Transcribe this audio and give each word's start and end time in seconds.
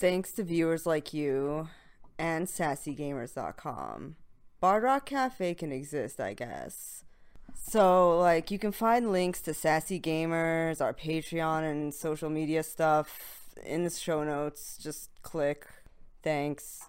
Thanks 0.00 0.32
to 0.32 0.44
viewers 0.44 0.86
like 0.86 1.12
you 1.12 1.68
and 2.18 2.46
sassygamers.com. 2.46 4.16
Bard 4.58 4.82
Rock 4.82 5.04
Cafe 5.04 5.52
can 5.52 5.72
exist, 5.72 6.18
I 6.18 6.32
guess. 6.32 7.04
So, 7.54 8.18
like, 8.18 8.50
you 8.50 8.58
can 8.58 8.72
find 8.72 9.12
links 9.12 9.42
to 9.42 9.52
Sassy 9.52 10.00
Gamers, 10.00 10.80
our 10.80 10.94
Patreon, 10.94 11.70
and 11.70 11.92
social 11.92 12.30
media 12.30 12.62
stuff 12.62 13.50
in 13.62 13.84
the 13.84 13.90
show 13.90 14.24
notes. 14.24 14.78
Just 14.82 15.10
click. 15.20 15.66
Thanks. 16.22 16.80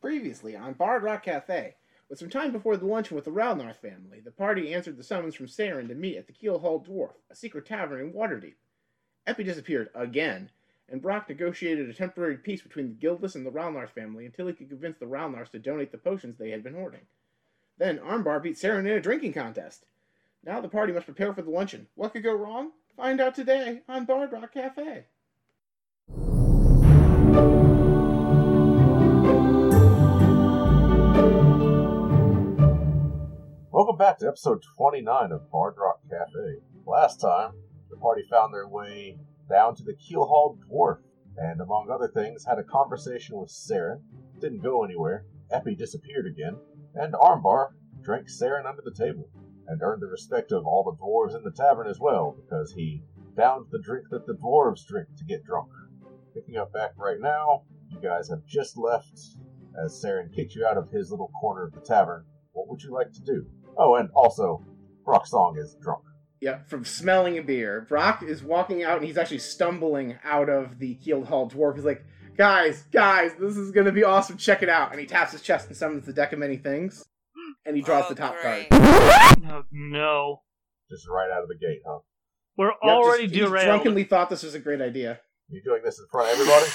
Previously 0.00 0.54
on 0.54 0.74
Bard 0.74 1.02
Rock 1.02 1.24
Cafe, 1.24 1.74
with 2.08 2.20
some 2.20 2.30
time 2.30 2.52
before 2.52 2.76
the 2.76 2.86
luncheon 2.86 3.16
with 3.16 3.24
the 3.24 3.32
Ralnarth 3.32 3.78
family, 3.78 4.20
the 4.20 4.30
party 4.30 4.72
answered 4.72 4.96
the 4.96 5.02
summons 5.02 5.34
from 5.34 5.46
Saren 5.46 5.88
to 5.88 5.96
meet 5.96 6.18
at 6.18 6.28
the 6.28 6.32
Keelhaul 6.32 6.86
Dwarf, 6.86 7.14
a 7.32 7.34
secret 7.34 7.66
tavern 7.66 8.00
in 8.00 8.12
Waterdeep. 8.12 8.54
Epi 9.26 9.42
disappeared 9.42 9.90
again, 9.96 10.50
and 10.90 11.02
Brock 11.02 11.28
negotiated 11.28 11.88
a 11.88 11.94
temporary 11.94 12.38
peace 12.38 12.62
between 12.62 12.88
the 12.88 12.94
Guildless 12.94 13.34
and 13.34 13.44
the 13.44 13.50
Ralnarth 13.50 13.90
family 13.90 14.24
until 14.24 14.46
he 14.46 14.54
could 14.54 14.70
convince 14.70 14.96
the 14.98 15.06
Ralnarths 15.06 15.50
to 15.50 15.58
donate 15.58 15.92
the 15.92 15.98
potions 15.98 16.38
they 16.38 16.50
had 16.50 16.62
been 16.62 16.74
hoarding. 16.74 17.02
Then 17.76 17.98
Armbar 17.98 18.42
beat 18.42 18.56
Saren 18.56 18.80
in 18.80 18.88
a 18.88 19.00
drinking 19.00 19.34
contest. 19.34 19.84
Now 20.42 20.60
the 20.60 20.68
party 20.68 20.92
must 20.92 21.06
prepare 21.06 21.34
for 21.34 21.42
the 21.42 21.50
luncheon. 21.50 21.88
What 21.94 22.12
could 22.12 22.22
go 22.22 22.34
wrong? 22.34 22.72
Find 22.96 23.20
out 23.20 23.34
today 23.34 23.82
on 23.88 24.06
Bard 24.06 24.32
Rock 24.32 24.54
Cafe. 24.54 25.04
Welcome 33.70 33.96
back 33.96 34.18
to 34.18 34.26
episode 34.26 34.64
29 34.76 35.32
of 35.32 35.50
Bard 35.50 35.74
Rock 35.76 36.00
Cafe. 36.10 36.56
Last 36.86 37.20
time, 37.20 37.52
the 37.90 37.96
party 37.96 38.24
found 38.28 38.52
their 38.52 38.66
way 38.66 39.18
down 39.48 39.74
to 39.76 39.82
the 39.82 39.94
Keelhaul 39.94 40.58
Dwarf, 40.70 40.98
and 41.36 41.60
among 41.60 41.90
other 41.90 42.08
things, 42.08 42.44
had 42.44 42.58
a 42.58 42.64
conversation 42.64 43.36
with 43.36 43.50
Saren. 43.50 44.00
Didn't 44.40 44.62
go 44.62 44.84
anywhere. 44.84 45.24
Epi 45.50 45.74
disappeared 45.74 46.26
again, 46.26 46.56
and 46.94 47.14
Armbar 47.14 47.68
drank 48.02 48.28
Saren 48.28 48.66
under 48.66 48.82
the 48.82 48.94
table, 48.94 49.28
and 49.66 49.82
earned 49.82 50.02
the 50.02 50.06
respect 50.06 50.52
of 50.52 50.66
all 50.66 50.84
the 50.84 51.02
dwarves 51.02 51.36
in 51.36 51.42
the 51.42 51.50
tavern 51.50 51.88
as 51.88 51.98
well, 51.98 52.36
because 52.42 52.72
he 52.72 53.02
downed 53.36 53.66
the 53.70 53.80
drink 53.80 54.06
that 54.10 54.26
the 54.26 54.34
dwarves 54.34 54.86
drink 54.86 55.08
to 55.16 55.24
get 55.24 55.44
drunk. 55.44 55.70
Picking 56.34 56.56
up 56.56 56.72
back 56.72 56.90
right 56.96 57.20
now, 57.20 57.62
you 57.88 58.00
guys 58.00 58.28
have 58.28 58.44
just 58.46 58.76
left 58.76 59.18
as 59.82 60.02
Saren 60.02 60.34
kicked 60.34 60.54
you 60.54 60.66
out 60.66 60.76
of 60.76 60.90
his 60.90 61.10
little 61.10 61.30
corner 61.40 61.64
of 61.64 61.72
the 61.72 61.80
tavern. 61.80 62.24
What 62.52 62.68
would 62.68 62.82
you 62.82 62.92
like 62.92 63.12
to 63.12 63.22
do? 63.22 63.46
Oh, 63.76 63.94
and 63.94 64.10
also, 64.14 64.64
Brock 65.04 65.26
Song 65.26 65.56
is 65.58 65.76
drunk. 65.80 66.02
Yep, 66.40 66.68
from 66.68 66.84
smelling 66.84 67.36
a 67.38 67.42
beer. 67.42 67.84
Brock 67.88 68.22
is 68.22 68.42
walking 68.44 68.84
out 68.84 68.98
and 68.98 69.06
he's 69.06 69.18
actually 69.18 69.38
stumbling 69.40 70.18
out 70.22 70.48
of 70.48 70.78
the 70.78 70.94
Keelhaul 71.04 71.50
Dwarf. 71.52 71.74
He's 71.74 71.84
like, 71.84 72.04
guys, 72.36 72.84
guys, 72.92 73.32
this 73.40 73.56
is 73.56 73.72
gonna 73.72 73.90
be 73.92 74.04
awesome. 74.04 74.36
Check 74.36 74.62
it 74.62 74.68
out. 74.68 74.92
And 74.92 75.00
he 75.00 75.06
taps 75.06 75.32
his 75.32 75.42
chest 75.42 75.66
and 75.66 75.76
summons 75.76 76.06
the 76.06 76.12
deck 76.12 76.32
of 76.32 76.38
many 76.38 76.56
things. 76.56 77.04
And 77.66 77.74
he 77.74 77.82
draws 77.82 78.04
Oh, 78.06 78.10
the 78.10 78.14
top 78.14 78.36
oh, 78.38 78.42
great. 78.42 78.70
card. 78.70 79.36
Oh, 79.50 79.62
no. 79.72 80.42
Just 80.90 81.08
right 81.08 81.30
out 81.30 81.42
of 81.42 81.48
the 81.48 81.54
gate, 81.56 81.80
huh? 81.86 81.98
We're 82.56 82.66
Yep, 82.68 82.76
already 82.84 83.24
just- 83.24 83.34
he 83.34 83.40
derailed. 83.40 83.66
drunkenly 83.66 84.04
thought 84.04 84.30
this 84.30 84.42
was 84.42 84.54
a 84.54 84.58
great 84.60 84.80
idea. 84.80 85.20
You 85.48 85.62
doing 85.64 85.82
this 85.84 85.98
in 85.98 86.06
front 86.12 86.28
of 86.28 86.34
everybody? 86.38 86.66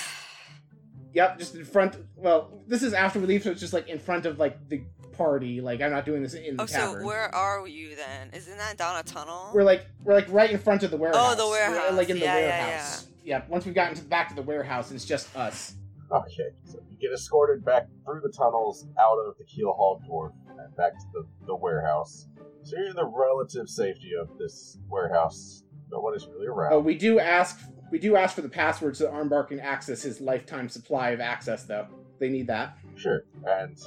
Yep, 1.13 1.37
just 1.39 1.55
in 1.55 1.63
front. 1.65 1.95
Well, 2.15 2.63
this 2.67 2.81
is 2.81 2.93
after 2.93 3.19
we 3.19 3.27
leave, 3.27 3.43
so 3.43 3.51
it's 3.51 3.59
just 3.61 3.73
like 3.73 3.87
in 3.87 3.99
front 3.99 4.25
of 4.25 4.39
like 4.39 4.67
the 4.67 4.83
party. 5.13 5.61
Like 5.61 5.81
I'm 5.81 5.91
not 5.91 6.05
doing 6.05 6.21
this 6.23 6.33
in 6.33 6.43
oh, 6.43 6.55
the 6.57 6.63
Oh, 6.63 6.65
tavern. 6.65 7.01
so 7.01 7.05
where 7.07 7.33
are 7.33 7.67
you 7.67 7.95
then? 7.95 8.29
Isn't 8.33 8.57
that 8.57 8.77
down 8.77 8.97
a 8.99 9.03
tunnel? 9.03 9.51
We're 9.53 9.63
like 9.63 9.85
we're 10.03 10.13
like 10.15 10.31
right 10.31 10.49
in 10.49 10.59
front 10.59 10.83
of 10.83 10.91
the 10.91 10.97
warehouse. 10.97 11.33
Oh, 11.33 11.35
the 11.35 11.45
We're, 11.45 11.69
warehouse. 11.71 11.93
like 11.97 12.09
in 12.09 12.19
the 12.19 12.25
Yeah, 12.25 12.39
yeah, 12.39 12.67
warehouse. 12.67 13.07
Yeah, 13.23 13.41
Once 13.47 13.65
we've 13.65 13.73
gotten 13.75 13.95
to 13.95 14.01
the 14.01 14.09
back 14.09 14.29
of 14.31 14.35
the 14.35 14.41
warehouse, 14.41 14.91
it's 14.91 15.05
just 15.05 15.33
us. 15.35 15.75
Oh, 16.11 16.17
okay, 16.17 16.49
so 16.65 16.79
you 16.89 16.97
get 16.97 17.13
escorted 17.13 17.63
back 17.63 17.87
through 18.05 18.19
the 18.21 18.29
tunnels 18.37 18.85
out 18.99 19.17
of 19.17 19.35
the 19.37 19.45
Keelhaul 19.45 20.05
door, 20.05 20.33
and 20.49 20.75
back 20.75 20.91
to 20.91 21.05
the, 21.13 21.25
the 21.47 21.55
warehouse. 21.55 22.27
So 22.63 22.75
you're 22.77 22.89
in 22.89 22.95
the 22.95 23.05
relative 23.05 23.69
safety 23.69 24.11
of 24.19 24.37
this 24.37 24.77
warehouse. 24.89 25.63
No 25.91 25.99
one 26.01 26.15
is 26.15 26.27
really 26.27 26.47
around. 26.47 26.73
Oh, 26.73 26.79
we 26.79 26.95
do 26.95 27.19
ask 27.19 27.59
we 27.91 27.99
do 27.99 28.15
ask 28.15 28.35
for 28.35 28.41
the 28.41 28.49
password 28.49 28.97
so 28.97 29.03
that 29.05 29.13
Armbar 29.13 29.47
can 29.47 29.59
access 29.59 30.01
his 30.01 30.19
lifetime 30.19 30.67
supply 30.67 31.11
of 31.11 31.19
access, 31.21 31.63
though. 31.63 31.87
They 32.19 32.29
need 32.29 32.47
that. 32.47 32.77
Sure. 32.95 33.23
And 33.45 33.77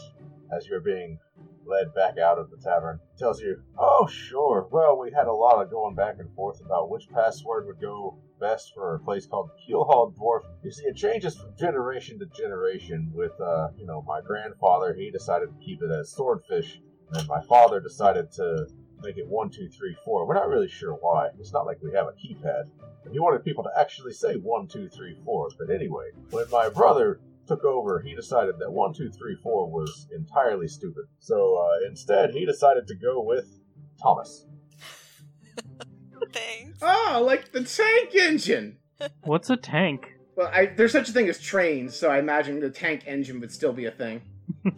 as 0.52 0.66
you're 0.66 0.80
being 0.80 1.18
led 1.66 1.92
back 1.94 2.18
out 2.18 2.38
of 2.38 2.50
the 2.50 2.56
tavern, 2.56 3.00
tells 3.18 3.40
you, 3.40 3.62
oh, 3.78 4.06
sure. 4.06 4.68
Well, 4.70 4.98
we 4.98 5.10
had 5.10 5.26
a 5.26 5.32
lot 5.32 5.62
of 5.62 5.70
going 5.70 5.94
back 5.94 6.16
and 6.18 6.32
forth 6.34 6.60
about 6.64 6.90
which 6.90 7.08
password 7.10 7.66
would 7.66 7.80
go 7.80 8.18
best 8.40 8.72
for 8.74 8.94
a 8.94 9.00
place 9.00 9.26
called 9.26 9.50
Keelhaul 9.68 10.14
Dwarf. 10.14 10.42
You 10.62 10.70
see, 10.70 10.84
it 10.84 10.96
changes 10.96 11.36
from 11.36 11.56
generation 11.58 12.18
to 12.18 12.26
generation. 12.26 13.10
With, 13.14 13.38
uh, 13.40 13.68
you 13.76 13.86
know, 13.86 14.02
my 14.02 14.20
grandfather, 14.20 14.94
he 14.94 15.10
decided 15.10 15.48
to 15.48 15.64
keep 15.64 15.82
it 15.82 15.90
as 15.90 16.12
Swordfish, 16.12 16.80
and 17.12 17.26
my 17.28 17.42
father 17.42 17.80
decided 17.80 18.30
to 18.32 18.66
make 19.02 19.18
it 19.18 19.26
one, 19.26 19.50
two, 19.50 19.68
three, 19.68 19.96
four. 20.04 20.26
We're 20.26 20.34
not 20.34 20.48
really 20.48 20.68
sure 20.68 20.92
why. 20.94 21.28
It's 21.38 21.52
not 21.52 21.66
like 21.66 21.78
we 21.82 21.92
have 21.92 22.06
a 22.06 22.12
keypad. 22.12 22.64
And 23.04 23.12
he 23.12 23.20
wanted 23.20 23.44
people 23.44 23.62
to 23.64 23.70
actually 23.78 24.12
say 24.12 24.34
one, 24.34 24.66
two, 24.66 24.88
three, 24.88 25.16
four. 25.24 25.48
But 25.58 25.70
anyway, 25.70 26.10
when 26.30 26.46
my 26.50 26.68
brother 26.68 27.20
took 27.46 27.64
over, 27.64 28.00
he 28.00 28.14
decided 28.14 28.58
that 28.58 28.70
one, 28.70 28.92
two, 28.92 29.10
three, 29.10 29.36
four 29.42 29.70
was 29.70 30.08
entirely 30.14 30.68
stupid. 30.68 31.04
So 31.18 31.56
uh, 31.56 31.86
instead, 31.88 32.30
he 32.30 32.44
decided 32.44 32.86
to 32.88 32.94
go 32.94 33.22
with 33.22 33.60
Thomas. 34.00 34.46
Thanks. 36.32 36.78
Oh, 36.82 37.22
like 37.24 37.52
the 37.52 37.64
tank 37.64 38.14
engine. 38.14 38.78
What's 39.24 39.50
a 39.50 39.56
tank? 39.56 40.12
Well, 40.36 40.50
I, 40.52 40.66
there's 40.66 40.92
such 40.92 41.08
a 41.08 41.12
thing 41.12 41.28
as 41.28 41.40
trains, 41.40 41.96
so 41.96 42.10
I 42.10 42.18
imagine 42.18 42.60
the 42.60 42.70
tank 42.70 43.04
engine 43.06 43.40
would 43.40 43.52
still 43.52 43.72
be 43.72 43.86
a 43.86 43.90
thing. 43.90 44.22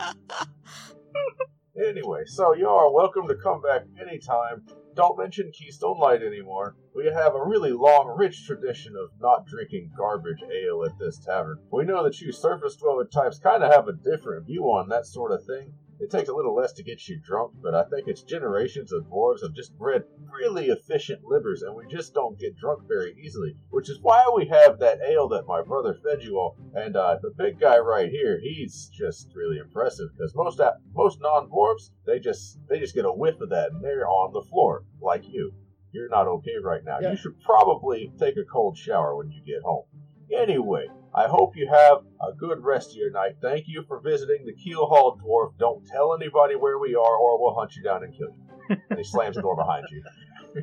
Anyway, 1.79 2.25
so 2.27 2.55
you 2.55 2.69
are 2.69 2.93
welcome 2.93 3.29
to 3.29 3.37
come 3.37 3.63
back 3.63 3.83
anytime. 4.01 4.67
Don't 4.99 5.17
mention 5.17 5.53
Keystone 5.53 5.97
Light 6.01 6.25
anymore. 6.25 6.75
We 6.93 7.05
have 7.07 7.37
a 7.37 7.47
really 7.47 7.71
long, 7.71 8.17
rich 8.19 8.45
tradition 8.45 8.97
of 8.97 9.11
not 9.21 9.47
drinking 9.47 9.93
garbage 9.97 10.43
ale 10.43 10.83
at 10.85 10.99
this 10.99 11.21
tavern. 11.25 11.61
We 11.71 11.85
know 11.85 12.03
that 12.03 12.21
you 12.21 12.33
surface 12.33 12.75
dweller 12.75 13.05
types 13.05 13.39
kind 13.39 13.63
of 13.63 13.73
have 13.73 13.87
a 13.87 13.93
different 13.93 14.49
view 14.49 14.65
on 14.65 14.89
that 14.89 15.07
sort 15.07 15.31
of 15.31 15.47
thing. 15.47 15.73
It 16.01 16.11
takes 16.11 16.29
a 16.29 16.35
little 16.35 16.55
less 16.55 16.73
to 16.75 16.85
get 16.85 17.09
you 17.09 17.19
drunk, 17.19 17.55
but 17.61 17.75
I 17.75 17.85
think 17.85 18.07
it's 18.07 18.23
generations 18.23 18.93
of 18.93 19.05
dwarves 19.05 19.43
have 19.43 19.53
just 19.53 19.77
bred 19.77 20.05
really 20.33 20.67
efficient 20.69 21.25
livers, 21.25 21.63
and 21.63 21.75
we 21.75 21.87
just 21.87 22.15
don't 22.15 22.39
get 22.39 22.57
drunk 22.57 22.87
very 22.87 23.17
easily. 23.21 23.57
Which 23.71 23.91
is 23.91 23.99
why 24.01 24.25
we 24.35 24.47
have 24.47 24.79
that 24.79 25.01
ale 25.05 25.29
that 25.29 25.47
my 25.47 25.63
brother 25.63 25.95
fed 25.95 26.23
you 26.23 26.39
all. 26.39 26.57
And 26.75 26.97
uh, 26.97 27.19
the 27.21 27.33
big 27.37 27.59
guy 27.59 27.79
right 27.79 28.09
here, 28.09 28.39
he's 28.41 28.89
just 28.93 29.35
really 29.35 29.59
impressive 29.59 30.11
because 30.17 30.35
most 30.37 30.61
a- 30.61 30.77
most 30.95 31.21
non-dwarves, 31.21 31.91
they 32.07 32.21
just 32.21 32.59
they 32.69 32.79
just 32.79 32.95
get 32.95 33.05
a 33.05 33.13
whiff 33.13 33.41
of 33.41 33.51
that 33.51 33.73
and 33.73 33.83
they're 33.83 34.09
on 34.09 34.33
the 34.33 34.43
floor 34.43 34.85
like 35.01 35.25
you. 35.29 35.53
You're 35.93 36.09
not 36.11 36.29
okay 36.29 36.57
right 36.63 36.85
now. 36.85 36.99
Yeah. 37.01 37.11
You 37.11 37.17
should 37.17 37.41
probably 37.41 38.13
take 38.19 38.37
a 38.37 38.45
cold 38.45 38.77
shower 38.77 39.17
when 39.17 39.31
you 39.31 39.43
get 39.45 39.63
home. 39.63 39.85
Anyway, 40.33 40.87
I 41.15 41.27
hope 41.27 41.57
you 41.57 41.69
have 41.69 41.99
a 42.21 42.33
good 42.37 42.63
rest 42.63 42.91
of 42.91 42.97
your 42.97 43.11
night. 43.11 43.37
Thank 43.41 43.67
you 43.67 43.85
for 43.89 44.01
visiting 44.01 44.47
the 44.47 44.53
Keelhaul, 44.53 45.19
Dwarf. 45.21 45.59
Don't 45.59 45.87
tell 45.87 46.15
anybody 46.15 46.55
where 46.55 46.79
we 46.79 46.95
are, 46.95 47.17
or 47.17 47.41
we'll 47.41 47.55
hunt 47.55 47.75
you 47.77 47.83
down 47.83 48.05
and 48.05 48.13
kill 48.13 48.29
you. 48.29 48.77
And 48.91 48.99
he 48.99 49.05
slams 49.05 49.37
the 49.37 49.43
door 49.43 49.57
behind 49.57 49.87
you. 49.91 50.03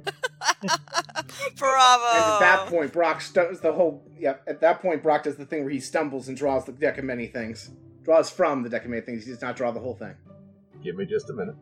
Bravo. 1.57 2.05
And 2.05 2.23
at 2.23 2.39
that 2.39 2.67
point, 2.67 2.93
Brock 2.93 3.23
does 3.33 3.59
the 3.61 3.73
whole. 3.73 4.03
Yep. 4.17 4.43
At 4.47 4.61
that 4.61 4.81
point, 4.81 5.01
Brock 5.01 5.23
does 5.23 5.35
the 5.35 5.45
thing 5.45 5.63
where 5.63 5.73
he 5.73 5.79
stumbles 5.79 6.27
and 6.27 6.37
draws 6.37 6.65
the 6.65 6.71
deck 6.71 6.97
of 6.97 7.05
many 7.05 7.27
things. 7.27 7.71
Draws 8.03 8.29
from 8.29 8.63
the 8.63 8.69
deck 8.69 8.83
of 8.83 8.91
many 8.91 9.01
things. 9.01 9.25
He 9.25 9.31
does 9.31 9.41
not 9.41 9.55
draw 9.55 9.71
the 9.71 9.79
whole 9.79 9.95
thing. 9.95 10.15
Give 10.83 10.95
me 10.95 11.05
just 11.05 11.29
a 11.29 11.33
minute. 11.33 11.55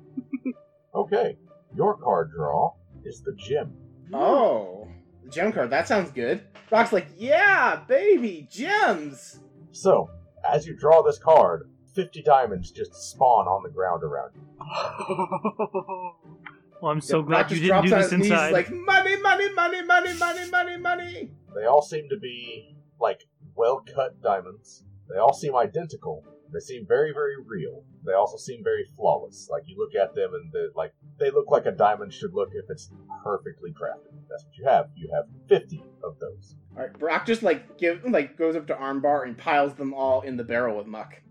Okay, 0.94 1.38
your 1.76 1.98
card 1.98 2.32
draw 2.36 2.74
is 3.04 3.22
the 3.22 3.34
gem. 3.34 3.74
Oh, 4.14 4.88
the 5.24 5.30
gem 5.30 5.52
card. 5.52 5.70
That 5.70 5.88
sounds 5.88 6.12
good. 6.12 6.44
Rock's 6.72 6.92
like, 6.94 7.08
yeah, 7.18 7.82
baby, 7.88 8.48
gems. 8.50 9.40
So, 9.72 10.10
as 10.50 10.66
you 10.68 10.75
draw 10.75 11.02
this 11.02 11.18
card, 11.18 11.70
50 11.94 12.22
diamonds 12.24 12.72
just 12.72 12.94
spawn 12.96 13.48
on 13.48 13.64
the 13.64 13.70
ground 13.70 14.04
around 14.04 14.31
you. 14.36 14.42
well, 16.81 16.92
I'm 16.92 17.02
so 17.02 17.20
Yeah, 17.20 17.25
glad 17.25 17.28
Brock 17.28 17.52
you 17.52 17.56
just 17.58 17.62
didn't 17.62 17.68
drops 17.68 17.90
do 17.90 17.96
this 17.96 18.12
his 18.12 18.20
knees, 18.20 18.52
like 18.52 18.72
money, 18.72 19.22
money, 19.22 19.54
money, 19.54 19.84
money, 19.84 20.14
money, 20.18 20.50
money, 20.50 20.78
money. 20.78 21.31
They 21.56 21.66
all 21.66 21.81
seem 21.81 22.10
to 22.10 22.18
be, 22.18 22.76
like, 23.00 23.22
well 23.56 23.84
cut 23.94 24.22
diamonds. 24.22 24.84
They 25.10 25.18
all 25.19 25.34
seem 25.34 25.56
identical. 25.56 26.24
They 26.54 26.60
seem 26.60 26.86
very, 26.88 27.12
very 27.14 27.36
real. 27.46 27.84
They 28.06 28.14
also 28.14 28.38
seem 28.38 28.64
very 28.64 28.86
flawless. 28.96 29.48
Like, 29.52 29.64
you 29.66 29.76
look 29.78 29.96
at 29.96 30.14
them 30.16 30.34
and 30.34 30.52
they're 30.52 30.70
like, 30.76 30.94
they 31.20 31.32
look 31.32 31.50
like 31.50 31.66
a 31.66 31.72
diamond 31.72 32.14
should 32.14 32.34
look 32.34 32.50
if 32.54 32.66
it's 32.70 32.92
perfectly 33.24 33.72
crafted. 33.72 34.14
That's 34.30 34.46
what 34.46 34.58
you 34.58 34.66
have. 34.66 34.90
You 34.96 35.10
have 35.14 35.26
50 35.50 35.84
of 36.04 36.20
those. 36.20 36.56
All 36.76 36.84
right, 36.84 36.94
Brock 37.00 37.26
just 37.26 37.44
like 37.44 37.78
give 37.78 38.04
like 38.06 38.36
goes 38.38 38.56
up 38.56 38.68
to 38.68 38.74
Armbar 38.76 39.24
and 39.26 39.38
piles 39.38 39.74
them 39.76 39.94
all 39.94 40.22
in 40.22 40.38
the 40.38 40.44
barrel 40.44 40.78
with 40.78 40.88
muck. 40.88 41.22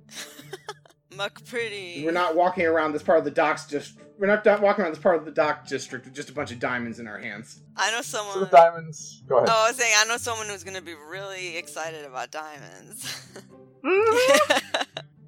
Muck 1.17 1.45
pretty. 1.45 2.03
We're 2.05 2.13
not 2.13 2.35
walking 2.37 2.65
around 2.65 2.93
this 2.93 3.03
part 3.03 3.19
of 3.19 3.25
the 3.25 3.31
docks 3.31 3.67
just. 3.67 3.99
We're 4.19 4.29
not 4.29 4.45
do- 4.45 4.57
walking 4.63 4.83
around 4.85 4.93
this 4.95 5.03
part 5.03 5.17
of 5.17 5.25
the 5.25 5.31
dock 5.33 5.67
district 5.67 6.05
with 6.07 6.15
just 6.15 6.31
a 6.31 6.33
bunch 6.33 6.53
of 6.53 6.59
diamonds 6.61 7.01
in 7.01 7.07
our 7.09 7.19
hands. 7.19 7.61
I 7.77 7.91
know 7.91 8.03
So 8.03 8.19
someone. 8.19 8.41
the 8.41 8.47
diamonds. 8.57 9.23
Go 9.29 9.39
ahead. 9.39 9.49
Oh, 9.51 9.65
I 9.67 9.69
was 9.69 9.77
saying 9.77 9.93
I 9.99 10.05
know 10.07 10.17
someone 10.17 10.47
who's 10.47 10.63
gonna 10.65 10.81
be 10.81 10.95
really 10.95 11.57
excited 11.57 12.05
about 12.05 12.31
diamonds. 12.31 13.29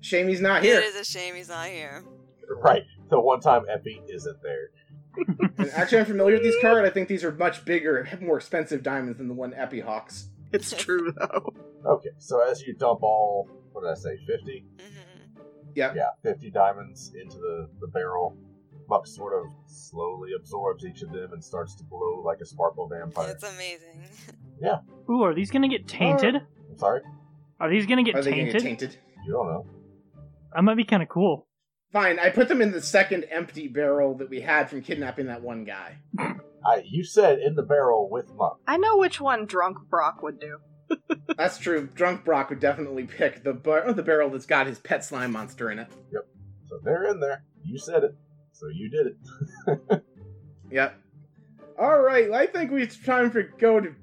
Shame 0.05 0.29
he's 0.29 0.43
not 0.43 0.63
here. 0.63 0.81
It 0.81 0.85
is 0.85 0.97
a 0.97 1.05
shame 1.05 1.35
he's 1.35 1.49
not 1.49 1.67
here. 1.69 2.05
Right. 2.63 2.83
The 3.09 3.19
one 3.19 3.41
time 3.41 3.63
Epi 3.73 4.03
isn't 4.07 4.37
there. 4.43 4.69
And 5.57 5.71
actually, 5.71 6.01
I'm 6.01 6.05
familiar 6.05 6.35
with 6.35 6.43
these 6.43 6.57
cards. 6.61 6.87
I 6.87 6.91
think 6.93 7.09
these 7.09 7.25
are 7.25 7.33
much 7.33 7.65
bigger 7.65 8.01
and 8.11 8.21
more 8.21 8.37
expensive 8.37 8.83
diamonds 8.83 9.17
than 9.17 9.29
the 9.29 9.35
one 9.35 9.55
Epi 9.55 9.81
hawks. 9.81 10.29
It's 10.53 10.73
true 10.73 11.11
though. 11.19 11.55
Okay, 11.87 12.11
so 12.19 12.41
as 12.47 12.61
you 12.61 12.75
dump 12.75 13.03
all, 13.03 13.49
what 13.73 13.81
did 13.81 13.91
I 13.93 13.95
say, 13.95 14.19
50? 14.27 14.65
hmm 14.79 14.85
Yep. 15.75 15.95
Yeah, 15.97 16.11
50 16.23 16.51
diamonds 16.51 17.13
into 17.21 17.39
the, 17.39 17.69
the 17.81 17.87
barrel. 17.89 18.37
Muck 18.91 19.07
sort 19.07 19.33
of 19.33 19.47
slowly 19.67 20.33
absorbs 20.39 20.85
each 20.85 21.01
of 21.01 21.13
them 21.13 21.33
and 21.33 21.43
starts 21.43 21.75
to 21.77 21.85
glow 21.85 22.23
like 22.23 22.41
a 22.43 22.45
sparkle 22.45 22.87
vampire. 22.89 23.31
It's 23.31 23.43
amazing. 23.43 24.03
Yeah. 24.61 24.77
Ooh, 25.11 25.23
are 25.23 25.35
these 25.35 25.51
gonna 25.51 25.69
get 25.69 25.89
tainted? 25.89 26.37
I'm 26.37 26.79
sorry? 26.79 27.01
Are 27.59 27.69
these 27.71 27.87
gonna 27.87 28.05
get 28.05 28.15
Are 28.15 28.23
they 28.23 28.31
going 28.31 28.47
to 28.47 28.53
get 28.53 28.63
tainted? 28.63 28.97
You 29.27 29.33
don't 29.33 29.47
know. 29.47 29.67
That 30.55 30.63
might 30.63 30.77
be 30.77 30.85
kind 30.85 31.03
of 31.03 31.09
cool. 31.09 31.47
Fine, 31.93 32.19
I 32.19 32.31
put 32.31 32.49
them 32.49 32.61
in 32.61 32.73
the 32.73 32.83
second 32.83 33.25
empty 33.31 33.69
barrel 33.69 34.17
that 34.19 34.29
we 34.29 34.41
had 34.41 34.69
from 34.69 34.83
kidnapping 34.83 35.27
that 35.27 35.43
one 35.43 35.65
guy. 35.65 35.99
I, 36.19 36.83
you 36.85 37.05
said 37.05 37.39
in 37.39 37.55
the 37.55 37.63
barrel 37.63 38.09
with 38.11 38.33
Muck. 38.35 38.59
I 38.67 38.79
know 38.79 38.97
which 38.97 39.21
one 39.21 39.47
Drunk 39.47 39.79
Brock 39.89 40.23
would 40.23 40.41
do. 40.41 40.59
That's 41.37 41.59
true. 41.59 41.89
Drunk 41.95 42.25
Brock 42.25 42.51
would 42.51 42.61
definitely 42.61 43.05
pick 43.05 43.45
the 43.45 43.53
bar- 43.53 43.93
the 43.93 44.03
barrel 44.03 44.31
that's 44.31 44.47
got 44.47 44.67
his 44.67 44.79
pet 44.79 45.05
slime 45.05 45.33
monster 45.33 45.71
in 45.71 45.79
it. 45.79 45.89
Yep. 46.13 46.27
So 46.67 46.79
they're 46.83 47.05
in 47.05 47.21
there. 47.21 47.45
You 47.63 47.79
said 47.79 48.05
it. 48.05 48.15
So 48.53 48.69
you 48.69 48.89
did 48.89 49.07
it. 49.09 50.03
Yep. 50.71 51.01
All 51.79 52.01
right, 52.01 52.31
I 52.33 52.47
think 52.47 52.73
it's 52.73 52.97
time 52.97 53.31
for 53.31 53.43
go 53.43 53.79
to 53.79 53.95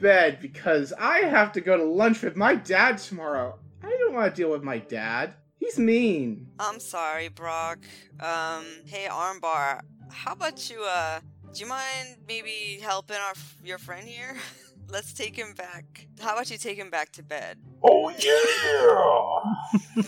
bed 0.00 0.38
because 0.40 0.92
I 0.98 1.20
have 1.20 1.52
to 1.52 1.60
go 1.60 1.76
to 1.76 1.82
lunch 1.82 2.22
with 2.22 2.36
my 2.36 2.54
dad 2.54 2.98
tomorrow. 2.98 3.58
I 3.82 3.90
don't 3.90 4.14
want 4.14 4.32
to 4.32 4.40
deal 4.40 4.50
with 4.50 4.62
my 4.62 4.78
dad. 4.78 5.34
He's 5.60 5.78
mean. 5.78 6.48
I'm 6.58 6.80
sorry, 6.80 7.28
Brock. 7.28 7.80
Um, 8.18 8.64
hey, 8.86 9.06
Armbar, 9.10 9.82
how 10.10 10.32
about 10.32 10.70
you, 10.70 10.82
uh, 10.82 11.20
do 11.52 11.60
you 11.60 11.68
mind 11.68 12.16
maybe 12.26 12.80
helping 12.82 13.18
our 13.18 13.34
your 13.62 13.76
friend 13.76 14.08
here? 14.08 14.36
Let's 14.88 15.12
take 15.12 15.36
him 15.36 15.52
back. 15.54 16.08
How 16.18 16.32
about 16.32 16.50
you 16.50 16.56
take 16.56 16.78
him 16.78 16.88
back 16.88 17.12
to 17.12 17.22
bed? 17.22 17.58
Oh, 17.84 18.08
yeah! 18.08 20.04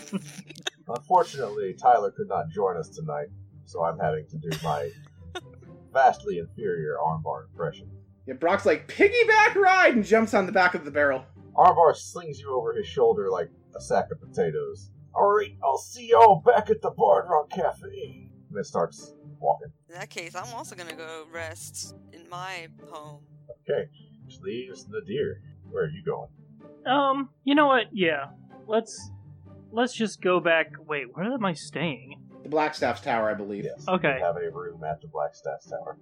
Unfortunately, 0.87 1.75
Tyler 1.79 2.11
could 2.11 2.27
not 2.27 2.49
join 2.49 2.75
us 2.75 2.89
tonight, 2.89 3.27
so 3.65 3.83
I'm 3.83 3.99
having 3.99 4.25
to 4.29 4.37
do 4.37 4.49
my 4.63 4.89
vastly 5.93 6.39
inferior 6.39 6.97
armbar 6.99 7.45
impression. 7.45 7.89
Yeah, 8.25 8.33
Brock's 8.33 8.65
like 8.65 8.87
piggyback 8.87 9.55
ride 9.55 9.93
and 9.93 10.03
jumps 10.03 10.33
on 10.33 10.47
the 10.47 10.51
back 10.51 10.73
of 10.73 10.83
the 10.83 10.91
barrel. 10.91 11.23
Armbar 11.55 11.95
slings 11.95 12.39
you 12.39 12.51
over 12.53 12.73
his 12.73 12.87
shoulder 12.87 13.29
like 13.29 13.49
a 13.75 13.79
sack 13.79 14.07
of 14.11 14.19
potatoes. 14.19 14.89
Alright, 15.15 15.57
I'll 15.63 15.77
see 15.77 16.09
y'all 16.09 16.41
back 16.45 16.69
at 16.69 16.81
the 16.81 16.89
Bard 16.89 17.25
Rock 17.29 17.49
Cafe. 17.51 18.29
And 18.49 18.57
then 18.57 18.63
starts 18.63 19.13
walking. 19.39 19.71
In 19.89 19.95
that 19.95 20.09
case, 20.09 20.35
I'm 20.35 20.53
also 20.53 20.75
gonna 20.75 20.95
go 20.95 21.25
rest 21.31 21.95
in 22.11 22.27
my 22.29 22.67
home. 22.89 23.21
Okay, 23.69 23.89
which 24.25 24.39
leaves 24.41 24.87
Nadir. 24.89 25.41
Where 25.69 25.85
are 25.85 25.89
you 25.89 26.03
going? 26.03 26.29
Um, 26.85 27.29
you 27.43 27.55
know 27.55 27.67
what? 27.67 27.87
Yeah, 27.91 28.27
let's 28.67 29.11
let's 29.71 29.93
just 29.93 30.21
go 30.21 30.39
back. 30.39 30.71
Wait, 30.87 31.15
where 31.15 31.31
am 31.31 31.45
I 31.45 31.53
staying? 31.53 32.19
The 32.43 32.49
Blackstaff's 32.49 33.01
tower, 33.01 33.29
I 33.29 33.33
believe. 33.33 33.65
Yes. 33.65 33.87
Okay. 33.87 34.17
You 34.19 34.25
have 34.25 34.35
a 34.37 34.49
room 34.51 34.83
at 34.83 35.01
the 35.01 35.07
Blackstaff 35.07 35.69
Tower. 35.69 35.97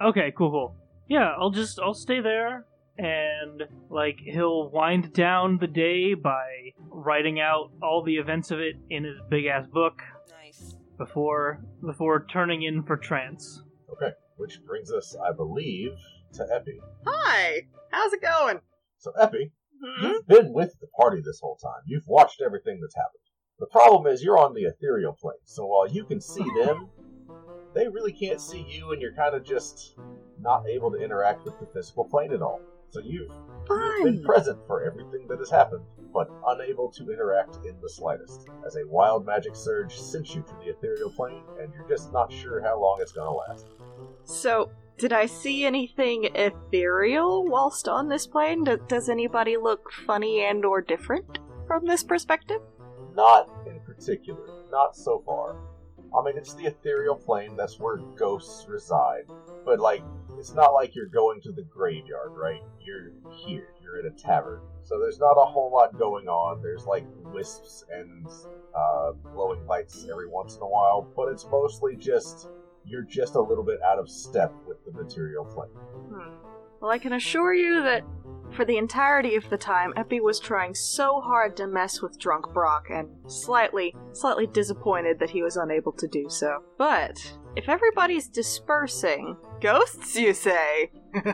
Okay, 0.00 0.32
cool, 0.36 0.50
cool. 0.50 0.76
Yeah, 1.08 1.34
I'll 1.38 1.50
just 1.50 1.78
I'll 1.78 1.94
stay 1.94 2.20
there 2.20 2.66
and 2.98 3.62
like 3.90 4.18
he'll 4.20 4.70
wind 4.70 5.12
down 5.12 5.58
the 5.58 5.66
day 5.66 6.14
by 6.14 6.44
writing 6.78 7.40
out 7.40 7.70
all 7.82 8.02
the 8.02 8.16
events 8.16 8.50
of 8.50 8.58
it 8.60 8.76
in 8.90 9.04
his 9.04 9.16
big 9.28 9.46
ass 9.46 9.66
book 9.66 10.00
Nice. 10.30 10.76
before 10.98 11.60
before 11.84 12.24
turning 12.30 12.62
in 12.62 12.82
for 12.82 12.96
trance. 12.96 13.62
Okay, 13.92 14.12
which 14.36 14.60
brings 14.64 14.90
us, 14.92 15.16
I 15.24 15.32
believe, 15.32 15.92
to 16.34 16.46
Epi. 16.52 16.80
Hi, 17.06 17.62
how's 17.90 18.12
it 18.12 18.22
going? 18.22 18.60
So, 18.98 19.12
Epi, 19.20 19.52
Hmm? 19.84 20.04
you've 20.06 20.26
been 20.26 20.52
with 20.52 20.74
the 20.80 20.86
party 20.98 21.20
this 21.24 21.40
whole 21.40 21.56
time. 21.56 21.82
You've 21.86 22.06
watched 22.06 22.40
everything 22.40 22.80
that's 22.80 22.94
happened. 22.94 23.20
The 23.58 23.66
problem 23.66 24.06
is 24.12 24.22
you're 24.22 24.38
on 24.38 24.54
the 24.54 24.62
ethereal 24.62 25.12
plane, 25.12 25.34
so 25.44 25.66
while 25.66 25.88
you 25.88 26.04
can 26.04 26.20
see 26.20 26.44
them, 26.64 26.88
they 27.74 27.86
really 27.88 28.12
can't 28.12 28.40
see 28.40 28.64
you, 28.68 28.92
and 28.92 29.02
you're 29.02 29.14
kind 29.14 29.34
of 29.34 29.44
just 29.44 29.96
not 30.40 30.64
able 30.68 30.90
to 30.92 30.96
interact 30.98 31.44
with 31.44 31.58
the 31.60 31.66
physical 31.66 32.04
plane 32.04 32.32
at 32.32 32.40
all. 32.42 32.60
So 32.94 33.00
you've, 33.00 33.28
you've 33.68 34.04
been 34.04 34.22
present 34.22 34.56
for 34.68 34.84
everything 34.84 35.26
that 35.26 35.40
has 35.40 35.50
happened, 35.50 35.82
but 36.12 36.30
unable 36.46 36.88
to 36.92 37.10
interact 37.10 37.56
in 37.66 37.74
the 37.82 37.88
slightest. 37.88 38.46
As 38.64 38.76
a 38.76 38.86
wild 38.86 39.26
magic 39.26 39.56
surge 39.56 39.98
sent 39.98 40.32
you 40.32 40.42
to 40.42 40.54
the 40.62 40.70
ethereal 40.70 41.10
plane, 41.10 41.42
and 41.60 41.72
you're 41.74 41.88
just 41.88 42.12
not 42.12 42.32
sure 42.32 42.62
how 42.62 42.80
long 42.80 42.98
it's 43.00 43.10
to 43.10 43.28
last. 43.28 43.66
So, 44.22 44.70
did 44.96 45.12
I 45.12 45.26
see 45.26 45.64
anything 45.64 46.28
ethereal 46.36 47.44
whilst 47.44 47.88
on 47.88 48.08
this 48.08 48.28
plane? 48.28 48.62
D- 48.62 48.76
does 48.86 49.08
anybody 49.08 49.56
look 49.56 49.90
funny 50.06 50.44
and 50.44 50.64
or 50.64 50.80
different 50.80 51.40
from 51.66 51.86
this 51.86 52.04
perspective? 52.04 52.60
Not 53.16 53.50
in 53.66 53.80
particular. 53.80 54.46
Not 54.70 54.96
so 54.96 55.20
far. 55.26 55.56
I 56.16 56.22
mean, 56.22 56.38
it's 56.38 56.54
the 56.54 56.66
ethereal 56.66 57.16
plane, 57.16 57.56
that's 57.56 57.80
where 57.80 57.96
ghosts 57.96 58.68
reside. 58.68 59.24
But, 59.64 59.80
like, 59.80 60.04
it's 60.44 60.52
not 60.52 60.74
like 60.74 60.94
you're 60.94 61.06
going 61.06 61.40
to 61.40 61.52
the 61.52 61.62
graveyard, 61.62 62.32
right? 62.32 62.60
You're 62.78 63.12
here. 63.30 63.68
You're 63.82 63.98
in 64.00 64.12
a 64.12 64.14
tavern. 64.14 64.60
So 64.82 65.00
there's 65.00 65.18
not 65.18 65.38
a 65.38 65.44
whole 65.46 65.72
lot 65.72 65.98
going 65.98 66.28
on. 66.28 66.60
There's, 66.60 66.84
like, 66.84 67.06
wisps 67.32 67.82
and 67.90 68.28
uh, 68.76 69.12
glowing 69.32 69.66
lights 69.66 70.06
every 70.10 70.28
once 70.28 70.56
in 70.56 70.60
a 70.60 70.66
while. 70.66 71.10
But 71.16 71.28
it's 71.28 71.46
mostly 71.46 71.96
just, 71.96 72.48
you're 72.84 73.06
just 73.06 73.36
a 73.36 73.40
little 73.40 73.64
bit 73.64 73.80
out 73.82 73.98
of 73.98 74.10
step 74.10 74.52
with 74.68 74.76
the 74.84 74.92
material 74.92 75.46
plane. 75.46 75.70
Hmm. 76.10 76.34
Well, 76.78 76.90
I 76.90 76.98
can 76.98 77.14
assure 77.14 77.54
you 77.54 77.82
that 77.82 78.04
for 78.52 78.66
the 78.66 78.76
entirety 78.76 79.36
of 79.36 79.48
the 79.48 79.56
time, 79.56 79.94
Epi 79.96 80.20
was 80.20 80.38
trying 80.38 80.74
so 80.74 81.22
hard 81.22 81.56
to 81.56 81.66
mess 81.66 82.02
with 82.02 82.18
Drunk 82.18 82.52
Brock 82.52 82.88
and 82.90 83.08
slightly, 83.28 83.96
slightly 84.12 84.46
disappointed 84.46 85.20
that 85.20 85.30
he 85.30 85.42
was 85.42 85.56
unable 85.56 85.92
to 85.92 86.06
do 86.06 86.26
so. 86.28 86.58
But 86.76 87.16
if 87.56 87.68
everybody's 87.68 88.28
dispersing, 88.28 89.36
ghosts, 89.60 90.16
you 90.16 90.34
say? 90.34 90.90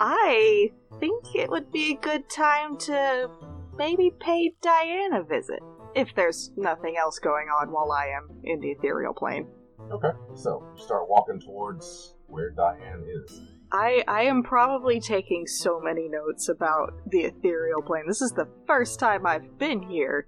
I 0.00 0.70
think 1.00 1.34
it 1.34 1.50
would 1.50 1.72
be 1.72 1.92
a 1.92 1.96
good 1.96 2.28
time 2.30 2.76
to 2.78 3.28
maybe 3.76 4.12
pay 4.20 4.54
Diane 4.62 5.14
a 5.14 5.22
visit. 5.22 5.60
If 5.94 6.14
there's 6.14 6.52
nothing 6.56 6.96
else 6.96 7.18
going 7.18 7.48
on 7.48 7.70
while 7.70 7.92
I 7.92 8.06
am 8.16 8.30
in 8.44 8.60
the 8.60 8.70
ethereal 8.70 9.12
plane. 9.12 9.46
Okay. 9.90 10.10
So 10.34 10.64
start 10.76 11.08
walking 11.08 11.40
towards 11.40 12.14
where 12.28 12.50
Diane 12.50 13.04
is. 13.06 13.42
I 13.72 14.04
I 14.06 14.22
am 14.22 14.42
probably 14.42 15.00
taking 15.00 15.46
so 15.46 15.80
many 15.80 16.08
notes 16.08 16.48
about 16.48 16.94
the 17.10 17.20
ethereal 17.20 17.82
plane. 17.82 18.04
This 18.06 18.22
is 18.22 18.32
the 18.32 18.48
first 18.66 18.98
time 18.98 19.26
I've 19.26 19.58
been 19.58 19.82
here. 19.82 20.26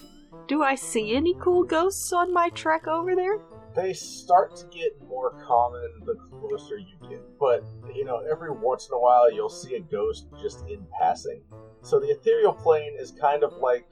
Do 0.49 0.63
I 0.63 0.75
see 0.75 1.15
any 1.15 1.35
cool 1.41 1.63
ghosts 1.63 2.13
on 2.13 2.33
my 2.33 2.51
trek 2.51 2.87
over 2.87 3.15
there? 3.15 3.39
They 3.75 3.93
start 3.93 4.57
to 4.57 4.67
get 4.67 4.93
more 5.09 5.35
common 5.47 5.89
the 6.05 6.15
closer 6.15 6.79
you 6.79 6.97
get. 7.09 7.23
But, 7.39 7.65
you 7.95 8.05
know, 8.05 8.23
every 8.31 8.51
once 8.51 8.89
in 8.89 8.95
a 8.95 9.01
while 9.01 9.33
you'll 9.33 9.49
see 9.49 9.75
a 9.75 9.81
ghost 9.81 10.27
just 10.41 10.65
in 10.69 10.87
passing. 11.01 11.43
So 11.83 12.01
the 12.01 12.09
ethereal 12.09 12.55
plane 12.55 12.97
is 12.99 13.13
kind 13.21 13.43
of 13.43 13.53
like 13.59 13.87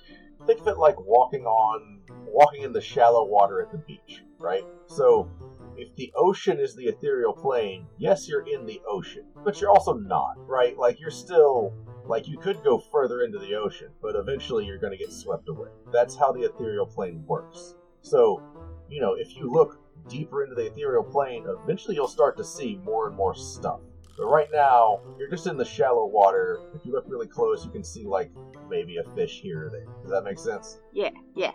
think 0.47 0.61
of 0.61 0.69
it 0.69 0.79
like 0.79 0.99
walking 0.99 1.45
on 1.45 2.01
walking 2.27 2.63
in 2.63 2.73
the 2.73 2.81
shallow 2.81 3.27
water 3.27 3.61
at 3.61 3.71
the 3.71 3.79
beach, 3.79 4.23
right? 4.39 4.65
So 4.87 5.31
if 5.77 5.95
the 5.97 6.13
ocean 6.17 6.59
is 6.59 6.75
the 6.75 6.87
ethereal 6.87 7.35
plane, 7.35 7.87
yes, 7.99 8.29
you're 8.29 8.47
in 8.47 8.65
the 8.67 8.81
ocean, 8.89 9.25
but 9.45 9.61
you're 9.61 9.71
also 9.71 9.93
not, 9.95 10.37
right? 10.47 10.77
Like 10.77 11.01
you're 11.01 11.11
still 11.11 11.75
like 12.07 12.27
you 12.27 12.39
could 12.39 12.63
go 12.65 12.79
further 12.91 13.23
into 13.23 13.39
the 13.39 13.55
ocean, 13.55 13.89
but 14.01 14.17
eventually 14.17 14.65
you're 14.65 14.79
going 14.79 14.93
to 14.93 14.99
get 14.99 15.13
swept 15.13 15.49
away. 15.49 15.69
That's 15.93 16.17
how 16.17 16.33
the 16.33 16.43
ethereal 16.43 16.87
plane 16.87 17.25
works. 17.27 17.75
So, 18.01 18.43
you 18.93 19.01
know, 19.01 19.15
if 19.15 19.37
you 19.37 19.51
look 19.51 19.81
deeper 20.09 20.43
into 20.43 20.55
the 20.55 20.67
ethereal 20.67 21.03
plane, 21.03 21.47
eventually 21.63 21.95
you'll 21.95 22.09
start 22.09 22.37
to 22.37 22.45
see 22.45 22.79
more 22.85 23.09
and 23.09 23.17
more 23.17 23.35
stuff. 23.35 23.81
But 24.19 24.27
right 24.27 24.49
now, 24.53 25.01
you're 25.19 25.31
just 25.31 25.47
in 25.47 25.57
the 25.57 25.65
shallow 25.65 26.07
water. 26.07 26.61
If 26.75 26.85
you 26.85 26.93
look 26.93 27.05
really 27.09 27.27
close, 27.27 27.65
you 27.65 27.71
can 27.71 27.83
see 27.83 28.05
like 28.05 28.31
maybe 28.69 28.99
a 28.99 29.05
fish 29.15 29.41
here 29.41 29.67
or 29.67 29.71
there. 29.71 29.87
Does 30.03 30.11
that 30.11 30.23
make 30.23 30.39
sense? 30.39 30.79
Yeah, 30.93 31.11
yeah, 31.35 31.53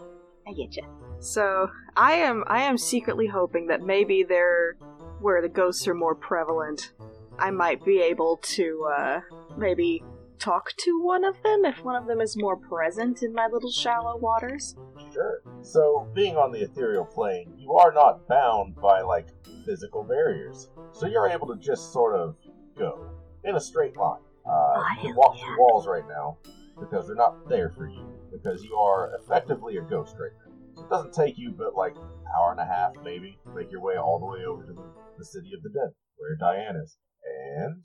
I 0.48 0.54
get 0.54 0.76
you. 0.76 0.84
So 1.20 1.70
I 1.96 2.14
am 2.14 2.44
I 2.48 2.64
am 2.64 2.78
secretly 2.78 3.28
hoping 3.28 3.68
that 3.68 3.82
maybe 3.82 4.24
there, 4.24 4.76
where 5.20 5.42
the 5.42 5.50
ghosts 5.50 5.88
are 5.88 5.94
more 5.94 6.16
prevalent, 6.16 6.94
I 7.38 7.52
might 7.52 7.86
be 7.86 8.02
able 8.02 8.38
to 8.38 8.90
uh, 8.98 9.22
maybe 9.56 10.04
talk 10.40 10.74
to 10.80 11.00
one 11.02 11.24
of 11.26 11.36
them 11.44 11.66
if 11.66 11.84
one 11.84 11.96
of 11.96 12.08
them 12.08 12.22
is 12.22 12.38
more 12.38 12.58
present 12.58 13.22
in 13.22 13.34
my 13.34 13.48
little 13.52 13.72
shallow 13.72 14.18
waters? 14.18 14.76
Sure. 15.14 15.42
So, 15.62 16.10
being 16.14 16.36
on 16.36 16.52
the 16.52 16.62
ethereal 16.62 17.06
plane, 17.06 17.54
you 17.58 17.74
are 17.74 17.92
not 17.92 18.28
bound 18.28 18.76
by, 18.82 19.02
like, 19.02 19.28
physical 19.66 20.04
barriers. 20.04 20.70
So 20.92 21.08
you're 21.08 21.30
able 21.30 21.48
to 21.48 21.58
just 21.62 21.92
sort 21.92 22.16
of 22.16 22.36
go 22.78 23.12
in 23.44 23.56
a 23.56 23.60
straight 23.60 23.98
line. 23.98 24.22
Uh, 24.46 24.82
you 24.96 25.10
can 25.10 25.16
walk 25.16 25.36
through 25.38 25.60
walls 25.60 25.86
right 25.86 26.08
now 26.08 26.40
because 26.80 27.06
they're 27.06 27.16
not 27.16 27.36
there 27.50 27.70
for 27.76 27.86
you, 27.88 28.08
because 28.32 28.64
you 28.64 28.76
are 28.76 29.12
effectively 29.22 29.76
a 29.78 29.82
ghost 29.82 30.16
right 30.20 30.32
now. 30.34 30.52
So 30.74 30.86
it 30.86 30.90
doesn't 30.90 31.14
take 31.14 31.38
you 31.38 31.54
but 31.58 31.76
like 31.76 31.94
an 31.94 32.32
hour 32.38 32.52
and 32.52 32.62
a 32.62 32.66
half, 32.66 32.94
maybe, 33.04 33.40
to 33.46 33.52
make 33.54 33.70
your 33.70 33.82
way 33.82 33.96
all 33.98 34.20
the 34.20 34.26
way 34.26 34.46
over 34.46 34.64
to 34.64 34.74
the, 34.74 34.88
the 35.18 35.26
city 35.26 35.52
of 35.56 35.64
the 35.64 35.70
dead, 35.70 35.94
where 36.16 36.38
Diane 36.40 36.78
is. 36.78 36.98
And 37.26 37.84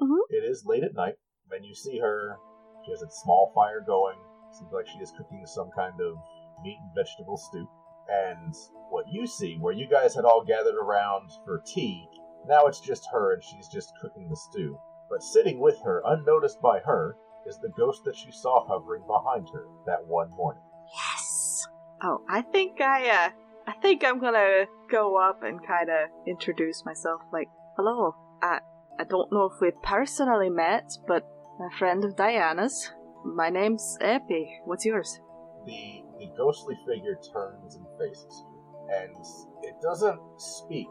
Mhm. 0.00 0.18
it 0.30 0.44
is 0.44 0.64
late 0.66 0.84
at 0.84 0.94
night. 0.94 1.14
When 1.48 1.64
you 1.64 1.74
see 1.74 1.98
her, 1.98 2.36
she 2.84 2.92
has 2.92 3.02
a 3.02 3.10
small 3.10 3.52
fire 3.54 3.80
going. 3.80 4.18
Seems 4.52 4.72
like 4.72 4.86
she 4.86 4.98
is 4.98 5.12
cooking 5.16 5.44
some 5.46 5.70
kind 5.76 6.00
of 6.00 6.16
meat 6.62 6.78
and 6.80 6.94
vegetable 6.94 7.36
stew. 7.36 7.68
And 8.08 8.54
what 8.90 9.04
you 9.10 9.26
see, 9.26 9.56
where 9.60 9.74
you 9.74 9.86
guys 9.88 10.14
had 10.14 10.24
all 10.24 10.44
gathered 10.44 10.76
around 10.76 11.30
for 11.44 11.62
tea, 11.66 12.06
now 12.46 12.66
it's 12.66 12.80
just 12.80 13.08
her 13.12 13.34
and 13.34 13.42
she's 13.42 13.68
just 13.68 13.92
cooking 14.00 14.28
the 14.28 14.36
stew. 14.36 14.78
But 15.10 15.22
sitting 15.22 15.58
with 15.58 15.78
her, 15.84 16.02
unnoticed 16.06 16.60
by 16.60 16.80
her, 16.80 17.16
is 17.46 17.58
the 17.58 17.72
ghost 17.76 18.04
that 18.04 18.24
you 18.24 18.32
saw 18.32 18.66
hovering 18.66 19.04
behind 19.06 19.48
her 19.52 19.66
that 19.86 20.06
one 20.06 20.30
morning. 20.30 20.62
Yes. 20.94 21.66
Oh, 22.02 22.22
I 22.28 22.42
think 22.42 22.80
I 22.80 23.08
uh 23.08 23.30
I 23.66 23.72
think 23.82 24.04
I'm 24.04 24.20
gonna 24.20 24.66
go 24.90 25.16
up 25.16 25.42
and 25.42 25.66
kind 25.66 25.88
of 25.90 26.08
introduce 26.26 26.84
myself 26.84 27.20
like, 27.32 27.48
"Hello. 27.76 28.14
I 28.42 28.60
I 28.98 29.04
don't 29.04 29.32
know 29.32 29.44
if 29.44 29.60
we've 29.60 29.82
personally 29.82 30.50
met, 30.50 30.90
but 31.06 31.24
a 31.60 31.70
friend 31.78 32.04
of 32.04 32.16
Diana's. 32.16 32.90
My 33.24 33.50
name's 33.50 33.96
Epi. 34.00 34.60
What's 34.64 34.84
yours?" 34.84 35.20
The, 35.66 36.02
the 36.18 36.30
ghostly 36.36 36.76
figure 36.86 37.18
turns 37.32 37.74
and 37.76 37.86
faces 37.98 38.44
you. 38.44 38.94
And 38.96 39.24
it 39.62 39.74
doesn't 39.82 40.20
speak, 40.38 40.88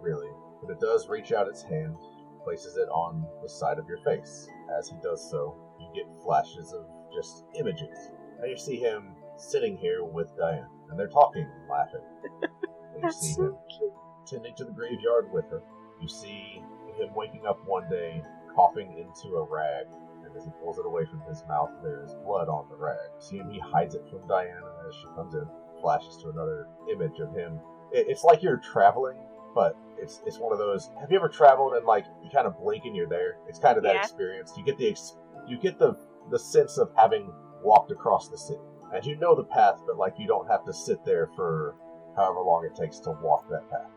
really, 0.00 0.30
but 0.60 0.72
it 0.72 0.80
does 0.80 1.08
reach 1.08 1.30
out 1.32 1.46
its 1.46 1.62
hand, 1.62 1.96
places 2.42 2.76
it 2.76 2.88
on 2.88 3.24
the 3.42 3.48
side 3.48 3.78
of 3.78 3.86
your 3.86 3.98
face. 3.98 4.48
As 4.76 4.88
he 4.88 4.96
does 5.02 5.30
so, 5.30 5.56
you 5.78 5.88
get 5.94 6.22
flashes 6.22 6.72
of 6.72 6.86
just 7.14 7.44
images. 7.58 8.10
And 8.40 8.50
you 8.50 8.56
see 8.56 8.76
him 8.76 9.14
sitting 9.36 9.76
here 9.76 10.02
with 10.02 10.28
Diana, 10.36 10.68
and 10.90 10.98
they're 10.98 11.06
talking 11.08 11.42
and 11.42 11.68
laughing. 11.68 12.02
And 12.94 13.04
you 13.04 13.12
see 13.12 13.34
so 13.34 13.42
him 13.44 13.56
cute. 13.78 13.92
tending 14.26 14.54
to 14.56 14.64
the 14.64 14.72
graveyard 14.72 15.30
with 15.32 15.44
her. 15.50 15.62
You 16.00 16.08
see 16.08 16.60
him 16.96 17.14
waking 17.14 17.46
up 17.46 17.60
one 17.64 17.88
day, 17.88 18.20
coughing 18.58 18.98
into 18.98 19.36
a 19.36 19.44
rag, 19.44 19.86
and 20.24 20.36
as 20.36 20.44
he 20.44 20.50
pulls 20.60 20.78
it 20.78 20.86
away 20.86 21.04
from 21.06 21.22
his 21.28 21.44
mouth, 21.46 21.70
there 21.80 22.02
is 22.04 22.12
blood 22.26 22.48
on 22.48 22.66
the 22.68 22.74
rag. 22.76 22.96
See 23.20 23.36
him, 23.38 23.48
he 23.50 23.60
hides 23.60 23.94
it 23.94 24.02
from 24.10 24.26
Diana 24.26 24.66
as 24.88 24.94
she 24.96 25.06
comes 25.14 25.34
in, 25.34 25.46
flashes 25.80 26.16
to 26.22 26.30
another 26.30 26.66
image 26.92 27.20
of 27.20 27.32
him. 27.32 27.60
It, 27.92 28.06
it's 28.08 28.24
like 28.24 28.42
you're 28.42 28.56
traveling, 28.56 29.16
but 29.54 29.76
it's 29.96 30.22
it's 30.26 30.38
one 30.40 30.52
of 30.52 30.58
those. 30.58 30.90
Have 31.00 31.12
you 31.12 31.18
ever 31.18 31.28
traveled 31.28 31.74
and 31.74 31.86
like 31.86 32.04
you 32.24 32.30
kind 32.34 32.48
of 32.48 32.58
blink 32.58 32.84
and 32.84 32.96
you're 32.96 33.08
there? 33.08 33.36
It's 33.48 33.60
kind 33.60 33.76
of 33.76 33.84
that 33.84 33.94
Yeah. 33.94 34.02
experience. 34.02 34.52
You 34.56 34.64
get 34.64 34.76
the 34.76 34.90
ex- 34.90 35.16
you 35.46 35.56
get 35.56 35.78
the 35.78 35.96
the 36.30 36.38
sense 36.38 36.78
of 36.78 36.90
having 36.96 37.32
walked 37.62 37.92
across 37.92 38.28
the 38.28 38.38
city, 38.38 38.60
and 38.92 39.06
you 39.06 39.14
know 39.16 39.36
the 39.36 39.44
path, 39.44 39.80
but 39.86 39.96
like 39.98 40.14
you 40.18 40.26
don't 40.26 40.48
have 40.50 40.64
to 40.64 40.72
sit 40.72 41.04
there 41.04 41.28
for 41.36 41.76
however 42.16 42.40
long 42.40 42.64
it 42.64 42.74
takes 42.74 42.98
to 43.00 43.12
walk 43.22 43.48
that 43.50 43.70
path. 43.70 43.90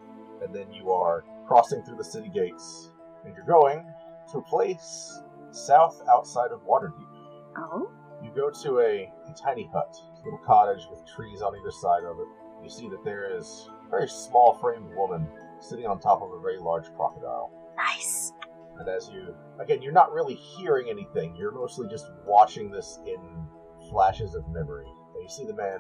And 0.44 0.54
then 0.54 0.72
you 0.72 0.92
are 0.92 1.26
crossing 1.48 1.82
through 1.84 1.98
the 1.98 2.04
city 2.04 2.30
gates, 2.30 2.92
and 3.26 3.34
you're 3.36 3.46
going 3.46 3.86
to 4.32 4.40
a 4.40 4.42
place 4.44 5.22
south 5.52 6.02
outside 6.10 6.52
of 6.52 6.62
Waterdeep. 6.66 7.08
Oh. 7.58 7.92
You 8.24 8.32
go 8.36 8.50
to 8.50 8.80
a, 8.80 9.12
a 9.30 9.34
tiny 9.34 9.70
hut, 9.74 9.96
a 10.22 10.24
little 10.24 10.40
cottage 10.46 10.88
with 10.90 11.06
trees 11.16 11.42
on 11.42 11.56
either 11.56 11.72
side 11.72 12.04
of 12.04 12.20
it. 12.20 12.28
You 12.64 12.70
see 12.70 12.88
that 12.90 13.04
there 13.04 13.36
is 13.36 13.70
a 13.88 13.90
very 13.90 14.08
small 14.08 14.58
framed 14.62 14.96
woman 14.96 15.28
sitting 15.60 15.86
on 15.86 16.00
top 16.00 16.22
of 16.22 16.32
a 16.32 16.40
very 16.40 16.60
large 16.60 16.86
crocodile. 16.96 17.52
Nice. 17.76 18.32
And 18.80 18.88
as 18.88 19.10
you, 19.10 19.36
again, 19.60 19.82
you're 19.82 19.92
not 19.92 20.14
really 20.14 20.36
hearing 20.36 20.90
anything, 20.90 21.36
you're 21.36 21.52
mostly 21.52 21.88
just 21.90 22.06
watching 22.26 22.72
this 22.72 23.00
in 23.06 23.20
flashes 23.90 24.36
of 24.36 24.48
memory. 24.50 24.88
And 25.14 25.24
you 25.24 25.30
see 25.30 25.46
the 25.46 25.56
man 25.56 25.80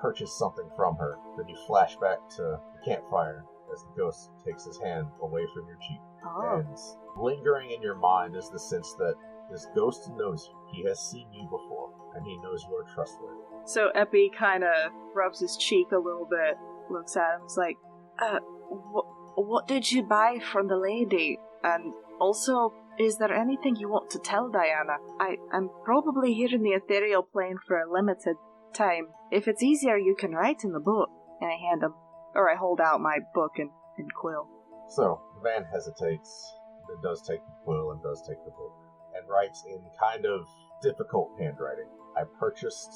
purchase 0.00 0.32
something 0.38 0.68
from 0.76 0.96
her. 0.96 1.16
Then 1.36 1.48
you 1.48 1.56
flash 1.66 1.96
back 1.96 2.18
to 2.36 2.42
the 2.42 2.60
campfire 2.84 3.44
as 3.72 3.82
the 3.82 3.94
ghost 3.96 4.30
takes 4.44 4.64
his 4.64 4.78
hand 4.78 5.06
away 5.20 5.42
from 5.54 5.66
your 5.66 5.76
cheek. 5.76 6.00
Oh. 6.24 6.58
And 6.58 6.76
lingering 7.16 7.70
in 7.70 7.82
your 7.82 7.96
mind 7.96 8.36
is 8.36 8.50
the 8.50 8.58
sense 8.58 8.94
that 8.98 9.14
this 9.50 9.66
ghost 9.74 10.10
knows 10.16 10.48
you. 10.48 10.56
He 10.72 10.88
has 10.88 11.00
seen 11.00 11.26
you 11.32 11.44
before, 11.44 11.92
and 12.14 12.24
he 12.24 12.38
knows 12.38 12.64
you 12.68 12.76
are 12.76 12.94
trustworthy. 12.94 13.42
So 13.66 13.88
Epi 13.94 14.30
kind 14.36 14.62
of 14.62 14.92
rubs 15.14 15.40
his 15.40 15.56
cheek 15.56 15.88
a 15.92 15.98
little 15.98 16.28
bit, 16.30 16.56
looks 16.90 17.16
at 17.16 17.36
him, 17.36 17.46
is 17.46 17.56
like, 17.56 17.76
uh, 18.20 18.38
wh- 18.38 19.38
what 19.38 19.66
did 19.66 19.90
you 19.90 20.02
buy 20.02 20.38
from 20.38 20.68
the 20.68 20.76
lady? 20.76 21.38
And 21.64 21.92
also, 22.20 22.72
is 22.98 23.18
there 23.18 23.32
anything 23.32 23.76
you 23.76 23.88
want 23.88 24.10
to 24.10 24.18
tell 24.18 24.48
Diana? 24.48 24.98
I, 25.18 25.36
I'm 25.52 25.70
probably 25.84 26.34
here 26.34 26.48
in 26.52 26.62
the 26.62 26.70
ethereal 26.70 27.22
plane 27.22 27.56
for 27.66 27.80
a 27.80 27.90
limited 27.90 28.36
time. 28.74 29.08
If 29.32 29.48
it's 29.48 29.62
easier, 29.62 29.96
you 29.96 30.14
can 30.18 30.32
write 30.32 30.62
in 30.64 30.72
the 30.72 30.80
book. 30.80 31.10
And 31.40 31.50
I 31.50 31.56
hand 31.56 31.82
him, 31.82 31.94
or 32.34 32.50
I 32.50 32.56
hold 32.56 32.80
out 32.80 33.00
my 33.00 33.18
book 33.34 33.52
and, 33.56 33.70
and 33.98 34.12
quill. 34.14 34.46
So, 34.90 35.20
man 35.42 35.64
hesitates, 35.64 36.54
then 36.88 36.98
does 37.02 37.22
take 37.22 37.44
the 37.44 37.52
quill 37.64 37.92
and 37.92 38.02
does 38.02 38.22
take 38.26 38.42
the 38.44 38.50
book, 38.50 38.74
and 39.14 39.28
writes 39.28 39.64
in 39.68 39.80
kind 39.98 40.26
of 40.26 40.46
difficult 40.82 41.30
handwriting. 41.38 41.88
I 42.16 42.24
purchased 42.38 42.90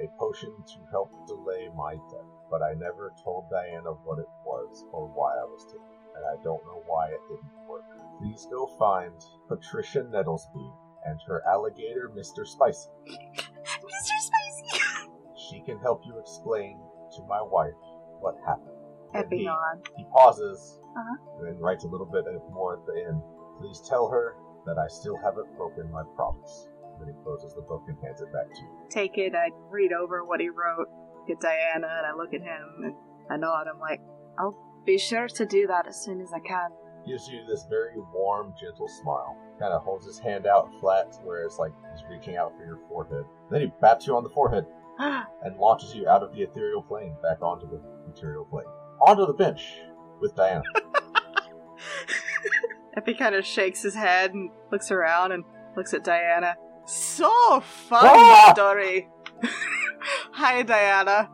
a 0.00 0.08
potion 0.18 0.52
to 0.66 0.90
help 0.90 1.10
delay 1.26 1.68
my 1.74 1.94
death, 2.10 2.30
but 2.50 2.62
I 2.62 2.74
never 2.74 3.12
told 3.24 3.48
Diana 3.50 3.92
what 4.04 4.18
it 4.18 4.28
was 4.44 4.84
or 4.92 5.06
why 5.06 5.32
I 5.32 5.44
was 5.44 5.64
taking 5.66 5.86
it, 5.86 6.16
and 6.16 6.24
I 6.26 6.42
don't 6.42 6.64
know 6.64 6.82
why 6.86 7.08
it 7.08 7.20
didn't 7.28 7.68
work. 7.68 7.84
Please 8.20 8.46
go 8.50 8.66
find 8.78 9.14
Patricia 9.48 10.02
Nettlesby 10.02 10.72
and 11.06 11.20
her 11.26 11.42
alligator, 11.46 12.10
Mr. 12.14 12.46
Spicy. 12.46 12.90
Mr. 13.06 14.16
Spicy! 14.20 14.80
She 15.48 15.60
can 15.60 15.78
help 15.78 16.02
you 16.04 16.18
explain 16.18 16.80
to 17.14 17.22
my 17.22 17.40
wife 17.40 17.78
what 18.18 18.34
happened. 18.44 18.75
He- 19.30 19.48
he 19.96 20.04
pauses 20.12 20.80
Uh-huh. 20.96 21.16
and 21.38 21.46
then 21.48 21.58
writes 21.60 21.84
a 21.84 21.88
little 21.88 22.06
bit 22.06 22.24
more 22.50 22.74
at 22.78 22.86
the 22.86 23.04
end. 23.08 23.22
Please 23.58 23.80
tell 23.88 24.08
her 24.08 24.36
that 24.66 24.78
I 24.78 24.86
still 24.88 25.16
haven't 25.16 25.56
broken 25.56 25.90
my 25.90 26.02
promise. 26.14 26.68
Then 26.98 27.08
he 27.08 27.14
closes 27.22 27.54
the 27.54 27.62
book 27.62 27.82
and 27.88 27.98
hands 28.02 28.20
it 28.22 28.32
back 28.32 28.48
to 28.52 28.60
you. 28.62 28.68
take 28.90 29.18
it, 29.18 29.34
I 29.34 29.50
read 29.70 29.92
over 29.92 30.24
what 30.24 30.40
he 30.40 30.48
wrote, 30.48 30.88
get 31.26 31.40
Diana, 31.40 31.86
and 31.98 32.06
I 32.06 32.14
look 32.14 32.32
at 32.32 32.40
him, 32.40 32.84
and 32.84 32.94
I 33.28 33.36
nod. 33.36 33.66
I'm 33.68 33.78
like, 33.80 34.00
I'll 34.38 34.56
be 34.84 34.96
sure 34.98 35.28
to 35.28 35.44
do 35.46 35.66
that 35.66 35.86
as 35.86 35.96
soon 36.02 36.20
as 36.20 36.32
I 36.32 36.38
can. 36.40 36.70
Gives 37.06 37.28
you 37.28 37.44
this 37.46 37.64
very 37.68 37.94
warm, 38.14 38.54
gentle 38.58 38.88
smile. 38.88 39.36
Kind 39.60 39.72
of 39.72 39.82
holds 39.82 40.06
his 40.06 40.18
hand 40.18 40.46
out 40.46 40.72
flat, 40.80 41.18
where 41.24 41.42
it's 41.44 41.58
like 41.58 41.72
he's 41.92 42.04
reaching 42.10 42.36
out 42.36 42.56
for 42.56 42.64
your 42.64 42.78
forehead. 42.88 43.24
Then 43.50 43.60
he 43.60 43.72
bats 43.80 44.06
you 44.06 44.16
on 44.16 44.22
the 44.24 44.30
forehead 44.30 44.66
and 44.98 45.56
launches 45.58 45.94
you 45.94 46.08
out 46.08 46.22
of 46.22 46.32
the 46.32 46.42
ethereal 46.42 46.82
plane 46.82 47.14
back 47.22 47.42
onto 47.42 47.68
the 47.68 47.80
material 48.06 48.44
plane. 48.46 48.66
Onto 49.00 49.26
the 49.26 49.32
bench 49.34 49.62
with 50.20 50.34
Diana. 50.36 50.62
Epi 52.96 53.14
kind 53.14 53.34
of 53.34 53.44
shakes 53.44 53.82
his 53.82 53.94
head 53.94 54.32
and 54.32 54.50
looks 54.72 54.90
around 54.90 55.32
and 55.32 55.44
looks 55.76 55.92
at 55.92 56.02
Diana. 56.04 56.56
So 56.86 57.60
fun 57.60 58.00
Ah! 58.04 58.52
story. 58.54 59.08
Hi, 60.32 60.62
Diana. 60.62 61.28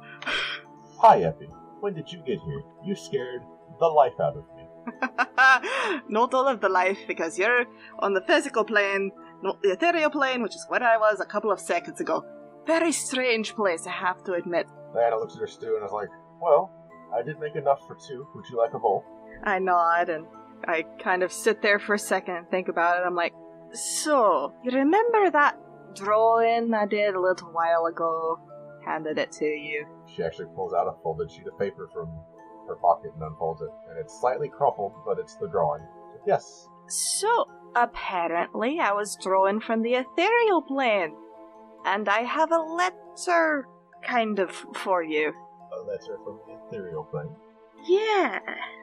Hi, 0.99 1.23
Epi. 1.23 1.47
When 1.81 1.95
did 1.95 2.11
you 2.13 2.19
get 2.21 2.39
here? 2.45 2.63
You 2.85 2.95
scared 2.97 3.43
the 3.79 3.87
life 3.87 4.19
out 4.21 4.37
of 4.37 4.45
me. 4.57 6.01
not 6.09 6.35
all 6.35 6.49
of 6.49 6.61
the 6.61 6.69
life 6.69 6.99
because 7.07 7.39
you're 7.39 7.67
on 8.01 8.15
the 8.15 8.21
physical 8.23 8.65
plane, 8.65 9.13
not 9.43 9.63
the 9.63 9.71
ethereal 9.73 10.11
plane, 10.11 10.43
which 10.43 10.55
is 10.57 10.65
where 10.69 10.83
I 10.83 10.97
was 10.97 11.21
a 11.21 11.25
couple 11.27 11.53
of 11.53 11.61
seconds 11.61 12.01
ago. 12.01 12.25
Very 12.67 12.91
strange 12.93 13.55
place, 13.55 13.87
I 13.87 13.91
have 13.93 14.23
to 14.25 14.33
admit. 14.35 14.67
Diana 14.95 15.19
looks 15.19 15.35
at 15.35 15.41
her 15.41 15.47
stew 15.47 15.77
and 15.77 15.85
is 15.85 15.93
like, 15.93 16.09
Well, 16.41 16.71
I 17.17 17.23
did 17.23 17.39
make 17.39 17.57
enough 17.57 17.87
for 17.87 17.97
two. 17.97 18.27
Would 18.35 18.45
you 18.51 18.59
like 18.59 18.75
a 18.75 18.79
bowl? 18.79 19.05
I 19.45 19.59
nod 19.59 20.09
and 20.09 20.27
I 20.67 20.85
kind 21.03 21.23
of 21.23 21.33
sit 21.33 21.63
there 21.63 21.79
for 21.79 21.95
a 21.95 21.99
second 21.99 22.37
and 22.37 22.49
think 22.49 22.69
about 22.69 22.99
it. 22.99 23.07
I'm 23.07 23.15
like, 23.15 23.35
so, 23.73 24.53
you 24.63 24.71
remember 24.71 25.31
that 25.31 25.59
drawing 25.95 26.73
I 26.75 26.87
did 26.87 27.15
a 27.15 27.21
little 27.21 27.49
while 27.49 27.87
ago? 27.87 28.39
Handed 28.85 29.19
it 29.19 29.33
to 29.33 29.45
you. 29.45 29.87
She 30.15 30.23
actually 30.23 30.47
pulls 30.55 30.73
out 30.73 30.87
a 30.87 30.95
folded 31.03 31.31
sheet 31.31 31.47
of 31.47 31.59
paper 31.59 31.89
from 31.93 32.09
her 32.69 32.77
pocket 32.77 33.13
and 33.15 33.23
unfolds 33.23 33.63
it. 33.63 33.71
And 33.89 33.99
it's 33.99 34.21
slightly 34.21 34.49
crumpled, 34.49 34.93
but 35.07 35.19
it's 35.19 35.37
the 35.37 35.49
drawing. 35.49 35.83
Yes. 36.27 36.69
So, 36.89 37.47
apparently, 37.75 38.79
I 38.81 38.93
was 38.93 39.17
drawing 39.23 39.61
from 39.61 39.83
the 39.83 39.95
ethereal 39.95 40.63
plane. 40.63 41.15
And 41.85 42.09
I 42.09 42.23
have 42.23 42.53
a 42.53 42.59
letter, 42.59 43.67
kind 44.03 44.39
of, 44.39 44.51
for 44.75 45.03
you. 45.03 45.33
A 45.79 45.81
letter 45.83 46.19
from 46.25 46.39
the 46.47 46.59
ethereal 46.69 47.05
plane. 47.05 47.35
Yeah. 47.89 48.39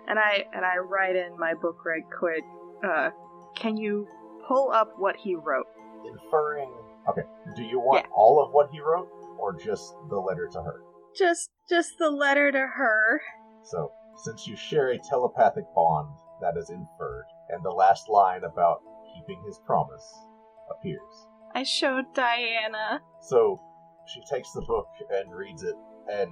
And 0.07 0.17
I 0.19 0.45
and 0.53 0.65
I 0.65 0.77
write 0.77 1.15
in 1.15 1.37
my 1.37 1.53
book 1.53 1.85
right 1.85 2.03
quick. 2.17 2.43
Uh, 2.83 3.09
can 3.55 3.77
you 3.77 4.07
pull 4.47 4.71
up 4.71 4.93
what 4.97 5.15
he 5.17 5.35
wrote? 5.35 5.67
inferring. 6.07 6.71
Okay, 7.09 7.21
do 7.55 7.63
you 7.63 7.79
want 7.79 8.05
Yeah. 8.05 8.11
all 8.15 8.41
of 8.43 8.53
what 8.53 8.69
he 8.71 8.79
wrote, 8.79 9.09
or 9.37 9.53
just 9.53 9.93
the 10.09 10.17
letter 10.19 10.47
to 10.47 10.61
her? 10.63 10.81
Just 11.15 11.51
just 11.67 11.97
the 11.99 12.09
letter 12.09 12.51
to 12.51 12.59
her. 12.67 13.21
So, 13.63 13.91
since 14.23 14.47
you 14.47 14.55
share 14.55 14.89
a 14.89 14.97
telepathic 14.97 15.65
bond, 15.75 16.15
that 16.41 16.55
is 16.57 16.69
inferred, 16.69 17.25
and 17.49 17.63
the 17.63 17.71
last 17.71 18.07
line 18.09 18.43
about 18.45 18.81
keeping 19.13 19.43
his 19.45 19.59
promise 19.65 20.05
appears. 20.71 21.27
I 21.53 21.63
showed 21.63 22.13
Diana. 22.13 23.01
So, 23.21 23.59
she 24.07 24.21
takes 24.33 24.51
the 24.53 24.61
book 24.61 24.87
and 25.11 25.33
reads 25.35 25.63
it, 25.63 25.75
and, 26.11 26.31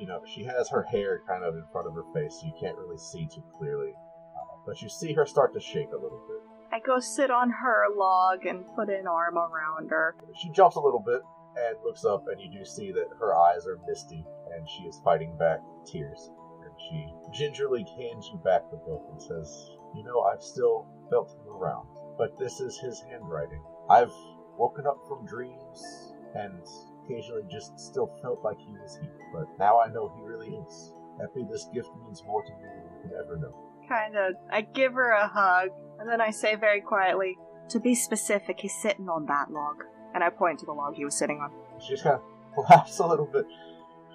you 0.00 0.06
know, 0.06 0.22
she 0.24 0.42
has 0.44 0.68
her 0.70 0.82
hair 0.82 1.20
kind 1.28 1.44
of 1.44 1.54
in 1.54 1.64
front 1.70 1.86
of 1.86 1.94
her 1.94 2.04
face, 2.14 2.38
so 2.40 2.46
you 2.46 2.54
can't 2.58 2.76
really 2.78 2.98
see 2.98 3.28
too 3.32 3.44
clearly. 3.58 3.92
Uh, 3.92 4.56
but 4.66 4.80
you 4.80 4.88
see 4.88 5.12
her 5.12 5.26
start 5.26 5.52
to 5.52 5.60
shake 5.60 5.92
a 5.92 5.96
little 5.96 6.22
bit. 6.26 6.40
I 6.72 6.80
go 6.80 6.98
sit 7.00 7.30
on 7.30 7.50
her 7.50 7.84
log 7.94 8.46
and 8.46 8.64
put 8.74 8.88
an 8.88 9.06
arm 9.06 9.36
around 9.36 9.90
her. 9.90 10.14
She 10.40 10.50
jumps 10.50 10.76
a 10.76 10.80
little 10.80 11.02
bit 11.04 11.20
and 11.56 11.76
looks 11.84 12.04
up, 12.04 12.24
and 12.28 12.40
you 12.40 12.50
do 12.50 12.64
see 12.64 12.92
that 12.92 13.08
her 13.18 13.34
eyes 13.34 13.66
are 13.66 13.78
misty, 13.86 14.24
and 14.54 14.68
she 14.68 14.84
is 14.84 15.00
fighting 15.04 15.36
back 15.36 15.60
tears. 15.84 16.30
And 16.64 16.72
she 16.88 17.12
gingerly 17.36 17.84
hands 17.98 18.30
you 18.32 18.40
back 18.42 18.62
the 18.70 18.78
book 18.78 19.04
and 19.10 19.20
says, 19.20 19.70
You 19.94 20.04
know, 20.04 20.20
I've 20.22 20.42
still 20.42 20.86
felt 21.10 21.30
him 21.30 21.52
around, 21.52 21.88
but 22.16 22.38
this 22.38 22.60
is 22.60 22.78
his 22.78 23.02
handwriting. 23.10 23.62
I've 23.90 24.12
woken 24.56 24.86
up 24.86 24.98
from 25.08 25.26
dreams 25.26 26.14
and 26.34 26.62
occasionally 27.10 27.42
just 27.50 27.78
still 27.78 28.10
felt 28.22 28.42
like 28.44 28.58
he 28.58 28.72
was 28.72 28.98
here, 29.00 29.10
but 29.32 29.46
now 29.58 29.80
I 29.80 29.88
know 29.88 30.12
he 30.16 30.22
really 30.22 30.48
is. 30.66 30.94
Epi, 31.22 31.44
this 31.50 31.68
gift 31.74 31.88
means 32.04 32.22
more 32.24 32.42
to 32.42 32.50
me 32.52 32.64
than 32.64 32.84
you 32.84 33.08
could 33.08 33.18
ever 33.18 33.36
know. 33.36 33.54
Kind 33.88 34.16
of. 34.16 34.34
I 34.50 34.62
give 34.62 34.94
her 34.94 35.10
a 35.10 35.28
hug, 35.28 35.70
and 35.98 36.08
then 36.08 36.20
I 36.20 36.30
say 36.30 36.54
very 36.54 36.80
quietly, 36.80 37.36
To 37.70 37.80
be 37.80 37.94
specific, 37.94 38.60
he's 38.60 38.74
sitting 38.80 39.08
on 39.08 39.26
that 39.26 39.50
log. 39.50 39.84
And 40.14 40.24
I 40.24 40.30
point 40.30 40.58
to 40.60 40.66
the 40.66 40.72
log 40.72 40.94
he 40.96 41.04
was 41.04 41.16
sitting 41.16 41.38
on. 41.38 41.50
She 41.80 41.90
just 41.90 42.02
kind 42.02 42.16
of 42.16 42.22
laughs 42.70 42.98
a 42.98 43.06
little 43.06 43.26
bit 43.26 43.46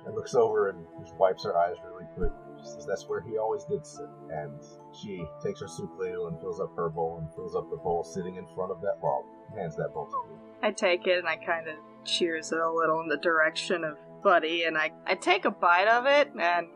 and 0.05 0.13
looks 0.13 0.35
over 0.35 0.69
and 0.69 0.85
just 1.01 1.15
wipes 1.15 1.43
her 1.45 1.57
eyes 1.57 1.75
really 1.89 2.05
quick. 2.17 2.31
She 2.59 2.65
says 2.69 2.85
that's 2.85 3.07
where 3.07 3.21
he 3.21 3.37
always 3.37 3.63
did 3.65 3.85
sit. 3.85 4.07
And 4.29 4.59
she 4.93 5.23
takes 5.43 5.61
her 5.61 5.67
soup 5.67 5.91
ladle 5.97 6.27
and 6.27 6.39
fills 6.39 6.59
up 6.59 6.75
her 6.75 6.89
bowl 6.89 7.19
and 7.19 7.33
fills 7.33 7.55
up 7.55 7.69
the 7.69 7.77
bowl 7.77 8.03
sitting 8.03 8.35
in 8.35 8.45
front 8.55 8.71
of 8.71 8.81
that 8.81 8.97
log. 9.01 9.23
hands 9.57 9.75
that 9.77 9.93
bowl 9.93 10.05
to 10.07 10.33
you. 10.33 10.39
I 10.61 10.71
take 10.71 11.07
it 11.07 11.19
and 11.19 11.27
I 11.27 11.37
kind 11.37 11.67
of 11.67 11.75
cheers 12.05 12.51
it 12.51 12.59
a 12.59 12.71
little 12.71 13.01
in 13.01 13.07
the 13.07 13.17
direction 13.17 13.83
of 13.83 13.97
Buddy, 14.23 14.63
and 14.63 14.77
I, 14.77 14.91
I 15.05 15.15
take 15.15 15.45
a 15.45 15.51
bite 15.51 15.87
of 15.87 16.05
it 16.05 16.31
and 16.39 16.67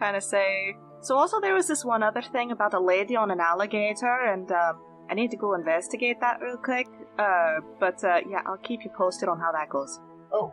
kind 0.00 0.16
of 0.16 0.22
say, 0.22 0.74
So, 1.00 1.16
also, 1.16 1.40
there 1.40 1.54
was 1.54 1.68
this 1.68 1.84
one 1.84 2.02
other 2.02 2.22
thing 2.22 2.50
about 2.50 2.74
a 2.74 2.80
lady 2.80 3.14
on 3.16 3.30
an 3.30 3.40
alligator, 3.40 4.24
and 4.24 4.50
um, 4.50 4.80
I 5.08 5.14
need 5.14 5.30
to 5.30 5.36
go 5.36 5.54
investigate 5.54 6.20
that 6.20 6.40
real 6.40 6.56
quick. 6.56 6.88
Uh, 7.18 7.60
but 7.78 8.02
uh, 8.04 8.20
yeah, 8.28 8.40
I'll 8.46 8.58
keep 8.58 8.84
you 8.84 8.90
posted 8.96 9.28
on 9.28 9.38
how 9.38 9.52
that 9.52 9.68
goes. 9.70 10.00
Oh, 10.32 10.52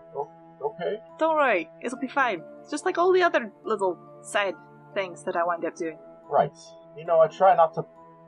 okay. 0.63 0.97
Don't 1.17 1.35
worry, 1.35 1.69
it'll 1.81 1.99
be 1.99 2.07
fine. 2.07 2.43
It's 2.61 2.71
just 2.71 2.85
like 2.85 2.97
all 2.97 3.11
the 3.11 3.23
other 3.23 3.51
little 3.65 3.97
side 4.21 4.53
things 4.93 5.23
that 5.23 5.35
I 5.35 5.43
wind 5.43 5.65
up 5.65 5.75
doing. 5.75 5.97
Right. 6.29 6.55
You 6.95 7.05
know, 7.05 7.19
I 7.19 7.27
try 7.27 7.55
not 7.55 7.73
to 7.73 7.83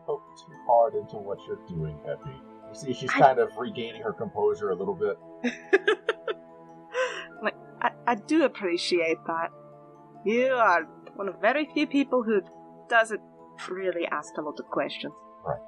poke 0.05 0.23
too 0.37 0.53
hard 0.67 0.95
into 0.95 1.17
what 1.17 1.37
you're 1.47 1.59
doing, 1.67 1.97
Epi. 2.09 2.44
See, 2.75 2.93
she's 2.93 3.09
I- 3.15 3.19
kind 3.19 3.39
of 3.39 3.55
regaining 3.57 4.01
her 4.01 4.13
composure 4.13 4.69
a 4.69 4.75
little 4.75 4.95
bit. 4.95 5.17
like, 7.41 7.55
I, 7.81 7.91
I 8.05 8.15
do 8.15 8.43
appreciate 8.43 9.17
that. 9.27 9.49
You 10.25 10.53
are 10.53 10.83
one 11.15 11.29
of 11.29 11.39
very 11.39 11.67
few 11.73 11.87
people 11.87 12.23
who 12.23 12.41
doesn't 12.89 13.21
really 13.69 14.05
ask 14.11 14.35
a 14.37 14.41
lot 14.41 14.59
of 14.59 14.65
questions. 14.65 15.13
Right. 15.45 15.59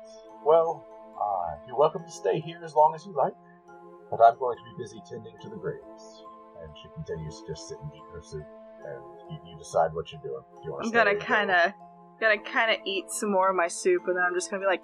Well, 0.46 0.86
uh, 1.20 1.56
you're 1.68 1.78
welcome 1.78 2.04
to 2.04 2.12
stay 2.12 2.40
here 2.40 2.60
as 2.64 2.74
long 2.76 2.94
as 2.96 3.06
you 3.06 3.14
like, 3.16 3.34
but 4.12 4.22
I'm 4.22 4.38
going 4.38 4.58
to 4.58 4.64
be 4.64 4.84
busy 4.84 5.02
tending 5.10 5.34
to 5.42 5.50
the 5.50 5.56
graves. 5.56 6.24
And 6.62 6.76
she 6.82 6.90
continues 6.96 7.40
to 7.42 7.48
just 7.54 7.70
sit 7.70 7.78
and 7.80 7.92
eat 7.94 8.02
her 8.12 8.22
soup, 8.22 8.46
and 8.84 9.04
you, 9.30 9.52
you 9.52 9.58
decide 9.58 9.94
what 9.94 10.12
you're 10.12 10.22
doing. 10.22 10.42
You 10.64 10.76
I'm 10.82 10.90
gonna 10.90 11.16
kind 11.16 11.52
of, 11.52 11.72
gonna 12.20 12.42
kind 12.42 12.72
of 12.72 12.78
eat 12.84 13.06
some 13.10 13.32
more 13.32 13.50
of 13.52 13.56
my 13.56 13.68
soup, 13.68 14.08
and 14.08 14.18
then 14.18 14.24
I'm 14.24 14.34
just 14.34 14.50
gonna 14.50 14.62
be 14.62 14.66
like, 14.66 14.82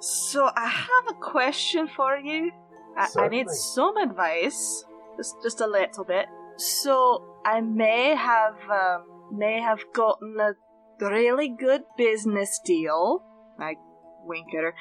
"So 0.00 0.50
I 0.56 0.66
have 0.66 1.16
a 1.16 1.20
question 1.20 1.88
for 1.88 2.16
you. 2.16 2.52
I, 2.96 3.08
I 3.18 3.28
need 3.28 3.48
some 3.50 3.96
advice, 3.96 4.84
just 5.16 5.36
just 5.42 5.60
a 5.60 5.66
little 5.66 6.04
bit. 6.04 6.26
So 6.56 7.38
I 7.44 7.60
may 7.60 8.14
have 8.14 8.58
um, 8.70 9.04
may 9.32 9.60
have 9.60 9.80
gotten 9.94 10.36
a 10.40 10.52
really 11.00 11.48
good 11.48 11.82
business 11.96 12.60
deal. 12.64 13.22
I 13.58 13.76
wink 14.24 14.48
at 14.54 14.64
her. 14.64 14.74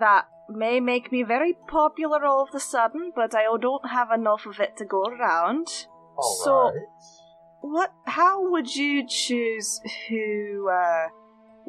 That 0.00 0.26
may 0.48 0.80
make 0.80 1.10
me 1.10 1.22
very 1.22 1.56
popular 1.68 2.24
all 2.24 2.42
of 2.42 2.54
a 2.54 2.60
sudden, 2.60 3.12
but 3.14 3.34
I 3.34 3.44
don't 3.60 3.90
have 3.90 4.10
enough 4.10 4.46
of 4.46 4.60
it 4.60 4.76
to 4.78 4.84
go 4.84 5.02
around. 5.02 5.86
All 6.16 6.40
so- 6.44 6.52
right. 6.52 6.72
What? 7.60 7.92
How 8.06 8.50
would 8.50 8.74
you 8.76 9.04
choose 9.06 9.80
who 10.08 10.70
uh, 10.70 11.08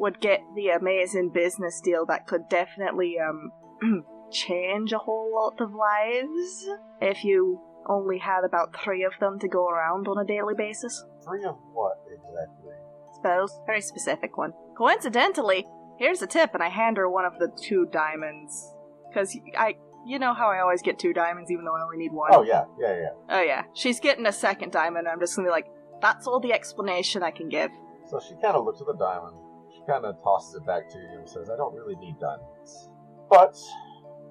would 0.00 0.18
get 0.18 0.40
the 0.56 0.68
amazing 0.68 1.28
business 1.28 1.80
deal 1.80 2.06
that 2.06 2.26
could 2.26 2.48
definitely 2.48 3.16
um 3.18 3.52
change 4.32 4.92
a 4.92 4.98
whole 4.98 5.30
lot 5.34 5.60
of 5.60 5.74
lives 5.74 6.66
if 7.00 7.22
you 7.22 7.60
only 7.86 8.18
had 8.18 8.42
about 8.44 8.74
three 8.82 9.04
of 9.04 9.12
them 9.20 9.38
to 9.38 9.48
go 9.48 9.68
around 9.68 10.06
on 10.08 10.18
a 10.18 10.26
daily 10.26 10.54
basis? 10.56 11.04
Three 11.24 11.44
of 11.44 11.56
what 11.72 11.98
exactly? 12.06 12.72
Suppose 13.14 13.60
very 13.66 13.80
specific 13.80 14.38
one. 14.38 14.52
Coincidentally, 14.76 15.66
here's 15.98 16.22
a 16.22 16.26
tip, 16.26 16.54
and 16.54 16.62
I 16.62 16.68
hand 16.68 16.96
her 16.96 17.08
one 17.08 17.26
of 17.26 17.38
the 17.38 17.48
two 17.62 17.86
diamonds 17.92 18.74
because 19.08 19.36
I. 19.56 19.76
You 20.06 20.18
know 20.18 20.32
how 20.32 20.48
I 20.48 20.60
always 20.60 20.80
get 20.80 20.98
two 20.98 21.12
diamonds 21.12 21.50
even 21.50 21.66
though 21.66 21.76
I 21.76 21.82
only 21.82 21.98
need 21.98 22.10
one? 22.10 22.30
Oh 22.32 22.42
yeah, 22.42 22.64
yeah, 22.78 22.94
yeah. 22.94 23.08
Oh 23.28 23.42
yeah, 23.42 23.64
she's 23.74 24.00
getting 24.00 24.24
a 24.24 24.32
second 24.32 24.72
diamond. 24.72 25.06
And 25.06 25.08
I'm 25.08 25.20
just 25.20 25.36
gonna 25.36 25.48
be 25.48 25.52
like, 25.52 25.66
that's 26.00 26.26
all 26.26 26.40
the 26.40 26.54
explanation 26.54 27.22
I 27.22 27.30
can 27.30 27.50
give. 27.50 27.70
So 28.08 28.18
she 28.18 28.32
kind 28.40 28.56
of 28.56 28.64
looks 28.64 28.80
at 28.80 28.86
the 28.86 28.96
diamond. 28.96 29.36
She 29.80 29.92
kind 29.92 30.04
of 30.04 30.22
tosses 30.22 30.56
it 30.56 30.66
back 30.66 30.88
to 30.90 30.98
you 30.98 31.18
and 31.18 31.28
says, 31.28 31.48
"I 31.48 31.56
don't 31.56 31.74
really 31.74 31.96
need 31.96 32.18
diamonds." 32.18 32.90
But 33.30 33.56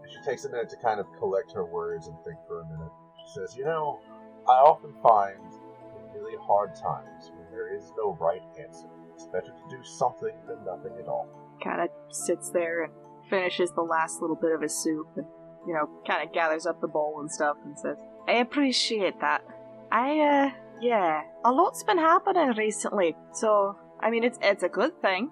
she 0.08 0.22
takes 0.24 0.46
a 0.46 0.50
minute 0.50 0.70
to 0.70 0.78
kind 0.78 1.00
of 1.00 1.08
collect 1.18 1.52
her 1.54 1.66
words 1.66 2.08
and 2.08 2.18
think 2.24 2.38
for 2.48 2.62
a 2.62 2.66
minute. 2.66 2.92
She 3.18 3.34
says, 3.34 3.58
"You 3.58 3.66
know, 3.66 4.00
I 4.48 4.60
often 4.60 4.94
find 5.02 5.40
in 5.40 6.14
really 6.14 6.38
hard 6.38 6.76
times 6.76 7.32
when 7.36 7.50
there 7.52 7.74
is 7.76 7.92
no 7.98 8.18
right 8.20 8.42
answer, 8.60 8.88
it's 9.14 9.26
better 9.28 9.52
to 9.52 9.76
do 9.76 9.84
something 9.84 10.36
than 10.48 10.64
nothing 10.66 10.96
at 11.00 11.08
all." 11.08 11.28
Kind 11.64 11.82
of 11.82 11.90
sits 12.14 12.52
there 12.52 12.84
and 12.84 12.94
finishes 13.30 13.72
the 13.72 13.82
last 13.82 14.22
little 14.22 14.36
bit 14.36 14.52
of 14.52 14.62
his 14.62 14.76
soup, 14.76 15.08
and 15.16 15.26
you 15.66 15.74
know, 15.74 15.90
kind 16.06 16.28
of 16.28 16.34
gathers 16.34 16.66
up 16.66 16.80
the 16.80 16.88
bowl 16.88 17.20
and 17.22 17.32
stuff, 17.32 17.58
and 17.64 17.78
says, 17.78 17.98
"I 18.28 18.34
appreciate 18.34 19.20
that. 19.20 19.44
I 19.92 20.20
uh, 20.20 20.52
yeah, 20.80 21.24
a 21.44 21.52
lot's 21.52 21.84
been 21.84 21.98
happening 21.98 22.54
recently, 22.56 23.16
so 23.34 23.76
I 24.00 24.10
mean, 24.10 24.24
it's 24.24 24.40
it's 24.42 24.64
a 24.64 24.70
good 24.70 25.02
thing. 25.02 25.32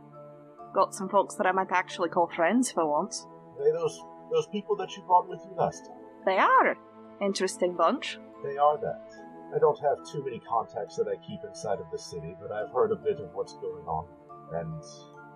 Got 0.74 0.94
some 0.94 1.10
folks 1.10 1.36
that 1.36 1.48
I 1.48 1.52
might 1.52 1.72
actually 1.72 2.10
call 2.10 2.28
friends 2.28 2.72
for 2.72 2.86
once. 2.86 3.26
They 3.58 3.72
those 3.72 4.00
those 4.32 4.48
people 4.48 4.76
that 4.78 4.96
you 4.96 5.04
brought 5.04 5.30
with 5.30 5.40
you 5.46 5.56
last 5.56 5.86
time? 5.86 5.96
They 6.26 6.38
are 6.38 6.78
interesting 7.22 7.76
bunch. 7.76 8.20
They 8.44 8.58
are 8.58 8.78
that. 8.78 9.10
I 9.56 9.60
don't 9.60 9.80
have 9.80 9.98
too 10.12 10.24
many 10.24 10.40
contacts 10.40 10.98
that 10.98 11.08
I 11.08 11.16
keep 11.26 11.40
inside 11.48 11.80
of 11.80 11.90
the 11.92 11.98
city, 11.98 12.36
but 12.42 12.52
I've 12.52 12.72
heard 12.72 12.92
a 12.92 12.96
bit 12.96 13.20
of 13.20 13.34
what's 13.34 13.54
going 13.54 13.86
on, 13.88 14.06
and 14.54 14.84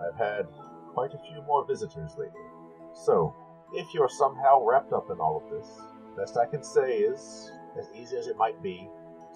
I've 0.05 0.17
had 0.17 0.47
quite 0.93 1.13
a 1.13 1.31
few 1.31 1.41
more 1.43 1.65
visitors 1.65 2.11
lately. 2.17 2.41
So, 2.93 3.33
if 3.73 3.87
you're 3.93 4.09
somehow 4.09 4.63
wrapped 4.65 4.91
up 4.91 5.09
in 5.09 5.19
all 5.19 5.41
of 5.41 5.49
this, 5.49 5.79
best 6.17 6.35
I 6.37 6.45
can 6.45 6.61
say 6.61 6.97
is, 6.97 7.51
as 7.79 7.87
easy 7.95 8.17
as 8.17 8.27
it 8.27 8.35
might 8.35 8.61
be, 8.61 8.89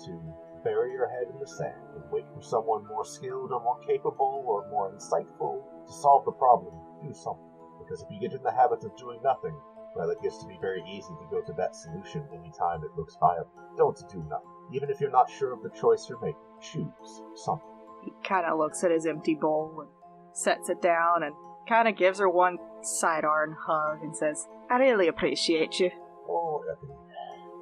to 0.06 0.22
bury 0.66 0.92
your 0.92 1.08
head 1.08 1.30
in 1.32 1.40
the 1.40 1.48
sand 1.48 1.94
and 1.94 2.04
wait 2.12 2.26
for 2.34 2.42
someone 2.42 2.86
more 2.88 3.06
skilled 3.06 3.54
or 3.54 3.62
more 3.62 3.80
capable 3.86 4.44
or 4.46 4.68
more 4.70 4.92
insightful 4.92 5.62
to 5.86 5.94
solve 5.94 6.26
the 6.26 6.34
problem. 6.34 6.74
Do 7.06 7.14
something. 7.14 7.46
Because 7.80 8.02
if 8.02 8.10
you 8.10 8.20
get 8.20 8.36
in 8.36 8.42
the 8.42 8.52
habit 8.52 8.84
of 8.84 8.98
doing 8.98 9.22
nothing, 9.24 9.56
well, 9.96 10.10
it 10.10 10.22
gets 10.22 10.42
to 10.42 10.48
be 10.48 10.58
very 10.60 10.84
easy 10.90 11.14
to 11.14 11.28
go 11.30 11.42
to 11.46 11.54
that 11.54 11.76
solution 11.76 12.26
anytime 12.34 12.84
it 12.84 12.98
looks 12.98 13.16
viable. 13.22 13.48
Don't 13.78 13.98
do 14.10 14.26
nothing. 14.28 14.50
Even 14.74 14.90
if 14.90 15.00
you're 15.00 15.12
not 15.12 15.30
sure 15.30 15.54
of 15.54 15.62
the 15.62 15.70
choice 15.70 16.10
you're 16.10 16.20
making, 16.20 16.42
choose 16.60 17.22
something. 17.36 17.70
He 18.04 18.12
kind 18.28 18.46
of 18.46 18.58
looks 18.58 18.84
at 18.84 18.92
his 18.92 19.06
empty 19.06 19.36
bowl 19.36 19.72
and 19.80 19.90
sets 20.34 20.70
it 20.70 20.82
down 20.82 21.24
and 21.24 21.34
kind 21.70 21.88
of 21.88 21.96
gives 21.96 22.20
her 22.20 22.30
one 22.30 22.58
sidearm 22.82 23.56
hug 23.58 24.02
and 24.02 24.16
says, 24.16 24.48
I 24.70 24.78
really 24.78 25.08
appreciate 25.08 25.80
you. 25.80 25.92
Oh, 26.28 26.64
Epi. 26.72 26.88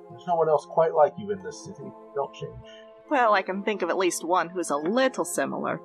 There's 0.09 0.27
no 0.27 0.35
one 0.35 0.49
else 0.49 0.65
quite 0.65 0.93
like 0.93 1.13
you 1.17 1.31
in 1.31 1.41
this 1.43 1.65
city. 1.65 1.91
Don't 2.15 2.33
change. 2.33 2.69
Well, 3.13 3.35
I 3.35 3.43
can 3.43 3.61
think 3.61 3.83
of 3.83 3.91
at 3.91 3.97
least 3.99 4.25
one 4.25 4.49
who's 4.49 4.71
a 4.71 4.75
little 4.75 5.23
similar. 5.23 5.79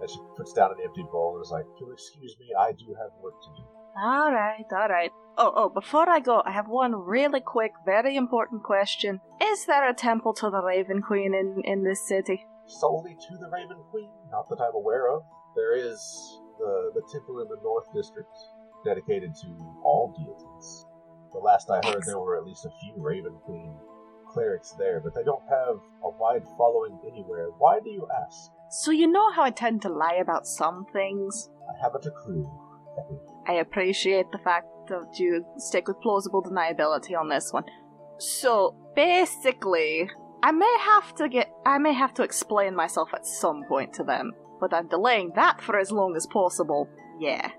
And 0.00 0.08
she 0.08 0.18
puts 0.38 0.54
down 0.54 0.70
an 0.70 0.78
empty 0.82 1.04
bowl 1.12 1.36
and 1.36 1.44
is 1.44 1.50
like, 1.50 1.66
you'll 1.78 1.92
excuse 1.92 2.34
me, 2.40 2.46
I 2.58 2.72
do 2.72 2.96
have 2.98 3.10
work 3.22 3.34
to 3.42 3.50
do. 3.54 3.62
Alright, 4.02 4.64
alright. 4.72 5.10
Oh, 5.36 5.52
oh, 5.54 5.68
before 5.68 6.08
I 6.08 6.18
go, 6.20 6.42
I 6.46 6.50
have 6.52 6.68
one 6.68 6.94
really 6.94 7.40
quick, 7.40 7.72
very 7.84 8.16
important 8.16 8.62
question. 8.62 9.20
Is 9.42 9.66
there 9.66 9.86
a 9.86 9.92
temple 9.92 10.32
to 10.32 10.48
the 10.48 10.62
Raven 10.62 11.02
Queen 11.02 11.34
in, 11.34 11.60
in 11.70 11.84
this 11.84 12.08
city? 12.08 12.46
Solely 12.66 13.18
to 13.20 13.36
the 13.36 13.50
Raven 13.50 13.76
Queen? 13.90 14.08
Not 14.30 14.48
that 14.48 14.62
I'm 14.62 14.74
aware 14.74 15.10
of. 15.14 15.24
There 15.54 15.76
is 15.76 16.00
the, 16.58 16.92
the 16.94 17.02
temple 17.12 17.42
in 17.42 17.48
the 17.48 17.60
North 17.62 17.92
District 17.94 18.32
dedicated 18.82 19.34
to 19.42 19.48
all 19.84 20.14
deities. 20.16 20.86
The 21.34 21.38
last 21.38 21.68
I 21.68 21.86
heard, 21.86 22.02
there 22.06 22.18
were 22.18 22.38
at 22.38 22.46
least 22.46 22.64
a 22.64 22.70
few 22.80 22.94
Raven 22.96 23.34
Queen 23.44 23.76
clerics 24.32 24.72
there, 24.78 25.00
but 25.00 25.14
they 25.14 25.22
don't 25.22 25.42
have 25.48 25.76
a 26.04 26.10
wide 26.10 26.44
following 26.56 26.98
anywhere. 27.06 27.48
Why 27.58 27.80
do 27.80 27.90
you 27.90 28.08
ask? 28.24 28.50
So 28.70 28.90
you 28.90 29.06
know 29.06 29.32
how 29.32 29.42
I 29.42 29.50
tend 29.50 29.82
to 29.82 29.88
lie 29.88 30.18
about 30.20 30.46
some 30.46 30.86
things? 30.92 31.50
I 31.68 31.82
haven't 31.82 32.06
a 32.06 32.10
clue. 32.10 32.50
I 33.46 33.54
appreciate 33.54 34.26
the 34.32 34.38
fact 34.38 34.66
that 34.88 35.18
you 35.18 35.44
stick 35.58 35.88
with 35.88 36.00
plausible 36.00 36.42
deniability 36.42 37.18
on 37.18 37.28
this 37.28 37.52
one. 37.52 37.64
So 38.18 38.74
basically, 38.94 40.08
I 40.42 40.52
may 40.52 40.76
have 40.80 41.14
to 41.16 41.28
get 41.28 41.50
I 41.66 41.78
may 41.78 41.92
have 41.92 42.14
to 42.14 42.22
explain 42.22 42.74
myself 42.74 43.10
at 43.14 43.26
some 43.26 43.64
point 43.68 43.92
to 43.94 44.04
them, 44.04 44.32
but 44.60 44.72
I'm 44.72 44.88
delaying 44.88 45.32
that 45.36 45.60
for 45.60 45.78
as 45.78 45.90
long 45.90 46.16
as 46.16 46.26
possible. 46.26 46.88
Yeah. 47.20 47.50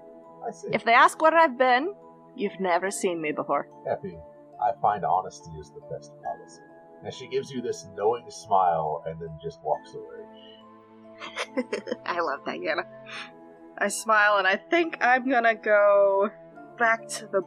I 0.47 0.51
see. 0.51 0.69
If 0.73 0.83
they 0.83 0.93
ask 0.93 1.21
where 1.21 1.35
I've 1.35 1.57
been, 1.57 1.93
you've 2.35 2.59
never 2.59 2.91
seen 2.91 3.21
me 3.21 3.31
before. 3.31 3.67
Epi, 3.89 4.17
I 4.61 4.71
find 4.81 5.03
honesty 5.05 5.51
is 5.59 5.71
the 5.71 5.81
best 5.93 6.11
policy. 6.23 6.61
And 7.03 7.13
she 7.13 7.27
gives 7.27 7.51
you 7.51 7.61
this 7.61 7.85
knowing 7.95 8.25
smile 8.29 9.03
and 9.05 9.19
then 9.21 9.29
just 9.43 9.59
walks 9.63 9.93
away. 9.93 11.63
I 12.05 12.19
love 12.21 12.45
Diana. 12.45 12.83
I 13.77 13.87
smile 13.89 14.37
and 14.37 14.47
I 14.47 14.55
think 14.55 14.97
I'm 15.01 15.29
gonna 15.29 15.55
go 15.55 16.29
back 16.77 17.07
to 17.07 17.27
the 17.27 17.41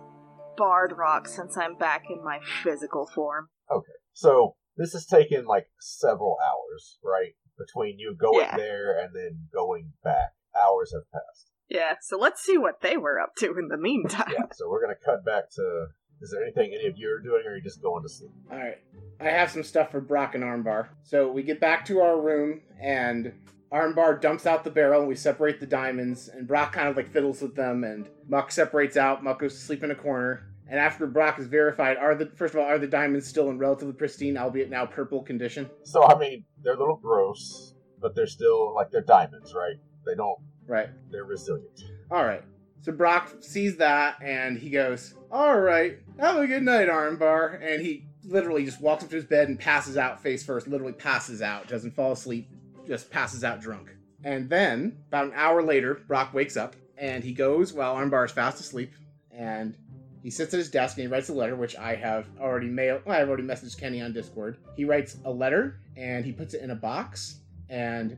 Bard 0.56 0.92
Rock 0.96 1.28
since 1.28 1.56
I'm 1.56 1.76
back 1.76 2.04
in 2.10 2.22
my 2.24 2.38
physical 2.62 3.06
form. 3.14 3.48
Okay. 3.70 3.92
So 4.12 4.56
this 4.76 4.92
has 4.92 5.06
taken 5.06 5.46
like 5.46 5.66
several 5.80 6.36
hours, 6.44 6.98
right? 7.04 7.32
Between 7.58 7.98
you 7.98 8.14
going 8.18 8.40
Yeah. 8.46 8.56
there 8.56 8.98
and 8.98 9.14
then 9.14 9.48
going 9.52 9.92
back. 10.04 10.32
Hours 10.54 10.92
have 10.94 11.10
passed. 11.12 11.50
Yeah, 11.68 11.96
so 12.00 12.16
let's 12.16 12.42
see 12.42 12.56
what 12.56 12.80
they 12.80 12.96
were 12.96 13.20
up 13.20 13.34
to 13.38 13.46
in 13.58 13.68
the 13.68 13.76
meantime. 13.76 14.30
Yeah, 14.32 14.46
so 14.52 14.68
we're 14.68 14.80
gonna 14.80 14.94
cut 15.04 15.24
back 15.24 15.50
to 15.56 15.86
is 16.20 16.30
there 16.30 16.42
anything 16.42 16.72
any 16.74 16.86
of 16.88 16.96
you 16.96 17.10
are 17.10 17.20
doing 17.20 17.42
or 17.46 17.52
are 17.52 17.56
you 17.56 17.62
just 17.62 17.82
going 17.82 18.02
to 18.02 18.08
sleep? 18.08 18.30
All 18.50 18.58
right. 18.58 18.78
I 19.20 19.24
have 19.24 19.50
some 19.50 19.62
stuff 19.62 19.90
for 19.90 20.00
Brock 20.00 20.34
and 20.34 20.44
Armbar. 20.44 20.88
So 21.02 21.30
we 21.30 21.42
get 21.42 21.60
back 21.60 21.84
to 21.86 22.00
our 22.00 22.20
room, 22.20 22.60
and 22.80 23.32
Armbar 23.72 24.20
dumps 24.20 24.46
out 24.46 24.62
the 24.64 24.70
barrel, 24.70 25.00
and 25.00 25.08
we 25.08 25.14
separate 25.14 25.58
the 25.60 25.66
diamonds, 25.66 26.28
and 26.28 26.46
Brock 26.46 26.72
kind 26.72 26.88
of 26.88 26.96
like 26.96 27.12
fiddles 27.12 27.40
with 27.42 27.54
them, 27.54 27.84
and 27.84 28.08
Muck 28.28 28.50
separates 28.52 28.96
out. 28.96 29.24
Muck 29.24 29.40
goes 29.40 29.54
to 29.54 29.60
sleep 29.60 29.82
in 29.84 29.90
a 29.90 29.94
corner. 29.94 30.48
And 30.68 30.80
after 30.80 31.06
Brock 31.06 31.38
is 31.38 31.46
verified, 31.46 31.96
are 31.96 32.14
the 32.16 32.26
first 32.34 32.54
of 32.54 32.60
all, 32.60 32.66
are 32.66 32.78
the 32.78 32.88
diamonds 32.88 33.26
still 33.26 33.50
in 33.50 33.58
relatively 33.58 33.92
pristine, 33.94 34.36
albeit 34.36 34.68
now 34.68 34.84
purple 34.84 35.22
condition? 35.22 35.70
So 35.84 36.02
I 36.04 36.18
mean, 36.18 36.44
they're 36.62 36.74
a 36.74 36.78
little 36.78 36.96
gross, 36.96 37.74
but 38.00 38.16
they're 38.16 38.26
still 38.26 38.74
like 38.74 38.90
they're 38.90 39.00
diamonds, 39.00 39.54
right? 39.54 39.76
They 40.04 40.16
don't 40.16 40.38
Right. 40.66 40.88
they're 41.12 41.24
resilient. 41.24 41.80
All 42.10 42.24
right. 42.24 42.42
So 42.86 42.92
Brock 42.92 43.32
sees 43.40 43.78
that 43.78 44.22
and 44.22 44.56
he 44.56 44.70
goes, 44.70 45.14
"All 45.32 45.58
right, 45.58 45.98
have 46.20 46.36
a 46.36 46.46
good 46.46 46.62
night, 46.62 46.86
Armbar." 46.86 47.60
And 47.60 47.84
he 47.84 48.06
literally 48.22 48.64
just 48.64 48.80
walks 48.80 49.02
up 49.02 49.10
to 49.10 49.16
his 49.16 49.24
bed 49.24 49.48
and 49.48 49.58
passes 49.58 49.96
out 49.96 50.22
face 50.22 50.44
first. 50.44 50.68
Literally 50.68 50.92
passes 50.92 51.42
out. 51.42 51.66
Doesn't 51.66 51.96
fall 51.96 52.12
asleep. 52.12 52.48
Just 52.86 53.10
passes 53.10 53.42
out 53.42 53.60
drunk. 53.60 53.88
And 54.22 54.48
then 54.48 54.98
about 55.08 55.24
an 55.24 55.32
hour 55.34 55.64
later, 55.64 55.94
Brock 56.06 56.32
wakes 56.32 56.56
up 56.56 56.76
and 56.96 57.24
he 57.24 57.32
goes 57.32 57.72
while 57.72 57.96
Armbar 57.96 58.24
is 58.24 58.30
fast 58.30 58.60
asleep 58.60 58.92
and 59.32 59.76
he 60.22 60.30
sits 60.30 60.54
at 60.54 60.58
his 60.58 60.70
desk 60.70 60.96
and 60.96 61.08
he 61.08 61.12
writes 61.12 61.28
a 61.28 61.34
letter, 61.34 61.56
which 61.56 61.74
I 61.74 61.96
have 61.96 62.28
already 62.38 62.68
mailed. 62.68 63.02
Well, 63.04 63.20
I've 63.20 63.26
already 63.26 63.42
messaged 63.42 63.80
Kenny 63.80 64.00
on 64.00 64.12
Discord. 64.12 64.58
He 64.76 64.84
writes 64.84 65.16
a 65.24 65.30
letter 65.32 65.80
and 65.96 66.24
he 66.24 66.30
puts 66.30 66.54
it 66.54 66.62
in 66.62 66.70
a 66.70 66.76
box 66.76 67.40
and 67.68 68.16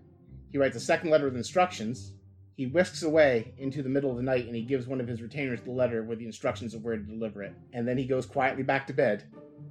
he 0.52 0.59
writes 0.59 0.76
a 0.76 0.81
second 0.81 1.09
letter 1.09 1.24
with 1.24 1.37
instructions 1.37 2.12
he 2.59 2.66
whisks 2.66 3.05
away 3.05 3.55
into 3.57 3.85
the 3.85 3.88
middle 3.88 4.11
of 4.11 4.16
the 4.16 4.23
night 4.23 4.44
and 4.47 4.55
he 4.55 4.62
gives 4.62 4.88
one 4.88 5.01
of 5.01 5.07
his 5.07 5.23
retainers 5.23 5.61
the 5.61 5.71
letter 5.71 6.03
with 6.03 6.18
the 6.18 6.27
instructions 6.27 6.75
of 6.75 6.83
where 6.83 6.97
to 6.97 7.03
deliver 7.05 7.44
it. 7.44 7.55
And 7.73 7.87
then 7.87 7.97
he 7.97 8.05
goes 8.05 8.27
quietly 8.27 8.64
back 8.64 8.85
to 8.88 8.92
bed 8.92 9.23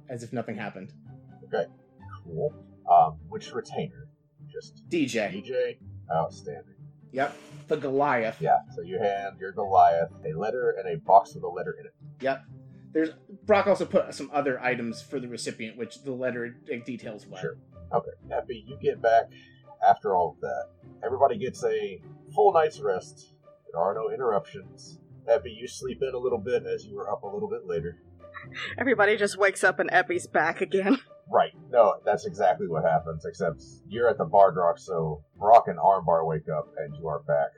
as 0.08 0.22
if 0.22 0.32
nothing 0.32 0.56
happened. 0.56 0.94
Okay, 1.44 1.66
cool. 2.24 2.54
Um, 2.90 3.18
which 3.28 3.52
retainer? 3.52 4.08
Just 4.50 4.88
DJ. 4.88 5.44
DJ? 5.44 5.76
Outstanding. 6.10 6.76
Yep. 7.12 7.36
The 7.68 7.76
Goliath. 7.76 8.40
Yeah, 8.40 8.56
so 8.74 8.80
you 8.80 8.98
hand 8.98 9.36
your 9.38 9.52
Goliath 9.52 10.10
a 10.24 10.32
letter 10.32 10.74
and 10.78 10.88
a 10.88 10.98
box 10.98 11.34
with 11.34 11.44
a 11.44 11.48
letter 11.48 11.76
in 11.78 11.84
it. 11.84 11.92
Yep. 12.22 12.42
There's 12.92 13.10
Brock 13.44 13.66
also 13.66 13.84
put 13.84 14.14
some 14.14 14.30
other 14.32 14.58
items 14.62 15.02
for 15.02 15.20
the 15.20 15.28
recipient, 15.28 15.76
which 15.76 16.04
the 16.04 16.12
letter 16.12 16.56
details 16.86 17.26
well. 17.26 17.42
Sure. 17.42 17.58
Okay. 17.92 18.12
Epi, 18.32 18.64
you 18.66 18.78
get 18.80 19.02
back 19.02 19.24
after 19.86 20.16
all 20.16 20.30
of 20.30 20.40
that. 20.40 20.68
Everybody 21.04 21.36
gets 21.36 21.62
a 21.64 22.00
full 22.34 22.52
night's 22.52 22.80
rest. 22.80 23.34
There 23.72 23.80
are 23.80 23.94
no 23.94 24.10
interruptions. 24.10 24.98
Epi, 25.28 25.50
you 25.50 25.68
sleep 25.68 25.98
in 26.02 26.14
a 26.14 26.18
little 26.18 26.38
bit 26.38 26.64
as 26.66 26.86
you 26.86 26.96
were 26.96 27.10
up 27.12 27.22
a 27.22 27.26
little 27.26 27.48
bit 27.50 27.66
later. 27.66 27.98
Everybody 28.78 29.16
just 29.16 29.36
wakes 29.38 29.62
up 29.64 29.78
and 29.78 29.90
Epi's 29.92 30.26
back 30.26 30.60
again. 30.60 30.98
Right. 31.30 31.52
No, 31.70 31.96
that's 32.06 32.24
exactly 32.24 32.68
what 32.68 32.84
happens, 32.84 33.26
except 33.26 33.62
you're 33.86 34.08
at 34.08 34.16
the 34.16 34.24
Bard 34.24 34.56
Rock, 34.56 34.78
so 34.78 35.22
Brock 35.36 35.64
and 35.68 35.78
Armbar 35.78 36.26
wake 36.26 36.48
up 36.48 36.68
and 36.78 36.96
you 36.96 37.06
are 37.06 37.18
back. 37.18 37.50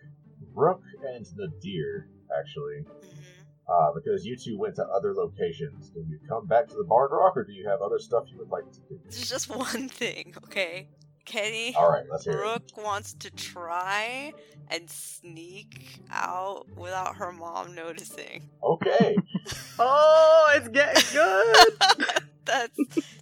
Rook 0.56 0.83
and 1.14 1.24
Nadir, 1.37 2.09
actually, 2.37 2.85
Mhm. 2.85 3.22
uh, 3.68 3.92
because 3.94 4.26
you 4.26 4.37
two 4.37 4.59
went 4.59 4.74
to 4.74 4.85
other 4.87 5.14
locations. 5.14 5.90
Do 5.90 6.00
you 6.00 6.18
come 6.28 6.48
back 6.48 6.66
to 6.66 6.74
the 6.74 6.83
Bard 6.83 7.12
Rock, 7.12 7.37
or 7.37 7.44
do 7.44 7.52
you 7.52 7.68
have 7.68 7.80
other 7.80 8.00
stuff 8.00 8.24
you 8.26 8.38
would 8.38 8.48
like 8.48 8.68
to 8.72 8.80
do? 8.88 8.98
This 9.06 9.22
is 9.22 9.28
just 9.30 9.48
one 9.56 9.88
thing, 9.88 10.35
okay? 10.46 10.88
Kenny, 11.24 11.74
All 11.76 11.90
right, 11.90 12.04
let's 12.11 12.24
hear 12.24 12.35
it. 12.35 12.37
Brooke 12.37 12.85
wants 12.85 13.12
to 13.14 13.30
try 13.30 14.33
and 14.68 14.88
sneak 14.90 16.00
out 16.11 16.66
without 16.76 17.16
her 17.16 17.33
mom 17.33 17.74
noticing. 17.74 18.48
Okay. 18.62 19.16
Oh, 19.83 20.52
it's 20.56 20.68
getting 20.68 21.02
good. 21.11 22.22
that's 22.44 22.78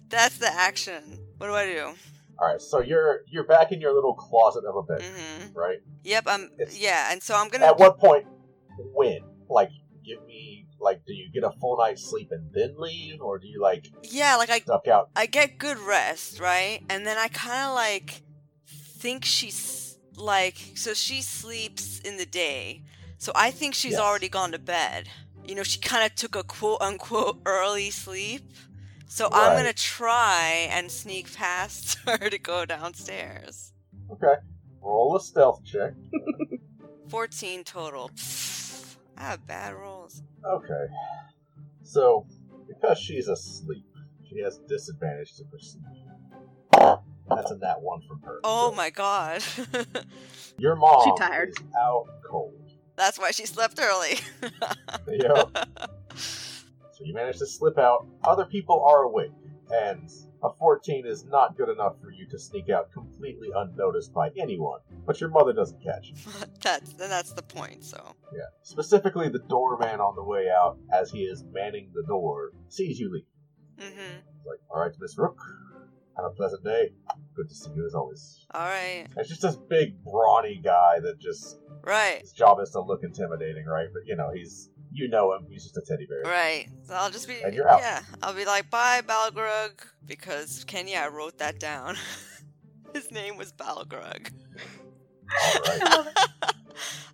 that's 0.09 0.37
the 0.39 0.51
action. 0.53 1.17
What 1.37 1.47
do 1.47 1.53
I 1.53 1.65
do? 1.67 1.93
All 2.37 2.47
right. 2.47 2.59
So 2.61 2.81
you're 2.81 3.21
you're 3.29 3.45
back 3.45 3.71
in 3.71 3.79
your 3.79 3.93
little 3.93 4.13
closet 4.13 4.65
of 4.65 4.75
a 4.75 4.83
bed, 4.83 5.01
hmm 5.03 5.57
right? 5.57 5.77
Yep, 6.03 6.23
I'm. 6.27 6.49
It's- 6.59 6.77
Yeah, 6.77 7.13
and 7.13 7.23
so 7.23 7.33
I'm 7.35 7.47
gonna. 7.47 7.65
At 7.65 7.79
what 7.79 7.97
point? 7.97 8.25
When? 8.93 9.19
Like, 9.49 9.69
give 10.05 10.21
me 10.25 10.58
like, 10.81 11.05
do 11.05 11.13
you 11.13 11.29
get 11.31 11.43
a 11.43 11.51
full 11.59 11.77
night's 11.77 12.03
sleep 12.09 12.29
and 12.31 12.49
then 12.53 12.75
leave, 12.77 13.21
or 13.21 13.37
do 13.39 13.47
you 13.47 13.61
like 13.61 13.87
Yeah, 14.03 14.35
like 14.37 14.49
I 14.49 14.59
duck 14.59 14.87
out? 14.87 15.09
I 15.15 15.25
get 15.25 15.57
good 15.57 15.77
rest, 15.79 16.39
right? 16.39 16.81
And 16.89 17.05
then 17.05 17.17
I 17.17 17.27
kind 17.27 17.67
of 17.69 17.75
like 17.75 18.21
think 18.67 19.25
she's 19.25 19.97
like 20.15 20.57
so 20.75 20.93
she 20.93 21.21
sleeps 21.21 21.99
in 21.99 22.17
the 22.17 22.25
day. 22.25 22.81
So 23.17 23.31
I 23.35 23.51
think 23.51 23.73
she's 23.75 23.93
Yes. 23.93 24.01
already 24.01 24.29
gone 24.29 24.51
to 24.51 24.59
bed. 24.59 25.09
You 25.45 25.55
know, 25.55 25.63
she 25.63 25.79
kind 25.79 26.05
of 26.05 26.15
took 26.15 26.35
a 26.35 26.43
quote 26.43 26.81
unquote 26.81 27.37
early 27.45 27.89
sleep. 27.89 28.43
So 29.07 29.27
I'm 29.31 29.53
going 29.53 29.65
to 29.65 29.73
try 29.73 30.67
and 30.71 30.91
sneak 30.91 31.33
past 31.33 31.97
her 32.07 32.29
to 32.29 32.37
go 32.37 32.63
downstairs. 32.65 33.73
Okay. 34.11 34.35
Roll 34.81 35.15
a 35.15 35.19
stealth 35.19 35.63
check. 35.65 35.93
14 37.09 37.63
total. 37.63 38.11
I 39.19 39.23
have 39.23 39.45
bad 39.47 39.73
rolls. 39.75 40.23
Okay. 40.45 40.85
So, 41.83 42.25
because 42.67 42.97
she's 42.97 43.27
asleep, 43.27 43.85
she 44.29 44.39
has 44.41 44.59
disadvantage 44.67 45.35
to 45.37 45.43
perceive. 45.45 45.81
That's 47.29 47.51
a 47.51 47.57
nat 47.57 47.81
one 47.81 48.01
from 48.07 48.21
her. 48.21 48.39
Oh 48.43 48.69
So, 48.71 48.75
my 48.75 48.89
god. 48.89 49.43
Your 50.57 50.75
mom 50.75 51.03
She 51.03 51.23
tired. 51.23 51.49
is 51.49 51.57
out 51.77 52.05
cold. 52.25 52.71
That's 52.95 53.19
why 53.19 53.31
she 53.31 53.45
slept 53.45 53.79
early. 53.81 54.19
Yep. 55.11 55.57
So 56.15 57.03
you 57.03 57.13
manage 57.15 57.39
to 57.39 57.47
slip 57.47 57.79
out. 57.79 58.05
Other 58.23 58.45
people 58.45 58.83
are 58.85 59.03
awake, 59.03 59.31
and 59.71 60.07
a 60.41 60.49
14 60.53 61.05
is 61.05 61.25
not 61.25 61.57
good 61.57 61.69
enough 61.69 61.99
for 62.01 62.11
you 62.11 62.25
to 62.29 62.39
sneak 62.39 62.69
out 62.69 62.91
completely 62.93 63.49
unnoticed 63.55 64.13
by 64.13 64.29
anyone. 64.37 64.79
But 65.05 65.19
your 65.19 65.29
mother 65.29 65.53
doesn't 65.53 65.83
catch 65.83 66.07
you. 66.07 66.15
that's 66.61 66.93
that's 66.93 67.33
the 67.33 67.41
point, 67.41 67.83
so. 67.83 68.15
Yeah. 68.33 68.41
Specifically, 68.63 69.29
the 69.29 69.39
doorman 69.39 69.99
on 69.99 70.15
the 70.15 70.23
way 70.23 70.47
out, 70.49 70.77
as 70.93 71.11
he 71.11 71.19
is 71.23 71.43
manning 71.51 71.91
the 71.93 72.03
door, 72.07 72.51
sees 72.69 72.99
you 72.99 73.11
leave. 73.11 73.25
Mhm. 73.77 74.21
Like, 74.45 74.59
"All 74.69 74.81
right, 74.81 74.91
Miss 74.99 75.17
Rook, 75.17 75.37
have 76.15 76.25
a 76.25 76.29
pleasant 76.31 76.63
day. 76.63 76.93
Good 77.35 77.49
to 77.49 77.55
see 77.55 77.71
you 77.73 77.85
as 77.85 77.93
always." 77.95 78.45
All 78.51 78.61
right. 78.61 79.07
It's 79.17 79.29
just 79.29 79.41
this 79.41 79.55
big, 79.55 80.03
brawny 80.03 80.59
guy 80.63 80.99
that 81.01 81.19
just 81.19 81.59
Right. 81.83 82.21
his 82.21 82.33
job 82.33 82.59
is 82.61 82.71
to 82.71 82.81
look 82.81 83.03
intimidating, 83.03 83.65
right? 83.65 83.87
But 83.91 84.05
you 84.05 84.15
know, 84.15 84.31
he's 84.31 84.69
you 84.91 85.07
know 85.07 85.33
him. 85.33 85.45
He's 85.49 85.63
just 85.63 85.77
a 85.77 85.81
teddy 85.81 86.05
bear. 86.05 86.23
Right. 86.23 86.67
So 86.83 86.93
I'll 86.93 87.09
just 87.11 87.27
be 87.27 87.41
And 87.43 87.53
you're 87.53 87.69
out. 87.69 87.79
yeah. 87.79 88.01
I'll 88.23 88.33
be 88.33 88.45
like, 88.45 88.69
bye, 88.69 89.01
Balgrug, 89.01 89.71
because 90.05 90.63
Kenya, 90.65 90.97
I 90.97 91.07
wrote 91.09 91.37
that 91.39 91.59
down. 91.59 91.95
His 92.93 93.11
name 93.11 93.37
was 93.37 93.51
Balgrug. 93.53 94.31
All 95.31 95.61
right. 95.67 96.07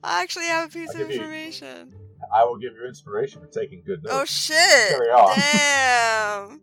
I 0.04 0.22
actually 0.22 0.46
have 0.46 0.70
a 0.70 0.72
piece 0.72 0.96
I'll 0.96 1.02
of 1.02 1.08
give 1.08 1.16
you- 1.18 1.22
information. 1.24 1.94
I 2.34 2.44
will 2.44 2.58
give 2.58 2.74
you 2.74 2.88
inspiration 2.88 3.42
for 3.42 3.48
taking 3.48 3.84
good 3.86 4.02
notes. 4.04 4.16
Oh 4.18 4.26
shit! 4.26 4.90
Carry 4.90 5.10
on. 5.10 5.38
Damn. 5.38 6.62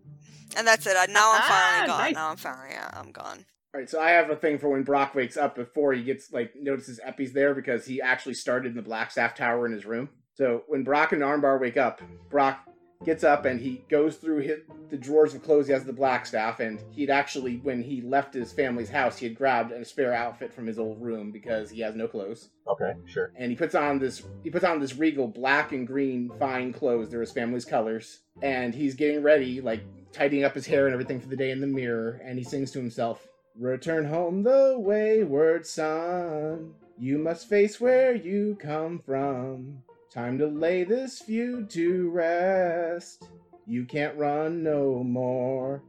And 0.56 0.66
that's 0.66 0.86
it. 0.86 0.96
I, 0.98 1.06
now 1.06 1.32
I'm 1.34 1.42
finally 1.42 1.82
Ah, 1.82 1.86
gone. 1.86 1.98
nice. 1.98 2.14
Now 2.14 2.30
I'm 2.30 2.36
finally 2.36 2.68
yeah, 2.72 2.90
I'm 2.94 3.12
gone. 3.12 3.44
All 3.74 3.80
right, 3.80 3.88
so 3.88 4.00
I 4.00 4.10
have 4.10 4.28
a 4.30 4.36
thing 4.36 4.58
for 4.58 4.70
when 4.70 4.82
Brock 4.82 5.14
wakes 5.14 5.36
up 5.36 5.54
before 5.54 5.92
he 5.92 6.02
gets 6.02 6.32
like 6.32 6.52
notices 6.56 7.00
Epi's 7.04 7.32
there 7.32 7.54
because 7.54 7.86
he 7.86 8.00
actually 8.02 8.34
started 8.34 8.76
in 8.76 8.82
the 8.82 8.88
Blackstaff 8.88 9.34
Tower 9.36 9.66
in 9.66 9.72
his 9.72 9.84
room. 9.86 10.08
So 10.34 10.64
when 10.68 10.82
Brock 10.82 11.12
and 11.12 11.22
Armbar 11.22 11.60
wake 11.60 11.76
up, 11.76 12.00
Brock 12.30 12.68
gets 13.04 13.24
up 13.24 13.44
and 13.44 13.60
he 13.60 13.84
goes 13.88 14.16
through 14.16 14.38
his, 14.38 14.60
the 14.88 14.96
drawers 14.96 15.34
of 15.34 15.42
clothes 15.42 15.66
he 15.66 15.72
has 15.72 15.84
the 15.84 15.92
Blackstaff, 15.92 16.60
and 16.60 16.80
he'd 16.90 17.10
actually, 17.10 17.56
when 17.58 17.82
he 17.82 18.00
left 18.00 18.32
his 18.32 18.52
family's 18.52 18.88
house, 18.88 19.18
he 19.18 19.26
had 19.26 19.36
grabbed 19.36 19.72
a 19.72 19.84
spare 19.84 20.14
outfit 20.14 20.52
from 20.52 20.66
his 20.66 20.78
old 20.78 21.02
room 21.02 21.32
because 21.32 21.70
he 21.70 21.80
has 21.80 21.94
no 21.94 22.06
clothes. 22.06 22.50
Okay, 22.68 22.92
sure. 23.06 23.32
And 23.36 23.50
he 23.50 23.56
puts 23.56 23.74
on 23.74 23.98
this 23.98 24.22
he 24.42 24.50
puts 24.50 24.64
on 24.64 24.80
this 24.80 24.96
regal 24.96 25.26
black 25.26 25.72
and 25.72 25.86
green 25.86 26.30
fine 26.38 26.72
clothes. 26.72 27.10
They're 27.10 27.20
his 27.20 27.32
family's 27.32 27.64
colors, 27.64 28.20
and 28.40 28.74
he's 28.74 28.94
getting 28.94 29.22
ready, 29.22 29.60
like 29.60 29.82
tidying 30.12 30.44
up 30.44 30.54
his 30.54 30.66
hair 30.66 30.86
and 30.86 30.92
everything 30.92 31.20
for 31.20 31.28
the 31.28 31.36
day 31.36 31.50
in 31.50 31.60
the 31.60 31.66
mirror. 31.66 32.20
And 32.24 32.38
he 32.38 32.44
sings 32.44 32.70
to 32.72 32.78
himself, 32.78 33.26
"Return 33.58 34.04
home, 34.04 34.44
the 34.44 34.76
wayward 34.78 35.66
son. 35.66 36.74
You 36.98 37.18
must 37.18 37.48
face 37.48 37.80
where 37.80 38.14
you 38.14 38.56
come 38.60 39.00
from." 39.00 39.82
Time 40.12 40.36
to 40.36 40.46
lay 40.46 40.84
this 40.84 41.20
feud 41.20 41.70
to 41.70 42.10
rest. 42.10 43.30
You 43.66 43.86
can't 43.86 44.14
run 44.18 44.62
no 44.62 45.02
more. 45.02 45.82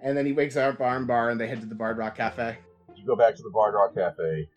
And 0.00 0.16
then 0.16 0.24
he 0.26 0.32
wakes 0.32 0.56
up 0.56 0.78
Armbar 0.78 1.32
and 1.32 1.40
they 1.40 1.48
head 1.48 1.60
to 1.60 1.66
the 1.66 1.74
Bard 1.74 1.98
Rock 1.98 2.16
Cafe. 2.16 2.56
You 2.94 3.04
go 3.04 3.16
back 3.16 3.34
to 3.34 3.42
the 3.42 3.50
Bard 3.50 3.74
Rock 3.74 3.96
Cafe. 3.96 4.48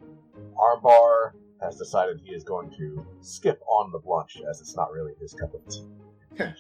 Armbar 0.56 1.32
has 1.64 1.78
decided 1.78 2.22
he 2.24 2.36
is 2.36 2.44
going 2.44 2.70
to 2.78 3.04
skip 3.22 3.60
on 3.68 3.92
the 3.92 4.00
lunch 4.08 4.38
as 4.48 4.62
it's 4.62 4.76
not 4.76 4.92
really 4.92 5.14
his 5.20 5.34
cup 5.34 5.52
of 5.54 5.62
tea. 5.68 5.88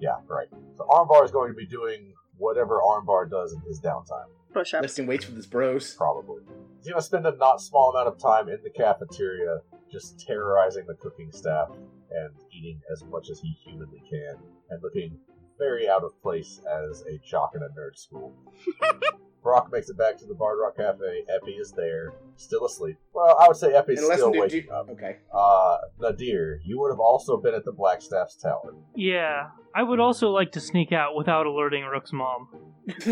Yeah, 0.00 0.18
right. 0.28 0.46
So 0.76 0.86
Armbar 0.88 1.24
is 1.24 1.32
going 1.32 1.50
to 1.50 1.56
be 1.56 1.66
doing 1.66 2.14
whatever 2.38 2.80
Armbar 2.80 3.28
does 3.28 3.52
in 3.52 3.60
his 3.62 3.80
downtime, 3.80 4.26
Push 4.52 4.74
ups. 4.74 4.82
Lifting 4.82 5.08
weights 5.08 5.26
with 5.26 5.34
his 5.34 5.46
bros. 5.46 5.94
probably. 5.94 6.42
He's 6.78 6.86
going 6.86 7.00
to 7.00 7.04
spend 7.04 7.26
a 7.26 7.34
not 7.34 7.60
small 7.60 7.90
amount 7.90 8.06
of 8.06 8.18
time 8.18 8.48
in 8.48 8.58
the 8.62 8.70
cafeteria 8.70 9.58
just 9.90 10.20
terrorizing 10.24 10.86
the 10.86 10.94
cooking 10.94 11.32
staff 11.32 11.70
and 12.10 12.34
eating 12.52 12.80
as 12.92 13.04
much 13.04 13.30
as 13.30 13.40
he 13.40 13.56
humanly 13.64 14.02
can 14.08 14.36
and 14.70 14.82
looking 14.82 15.18
very 15.58 15.88
out 15.88 16.04
of 16.04 16.20
place 16.22 16.60
as 16.68 17.02
a 17.02 17.18
jock 17.24 17.52
in 17.54 17.62
a 17.62 17.68
nerd 17.68 17.96
school. 17.96 18.34
Brock 19.42 19.70
makes 19.72 19.88
it 19.88 19.96
back 19.96 20.16
to 20.18 20.26
the 20.26 20.34
Bard 20.34 20.58
Rock 20.60 20.76
Cafe. 20.76 21.24
Epi 21.34 21.52
is 21.52 21.70
there, 21.72 22.12
still 22.36 22.66
asleep. 22.66 22.96
Well, 23.12 23.36
I 23.40 23.46
would 23.46 23.56
say 23.56 23.72
Epi's 23.74 24.00
Unless 24.02 24.18
still 24.18 24.32
do- 24.32 24.40
waking 24.40 24.62
do- 24.62 24.70
up. 24.72 24.90
Okay. 24.90 25.16
Uh, 25.32 25.76
Nadir, 26.00 26.60
you 26.64 26.80
would 26.80 26.90
have 26.90 26.98
also 27.00 27.36
been 27.36 27.54
at 27.54 27.64
the 27.64 27.72
Blackstaff's 27.72 28.34
tower. 28.36 28.74
Yeah, 28.94 29.48
I 29.74 29.82
would 29.84 30.00
also 30.00 30.30
like 30.30 30.52
to 30.52 30.60
sneak 30.60 30.90
out 30.92 31.14
without 31.16 31.46
alerting 31.46 31.84
Rook's 31.84 32.12
mom. 32.12 32.48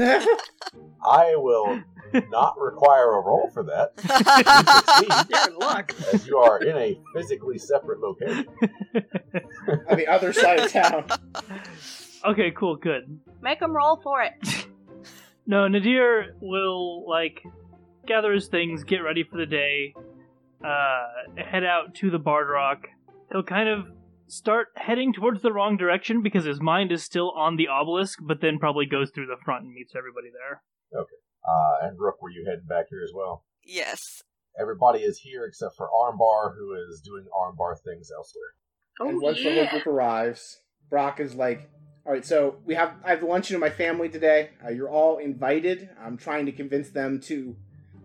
I 1.05 1.35
will 1.37 1.83
not 2.31 2.59
require 2.59 3.13
a 3.13 3.21
roll 3.21 3.51
for 3.53 3.63
that. 3.65 3.93
You're 5.31 5.49
in 5.53 5.59
luck. 5.59 5.93
as 6.13 6.27
you 6.27 6.39
are 6.39 6.59
in 6.63 6.77
a 6.77 7.01
physically 7.15 7.59
separate 7.59 8.01
location. 8.01 8.47
On 9.89 9.97
the 9.97 10.07
other 10.09 10.33
side 10.33 10.61
of 10.61 10.73
town. 10.73 11.07
Okay, 12.27 12.53
cool, 12.57 12.77
good. 12.77 13.21
Make 13.43 13.61
them 13.61 13.77
roll 13.77 14.01
for 14.03 14.23
it. 14.23 14.33
No, 15.47 15.69
Nadir 15.69 16.35
will 16.41 17.09
like 17.09 17.43
gather 18.07 18.33
his 18.33 18.49
things, 18.49 18.85
get 18.85 18.99
ready 18.99 19.25
for 19.25 19.37
the 19.37 19.47
day, 19.47 19.95
uh, 20.65 21.05
head 21.37 21.65
out 21.65 21.95
to 21.97 22.11
the 22.11 22.19
Bard 22.19 22.49
Rock. 22.49 22.87
He'll 23.31 23.43
kind 23.43 23.69
of 23.69 23.87
start 24.27 24.69
heading 24.77 25.13
towards 25.13 25.43
the 25.43 25.53
wrong 25.53 25.77
direction 25.77 26.23
because 26.23 26.45
his 26.45 26.61
mind 26.61 26.93
is 26.93 27.03
still 27.03 27.31
on 27.33 27.57
the 27.57 27.69
obelisk, 27.69 28.19
but 28.23 28.41
then 28.41 28.59
probably 28.59 28.87
goes 28.87 29.11
through 29.15 29.27
the 29.27 29.37
front 29.45 29.65
and 29.65 29.75
meets 29.75 29.95
everybody 29.97 30.29
there. 30.33 30.63
Okay. 30.99 31.17
Uh, 31.47 31.87
and 31.89 31.99
Rook, 31.99 32.23
were 32.23 32.31
you 32.31 32.45
heading 32.47 32.67
back 32.69 32.87
here 32.89 33.03
as 33.05 33.13
well? 33.15 33.45
yes. 33.65 34.23
Everybody 34.59 35.01
is 35.01 35.19
here 35.19 35.45
except 35.47 35.75
for 35.77 35.89
Armbar, 35.89 36.55
who 36.57 36.75
is 36.89 37.01
doing 37.01 37.25
Armbar 37.35 37.75
things 37.85 38.09
elsewhere. 38.17 38.55
and 39.01 39.19
Oh 39.19 39.21
once 39.21 39.39
the 39.43 39.53
whole 39.53 39.67
group 39.69 39.87
arrives, 39.89 40.61
Brock 40.89 41.19
is 41.19 41.35
like, 41.35 41.69
"All 42.07 42.13
right, 42.13 42.25
so 42.25 42.57
we 42.65 42.75
have 42.75 42.95
I 43.05 43.11
have 43.11 43.23
luncheon 43.23 43.59
with 43.59 43.71
my 43.71 43.75
family 43.75 44.09
today. 44.09 44.51
Uh, 44.65 44.71
you're 44.71 44.91
all 44.91 45.19
invited. 45.19 45.89
I'm 46.03 46.17
trying 46.17 46.47
to 46.47 46.53
convince 46.53 46.91
them 46.91 47.21
to. 47.23 47.57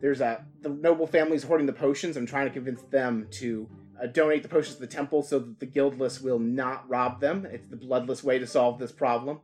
There's 0.01 0.21
a 0.21 0.45
the 0.61 0.69
noble 0.69 1.07
family's 1.07 1.43
hoarding 1.43 1.67
the 1.67 1.73
potions. 1.73 2.15
I'm 2.15 2.25
trying 2.25 2.47
to 2.47 2.53
convince 2.53 2.81
them 2.83 3.27
to 3.31 3.69
uh, 4.01 4.07
donate 4.07 4.43
the 4.43 4.49
potions 4.49 4.75
to 4.75 4.81
the 4.81 4.87
temple 4.87 5.23
so 5.23 5.39
that 5.39 5.59
the 5.59 5.65
guildless 5.65 6.21
will 6.21 6.39
not 6.39 6.87
rob 6.89 7.19
them. 7.19 7.45
It's 7.45 7.67
the 7.67 7.75
bloodless 7.75 8.23
way 8.23 8.39
to 8.39 8.47
solve 8.47 8.79
this 8.79 8.91
problem. 8.91 9.39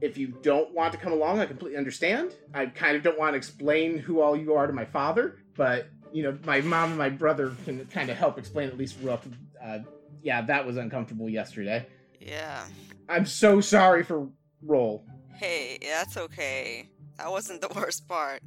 If 0.00 0.18
you 0.18 0.28
don't 0.42 0.74
want 0.74 0.92
to 0.92 0.98
come 0.98 1.12
along, 1.12 1.38
I 1.38 1.46
completely 1.46 1.78
understand. 1.78 2.34
I 2.52 2.66
kind 2.66 2.96
of 2.96 3.02
don't 3.02 3.18
want 3.18 3.34
to 3.34 3.36
explain 3.36 3.98
who 3.98 4.20
all 4.20 4.36
you 4.36 4.54
are 4.54 4.66
to 4.66 4.72
my 4.72 4.84
father, 4.84 5.38
but 5.56 5.86
you 6.12 6.22
know, 6.22 6.36
my 6.44 6.60
mom 6.60 6.90
and 6.90 6.98
my 6.98 7.08
brother 7.08 7.54
can 7.64 7.84
kind 7.86 8.10
of 8.10 8.16
help 8.16 8.38
explain 8.38 8.68
at 8.68 8.76
least 8.76 8.96
Rough. 9.02 9.26
Uh, 9.62 9.78
yeah, 10.22 10.42
that 10.42 10.66
was 10.66 10.76
uncomfortable 10.76 11.28
yesterday. 11.28 11.86
Yeah. 12.20 12.64
I'm 13.08 13.26
so 13.26 13.60
sorry 13.60 14.02
for 14.02 14.28
Roll. 14.62 15.04
Hey, 15.36 15.78
that's 15.82 16.16
okay. 16.16 16.88
That 17.18 17.30
wasn't 17.30 17.60
the 17.60 17.68
worst 17.74 18.08
part. 18.08 18.40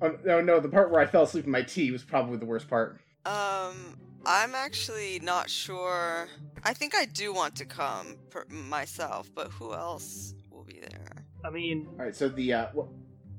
Oh, 0.00 0.16
no, 0.24 0.40
no, 0.40 0.60
the 0.60 0.68
part 0.68 0.90
where 0.90 1.00
I 1.00 1.06
fell 1.06 1.24
asleep 1.24 1.44
in 1.44 1.50
my 1.50 1.62
tea 1.62 1.90
was 1.90 2.04
probably 2.04 2.36
the 2.38 2.46
worst 2.46 2.68
part. 2.68 3.00
Um, 3.26 3.96
I'm 4.24 4.54
actually 4.54 5.18
not 5.20 5.50
sure. 5.50 6.28
I 6.64 6.72
think 6.72 6.94
I 6.94 7.04
do 7.04 7.32
want 7.32 7.56
to 7.56 7.64
come 7.64 8.16
per- 8.30 8.46
myself, 8.48 9.28
but 9.34 9.48
who 9.48 9.74
else 9.74 10.34
will 10.50 10.64
be 10.64 10.80
there? 10.80 11.24
I 11.44 11.50
mean, 11.50 11.88
All 11.98 12.04
right, 12.04 12.14
so 12.14 12.28
the 12.28 12.52
uh, 12.52 12.66
what, 12.72 12.86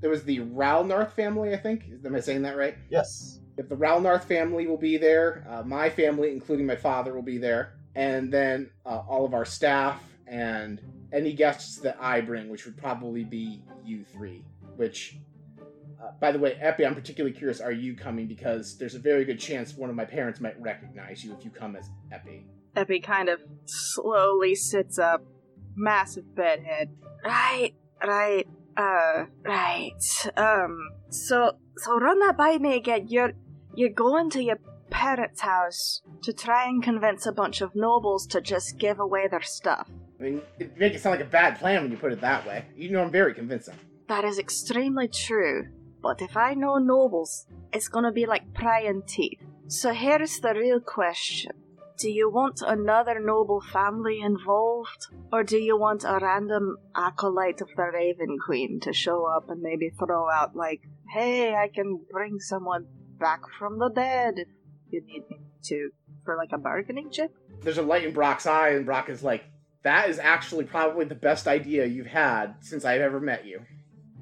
there 0.02 0.10
was 0.10 0.24
the 0.24 0.40
Ralnarth 0.40 1.14
family, 1.14 1.54
I 1.54 1.58
think. 1.58 1.86
Am 2.06 2.16
I 2.16 2.20
saying 2.20 2.42
that 2.44 2.58
right? 2.58 2.76
Yes. 2.90 3.40
If 3.58 3.68
the 3.68 3.76
Ralnarth 3.76 4.24
family 4.26 4.68
will 4.68 4.78
be 4.78 4.98
there, 4.98 5.46
uh, 5.50 5.64
my 5.64 5.90
family, 5.90 6.32
including 6.32 6.66
my 6.66 6.78
father, 6.78 7.14
will 7.14 7.22
be 7.22 7.38
there, 7.38 7.79
and 7.96 8.32
then 8.32 8.70
uh, 8.86 9.02
all 9.08 9.26
of 9.26 9.34
our 9.34 9.46
staff 9.46 10.02
and 10.28 10.82
any 11.12 11.34
guests 11.34 11.78
that 11.78 11.98
I 12.00 12.22
bring, 12.22 12.50
which 12.50 12.66
would 12.66 12.78
probably 12.78 13.24
be 13.24 13.64
you 13.84 14.04
three. 14.04 14.46
Which, 14.76 15.18
uh, 16.02 16.12
by 16.20 16.32
the 16.32 16.40
way, 16.40 16.54
Epi, 16.62 16.86
I'm 16.86 16.96
particularly 16.96 17.36
curious: 17.36 17.60
Are 17.60 17.72
you 17.72 17.96
coming? 17.96 18.28
Because 18.28 18.78
there's 18.78 18.96
a 18.96 19.00
very 19.00 19.26
good 19.26 19.40
chance 19.40 19.74
one 19.74 19.90
of 19.90 19.96
my 19.96 20.06
parents 20.06 20.40
might 20.40 20.60
recognize 20.62 21.24
you 21.24 21.34
if 21.34 21.44
you 21.44 21.52
come 21.52 21.76
as 21.76 21.90
Epi. 22.12 22.46
Epi 22.76 23.00
kind 23.00 23.30
of 23.30 23.42
slowly 23.66 24.56
sits 24.56 25.00
up, 25.00 25.26
massive 25.76 26.36
bedhead. 26.36 26.90
Right, 27.26 27.74
right, 28.06 28.48
uh, 28.78 29.26
right. 29.44 29.92
Um, 30.38 30.90
so, 31.10 31.58
so 31.78 31.98
run 31.98 32.20
that 32.20 32.38
by 32.38 32.58
me 32.58 32.76
again. 32.76 33.08
You're, 33.08 33.34
you're 33.76 33.90
going 33.90 34.30
to 34.32 34.44
your 34.44 34.60
parents' 34.90 35.42
house 35.42 36.02
to 36.24 36.34
try 36.34 36.68
and 36.68 36.84
convince 36.84 37.26
a 37.26 37.32
bunch 37.32 37.62
of 37.62 37.76
nobles 37.76 38.28
to 38.28 38.42
just 38.42 38.78
give 38.78 39.00
away 39.00 39.28
their 39.28 39.42
stuff. 39.42 39.90
I 40.20 40.24
mean, 40.24 40.42
it 40.60 40.78
make 40.78 40.94
it 40.94 41.02
sound 41.02 41.18
like 41.18 41.26
a 41.26 41.30
bad 41.30 41.60
plan 41.60 41.82
when 41.84 41.92
you 41.92 41.98
put 41.98 42.12
it 42.12 42.22
that 42.22 42.46
way. 42.46 42.66
You 42.76 42.92
know, 42.92 43.02
I'm 43.02 43.12
very 43.12 43.34
convincing. 43.34 43.76
That 44.08 44.26
is 44.26 44.38
extremely 44.38 45.08
true. 45.08 45.68
But 46.02 46.22
if 46.22 46.38
I 46.38 46.54
know 46.54 46.78
nobles, 46.78 47.46
it's 47.74 47.88
gonna 47.88 48.12
be 48.12 48.26
like 48.26 48.54
prying 48.54 49.04
teeth. 49.06 49.42
So 49.68 49.94
here's 49.94 50.40
the 50.40 50.54
real 50.54 50.80
question. 50.80 51.52
Do 51.98 52.10
you 52.10 52.30
want 52.30 52.62
another 52.66 53.20
noble 53.20 53.60
family 53.60 54.22
involved? 54.22 55.08
Or 55.34 55.44
do 55.44 55.58
you 55.58 55.78
want 55.78 56.06
a 56.06 56.18
random 56.22 56.78
acolyte 56.96 57.60
of 57.60 57.68
the 57.76 57.92
Raven 57.94 58.38
Queen 58.46 58.80
to 58.82 58.94
show 58.94 59.26
up 59.26 59.50
and 59.50 59.62
maybe 59.62 59.90
throw 59.90 60.30
out, 60.30 60.56
like, 60.56 60.82
hey, 61.14 61.54
I 61.56 61.68
can 61.68 62.00
bring 62.10 62.40
someone 62.40 62.88
back 63.20 63.42
from 63.60 63.80
the 63.80 63.90
dead 63.90 64.36
if 64.38 64.48
you 64.92 65.02
need 65.06 65.24
me 65.30 65.40
to, 65.64 65.90
for 66.26 66.36
like 66.36 66.52
a 66.52 66.58
bargaining 66.58 67.10
chip? 67.12 67.36
There's 67.62 67.78
a 67.78 67.82
light 67.82 68.06
in 68.06 68.14
Brock's 68.14 68.46
eye, 68.46 68.70
and 68.70 68.86
Brock 68.86 69.10
is 69.10 69.24
like, 69.24 69.44
"That 69.84 70.10
is 70.10 70.20
actually 70.20 70.66
probably 70.66 71.06
the 71.06 71.16
best 71.16 71.48
idea 71.48 71.86
you've 71.86 72.08
had 72.08 72.56
since 72.62 72.86
I've 72.86 73.02
ever 73.02 73.20
met 73.20 73.46
you." 73.46 73.62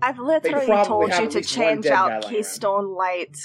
I've 0.02 0.20
literally 0.20 0.66
told 0.86 1.12
you 1.14 1.28
to 1.30 1.42
change 1.42 1.88
out. 1.88 2.28
Keystone 2.30 2.96
Light 2.96 3.36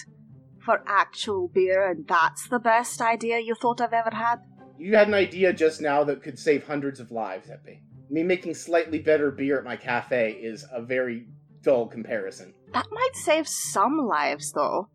for 0.64 0.82
actual 0.86 1.48
beer, 1.48 1.88
and 1.88 2.06
that's 2.06 2.48
the 2.48 2.58
best 2.58 3.00
idea 3.00 3.40
you 3.40 3.54
thought 3.54 3.80
I've 3.80 3.92
ever 3.92 4.14
had? 4.14 4.36
You 4.78 4.96
had 4.96 5.08
an 5.08 5.14
idea 5.14 5.52
just 5.52 5.80
now 5.80 6.04
that 6.04 6.22
could 6.22 6.38
save 6.38 6.66
hundreds 6.66 7.00
of 7.00 7.10
lives, 7.10 7.50
Epi. 7.50 7.82
Me 8.10 8.22
making 8.22 8.54
slightly 8.54 8.98
better 8.98 9.30
beer 9.30 9.58
at 9.58 9.64
my 9.64 9.76
cafe 9.76 10.32
is 10.32 10.64
a 10.72 10.82
very 10.82 11.26
dull 11.62 11.86
comparison. 11.86 12.54
That 12.72 12.86
might 12.90 13.14
save 13.14 13.48
some 13.48 14.06
lives, 14.06 14.52
though. 14.52 14.88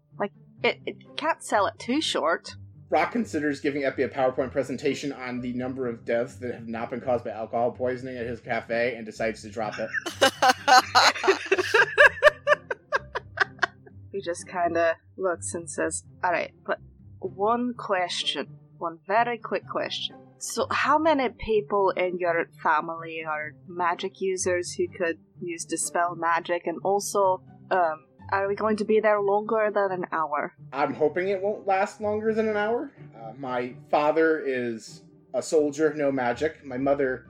It, 0.63 0.79
it 0.85 1.17
can't 1.17 1.43
sell 1.43 1.67
it 1.67 1.77
too 1.77 2.01
short. 2.01 2.55
Brock 2.89 3.11
considers 3.11 3.59
giving 3.59 3.83
Epi 3.83 4.03
a 4.03 4.09
PowerPoint 4.09 4.51
presentation 4.51 5.11
on 5.11 5.41
the 5.41 5.51
number 5.53 5.87
of 5.87 6.05
deaths 6.05 6.35
that 6.35 6.53
have 6.53 6.67
not 6.67 6.89
been 6.89 7.01
caused 7.01 7.25
by 7.25 7.31
alcohol 7.31 7.71
poisoning 7.71 8.17
at 8.17 8.25
his 8.25 8.39
cafe 8.39 8.95
and 8.95 9.05
decides 9.05 9.41
to 9.41 9.49
drop 9.49 9.75
it. 9.77 9.89
He 14.17 14.23
just 14.23 14.47
kinda 14.47 14.97
looks 15.15 15.53
and 15.53 15.69
says, 15.69 16.03
Alright, 16.25 16.55
but 16.65 16.79
one 17.19 17.75
question. 17.77 18.47
One 18.79 18.97
very 19.05 19.37
quick 19.37 19.69
question. 19.69 20.15
So, 20.39 20.65
how 20.71 20.97
many 20.97 21.29
people 21.29 21.91
in 21.91 22.17
your 22.17 22.49
family 22.63 23.23
are 23.23 23.53
magic 23.67 24.19
users 24.19 24.73
who 24.73 24.87
could 24.87 25.19
use 25.39 25.65
Dispel 25.65 26.15
Magic? 26.15 26.65
And 26.65 26.79
also, 26.83 27.43
um, 27.69 28.06
are 28.31 28.47
we 28.47 28.55
going 28.55 28.77
to 28.77 28.85
be 28.85 28.99
there 28.99 29.21
longer 29.21 29.71
than 29.73 29.91
an 29.91 30.05
hour? 30.11 30.53
I'm 30.73 30.93
hoping 30.93 31.29
it 31.29 31.41
won't 31.41 31.67
last 31.67 32.01
longer 32.01 32.33
than 32.33 32.47
an 32.47 32.57
hour. 32.57 32.91
Uh, 33.15 33.33
my 33.37 33.73
father 33.89 34.39
is 34.39 35.03
a 35.33 35.41
soldier, 35.41 35.93
no 35.93 36.11
magic. 36.11 36.65
My 36.65 36.77
mother 36.77 37.27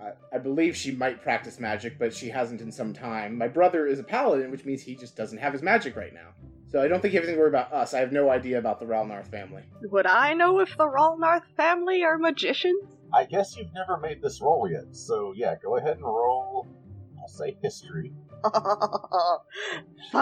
uh, 0.00 0.10
I, 0.32 0.36
I 0.36 0.38
believe 0.38 0.76
she 0.76 0.92
might 0.92 1.22
practice 1.22 1.58
magic, 1.58 1.98
but 1.98 2.14
she 2.14 2.28
hasn't 2.28 2.60
in 2.60 2.70
some 2.70 2.92
time. 2.92 3.36
My 3.36 3.48
brother 3.48 3.86
is 3.86 3.98
a 3.98 4.04
paladin, 4.04 4.50
which 4.50 4.64
means 4.64 4.82
he 4.82 4.94
just 4.94 5.16
doesn't 5.16 5.38
have 5.38 5.52
his 5.52 5.62
magic 5.62 5.96
right 5.96 6.12
now. 6.12 6.28
So 6.68 6.82
I 6.82 6.88
don't 6.88 7.00
think 7.00 7.14
you 7.14 7.20
have 7.20 7.24
anything 7.24 7.36
to 7.36 7.40
worry 7.40 7.48
about 7.48 7.72
us. 7.72 7.94
I 7.94 8.00
have 8.00 8.12
no 8.12 8.28
idea 8.28 8.58
about 8.58 8.80
the 8.80 8.86
Ralnarth 8.86 9.28
family. 9.28 9.62
Would 9.82 10.06
I 10.06 10.34
know 10.34 10.58
if 10.58 10.76
the 10.76 10.88
Ralnarth 10.88 11.44
family 11.56 12.02
are 12.02 12.18
magicians? 12.18 12.82
I 13.14 13.24
guess 13.24 13.56
you've 13.56 13.72
never 13.72 13.98
made 13.98 14.20
this 14.20 14.40
roll 14.40 14.68
yet, 14.68 14.94
so 14.94 15.32
yeah, 15.36 15.54
go 15.62 15.76
ahead 15.76 15.96
and 15.96 16.04
roll. 16.04 16.66
I'll 17.20 17.28
say 17.28 17.56
history. 17.62 18.12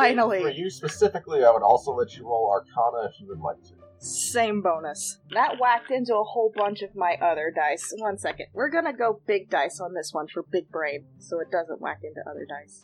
For 0.41 0.51
you 0.51 0.71
specifically, 0.71 1.45
I 1.45 1.51
would 1.51 1.63
also 1.63 1.93
let 1.93 2.17
you 2.17 2.25
roll 2.25 2.51
Arcana 2.51 3.09
if 3.09 3.21
you 3.21 3.29
would 3.29 3.41
like 3.41 3.63
to. 3.65 3.75
Same 3.99 4.61
bonus. 4.61 5.19
That 5.31 5.59
whacked 5.59 5.91
into 5.91 6.15
a 6.15 6.25
whole 6.25 6.53
bunch 6.55 6.83
of 6.83 6.95
my 6.95 7.17
other 7.23 7.51
dice. 7.55 7.93
One 7.97 8.19
second. 8.19 8.47
We're 8.53 8.71
gonna 8.71 8.93
go 8.93 9.21
big 9.27 9.49
dice 9.51 9.81
on 9.81 9.95
this 9.95 10.11
one 10.13 10.27
for 10.29 10.43
big 10.43 10.71
brain, 10.71 11.07
so 11.19 11.41
it 11.41 11.51
doesn't 11.51 11.81
whack 11.81 12.01
into 12.03 12.21
other 12.29 12.47
dice. 12.47 12.83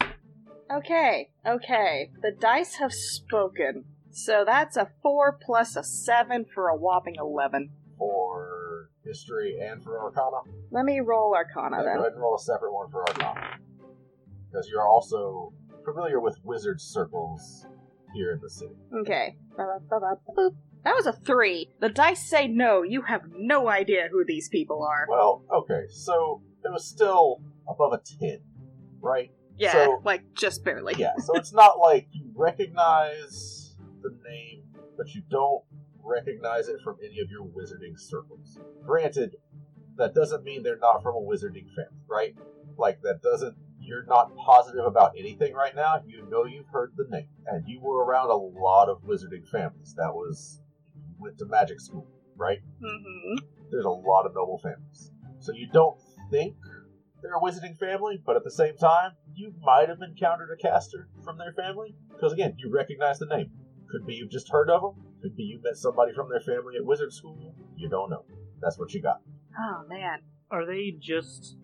Okay, 0.70 1.30
okay. 1.46 2.10
The 2.22 2.30
dice 2.30 2.76
have 2.76 2.92
spoken. 2.92 3.84
So 4.10 4.44
that's 4.46 4.76
a 4.76 4.90
4 5.02 5.38
plus 5.40 5.76
a 5.76 5.84
7 5.84 6.46
for 6.54 6.68
a 6.68 6.76
whopping 6.76 7.16
11. 7.18 7.70
For 7.98 8.90
history 9.04 9.58
and 9.60 9.82
for 9.82 10.00
Arcana. 10.00 10.42
Let 10.70 10.84
me 10.84 11.00
roll 11.00 11.34
Arcana 11.34 11.78
Yeah, 11.78 11.94
go 11.94 12.00
ahead 12.00 12.12
and 12.12 12.20
roll 12.20 12.36
a 12.36 12.38
separate 12.38 12.72
one 12.72 12.90
for 12.90 13.06
Arcana. 13.08 13.58
Because 14.50 14.68
you're 14.68 14.86
also 14.86 15.52
familiar 15.84 16.20
with 16.20 16.38
wizard 16.44 16.80
circles 16.80 17.66
here 18.14 18.32
in 18.32 18.40
the 18.40 18.50
city. 18.50 18.74
Okay. 19.00 19.36
Ba-ba-ba-ba-boop. 19.56 20.54
That 20.84 20.94
was 20.94 21.06
a 21.06 21.12
3. 21.12 21.68
The 21.80 21.88
dice 21.90 22.28
say 22.28 22.48
no. 22.48 22.82
You 22.82 23.02
have 23.02 23.22
no 23.36 23.68
idea 23.68 24.08
who 24.10 24.24
these 24.24 24.48
people 24.48 24.82
are. 24.82 25.06
Well, 25.08 25.44
okay, 25.52 25.82
so 25.90 26.42
it 26.64 26.72
was 26.72 26.86
still 26.86 27.42
above 27.68 27.92
a 27.92 28.00
10, 28.18 28.40
right? 29.00 29.30
Yeah, 29.58 29.72
so- 29.72 30.00
like 30.04 30.34
just 30.34 30.64
barely. 30.64 30.94
Yeah, 30.96 31.12
so 31.18 31.32
it's 31.34 31.52
not 31.52 31.78
like 31.78 32.08
you 32.12 32.30
recognize 32.34 33.76
the 34.02 34.10
name, 34.26 34.62
but 34.96 35.14
you 35.14 35.22
don't 35.30 35.62
recognize 36.02 36.68
it 36.68 36.80
from 36.82 36.96
any 37.04 37.20
of 37.20 37.30
your 37.30 37.44
wizarding 37.44 37.98
circles. 37.98 38.58
Granted, 38.84 39.36
that 39.96 40.14
doesn't 40.14 40.44
mean 40.44 40.62
they're 40.62 40.78
not 40.78 41.02
from 41.02 41.14
a 41.14 41.20
wizarding 41.20 41.68
family, 41.76 42.00
right? 42.08 42.34
Like, 42.78 43.02
that 43.02 43.20
doesn't. 43.22 43.54
You're 43.90 44.04
not 44.04 44.30
positive 44.36 44.86
about 44.86 45.14
anything 45.18 45.52
right 45.52 45.74
now. 45.74 46.00
You 46.06 46.24
know 46.30 46.44
you've 46.44 46.68
heard 46.68 46.92
the 46.96 47.06
name. 47.10 47.26
And 47.48 47.64
you 47.66 47.80
were 47.80 48.04
around 48.04 48.30
a 48.30 48.36
lot 48.36 48.88
of 48.88 49.02
wizarding 49.02 49.48
families. 49.50 49.94
That 49.96 50.14
was. 50.14 50.60
You 50.94 51.02
went 51.18 51.38
to 51.38 51.46
magic 51.46 51.80
school, 51.80 52.06
right? 52.36 52.58
Mm-hmm. 52.80 53.44
there's 53.72 53.84
a 53.84 53.90
lot 53.90 54.26
of 54.26 54.34
noble 54.34 54.60
families. 54.62 55.10
So 55.40 55.52
you 55.52 55.66
don't 55.72 55.98
think 56.30 56.54
they're 57.20 57.34
a 57.34 57.40
wizarding 57.40 57.76
family, 57.78 58.22
but 58.24 58.36
at 58.36 58.44
the 58.44 58.50
same 58.52 58.76
time, 58.76 59.12
you 59.34 59.52
might 59.60 59.88
have 59.88 60.02
encountered 60.02 60.50
a 60.52 60.56
caster 60.56 61.08
from 61.24 61.36
their 61.36 61.52
family. 61.52 61.96
Because 62.12 62.32
again, 62.32 62.54
you 62.58 62.70
recognize 62.72 63.18
the 63.18 63.26
name. 63.26 63.50
Could 63.90 64.06
be 64.06 64.14
you've 64.14 64.30
just 64.30 64.50
heard 64.50 64.70
of 64.70 64.82
them. 64.82 65.04
Could 65.20 65.36
be 65.36 65.42
you 65.42 65.60
met 65.64 65.76
somebody 65.76 66.12
from 66.14 66.28
their 66.28 66.40
family 66.40 66.76
at 66.76 66.84
wizard 66.84 67.12
school. 67.12 67.56
You 67.76 67.88
don't 67.88 68.08
know. 68.08 68.24
That's 68.60 68.78
what 68.78 68.94
you 68.94 69.02
got. 69.02 69.20
Oh 69.58 69.82
man. 69.88 70.20
Are 70.52 70.66
they 70.66 70.96
just 71.00 71.56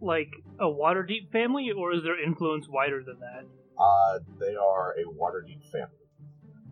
like 0.00 0.30
a 0.60 0.66
Waterdeep 0.66 1.30
family, 1.32 1.70
or 1.70 1.92
is 1.92 2.02
their 2.02 2.22
influence 2.22 2.66
wider 2.68 3.02
than 3.02 3.18
that? 3.20 3.44
Uh, 3.80 4.18
they 4.40 4.56
are 4.56 4.92
a 4.92 5.04
Waterdeep 5.04 5.70
family. 5.70 5.94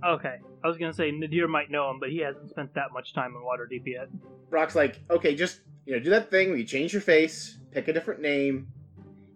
Okay, 0.04 0.36
I 0.62 0.68
was 0.68 0.76
gonna 0.76 0.92
say 0.92 1.10
Nadir 1.10 1.48
might 1.48 1.70
know 1.70 1.90
him, 1.90 1.98
but 2.00 2.10
he 2.10 2.18
hasn't 2.18 2.50
spent 2.50 2.74
that 2.74 2.92
much 2.92 3.14
time 3.14 3.34
in 3.34 3.42
Waterdeep 3.42 3.86
yet. 3.86 4.08
Brock's 4.50 4.74
like, 4.74 5.00
okay, 5.10 5.34
just 5.34 5.60
you 5.86 5.94
know, 5.94 6.00
do 6.02 6.10
that 6.10 6.30
thing 6.30 6.48
where 6.48 6.58
you 6.58 6.64
change 6.64 6.92
your 6.92 7.02
face, 7.02 7.58
pick 7.70 7.88
a 7.88 7.92
different 7.92 8.20
name. 8.20 8.68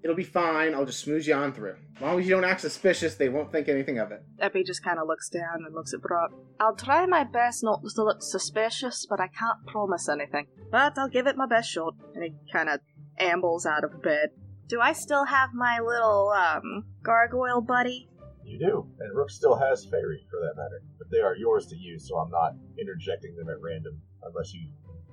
It'll 0.03 0.17
be 0.17 0.25
fine. 0.25 0.75
I'll 0.75 0.87
just 0.87 1.01
smooth 1.01 1.27
you 1.27 1.35
on 1.35 1.53
through. 1.53 1.77
As 1.97 2.03
long 2.03 2.19
as 2.19 2.27
you 2.27 2.35
don't 2.35 2.45
act 2.45 2.63
suspicious, 2.63 3.17
they 3.17 3.29
won't 3.29 3.53
think 3.53 3.69
anything 3.69 3.99
of 3.99 4.11
it. 4.13 4.23
Epi 4.39 4.65
just 4.65 4.83
kind 4.83 4.99
of 4.99 5.07
looks 5.07 5.29
down 5.29 5.65
and 5.67 5.75
looks 5.75 5.93
at 5.93 6.01
Brock. 6.01 6.31
I'll 6.59 6.75
try 6.75 7.05
my 7.05 7.25
best 7.25 7.63
not 7.63 7.83
to 7.83 8.03
look 8.03 8.23
suspicious, 8.23 9.07
but 9.09 9.21
I 9.21 9.29
can't 9.29 9.67
promise 9.67 10.09
anything. 10.09 10.47
But 10.71 10.97
I'll 10.97 11.11
give 11.11 11.27
it 11.27 11.37
my 11.37 11.47
best 11.47 11.71
shot. 11.71 11.95
And 12.15 12.25
he 12.25 12.33
kind 12.51 12.71
of 12.71 12.81
ambles 13.21 13.67
out 13.67 13.85
of 13.85 14.03
bed. 14.03 14.31
Do 14.69 14.81
I 14.81 14.93
still 14.93 15.25
have 15.25 15.51
my 15.53 15.81
little, 15.81 16.31
um, 16.31 16.85
gargoyle 17.03 17.61
buddy? 17.61 18.09
You 18.45 18.59
do, 18.59 18.87
and 18.99 19.17
Rook 19.17 19.31
still 19.31 19.57
has 19.57 19.85
fairy 19.85 20.27
for 20.31 20.41
that 20.41 20.57
matter, 20.57 20.83
but 20.99 21.11
they 21.11 21.21
are 21.21 21.37
yours 21.37 21.67
to 21.67 21.77
use. 21.77 22.09
So 22.09 22.17
I'm 22.19 22.31
not 22.31 22.55
interjecting 22.81 23.37
them 23.37 23.49
at 23.49 23.61
random 23.61 24.01
unless 24.23 24.53
you 24.55 24.69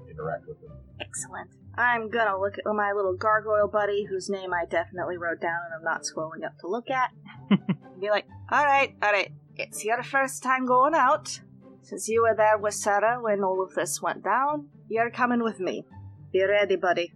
interact 0.09 0.47
with 0.47 0.59
them. 0.61 0.71
Excellent. 0.99 1.49
I'm 1.75 2.09
gonna 2.09 2.39
look 2.39 2.57
at 2.57 2.65
my 2.65 2.91
little 2.93 3.15
gargoyle 3.15 3.67
buddy, 3.67 4.05
whose 4.05 4.29
name 4.29 4.53
I 4.53 4.65
definitely 4.65 5.17
wrote 5.17 5.41
down 5.41 5.59
and 5.65 5.73
I'm 5.75 5.83
not 5.83 6.01
scrolling 6.01 6.45
up 6.45 6.57
to 6.59 6.67
look 6.67 6.89
at. 6.89 7.11
and 7.49 7.59
be 8.01 8.09
like, 8.09 8.25
alright, 8.51 8.95
alright, 9.03 9.31
it's 9.55 9.85
your 9.85 10.01
first 10.01 10.41
time 10.41 10.65
going 10.65 10.95
out. 10.95 11.39
Since 11.83 12.09
you 12.09 12.23
were 12.23 12.35
there 12.35 12.57
with 12.57 12.73
Sarah 12.73 13.21
when 13.21 13.43
all 13.43 13.63
of 13.63 13.75
this 13.75 14.01
went 14.01 14.23
down, 14.23 14.69
you're 14.89 15.11
coming 15.11 15.43
with 15.43 15.59
me. 15.59 15.85
Be 16.33 16.43
ready, 16.43 16.75
buddy. 16.75 17.13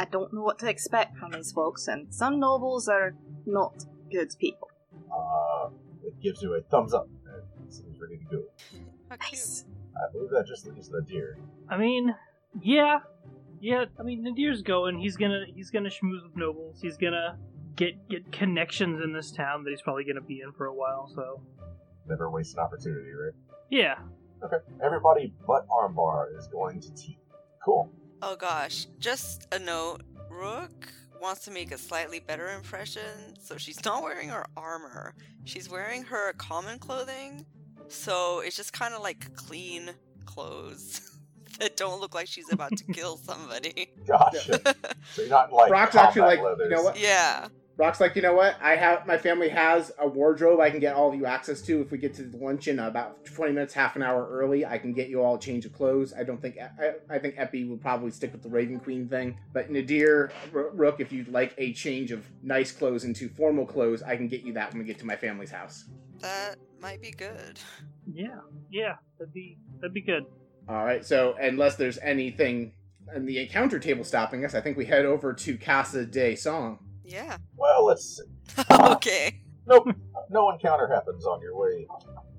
I 0.00 0.06
don't 0.06 0.32
know 0.32 0.40
what 0.42 0.58
to 0.60 0.68
expect 0.68 1.18
from 1.18 1.32
these 1.32 1.52
folks, 1.52 1.86
and 1.86 2.12
some 2.12 2.40
nobles 2.40 2.88
are 2.88 3.14
not 3.44 3.84
good 4.10 4.30
people. 4.38 4.68
Uh, 5.14 5.68
it 6.02 6.18
gives 6.22 6.40
you 6.40 6.54
a 6.54 6.62
thumbs 6.62 6.94
up 6.94 7.06
and 7.60 7.70
seems 7.70 7.98
ready 8.00 8.16
to 8.16 8.24
go. 8.36 8.42
Nice. 9.10 9.66
I 9.94 10.10
believe 10.10 10.30
that 10.30 10.46
just 10.46 10.66
leaves 10.66 10.88
Nadir. 10.90 11.36
I 11.68 11.76
mean, 11.76 12.14
yeah, 12.62 13.00
yeah. 13.60 13.84
I 13.98 14.02
mean, 14.02 14.24
Nadir's 14.24 14.62
going. 14.62 14.98
He's 14.98 15.18
gonna 15.18 15.44
he's 15.54 15.70
gonna 15.70 15.90
schmooze 15.90 16.22
with 16.24 16.34
nobles. 16.34 16.78
He's 16.80 16.96
gonna 16.96 17.38
get 17.76 18.08
get 18.08 18.32
connections 18.32 19.02
in 19.04 19.12
this 19.12 19.30
town 19.30 19.64
that 19.64 19.70
he's 19.70 19.82
probably 19.82 20.04
gonna 20.04 20.22
be 20.22 20.40
in 20.40 20.52
for 20.52 20.64
a 20.64 20.74
while. 20.74 21.10
So 21.14 21.42
Never 22.08 22.30
waste 22.30 22.54
an 22.56 22.60
opportunity, 22.60 23.10
right? 23.12 23.34
yeah, 23.70 23.96
Okay. 24.42 24.56
Everybody 24.82 25.34
but 25.46 25.66
Armbar 25.68 26.36
is 26.38 26.46
going 26.48 26.80
to 26.80 26.94
tea. 26.94 27.18
Cool. 27.62 27.92
Oh 28.22 28.36
gosh, 28.36 28.86
just 28.98 29.46
a 29.52 29.58
note. 29.58 30.02
Rook 30.28 30.92
wants 31.20 31.44
to 31.44 31.50
make 31.50 31.72
a 31.72 31.78
slightly 31.78 32.20
better 32.20 32.48
impression, 32.50 33.36
so 33.42 33.56
she's 33.56 33.84
not 33.84 34.02
wearing 34.02 34.28
her 34.28 34.44
armor. 34.56 35.14
She's 35.44 35.68
wearing 35.70 36.02
her 36.04 36.32
common 36.34 36.78
clothing, 36.78 37.46
so 37.88 38.40
it's 38.40 38.56
just 38.56 38.72
kind 38.72 38.94
of 38.94 39.02
like 39.02 39.34
clean 39.34 39.90
clothes 40.26 41.18
that 41.58 41.76
don't 41.76 42.00
look 42.00 42.14
like 42.14 42.26
she's 42.28 42.52
about 42.52 42.76
to 42.76 42.84
kill 42.92 43.16
somebody. 43.16 43.92
Gotcha. 44.06 44.60
so 45.14 45.22
you're 45.22 45.28
not 45.28 45.52
like 45.52 45.68
Brock's 45.68 45.96
actually 45.96 46.22
like, 46.22 46.38
you 46.38 46.68
know 46.68 46.82
what? 46.82 46.98
yeah. 46.98 47.48
Brock's 47.80 47.98
like, 47.98 48.14
you 48.14 48.20
know 48.20 48.34
what? 48.34 48.56
I 48.60 48.76
have 48.76 49.06
my 49.06 49.16
family 49.16 49.48
has 49.48 49.90
a 49.98 50.06
wardrobe 50.06 50.60
I 50.60 50.68
can 50.68 50.80
get 50.80 50.94
all 50.94 51.08
of 51.08 51.14
you 51.14 51.24
access 51.24 51.62
to. 51.62 51.80
If 51.80 51.90
we 51.90 51.96
get 51.96 52.12
to 52.16 52.24
the 52.24 52.36
luncheon 52.36 52.78
about 52.78 53.24
twenty 53.24 53.54
minutes, 53.54 53.72
half 53.72 53.96
an 53.96 54.02
hour 54.02 54.28
early, 54.30 54.66
I 54.66 54.76
can 54.76 54.92
get 54.92 55.08
you 55.08 55.22
all 55.22 55.36
a 55.36 55.40
change 55.40 55.64
of 55.64 55.72
clothes. 55.72 56.12
I 56.12 56.22
don't 56.22 56.42
think 56.42 56.58
I, 56.58 56.92
I 57.08 57.18
think 57.18 57.36
Epi 57.38 57.64
would 57.64 57.80
probably 57.80 58.10
stick 58.10 58.32
with 58.32 58.42
the 58.42 58.50
Raven 58.50 58.80
Queen 58.80 59.08
thing, 59.08 59.38
but 59.54 59.70
Nadir 59.70 60.30
R- 60.54 60.68
Rook, 60.74 61.00
if 61.00 61.10
you'd 61.10 61.28
like 61.28 61.54
a 61.56 61.72
change 61.72 62.12
of 62.12 62.26
nice 62.42 62.70
clothes 62.70 63.04
into 63.04 63.30
formal 63.30 63.64
clothes, 63.64 64.02
I 64.02 64.14
can 64.14 64.28
get 64.28 64.42
you 64.42 64.52
that 64.52 64.72
when 64.72 64.80
we 64.80 64.84
get 64.84 64.98
to 64.98 65.06
my 65.06 65.16
family's 65.16 65.50
house. 65.50 65.86
That 66.18 66.56
might 66.82 67.00
be 67.00 67.12
good. 67.12 67.58
yeah, 68.12 68.40
yeah. 68.70 68.96
That'd 69.18 69.32
be 69.32 69.56
that'd 69.80 69.94
be 69.94 70.02
good. 70.02 70.26
All 70.68 70.84
right. 70.84 71.02
So 71.02 71.34
unless 71.40 71.76
there's 71.76 71.96
anything 71.96 72.74
in 73.16 73.24
the 73.24 73.38
encounter 73.38 73.78
table 73.78 74.04
stopping 74.04 74.44
us, 74.44 74.54
I 74.54 74.60
think 74.60 74.76
we 74.76 74.84
head 74.84 75.06
over 75.06 75.32
to 75.32 75.56
Casa 75.56 76.04
de 76.04 76.36
Song. 76.36 76.78
Yeah. 77.10 77.38
Well, 77.56 77.86
let's 77.86 78.16
see. 78.16 78.62
okay. 78.70 79.42
Nope. 79.66 79.88
no 80.30 80.50
encounter 80.50 80.86
happens 80.86 81.26
on 81.26 81.40
your 81.40 81.56
way 81.56 81.86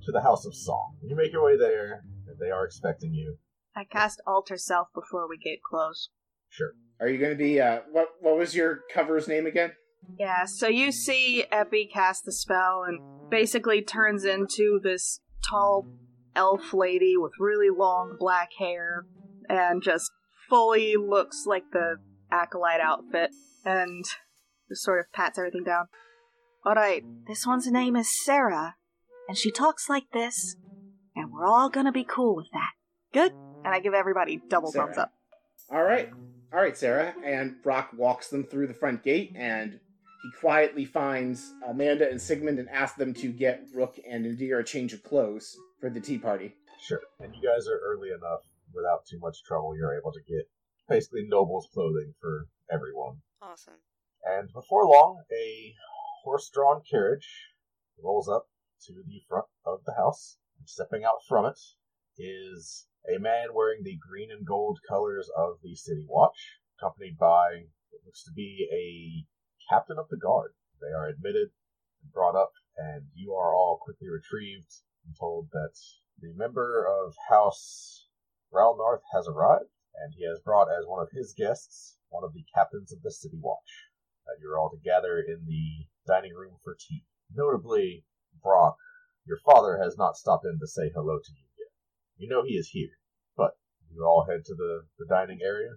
to 0.06 0.12
the 0.12 0.22
House 0.22 0.46
of 0.46 0.56
Song. 0.56 0.96
You 1.04 1.16
make 1.16 1.34
your 1.34 1.44
way 1.44 1.58
there, 1.58 2.04
and 2.28 2.38
they 2.40 2.52
are 2.52 2.66
expecting 2.66 3.14
you. 3.14 3.38
I 3.76 3.84
cast 3.84 4.22
Alter 4.26 4.58
Self 4.58 4.88
before 4.94 5.28
we 5.28 5.38
get 5.38 5.62
close. 5.62 6.10
Sure. 6.50 6.72
Are 7.02 7.10
you 7.10 7.18
going 7.18 7.32
to 7.32 7.38
be 7.38 7.60
uh 7.60 7.82
what 7.92 8.08
what 8.22 8.38
was 8.38 8.56
your 8.56 8.82
cover's 8.94 9.28
name 9.28 9.46
again? 9.46 9.72
Yeah, 10.18 10.46
so 10.46 10.68
you 10.68 10.92
see 10.92 11.46
Epi 11.52 11.90
cast 11.94 12.26
the 12.26 12.32
spell 12.32 12.84
and 12.88 13.30
basically 13.30 13.82
turns 13.82 14.26
into 14.26 14.80
this 14.82 15.20
tall 15.48 15.88
elf 16.36 16.74
lady 16.74 17.16
with 17.18 17.34
really 17.40 17.70
long 17.70 18.16
black 18.18 18.50
hair 18.58 19.06
and 19.50 19.84
just 19.84 20.12
fully 20.50 20.96
looks 20.96 21.46
like 21.46 21.64
the 21.72 21.98
acolyte 22.32 22.82
outfit 22.82 23.32
and 23.66 24.06
just 24.72 24.84
sort 24.84 25.00
of 25.00 25.12
pats 25.12 25.38
everything 25.38 25.64
down. 25.64 25.86
Alright, 26.66 27.04
this 27.28 27.46
one's 27.46 27.68
name 27.68 27.96
is 27.96 28.10
Sarah, 28.24 28.76
and 29.28 29.38
she 29.38 29.52
talks 29.52 29.90
like 29.90 30.12
this, 30.14 30.56
and 31.16 31.32
we're 31.32 31.46
all 31.46 31.70
gonna 31.70 31.92
be 31.92 32.04
cool 32.04 32.36
with 32.36 32.48
that. 32.54 32.72
Good? 33.14 33.34
And 33.64 33.74
I 33.74 33.80
give 33.80 33.94
everybody 33.94 34.42
double 34.50 34.72
thumbs 34.72 34.98
up. 34.98 35.12
All 35.72 35.84
right. 35.84 36.10
All 36.54 36.60
right, 36.60 36.78
Sarah. 36.78 37.14
And 37.24 37.62
Brock 37.64 37.92
walks 37.96 38.30
them 38.30 38.44
through 38.44 38.68
the 38.68 38.74
front 38.74 39.04
gate 39.04 39.34
and 39.36 39.74
he 39.74 40.32
quietly 40.40 40.86
finds 40.86 41.54
Amanda 41.68 42.10
and 42.10 42.22
Sigmund 42.22 42.60
and 42.60 42.70
asks 42.70 42.98
them 42.98 43.14
to 43.16 43.32
get 43.32 43.64
Rook 43.74 44.00
and 44.08 44.24
Nadir 44.24 44.60
a 44.60 44.64
change 44.64 44.94
of 44.94 45.04
clothes 45.04 45.56
for 45.80 45.90
the 45.90 46.00
tea 46.00 46.18
party. 46.18 46.54
Sure. 46.82 47.02
And 47.20 47.34
you 47.34 47.42
guys 47.42 47.68
are 47.68 47.80
early 47.80 48.10
enough 48.10 48.42
without 48.74 49.06
too 49.10 49.20
much 49.20 49.44
trouble. 49.44 49.76
You're 49.76 49.98
able 49.98 50.12
to 50.12 50.22
get 50.28 50.48
basically 50.90 51.26
noble's 51.28 51.68
clothing 51.74 52.14
for 52.20 52.48
everyone. 52.72 53.18
Awesome. 53.42 53.76
And 54.24 54.54
before 54.54 54.86
long, 54.86 55.24
a 55.32 55.76
horse-drawn 56.24 56.84
carriage 56.90 57.28
rolls 58.02 58.30
up 58.30 58.50
to 58.86 58.94
the 58.94 59.22
front 59.28 59.48
of 59.66 59.84
the 59.86 59.94
house. 59.94 60.38
And 60.60 60.70
stepping 60.70 61.04
out 61.04 61.24
from 61.28 61.46
it 61.46 61.60
is 62.18 62.88
a 63.10 63.18
man 63.18 63.54
wearing 63.54 63.84
the 63.84 63.98
green 63.98 64.30
and 64.32 64.46
gold 64.46 64.80
colors 64.88 65.30
of 65.36 65.56
the 65.64 65.76
City 65.76 66.06
Watch, 66.08 66.60
accompanied 66.78 67.18
by 67.18 67.66
what 67.90 68.06
looks 68.06 68.24
to 68.26 68.32
be 68.32 68.68
a 68.72 69.26
captain 69.74 69.98
of 69.98 70.08
the 70.10 70.18
guard. 70.18 70.54
They 70.80 70.94
are 70.96 71.08
admitted 71.08 71.50
and 72.02 72.12
brought 72.12 72.36
up, 72.36 72.52
and 72.78 73.08
you 73.16 73.34
are 73.34 73.56
all 73.56 73.80
quickly 73.82 74.10
retrieved 74.10 74.72
and 75.06 75.16
told 75.20 75.50
that 75.52 75.74
the 76.20 76.34
member 76.36 76.86
of 76.88 77.16
House 77.30 78.08
Ralnarth 78.52 79.04
has 79.14 79.28
arrived, 79.28 79.72
and 79.96 80.14
he 80.16 80.26
has 80.28 80.40
brought 80.40 80.68
as 80.70 80.86
one 80.86 81.02
of 81.02 81.10
his 81.12 81.34
guests 81.34 81.98
one 82.10 82.24
of 82.24 82.34
the 82.34 82.46
captains 82.54 82.92
of 82.92 83.02
the 83.02 83.12
City 83.12 83.40
Watch. 83.42 83.90
That 84.32 84.42
you're 84.42 84.58
all 84.58 84.72
together 84.72 85.20
in 85.28 85.44
the 85.46 85.86
dining 86.08 86.34
room 86.34 86.56
for 86.64 86.78
tea. 86.80 87.04
Notably, 87.36 88.06
Brock, 88.42 88.78
your 89.26 89.40
father 89.46 89.78
has 89.84 89.98
not 89.98 90.16
stopped 90.16 90.46
in 90.46 90.58
to 90.58 90.68
say 90.68 90.90
hello 90.96 91.20
to 91.20 91.32
you 91.32 91.44
yet. 91.60 91.72
You 92.16 92.30
know 92.30 92.44
he 92.44 92.54
is 92.54 92.70
here, 92.70 92.96
but 93.36 93.52
you 93.94 94.06
all 94.06 94.26
head 94.30 94.46
to 94.46 94.56
the, 94.56 94.84
the 94.98 95.06
dining 95.06 95.40
area. 95.44 95.72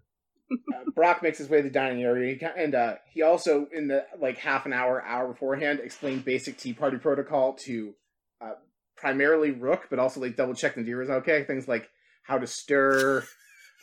Uh, 0.53 0.91
Brock 0.95 1.21
makes 1.21 1.39
his 1.39 1.49
way 1.49 1.59
to 1.59 1.63
the 1.65 1.71
dining 1.71 2.05
area, 2.05 2.53
and 2.57 2.77
uh, 2.77 2.95
he 3.11 3.23
also, 3.23 3.67
in 3.73 3.89
the 3.89 4.07
like 4.21 4.39
half 4.39 4.67
an 4.67 4.73
hour, 4.73 5.03
hour 5.03 5.27
beforehand, 5.27 5.81
explained 5.81 6.25
basic 6.25 6.57
tea 6.57 6.75
party 6.75 6.99
protocol 6.99 7.55
to 7.55 7.95
uh, 8.41 8.53
primarily 8.97 9.51
Rook, 9.51 9.89
but 9.91 9.99
also 9.99 10.21
like 10.21 10.37
double 10.37 10.55
check 10.55 10.77
Nadir 10.77 11.03
is 11.03 11.11
okay. 11.11 11.43
Things 11.43 11.67
like 11.67 11.89
how 12.23 12.39
to 12.39 12.47
stir, 12.47 13.25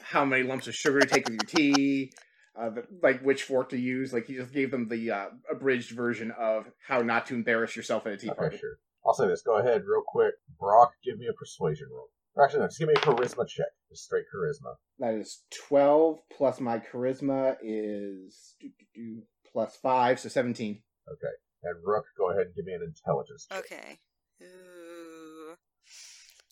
how 0.02 0.24
many 0.24 0.44
lumps 0.44 0.68
of 0.68 0.76
sugar 0.76 1.02
to 1.02 1.08
take 1.08 1.28
with 1.28 1.34
your 1.42 1.50
tea, 1.50 2.14
uh, 2.60 2.70
like 3.02 3.22
which 3.22 3.44
fork 3.44 3.70
to 3.70 3.78
use. 3.78 4.14
Like 4.14 4.26
he 4.28 4.36
just 4.36 4.54
gave 4.54 4.72
them 4.72 4.88
the 4.90 5.12
uh, 5.12 5.26
abridged 5.50 5.92
version 5.92 6.32
of 6.32 6.66
how 6.88 7.02
not 7.02 7.26
to 7.28 7.36
embarrass 7.36 7.76
yourself 7.76 8.06
at 8.08 8.14
a 8.14 8.18
tea 8.18 8.30
Okay, 8.30 8.38
party. 8.38 8.58
sure. 8.58 8.78
I'll 9.06 9.14
say 9.14 9.28
this. 9.28 9.42
Go 9.42 9.58
ahead, 9.58 9.82
real 9.86 10.04
quick. 10.06 10.34
Brock, 10.60 10.94
give 11.04 11.18
me 11.18 11.28
a 11.28 11.34
persuasion 11.34 11.88
roll. 11.92 12.10
Or 12.36 12.46
actually, 12.46 12.62
no, 12.62 12.68
just 12.68 12.80
give 12.80 12.88
me 12.88 12.94
a 12.96 13.00
charisma 13.00 13.48
check. 13.48 13.68
Just 13.90 14.06
straight 14.06 14.26
charisma. 14.34 14.76
That 15.00 15.16
is 15.16 15.44
twelve 15.68 16.20
plus 16.36 16.60
my 16.62 16.80
charisma 16.80 17.56
is 17.62 18.56
plus 19.52 19.76
five, 19.82 20.20
so 20.20 20.30
seventeen. 20.30 20.82
Okay. 21.12 21.34
And 21.64 21.76
Rook, 21.86 22.06
go 22.18 22.32
ahead 22.32 22.48
and 22.48 22.56
give 22.56 22.66
me 22.66 22.74
an 22.74 22.82
intelligence 22.84 23.48
check. 23.50 23.60
Okay. 23.60 23.98
Ooh. 24.42 25.56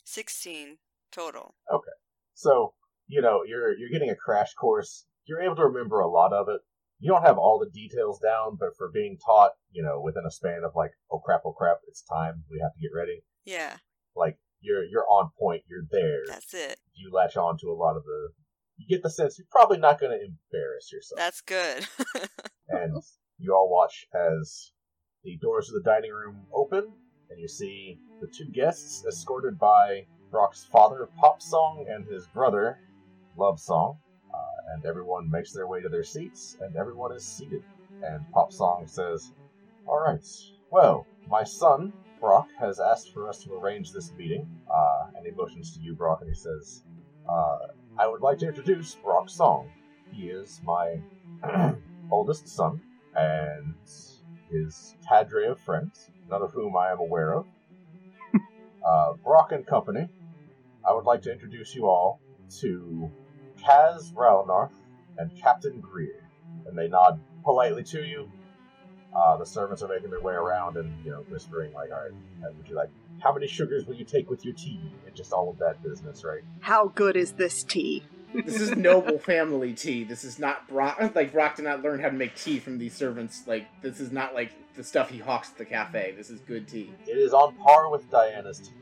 16 0.06 0.78
total. 1.12 1.56
Okay. 1.72 1.92
So, 2.34 2.74
you 3.08 3.22
know, 3.22 3.42
you're 3.46 3.78
you're 3.78 3.90
getting 3.90 4.10
a 4.10 4.16
crash 4.16 4.54
course. 4.54 5.06
You're 5.30 5.42
able 5.44 5.56
to 5.58 5.66
remember 5.68 6.00
a 6.00 6.10
lot 6.10 6.34
of 6.34 6.50
it. 6.50 6.62
You 7.00 7.12
don't 7.12 7.22
have 7.22 7.38
all 7.38 7.60
the 7.60 7.70
details 7.70 8.20
down, 8.20 8.58
but 8.60 8.76
for 8.76 8.90
being 8.92 9.18
taught, 9.24 9.52
you 9.72 9.84
know, 9.84 10.02
within 10.02 10.24
a 10.28 10.32
span 10.32 10.64
of 10.66 10.72
like, 10.76 10.92
oh 11.12 11.20
crap, 11.20 11.42
oh 11.46 11.54
crap, 11.54 11.78
it's 11.88 12.02
time. 12.02 12.44
We 12.50 12.60
have 12.62 12.74
to 12.74 12.82
get 12.82 12.90
ready. 12.94 13.22
Yeah, 13.46 13.78
Like 14.16 14.38
you're 14.60 14.84
you're 14.84 15.08
on 15.08 15.30
point. 15.40 15.62
You're 15.70 15.86
there. 15.92 16.24
that's 16.28 16.54
it. 16.54 16.80
You 16.96 17.12
latch 17.14 17.38
on 17.38 17.58
to 17.60 17.68
a 17.68 17.78
lot 17.78 17.96
of 17.96 18.04
the. 18.04 18.30
You 18.78 18.88
get 18.90 19.04
the 19.04 19.10
sense 19.10 19.38
you're 19.38 19.48
probably 19.52 19.78
not 19.78 20.00
going 20.00 20.12
to 20.18 20.26
embarrass 20.26 20.92
yourself. 20.92 21.18
That's 21.18 21.42
good. 21.42 21.86
and 22.70 23.02
you 23.38 23.54
all 23.54 23.70
watch 23.70 24.08
as 24.14 24.72
the 25.24 25.38
doors 25.38 25.70
of 25.70 25.76
the 25.76 25.90
dining 25.90 26.12
room 26.12 26.48
open, 26.54 26.92
and 27.30 27.40
you 27.40 27.48
see 27.48 28.00
the 28.20 28.28
two 28.28 28.50
guests 28.52 29.06
escorted 29.08 29.60
by 29.60 30.06
Brock's 30.32 30.66
father, 30.66 31.08
Pop 31.20 31.42
Song, 31.42 31.86
and 31.90 32.06
his 32.08 32.26
brother, 32.28 32.80
Love 33.38 33.60
Song. 33.60 34.00
Uh, 34.34 34.74
and 34.74 34.86
everyone 34.86 35.30
makes 35.30 35.52
their 35.52 35.68
way 35.68 35.82
to 35.82 35.90
their 35.90 36.04
seats, 36.04 36.58
and 36.62 36.76
everyone 36.76 37.12
is 37.12 37.24
seated. 37.24 37.64
And 38.04 38.30
Pop 38.32 38.52
Song 38.52 38.88
says, 38.88 39.32
All 39.86 40.00
right, 40.00 40.26
well, 40.72 41.08
my 41.28 41.44
son, 41.44 41.94
Brock, 42.20 42.48
has 42.60 42.80
asked 42.80 43.14
for 43.14 43.28
us 43.28 43.44
to 43.44 43.54
arrange 43.54 43.92
this 43.92 44.12
meeting. 44.18 44.48
Uh, 44.72 45.08
and 45.16 45.26
he 45.26 45.32
motions 45.32 45.76
to 45.76 45.82
you, 45.82 45.96
Brock, 45.96 46.20
and 46.22 46.30
he 46.30 46.36
says, 46.36 46.84
uh, 47.28 47.58
I 47.98 48.08
would 48.08 48.22
like 48.22 48.40
to 48.40 48.48
introduce 48.48 48.96
Brock 48.96 49.30
Song. 49.30 49.70
He 50.12 50.28
is 50.28 50.62
my 50.64 51.02
oldest 52.12 52.48
son 52.48 52.82
and 53.16 53.76
his 54.50 54.96
cadre 55.08 55.48
of 55.48 55.60
friends, 55.60 56.10
none 56.30 56.42
of 56.42 56.52
whom 56.54 56.76
I 56.76 56.92
am 56.92 57.00
aware 57.00 57.36
of. 57.36 57.46
uh, 58.86 59.14
Brock 59.24 59.52
and 59.52 59.66
Company, 59.66 60.08
I 60.88 60.94
would 60.94 61.06
like 61.06 61.22
to 61.24 61.32
introduce 61.32 61.76
you 61.76 61.88
all 61.88 62.20
to 62.62 63.12
Kaz 63.64 64.14
Ralnarth 64.16 64.72
and 65.18 65.32
Captain 65.42 65.80
Greer. 65.80 66.24
And 66.68 66.78
they 66.78 66.88
nod 66.88 67.20
politely 67.44 67.84
to 67.86 68.04
you. 68.04 68.32
Uh, 69.16 69.38
the 69.38 69.46
servants 69.46 69.82
are 69.82 69.88
making 69.88 70.12
their 70.12 70.22
way 70.22 70.34
around 70.34 70.78
and, 70.78 70.94
you 71.04 71.10
know, 71.10 71.26
whispering, 71.30 71.74
like, 71.74 71.90
all 71.92 72.04
right, 72.04 72.56
would 72.56 72.68
you 72.68 72.76
like, 72.76 72.90
how 73.20 73.34
many 73.34 73.48
sugars 73.48 73.86
will 73.86 73.96
you 73.96 74.06
take 74.06 74.30
with 74.30 74.46
your 74.46 74.54
tea? 74.54 74.80
And 75.06 75.16
just 75.16 75.34
all 75.34 75.50
of 75.50 75.58
that 75.58 75.82
business, 75.84 76.24
right? 76.24 76.42
How 76.60 76.90
good 76.90 77.18
is 77.18 77.34
this 77.34 77.64
tea? 77.64 78.04
This 78.46 78.62
is 78.62 78.76
noble 78.76 79.18
family 79.18 79.74
tea. 79.74 80.04
This 80.04 80.24
is 80.24 80.38
not 80.38 80.68
Brock. 80.68 81.00
Like 81.16 81.32
Brock 81.32 81.56
did 81.56 81.66
not 81.66 81.82
learn 81.82 82.00
how 82.00 82.10
to 82.10 82.16
make 82.16 82.36
tea 82.36 82.60
from 82.60 82.78
these 82.78 82.94
servants. 82.94 83.48
Like 83.48 83.68
this 83.82 84.00
is 84.00 84.12
not 84.12 84.36
like 84.36 84.52
the 84.76 84.84
stuff 84.84 85.10
he 85.10 85.18
hawks 85.18 85.50
at 85.50 85.58
the 85.58 85.66
cafe. 85.66 86.14
This 86.16 86.30
is 86.30 86.40
good 86.42 86.68
tea. 86.68 86.92
It 87.08 87.18
is 87.18 87.34
on 87.34 87.56
par 87.56 87.90
with 87.90 88.10
Diana's 88.12 88.60
tea. 88.60 88.79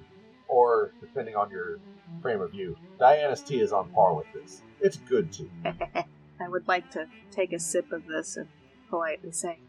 Or, 0.47 0.91
depending 1.01 1.35
on 1.35 1.51
your 1.51 1.79
frame 2.21 2.41
of 2.41 2.51
view, 2.51 2.77
Diana's 2.99 3.41
tea 3.41 3.59
is 3.59 3.71
on 3.71 3.89
par 3.89 4.13
with 4.13 4.27
this. 4.33 4.61
It's 4.81 4.97
good 4.97 5.31
tea. 5.31 5.49
I 5.65 6.47
would 6.47 6.67
like 6.67 6.89
to 6.91 7.07
take 7.31 7.51
a 7.53 7.59
sip 7.59 7.91
of 7.91 8.05
this 8.07 8.37
and 8.37 8.47
politely 8.89 9.31
say, 9.31 9.59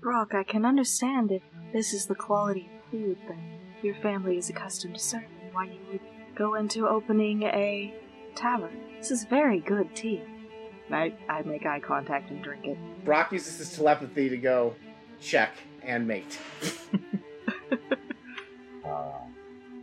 Brock, 0.00 0.34
I 0.34 0.42
can 0.42 0.64
understand 0.64 1.32
if 1.32 1.42
this 1.72 1.92
is 1.92 2.06
the 2.06 2.14
quality 2.14 2.68
of 2.74 2.90
food 2.90 3.18
that 3.28 3.38
your 3.82 3.94
family 3.96 4.36
is 4.36 4.50
accustomed 4.50 4.94
to 4.94 5.00
serving, 5.00 5.28
why 5.52 5.64
you 5.66 5.78
would 5.90 6.00
go 6.34 6.54
into 6.54 6.86
opening 6.86 7.44
a 7.44 7.94
tavern. 8.34 8.76
This 8.98 9.10
is 9.10 9.24
very 9.24 9.60
good 9.60 9.94
tea. 9.94 10.22
I, 10.90 11.14
I 11.28 11.42
make 11.42 11.66
eye 11.66 11.80
contact 11.80 12.30
and 12.30 12.42
drink 12.42 12.66
it. 12.66 12.78
Brock 13.04 13.32
uses 13.32 13.58
his 13.58 13.74
telepathy 13.74 14.28
to 14.28 14.36
go 14.36 14.74
check 15.20 15.54
and 15.82 16.06
mate. 16.06 16.38
Uh, 18.86 19.25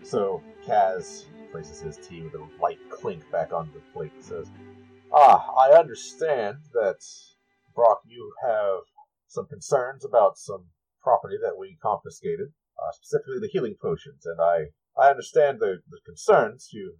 so 0.04 0.42
Kaz 0.68 1.26
places 1.52 1.82
his 1.82 1.98
tea 1.98 2.22
with 2.22 2.34
a 2.34 2.48
light 2.62 2.80
clink 2.90 3.30
back 3.32 3.54
onto 3.54 3.74
the 3.74 3.80
plate 3.94 4.12
and 4.16 4.24
says, 4.24 4.50
Ah, 5.12 5.46
I 5.56 5.78
understand 5.78 6.58
that, 6.74 6.98
Brock, 7.76 8.02
you 8.06 8.34
have 8.44 8.82
some 9.28 9.46
concerns 9.48 10.04
about 10.04 10.38
some 10.38 10.66
property 11.02 11.38
that 11.42 11.58
we 11.58 11.78
confiscated, 11.82 12.48
uh, 12.80 12.92
specifically 12.92 13.40
the 13.40 13.50
healing 13.52 13.76
potions, 13.80 14.26
and 14.26 14.40
I, 14.42 14.72
I 14.98 15.10
understand 15.10 15.60
the, 15.60 15.82
the 15.90 16.00
concerns. 16.06 16.70
You 16.72 16.98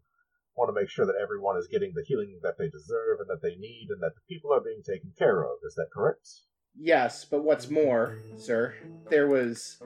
want 0.56 0.70
to 0.70 0.80
make 0.80 0.90
sure 0.90 1.06
that 1.06 1.20
everyone 1.22 1.58
is 1.58 1.68
getting 1.72 1.94
the 1.96 2.06
healing 2.06 2.40
that 2.44 2.58
they 2.60 2.70
deserve 2.70 3.20
and 3.20 3.30
that 3.30 3.42
they 3.42 3.56
need, 3.56 3.88
and 3.90 4.02
that 4.02 4.14
the 4.16 4.22
people 4.30 4.54
are 4.54 4.62
being 4.62 4.84
taken 4.86 5.12
care 5.18 5.42
of. 5.44 5.58
Is 5.66 5.76
that 5.76 5.90
correct? 5.94 6.28
Yes, 6.76 7.26
but 7.26 7.44
what's 7.44 7.70
more, 7.70 8.18
sir, 8.36 8.74
there 9.10 9.28
was 9.28 9.82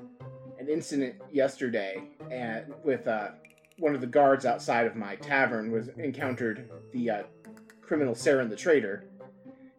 an 0.60 0.70
incident 0.70 1.16
yesterday 1.32 2.02
and 2.32 2.74
with 2.84 3.08
uh, 3.08 3.30
one 3.78 3.94
of 3.94 4.02
the 4.02 4.08
guards 4.08 4.46
outside 4.46 4.88
of 4.88 4.96
my 4.96 5.16
tavern 5.16 5.72
was 5.72 5.90
encountered 5.98 6.70
the 6.94 7.10
uh, 7.10 7.24
criminal 7.82 8.16
Saren 8.16 8.50
the 8.50 8.56
traitor, 8.56 9.06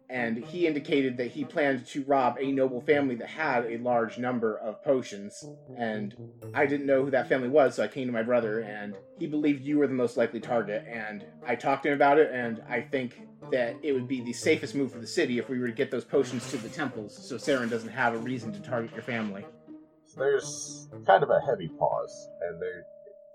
and 0.09 0.37
he 0.37 0.65
indicated 0.65 1.17
that 1.17 1.31
he 1.31 1.43
planned 1.43 1.85
to 1.87 2.03
rob 2.05 2.37
a 2.39 2.51
noble 2.51 2.81
family 2.81 3.15
that 3.15 3.27
had 3.27 3.65
a 3.65 3.77
large 3.77 4.17
number 4.17 4.57
of 4.57 4.83
potions. 4.83 5.45
And 5.77 6.15
I 6.53 6.65
didn't 6.65 6.87
know 6.87 7.03
who 7.03 7.11
that 7.11 7.29
family 7.29 7.49
was, 7.49 7.75
so 7.75 7.83
I 7.83 7.87
came 7.87 8.07
to 8.07 8.13
my 8.13 8.23
brother, 8.23 8.61
and 8.61 8.95
he 9.19 9.27
believed 9.27 9.63
you 9.63 9.77
were 9.77 9.87
the 9.87 9.93
most 9.93 10.17
likely 10.17 10.39
target. 10.39 10.85
And 10.87 11.25
I 11.45 11.55
talked 11.55 11.83
to 11.83 11.89
him 11.89 11.95
about 11.95 12.17
it, 12.17 12.31
and 12.33 12.63
I 12.67 12.81
think 12.81 13.21
that 13.51 13.75
it 13.81 13.93
would 13.93 14.07
be 14.07 14.21
the 14.21 14.33
safest 14.33 14.75
move 14.75 14.91
for 14.91 14.99
the 14.99 15.07
city 15.07 15.37
if 15.37 15.49
we 15.49 15.59
were 15.59 15.67
to 15.67 15.73
get 15.73 15.91
those 15.91 16.05
potions 16.05 16.49
to 16.51 16.57
the 16.57 16.69
temples, 16.69 17.17
so 17.27 17.35
Saren 17.35 17.69
doesn't 17.69 17.89
have 17.89 18.13
a 18.13 18.17
reason 18.17 18.51
to 18.53 18.59
target 18.59 18.91
your 18.93 19.03
family. 19.03 19.45
There's 20.17 20.89
kind 21.05 21.23
of 21.23 21.29
a 21.29 21.39
heavy 21.45 21.69
pause, 21.79 22.29
and 22.41 22.61
there 22.61 22.83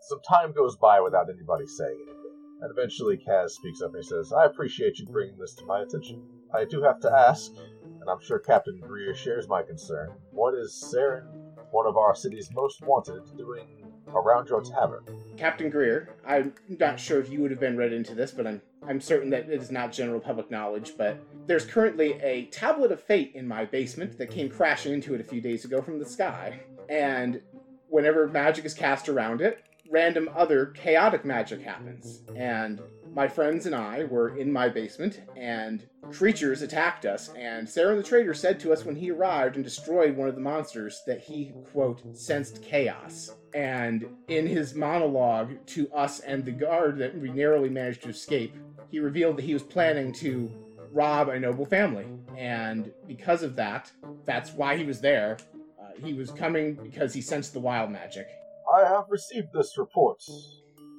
some 0.01 0.21
time 0.21 0.53
goes 0.53 0.77
by 0.77 1.01
without 1.01 1.31
anybody 1.31 1.67
saying 1.67 1.99
anything. 2.03 2.21
And 2.61 2.71
eventually 2.71 3.17
Kaz 3.17 3.51
speaks 3.51 3.81
up 3.81 3.95
and 3.95 4.03
he 4.03 4.09
says, 4.09 4.33
I 4.33 4.45
appreciate 4.45 4.99
you 4.99 5.07
bringing 5.07 5.39
this 5.39 5.55
to 5.55 5.65
my 5.65 5.83
attention. 5.83 6.23
I 6.55 6.65
do 6.65 6.83
have 6.83 7.01
to 7.01 7.11
ask, 7.11 7.51
and 7.83 8.11
I'm 8.11 8.21
sure 8.21 8.39
Captain 8.39 8.79
Greer 8.81 9.15
shares 9.15 9.49
my 9.49 9.63
concern, 9.63 10.13
what 10.31 10.55
is 10.55 10.93
Saren, 10.95 11.27
one 11.71 11.87
of 11.87 11.97
our 11.97 12.15
city's 12.15 12.51
most 12.53 12.83
wanted, 12.83 13.23
doing 13.37 13.67
around 14.15 14.49
your 14.49 14.63
tavern? 14.63 15.05
Captain 15.37 15.71
Greer, 15.71 16.17
I'm 16.27 16.55
not 16.69 16.99
sure 16.99 17.21
if 17.21 17.31
you 17.31 17.41
would 17.43 17.51
have 17.51 17.61
been 17.61 17.77
read 17.77 17.93
into 17.93 18.15
this, 18.15 18.31
but 18.31 18.47
I'm 18.47 18.63
I'm 18.87 19.01
certain 19.01 19.31
that 19.31 19.49
it 19.49 19.63
is 19.63 19.71
not 19.71 19.93
general 19.93 20.21
public 20.21 20.51
knowledge, 20.51 20.93
but 20.97 21.19
there's 21.47 21.65
currently 21.65 22.21
a 22.23 22.47
tablet 22.47 22.93
of 22.93 23.03
fate 23.03 23.33
in 23.35 23.49
my 23.49 23.65
basement 23.65 24.19
that 24.19 24.31
came 24.31 24.49
crashing 24.51 24.93
into 24.93 25.15
it 25.15 25.21
a 25.21 25.25
few 25.25 25.41
days 25.41 25.65
ago 25.65 25.81
from 25.81 25.99
the 25.99 26.05
sky. 26.05 26.61
And 26.89 27.41
whenever 27.89 28.29
magic 28.29 28.65
is 28.65 28.75
cast 28.75 29.09
around 29.09 29.41
it, 29.41 29.65
random 29.91 30.29
other 30.35 30.67
chaotic 30.67 31.25
magic 31.25 31.63
happens. 31.63 32.21
And 32.37 32.83
my 33.15 33.29
friends 33.29 33.67
and 33.67 33.75
I 33.75 34.05
were 34.05 34.37
in 34.37 34.53
my 34.53 34.69
basement, 34.69 35.23
and 35.37 35.87
creatures 36.11 36.63
attacked 36.63 37.07
us. 37.07 37.31
And 37.37 37.67
Saren 37.67 37.97
the 37.97 38.03
Trader 38.03 38.35
said 38.35 38.59
to 38.61 38.73
us 38.73 38.85
when 38.85 38.97
he 38.97 39.13
arrived 39.13 39.55
and 39.55 39.65
destroyed 39.65 40.17
one 40.17 40.29
of 40.29 40.35
the 40.35 40.41
monsters 40.41 41.03
that 41.07 41.21
he, 41.21 41.53
quote, 41.73 42.03
sensed 42.17 42.63
chaos. 42.63 43.37
And 43.55 44.07
in 44.27 44.47
his 44.47 44.75
monologue 44.75 45.65
to 45.67 45.91
us 45.93 46.21
and 46.21 46.45
the 46.45 46.51
guard 46.51 46.99
that 46.99 47.17
we 47.17 47.31
narrowly 47.31 47.69
managed 47.69 48.03
to 48.03 48.09
escape, 48.09 48.57
he 48.89 48.99
revealed 48.99 49.37
that 49.39 49.45
he 49.45 49.55
was 49.55 49.63
planning 49.63 50.13
to 50.15 50.51
rob 50.93 51.29
a 51.29 51.39
noble 51.39 51.67
family. 51.67 52.07
And 52.37 52.93
because 53.07 53.45
of 53.45 53.55
that, 53.57 53.93
that's 54.25 54.53
why 54.53 54.77
he 54.77 54.85
was 54.85 55.01
there. 55.01 55.39
Uh, 55.81 56.01
he 56.05 56.15
was 56.15 56.33
coming 56.33 56.75
because 56.75 57.15
he 57.15 57.21
sensed 57.21 57.53
the 57.53 57.61
wild 57.61 57.91
magic. 57.91 58.27
I 58.75 58.81
have 58.81 59.05
received 59.09 59.49
this 59.53 59.79
report. 59.79 60.21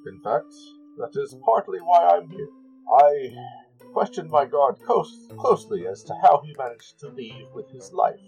In 0.06 0.20
fact, 0.22 0.52
that 0.96 1.12
is 1.14 1.36
partly 1.44 1.78
why 1.80 2.16
I'm 2.16 2.28
here. 2.30 2.48
I 2.90 3.34
questioned 3.92 4.30
my 4.30 4.44
guard 4.44 4.76
close- 4.84 5.28
closely 5.38 5.86
as 5.86 6.02
to 6.04 6.14
how 6.22 6.40
he 6.44 6.54
managed 6.58 6.98
to 7.00 7.08
leave 7.08 7.48
with 7.54 7.70
his 7.70 7.92
life. 7.92 8.20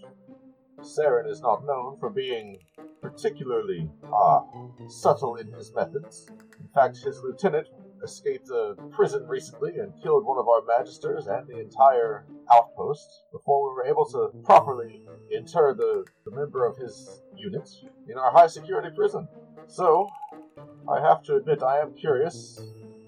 Saren 0.81 1.29
is 1.29 1.41
not 1.41 1.65
known 1.65 1.97
for 1.99 2.09
being 2.09 2.59
particularly, 3.01 3.89
ah, 4.11 4.43
subtle 4.87 5.35
in 5.35 5.51
his 5.51 5.73
methods. 5.73 6.29
In 6.59 6.67
fact, 6.73 6.97
his 6.97 7.21
lieutenant 7.21 7.67
escaped 8.03 8.49
a 8.49 8.75
prison 8.91 9.27
recently 9.27 9.77
and 9.77 9.93
killed 10.01 10.25
one 10.25 10.37
of 10.37 10.47
our 10.47 10.61
magisters 10.61 11.27
and 11.27 11.47
the 11.47 11.59
entire 11.59 12.25
outpost 12.51 13.25
before 13.31 13.69
we 13.69 13.75
were 13.75 13.85
able 13.85 14.05
to 14.05 14.29
properly 14.43 15.03
inter 15.31 15.73
the, 15.73 16.05
the 16.25 16.31
member 16.31 16.65
of 16.65 16.77
his 16.77 17.21
unit 17.35 17.69
in 18.07 18.17
our 18.17 18.31
high 18.31 18.47
security 18.47 18.89
prison. 18.95 19.27
So, 19.67 20.07
I 20.89 20.99
have 21.01 21.21
to 21.23 21.35
admit 21.35 21.61
I 21.61 21.79
am 21.79 21.93
curious 21.93 22.59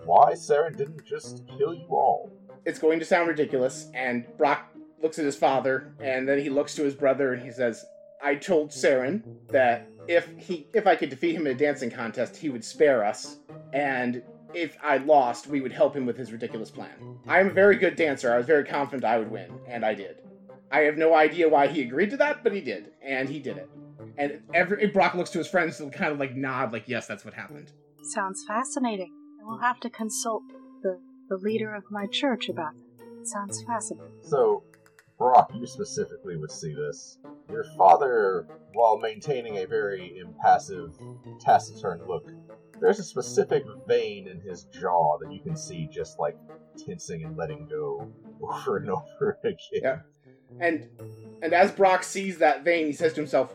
why 0.05 0.33
Saren 0.33 0.77
didn't 0.77 1.03
just 1.03 1.43
kill 1.57 1.73
you 1.73 1.87
all. 1.89 2.31
It's 2.63 2.77
going 2.77 2.99
to 2.99 3.05
sound 3.05 3.27
ridiculous, 3.27 3.89
and 3.95 4.25
Brock 4.37 4.67
looks 5.01 5.17
at 5.17 5.25
his 5.25 5.35
father, 5.35 5.91
and 5.99 6.29
then 6.29 6.39
he 6.39 6.49
looks 6.49 6.75
to 6.75 6.83
his 6.83 6.93
brother, 6.93 7.33
and 7.33 7.41
he 7.41 7.51
says, 7.51 7.83
"I 8.21 8.35
told 8.35 8.69
Saren 8.69 9.23
that 9.49 9.87
if 10.07 10.29
he, 10.37 10.67
if 10.75 10.85
I 10.85 10.95
could 10.95 11.09
defeat 11.09 11.35
him 11.35 11.47
in 11.47 11.55
a 11.55 11.57
dancing 11.57 11.89
contest, 11.89 12.37
he 12.37 12.49
would 12.49 12.63
spare 12.63 13.03
us, 13.03 13.37
and 13.73 14.21
if 14.53 14.77
I 14.83 14.97
lost, 14.97 15.47
we 15.47 15.61
would 15.61 15.71
help 15.71 15.95
him 15.95 16.05
with 16.05 16.17
his 16.17 16.31
ridiculous 16.31 16.69
plan. 16.69 17.17
I 17.27 17.39
am 17.39 17.47
a 17.47 17.53
very 17.53 17.77
good 17.77 17.95
dancer. 17.95 18.31
I 18.31 18.37
was 18.37 18.45
very 18.45 18.63
confident 18.63 19.05
I 19.05 19.17
would 19.17 19.31
win, 19.31 19.59
and 19.67 19.83
I 19.83 19.95
did. 19.95 20.17
I 20.71 20.81
have 20.81 20.97
no 20.97 21.15
idea 21.15 21.49
why 21.49 21.65
he 21.67 21.81
agreed 21.81 22.11
to 22.11 22.17
that, 22.17 22.43
but 22.43 22.53
he 22.53 22.61
did, 22.61 22.91
and 23.01 23.27
he 23.27 23.39
did 23.39 23.57
it. 23.57 23.69
And 24.21 24.31
mm-hmm. 24.33 24.51
every 24.53 24.87
Brock 24.87 25.15
looks 25.15 25.31
to 25.31 25.39
his 25.39 25.47
friends 25.47 25.79
and 25.79 25.91
kind 25.91 26.11
of 26.11 26.19
like 26.19 26.35
nod, 26.35 26.71
like, 26.71 26.87
"Yes, 26.87 27.07
that's 27.07 27.25
what 27.25 27.33
happened." 27.33 27.71
Sounds 28.03 28.43
fascinating. 28.47 29.11
I 29.41 29.45
will 29.45 29.57
have 29.57 29.79
to 29.79 29.89
consult 29.89 30.43
the, 30.83 30.99
the 31.27 31.37
leader 31.37 31.73
of 31.73 31.83
my 31.89 32.05
church 32.05 32.47
about 32.47 32.73
that. 32.99 33.21
It 33.21 33.27
sounds 33.27 33.63
fascinating. 33.63 34.11
So, 34.21 34.63
Brock, 35.17 35.51
you 35.55 35.65
specifically 35.65 36.37
would 36.37 36.51
see 36.51 36.73
this. 36.73 37.17
Your 37.49 37.63
father, 37.75 38.47
while 38.73 38.99
maintaining 38.99 39.57
a 39.57 39.65
very 39.65 40.19
impassive, 40.19 40.95
taciturn 41.39 42.01
look, 42.07 42.29
there's 42.79 42.99
a 42.99 43.03
specific 43.03 43.63
vein 43.87 44.27
in 44.27 44.39
his 44.39 44.65
jaw 44.65 45.17
that 45.19 45.31
you 45.33 45.39
can 45.39 45.57
see 45.57 45.87
just 45.91 46.19
like 46.19 46.37
tensing 46.77 47.23
and 47.23 47.35
letting 47.35 47.67
go 47.67 48.11
over 48.41 48.77
and 48.77 48.89
over 48.91 49.39
again. 49.43 49.57
Yeah. 49.71 49.97
And 50.59 50.89
and 51.41 51.53
as 51.53 51.71
Brock 51.71 52.03
sees 52.03 52.37
that 52.37 52.63
vein, 52.63 52.85
he 52.85 52.93
says 52.93 53.13
to 53.13 53.21
himself, 53.21 53.51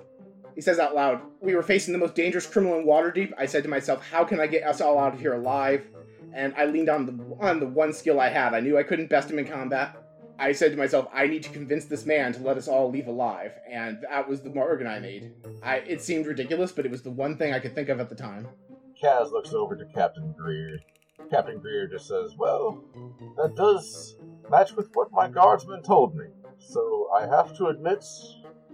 he 0.57 0.61
says 0.61 0.81
out 0.81 0.95
loud, 0.95 1.21
"We 1.41 1.55
were 1.55 1.63
facing 1.63 1.93
the 1.93 1.99
most 2.01 2.17
dangerous 2.17 2.47
criminal 2.47 2.79
in 2.79 2.87
Waterdeep." 2.87 3.33
I 3.39 3.47
said 3.47 3.63
to 3.63 3.69
myself, 3.69 4.05
"How 4.11 4.25
can 4.25 4.41
I 4.41 4.49
get 4.49 4.65
us 4.65 4.81
all 4.81 4.99
out 4.99 5.15
of 5.15 5.21
here 5.21 5.35
alive?" 5.35 5.87
And 6.33 6.53
I 6.57 6.65
leaned 6.65 6.89
on 6.89 7.07
the 7.07 7.37
on 7.39 7.61
the 7.61 7.69
one 7.69 7.93
skill 7.93 8.19
I 8.19 8.31
had. 8.31 8.55
I 8.55 8.61
knew 8.61 8.77
I 8.77 8.83
couldn't 8.83 9.09
best 9.09 9.31
him 9.31 9.39
in 9.39 9.47
combat. 9.47 9.97
I 10.39 10.51
said 10.53 10.73
to 10.73 10.77
myself, 10.77 11.07
"I 11.13 11.29
need 11.29 11.45
to 11.45 11.51
convince 11.51 11.85
this 11.85 12.05
man 12.05 12.33
to 12.33 12.43
let 12.43 12.57
us 12.57 12.67
all 12.67 12.91
leave 12.91 13.07
alive," 13.07 13.53
and 13.71 14.01
that 14.11 14.29
was 14.29 14.43
the 14.43 14.51
bargain 14.51 14.89
I 14.89 14.99
made. 14.99 15.33
I 15.63 15.77
it 15.77 16.01
seemed 16.03 16.27
ridiculous, 16.27 16.73
but 16.73 16.85
it 16.85 16.91
was 16.91 17.03
the 17.03 17.13
one 17.13 17.37
thing 17.37 17.53
I 17.53 17.61
could 17.61 17.75
think 17.75 17.89
of 17.89 18.01
at 18.01 18.09
the 18.09 18.17
time. 18.17 18.49
Kaz 19.01 19.31
looks 19.31 19.53
over 19.53 19.77
to 19.77 19.85
Captain 19.85 20.35
Greer. 20.37 20.81
Captain 21.31 21.59
Greer 21.59 21.87
just 21.87 22.09
says, 22.09 22.35
Well, 22.39 22.83
that 23.37 23.55
does 23.57 24.17
match 24.51 24.73
with 24.73 24.89
what 24.95 25.13
my 25.13 25.29
guardsman 25.29 25.83
told 25.83 26.17
me. 26.17 26.27
So 26.59 27.11
I 27.15 27.27
have 27.27 27.57
to 27.59 27.67
admit, 27.67 28.05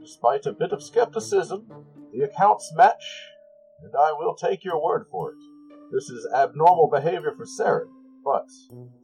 despite 0.03 0.47
a 0.47 0.53
bit 0.53 0.73
of 0.73 0.83
skepticism, 0.83 1.67
the 2.13 2.23
accounts 2.23 2.73
match, 2.75 3.29
and 3.83 3.93
I 3.97 4.13
will 4.13 4.35
take 4.35 4.65
your 4.65 4.83
word 4.83 5.07
for 5.11 5.31
it. 5.31 5.39
This 5.93 6.09
is 6.11 6.27
abnormal 6.35 6.89
behavior 6.89 7.35
for 7.37 7.45
Saren, 7.45 7.89
but 8.25 8.49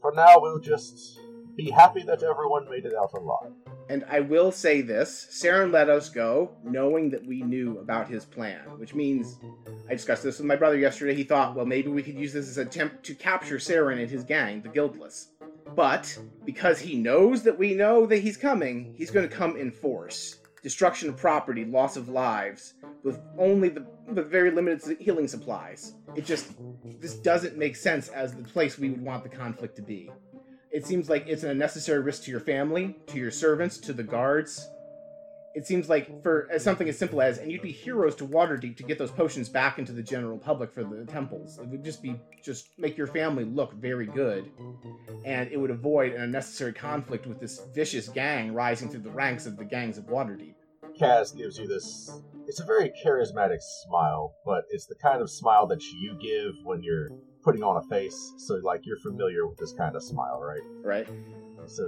for 0.01 0.13
now 0.15 0.41
we'll 0.41 0.61
just 0.61 1.21
be 1.57 1.71
happy 1.71 2.03
that 2.03 2.23
everyone 2.23 2.69
made 2.71 2.85
it 2.85 2.95
out 2.95 3.13
alive. 3.15 3.53
And 3.91 4.05
I 4.09 4.21
will 4.21 4.53
say 4.53 4.81
this 4.81 5.29
Saren 5.31 5.73
let 5.73 5.89
us 5.89 6.09
go 6.09 6.51
knowing 6.63 7.11
that 7.11 7.27
we 7.27 7.43
knew 7.43 7.79
about 7.79 8.09
his 8.09 8.25
plan, 8.25 8.61
which 8.79 8.95
means 8.95 9.39
I 9.89 9.95
discussed 9.95 10.23
this 10.23 10.39
with 10.39 10.47
my 10.47 10.57
brother 10.57 10.79
yesterday. 10.79 11.15
He 11.15 11.25
thought, 11.25 11.55
well, 11.55 11.67
maybe 11.67 11.89
we 11.89 12.03
could 12.03 12.19
use 12.19 12.33
this 12.33 12.49
as 12.49 12.59
an 12.59 12.69
attempt 12.69 13.05
to 13.05 13.15
capture 13.15 13.57
Saren 13.57 14.01
and 14.01 14.11
his 14.11 14.25
gang, 14.25 14.63
the 14.63 14.69
Guildless. 14.69 15.29
But 15.75 16.19
because 16.45 16.81
he 16.81 16.97
knows 16.97 17.43
that 17.43 17.59
we 17.59 17.75
know 17.75 18.07
that 18.07 18.19
he's 18.19 18.37
coming, 18.37 18.95
he's 18.97 19.11
going 19.11 19.29
to 19.29 19.35
come 19.35 19.57
in 19.57 19.71
force. 19.71 20.37
Destruction 20.63 21.09
of 21.09 21.17
property, 21.17 21.65
loss 21.65 21.97
of 21.97 22.09
lives, 22.09 22.75
with 23.05 23.21
only 23.39 23.69
the 23.69 23.87
with 24.07 24.31
very 24.31 24.51
limited 24.51 24.99
healing 25.01 25.29
supplies. 25.29 25.95
It 26.17 26.25
just 26.25 26.53
this 27.01 27.15
doesn't 27.15 27.57
make 27.57 27.77
sense 27.77 28.09
as 28.09 28.35
the 28.35 28.43
place 28.43 28.79
we 28.79 28.91
would 28.91 29.03
want 29.03 29.23
the 29.23 29.29
conflict 29.29 29.77
to 29.77 29.83
be. 29.83 30.11
It 30.71 30.87
seems 30.87 31.09
like 31.09 31.27
it's 31.27 31.45
an 31.45 31.51
unnecessary 31.51 32.03
risk 32.03 32.25
to 32.25 32.31
your 32.31 32.41
family, 32.41 32.97
to 33.07 33.19
your 33.19 33.31
servants, 33.31 33.79
to 33.79 33.93
the 33.93 34.03
guards. 34.03 34.69
It 35.55 35.67
seems 35.67 35.89
like 35.89 36.23
for 36.23 36.49
something 36.59 36.89
as 36.89 36.99
simple 36.99 37.21
as, 37.21 37.39
and 37.39 37.51
you'd 37.51 37.63
be 37.63 37.73
heroes 37.73 38.15
to 38.17 38.25
Waterdeep 38.25 38.77
to 38.77 38.83
get 38.83 38.99
those 38.99 39.11
potions 39.11 39.49
back 39.49 39.79
into 39.79 39.93
the 39.93 40.03
general 40.03 40.39
public 40.39 40.73
for 40.73 40.85
the 40.85 41.05
temples. 41.05 41.59
It 41.59 41.67
would 41.69 41.83
just 41.83 42.03
be 42.03 42.21
just 42.43 42.71
make 42.79 42.97
your 42.97 43.07
family 43.09 43.45
look 43.45 43.73
very 43.75 44.07
good, 44.07 44.51
and 45.25 45.51
it 45.51 45.57
would 45.57 45.71
avoid 45.71 46.13
an 46.13 46.23
unnecessary 46.23 46.73
conflict 46.73 47.27
with 47.27 47.41
this 47.41 47.61
vicious 47.75 48.09
gang 48.09 48.53
rising 48.55 48.89
through 48.89 49.01
the 49.01 49.11
ranks 49.11 49.47
of 49.47 49.57
the 49.57 49.65
gangs 49.65 49.99
of 49.99 50.05
Waterdeep. 50.05 50.55
Kaz 51.01 51.37
gives 51.37 51.59
you 51.59 51.67
this. 51.67 52.11
It's 52.47 52.61
a 52.61 52.65
very 52.65 52.93
charismatic 53.05 53.61
smile, 53.61 54.35
but 54.45 54.65
it's 54.71 54.87
the 54.87 54.95
kind 54.97 55.21
of 55.21 55.31
smile 55.31 55.67
that 55.67 55.83
you 55.83 56.17
give 56.21 56.55
when 56.65 56.83
you're 56.83 57.09
putting 57.43 57.63
on 57.63 57.77
a 57.77 57.83
face. 57.89 58.33
So, 58.37 58.55
like, 58.63 58.83
you're 58.85 58.99
familiar 58.99 59.47
with 59.47 59.59
this 59.59 59.73
kind 59.73 59.95
of 59.97 60.03
smile, 60.03 60.41
right? 60.41 60.63
Right. 60.83 61.09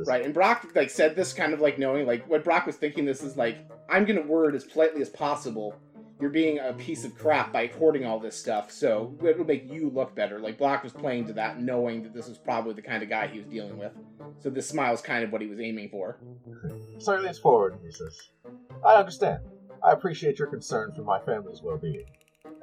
Right, 0.07 0.25
and 0.25 0.35
Brock 0.35 0.67
like 0.75 0.91
said 0.91 1.17
this 1.17 1.33
kind 1.33 1.53
of 1.53 1.61
like 1.61 1.79
knowing 1.79 2.07
like 2.07 2.29
what 2.29 2.45
Brock 2.45 2.67
was 2.67 2.77
thinking. 2.77 3.05
This 3.05 3.23
is 3.23 3.37
like 3.37 3.59
I'm 3.89 4.05
gonna 4.05 4.23
word 4.23 4.55
as 4.55 4.65
politely 4.65 5.03
as 5.03 5.09
possible. 5.09 5.75
You're 6.21 6.31
being 6.31 6.59
a 6.59 6.75
piece 6.75 7.07
of 7.07 7.15
crap 7.17 7.51
by 7.51 7.69
hoarding 7.69 8.05
all 8.05 8.19
this 8.19 8.37
stuff, 8.37 8.71
so 8.71 9.17
it'll 9.25 9.45
make 9.45 9.73
you 9.73 9.89
look 9.89 10.15
better. 10.15 10.39
Like 10.39 10.59
Brock 10.59 10.85
was 10.85 10.93
playing 10.93 11.27
to 11.29 11.33
that, 11.35 11.63
knowing 11.63 12.03
that 12.03 12.13
this 12.13 12.29
was 12.29 12.37
probably 12.37 12.75
the 12.75 12.83
kind 12.83 13.03
of 13.03 13.09
guy 13.09 13.27
he 13.27 13.39
was 13.39 13.49
dealing 13.49 13.79
with. 13.79 13.93
So 14.39 14.51
this 14.51 14.69
smile 14.69 14.93
is 14.93 15.01
kind 15.01 15.25
of 15.25 15.33
what 15.33 15.41
he 15.41 15.47
was 15.47 15.61
aiming 15.61 15.89
for. 15.89 16.19
So 16.99 17.17
he 17.17 17.23
leans 17.23 17.39
forward 17.39 17.73
and 17.73 17.83
he 17.83 17.91
says, 17.91 18.29
I 18.85 18.97
understand. 18.97 19.41
I 19.83 19.93
appreciate 19.93 20.39
your 20.39 20.49
concern 20.49 20.93
for 20.95 21.01
my 21.01 21.19
family's 21.21 21.63
well 21.63 21.79
being. 21.79 22.05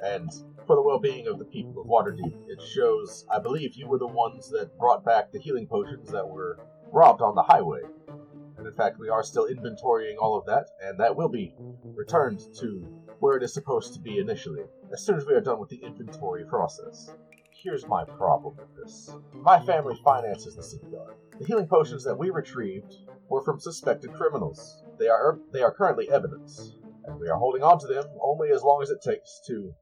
And 0.00 0.30
for 0.64 0.76
the 0.76 0.82
well 0.82 1.00
being 1.00 1.26
of 1.26 1.40
the 1.40 1.44
people 1.44 1.82
of 1.82 1.88
Waterdeep, 1.88 2.34
it 2.46 2.62
shows, 2.62 3.26
I 3.34 3.40
believe 3.40 3.74
you 3.74 3.88
were 3.88 3.98
the 3.98 4.06
ones 4.06 4.48
that 4.50 4.78
brought 4.78 5.04
back 5.04 5.32
the 5.32 5.40
healing 5.40 5.66
potions 5.66 6.10
that 6.12 6.28
were 6.28 6.60
robbed 6.92 7.22
on 7.22 7.34
the 7.34 7.42
highway. 7.42 7.80
And 8.56 8.66
in 8.66 8.74
fact, 8.74 8.98
we 8.98 9.08
are 9.08 9.22
still 9.22 9.48
inventorying 9.48 10.16
all 10.20 10.36
of 10.36 10.46
that, 10.46 10.66
and 10.82 10.98
that 10.98 11.14
will 11.14 11.28
be 11.28 11.54
returned 11.94 12.40
to 12.60 12.86
where 13.20 13.36
it 13.36 13.42
is 13.42 13.54
supposed 13.54 13.94
to 13.94 14.00
be 14.00 14.18
initially, 14.18 14.62
as 14.92 15.04
soon 15.04 15.16
as 15.16 15.26
we 15.26 15.34
are 15.34 15.40
done 15.40 15.60
with 15.60 15.68
the 15.68 15.82
inventory 15.82 16.44
process. 16.44 17.10
Here's 17.50 17.86
my 17.86 18.04
problem 18.04 18.56
with 18.56 18.74
this. 18.76 19.10
My 19.34 19.58
family 19.60 19.98
finances 20.04 20.54
the 20.54 20.62
city 20.62 20.86
guard. 20.92 21.16
The 21.38 21.46
healing 21.46 21.66
potions 21.66 22.04
that 22.04 22.16
we 22.16 22.30
retrieved 22.30 22.94
were 23.28 23.42
from 23.42 23.58
suspected 23.58 24.12
criminals. 24.12 24.82
They 24.98 25.08
are 25.08 25.38
they 25.52 25.62
are 25.62 25.74
currently 25.74 26.08
evidence, 26.10 26.74
and 27.04 27.18
we 27.18 27.28
are 27.28 27.36
holding 27.36 27.62
on 27.62 27.78
to 27.80 27.86
them 27.86 28.04
only 28.22 28.50
as 28.50 28.62
long 28.62 28.82
as 28.82 28.90
it 28.90 29.02
takes 29.02 29.40
to 29.48 29.72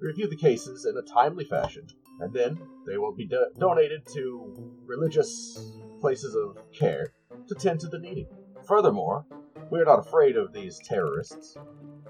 review 0.00 0.28
the 0.28 0.36
cases 0.36 0.84
in 0.84 0.96
a 0.96 1.02
timely 1.02 1.44
fashion, 1.44 1.86
and 2.20 2.32
then 2.32 2.58
they 2.86 2.98
will 2.98 3.14
be 3.14 3.26
do- 3.26 3.50
donated 3.58 4.02
to 4.14 4.54
religious 4.86 5.78
places 6.00 6.34
of 6.34 6.58
care 6.72 7.12
to 7.48 7.54
tend 7.54 7.80
to 7.80 7.88
the 7.88 7.98
needy. 7.98 8.28
Furthermore, 8.66 9.24
we 9.70 9.80
are 9.80 9.84
not 9.84 9.98
afraid 9.98 10.36
of 10.36 10.52
these 10.52 10.80
terrorists 10.84 11.56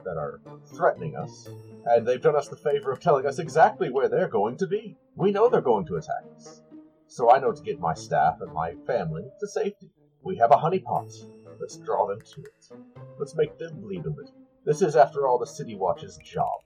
that 0.05 0.17
are 0.17 0.41
threatening 0.75 1.17
us, 1.17 1.49
and 1.87 2.07
they've 2.07 2.21
done 2.21 2.37
us 2.37 2.49
the 2.49 2.57
favor 2.57 2.93
of 2.93 3.01
telling 3.01 3.27
us 3.27 3.39
exactly 3.39 3.91
where 3.91 4.09
they're 4.09 4.29
going 4.29 4.57
to 4.59 4.67
be. 4.67 4.97
We 5.15 5.33
know 5.33 5.49
they're 5.49 5.61
going 5.61 5.87
to 5.87 5.97
attack 5.97 6.25
us, 6.37 6.63
so 7.07 7.31
I 7.31 7.39
know 7.39 7.53
to 7.53 7.63
get 7.63 7.81
my 7.81 7.95
staff 7.95 8.41
and 8.41 8.53
my 8.53 8.75
family 8.87 9.25
to 9.41 9.49
safety. 9.49 9.91
We 10.23 10.37
have 10.37 10.51
a 10.51 10.57
honeypot. 10.57 11.13
Let's 11.61 11.77
draw 11.77 12.07
them 12.07 12.21
to 12.21 12.43
it. 12.43 12.79
Let's 13.19 13.35
make 13.35 13.59
them 13.59 13.81
bleed 13.81 14.05
a 14.05 14.11
little. 14.11 14.35
This 14.65 14.83
is, 14.83 14.97
after 14.97 15.27
all, 15.27 15.39
the 15.39 15.47
City 15.47 15.77
Watch's 15.77 16.19
job 16.19 16.61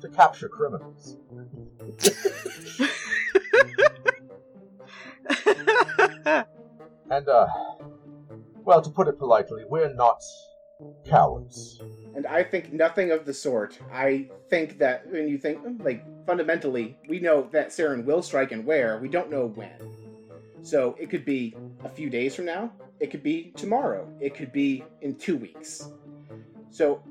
to 0.00 0.08
capture 0.08 0.48
criminals. 0.48 1.16
And, 7.10 7.28
uh, 7.28 7.48
well, 8.64 8.80
to 8.80 8.90
put 8.90 9.08
it 9.08 9.18
politely, 9.18 9.64
we're 9.68 9.92
not 9.92 10.22
cowards. 11.04 11.82
And 12.14 12.26
I 12.26 12.42
think 12.42 12.72
nothing 12.72 13.10
of 13.10 13.26
the 13.26 13.34
sort. 13.34 13.78
I 13.92 14.28
think 14.48 14.78
that 14.78 15.10
when 15.10 15.28
you 15.28 15.36
think, 15.38 15.60
like, 15.80 16.04
fundamentally, 16.26 16.96
we 17.08 17.18
know 17.18 17.48
that 17.52 17.68
Saren 17.68 18.04
will 18.04 18.22
strike 18.22 18.52
and 18.52 18.64
where, 18.64 18.98
we 18.98 19.08
don't 19.08 19.30
know 19.30 19.46
when. 19.46 19.72
So 20.62 20.96
it 21.00 21.10
could 21.10 21.24
be 21.24 21.56
a 21.84 21.88
few 21.88 22.10
days 22.10 22.34
from 22.34 22.44
now, 22.44 22.72
it 23.00 23.10
could 23.10 23.22
be 23.22 23.52
tomorrow, 23.56 24.08
it 24.20 24.34
could 24.34 24.52
be 24.52 24.84
in 25.00 25.16
two 25.16 25.36
weeks. 25.36 25.90
So, 26.70 27.02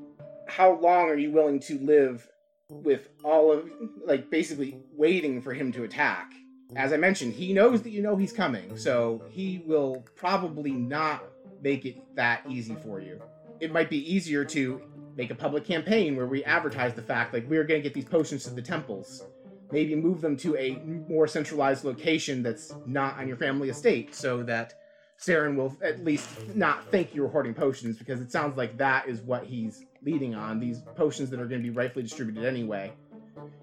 how 0.46 0.78
long 0.80 1.08
are 1.08 1.16
you 1.16 1.30
willing 1.30 1.60
to 1.60 1.78
live 1.78 2.28
with 2.70 3.08
all 3.24 3.52
of, 3.52 3.70
like, 4.04 4.30
basically 4.30 4.78
waiting 4.96 5.42
for 5.42 5.52
him 5.52 5.72
to 5.72 5.84
attack? 5.84 6.32
As 6.76 6.92
I 6.92 6.96
mentioned, 6.96 7.34
he 7.34 7.52
knows 7.52 7.82
that 7.82 7.90
you 7.90 8.02
know 8.02 8.16
he's 8.16 8.32
coming, 8.32 8.76
so 8.76 9.22
he 9.30 9.62
will 9.66 10.04
probably 10.14 10.72
not 10.72 11.24
make 11.62 11.84
it 11.84 11.96
that 12.14 12.42
easy 12.48 12.76
for 12.82 13.00
you. 13.00 13.20
It 13.60 13.72
might 13.72 13.90
be 13.90 13.98
easier 14.12 14.44
to 14.46 14.80
make 15.16 15.30
a 15.30 15.34
public 15.34 15.64
campaign 15.64 16.16
where 16.16 16.26
we 16.26 16.44
advertise 16.44 16.94
the 16.94 17.02
fact, 17.02 17.34
like, 17.34 17.48
we're 17.48 17.64
going 17.64 17.82
to 17.82 17.88
get 17.88 17.92
these 17.94 18.04
potions 18.04 18.44
to 18.44 18.50
the 18.50 18.62
temples. 18.62 19.24
Maybe 19.72 19.94
move 19.94 20.20
them 20.20 20.36
to 20.38 20.56
a 20.56 20.76
more 21.08 21.26
centralized 21.26 21.84
location 21.84 22.42
that's 22.42 22.74
not 22.86 23.18
on 23.18 23.28
your 23.28 23.36
family 23.36 23.68
estate 23.68 24.14
so 24.14 24.42
that 24.44 24.74
Saren 25.20 25.56
will 25.56 25.76
at 25.82 26.02
least 26.02 26.54
not 26.54 26.90
think 26.90 27.14
you're 27.14 27.28
hoarding 27.28 27.54
potions 27.54 27.98
because 27.98 28.20
it 28.20 28.32
sounds 28.32 28.56
like 28.56 28.78
that 28.78 29.06
is 29.08 29.20
what 29.20 29.44
he's 29.44 29.84
leading 30.02 30.34
on. 30.34 30.58
These 30.58 30.80
potions 30.96 31.30
that 31.30 31.40
are 31.40 31.46
going 31.46 31.60
to 31.60 31.68
be 31.68 31.74
rightfully 31.74 32.04
distributed 32.04 32.44
anyway. 32.44 32.92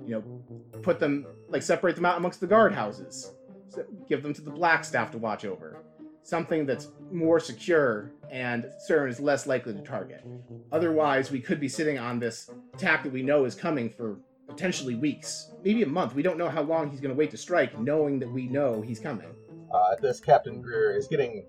You 0.05 0.15
know, 0.15 0.80
put 0.82 0.99
them, 0.99 1.25
like, 1.49 1.61
separate 1.61 1.95
them 1.95 2.05
out 2.05 2.17
amongst 2.17 2.39
the 2.39 2.47
guardhouses. 2.47 3.32
So 3.69 3.84
give 4.07 4.23
them 4.23 4.34
to 4.34 4.41
the 4.41 4.51
black 4.51 4.86
staff 4.86 5.11
to 5.11 5.17
watch 5.17 5.45
over. 5.45 5.78
Something 6.23 6.65
that's 6.65 6.89
more 7.11 7.39
secure 7.39 8.11
and 8.30 8.65
Saren 8.89 9.09
is 9.09 9.19
less 9.19 9.47
likely 9.47 9.73
to 9.73 9.82
target. 9.82 10.25
Otherwise, 10.71 11.32
we 11.32 11.39
could 11.39 11.59
be 11.59 11.69
sitting 11.69 11.97
on 11.97 12.19
this 12.19 12.49
attack 12.73 13.03
that 13.03 13.13
we 13.13 13.23
know 13.23 13.45
is 13.45 13.55
coming 13.55 13.89
for 13.89 14.17
potentially 14.47 14.95
weeks, 14.95 15.51
maybe 15.63 15.84
a 15.84 15.88
month. 15.88 16.15
We 16.15 16.23
don't 16.23 16.38
know 16.38 16.49
how 16.49 16.61
long 16.61 16.89
he's 16.89 16.99
going 16.99 17.13
to 17.13 17.17
wait 17.17 17.32
to 17.32 17.38
strike, 17.38 17.80
knowing 17.80 18.19
that 18.19 18.32
we 18.32 18.47
know 18.47 18.82
he's 18.82 18.99
coming. 18.99 19.28
Uh, 19.73 19.91
at 19.93 20.01
this, 20.01 20.19
Captain 20.19 20.61
Greer 20.61 20.95
is 20.95 21.07
getting 21.07 21.45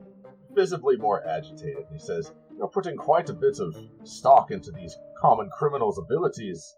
visibly 0.52 0.96
more 0.96 1.26
agitated. 1.26 1.84
He 1.92 1.98
says, 1.98 2.32
You're 2.56 2.68
putting 2.68 2.96
quite 2.96 3.30
a 3.30 3.34
bit 3.34 3.60
of 3.60 3.76
stock 4.04 4.50
into 4.50 4.72
these 4.72 4.96
common 5.20 5.48
criminals' 5.50 5.98
abilities, 5.98 6.76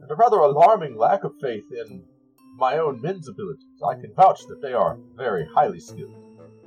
and 0.00 0.10
a 0.10 0.14
rather 0.14 0.38
alarming 0.38 0.96
lack 0.96 1.24
of 1.24 1.32
faith 1.40 1.64
in 1.70 2.04
my 2.56 2.78
own 2.78 3.00
men's 3.00 3.28
abilities. 3.28 3.64
I 3.86 3.94
can 3.94 4.14
vouch 4.14 4.46
that 4.48 4.62
they 4.62 4.72
are 4.72 4.98
very 5.16 5.46
highly 5.54 5.80
skilled, 5.80 6.14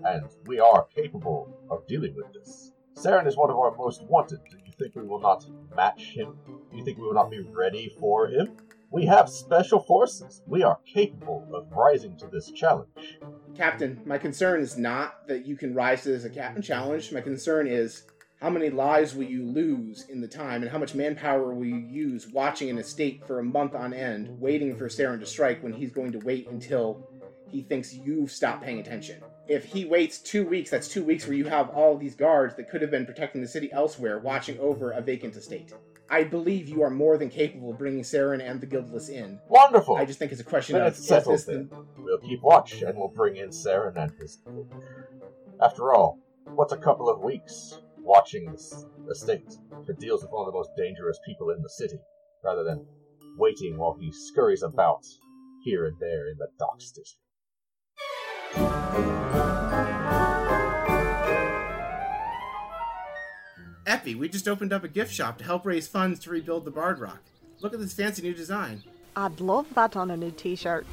and 0.03 0.25
we 0.45 0.59
are 0.59 0.87
capable 0.95 1.57
of 1.69 1.87
dealing 1.87 2.15
with 2.15 2.33
this. 2.33 2.71
Saren 2.95 3.27
is 3.27 3.37
one 3.37 3.49
of 3.49 3.57
our 3.57 3.75
most 3.75 4.03
wanted. 4.03 4.39
Do 4.49 4.57
you 4.65 4.73
think 4.79 4.95
we 4.95 5.03
will 5.03 5.19
not 5.19 5.45
match 5.75 6.13
him? 6.13 6.35
Do 6.47 6.77
you 6.77 6.83
think 6.83 6.97
we 6.97 7.03
will 7.03 7.13
not 7.13 7.29
be 7.29 7.39
ready 7.39 7.93
for 7.99 8.27
him? 8.27 8.57
We 8.91 9.05
have 9.07 9.29
special 9.29 9.81
forces. 9.81 10.41
We 10.47 10.63
are 10.63 10.79
capable 10.85 11.45
of 11.53 11.69
rising 11.71 12.17
to 12.17 12.27
this 12.27 12.51
challenge. 12.51 13.19
Captain, 13.55 14.01
my 14.05 14.17
concern 14.17 14.61
is 14.61 14.77
not 14.77 15.27
that 15.27 15.45
you 15.45 15.57
can 15.57 15.73
rise 15.73 16.03
to 16.03 16.09
this 16.17 16.31
captain 16.33 16.61
challenge. 16.61 17.11
My 17.11 17.21
concern 17.21 17.67
is 17.67 18.03
how 18.41 18.49
many 18.49 18.69
lives 18.69 19.15
will 19.15 19.23
you 19.23 19.43
lose 19.43 20.05
in 20.09 20.19
the 20.21 20.27
time 20.27 20.61
and 20.61 20.71
how 20.71 20.77
much 20.77 20.93
manpower 20.93 21.53
will 21.53 21.65
you 21.65 21.77
use 21.77 22.27
watching 22.27 22.69
an 22.69 22.77
estate 22.77 23.25
for 23.25 23.39
a 23.39 23.43
month 23.43 23.73
on 23.73 23.93
end, 23.93 24.39
waiting 24.39 24.75
for 24.75 24.87
Saren 24.87 25.19
to 25.19 25.25
strike 25.25 25.63
when 25.63 25.73
he's 25.73 25.91
going 25.91 26.11
to 26.11 26.19
wait 26.19 26.49
until 26.49 27.07
he 27.49 27.61
thinks 27.61 27.93
you've 27.93 28.31
stopped 28.31 28.63
paying 28.63 28.79
attention. 28.79 29.21
If 29.47 29.65
he 29.65 29.85
waits 29.85 30.17
two 30.19 30.45
weeks, 30.45 30.69
that's 30.69 30.89
two 30.89 31.03
weeks 31.03 31.25
where 31.25 31.37
you 31.37 31.45
have 31.45 31.69
all 31.69 31.97
these 31.97 32.15
guards 32.15 32.55
that 32.55 32.69
could 32.69 32.81
have 32.81 32.91
been 32.91 33.05
protecting 33.05 33.41
the 33.41 33.47
city 33.47 33.71
elsewhere 33.71 34.19
watching 34.19 34.59
over 34.59 34.91
a 34.91 35.01
vacant 35.01 35.35
estate. 35.35 35.73
I 36.09 36.23
believe 36.23 36.67
you 36.67 36.83
are 36.83 36.89
more 36.89 37.17
than 37.17 37.29
capable 37.29 37.71
of 37.71 37.77
bringing 37.77 38.03
Saren 38.03 38.41
and 38.41 38.59
the 38.59 38.67
Guildless 38.67 39.09
in. 39.09 39.39
Wonderful! 39.47 39.95
I 39.95 40.05
just 40.05 40.19
think 40.19 40.31
it's 40.31 40.41
a 40.41 40.43
question 40.43 40.73
Then 40.73 40.83
of 40.83 40.93
it's 40.93 41.07
settled 41.07 41.39
then. 41.47 41.69
We'll 41.97 42.19
keep 42.19 42.41
watch, 42.43 42.81
and 42.81 42.95
we'll 42.95 43.07
bring 43.07 43.37
in 43.37 43.49
Saren 43.49 43.95
and 43.95 44.11
his. 44.19 44.37
After 45.61 45.93
all, 45.93 46.19
what's 46.45 46.73
a 46.73 46.77
couple 46.77 47.09
of 47.09 47.21
weeks 47.21 47.79
watching 48.05 48.51
this 48.51 48.85
estate 49.11 49.57
that 49.87 49.99
deals 49.99 50.21
with 50.21 50.31
one 50.31 50.47
of 50.47 50.53
the 50.53 50.57
most 50.57 50.69
dangerous 50.77 51.19
people 51.25 51.49
in 51.49 51.61
the 51.61 51.69
city, 51.69 51.97
rather 52.43 52.63
than 52.63 52.85
waiting 53.37 53.77
while 53.77 53.97
he 53.99 54.11
scurries 54.11 54.63
about 54.63 55.03
here 55.63 55.85
and 55.87 55.97
there 55.99 56.29
in 56.29 56.37
the 56.37 56.47
docks 56.59 56.91
district? 56.91 57.21
Epi, 63.87 64.15
we 64.15 64.29
just 64.29 64.47
opened 64.47 64.73
up 64.73 64.83
a 64.83 64.87
gift 64.87 65.13
shop 65.13 65.37
to 65.39 65.43
help 65.43 65.65
raise 65.65 65.87
funds 65.87 66.19
to 66.19 66.29
rebuild 66.29 66.65
the 66.65 66.71
Bard 66.71 66.99
Rock. 66.99 67.21
Look 67.61 67.73
at 67.73 67.79
this 67.79 67.93
fancy 67.93 68.21
new 68.21 68.33
design. 68.33 68.83
I'd 69.15 69.39
love 69.39 69.67
that 69.75 69.95
on 69.95 70.11
a 70.11 70.17
new 70.17 70.31
t-shirt. 70.31 70.85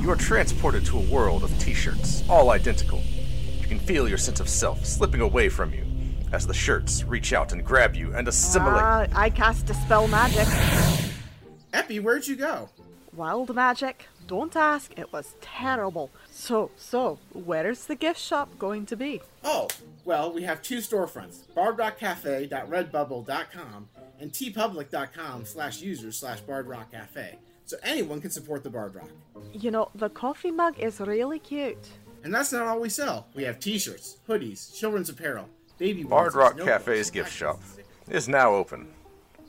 You 0.00 0.10
are 0.10 0.16
transported 0.16 0.84
to 0.86 0.98
a 0.98 1.02
world 1.02 1.44
of 1.44 1.58
t 1.58 1.74
shirts, 1.74 2.24
all 2.28 2.50
identical. 2.50 3.01
You 3.82 3.86
can 3.86 3.94
feel 3.96 4.08
your 4.08 4.18
sense 4.18 4.38
of 4.38 4.48
self 4.48 4.86
slipping 4.86 5.22
away 5.22 5.48
from 5.48 5.74
you 5.74 5.84
as 6.32 6.46
the 6.46 6.54
shirts 6.54 7.02
reach 7.02 7.32
out 7.32 7.52
and 7.52 7.64
grab 7.64 7.96
you 7.96 8.14
and 8.14 8.28
assimilate. 8.28 8.80
Ah, 8.80 9.08
I 9.12 9.28
cast 9.28 9.66
Dispel 9.66 10.06
Magic. 10.06 10.46
Epi, 11.72 11.98
where'd 11.98 12.28
you 12.28 12.36
go? 12.36 12.68
Wild 13.16 13.52
magic. 13.52 14.06
Don't 14.28 14.54
ask, 14.54 14.96
it 14.96 15.12
was 15.12 15.34
terrible. 15.40 16.10
So, 16.30 16.70
so, 16.76 17.18
where's 17.32 17.86
the 17.86 17.96
gift 17.96 18.20
shop 18.20 18.56
going 18.56 18.86
to 18.86 18.94
be? 18.94 19.20
Oh, 19.42 19.66
well, 20.04 20.32
we 20.32 20.44
have 20.44 20.62
two 20.62 20.78
storefronts, 20.78 21.40
bardrockcafe.redbubble.com 21.56 23.88
and 24.20 24.30
teepublic.com 24.30 25.44
slash 25.44 25.82
users 25.82 26.20
slash 26.20 26.40
bardrockcafe. 26.42 27.34
So 27.64 27.76
anyone 27.82 28.20
can 28.20 28.30
support 28.30 28.62
the 28.62 28.70
Bard 28.70 28.94
Rock. 28.94 29.10
You 29.52 29.70
know, 29.70 29.90
the 29.94 30.08
coffee 30.08 30.50
mug 30.50 30.78
is 30.78 31.00
really 31.00 31.38
cute. 31.38 31.88
And 32.24 32.32
that's 32.32 32.52
not 32.52 32.66
all 32.66 32.80
we 32.80 32.88
sell. 32.88 33.26
We 33.34 33.44
have 33.44 33.58
t-shirts, 33.58 34.18
hoodies, 34.28 34.74
children's 34.74 35.08
apparel, 35.08 35.48
baby 35.78 36.04
Bard 36.04 36.32
onesies, 36.32 36.36
Rock 36.36 36.58
Cafe's 36.58 37.10
gift 37.10 37.32
shop 37.32 37.60
is 38.08 38.28
now 38.28 38.54
open. 38.54 38.88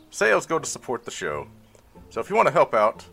Sales 0.10 0.46
go 0.46 0.60
to 0.60 0.66
support 0.66 1.06
the 1.06 1.12
show. 1.12 1.48
So 2.10 2.20
if 2.20 2.30
you 2.30 2.36
want 2.36 2.48
to 2.48 2.54
help 2.54 2.74
out 2.74 3.06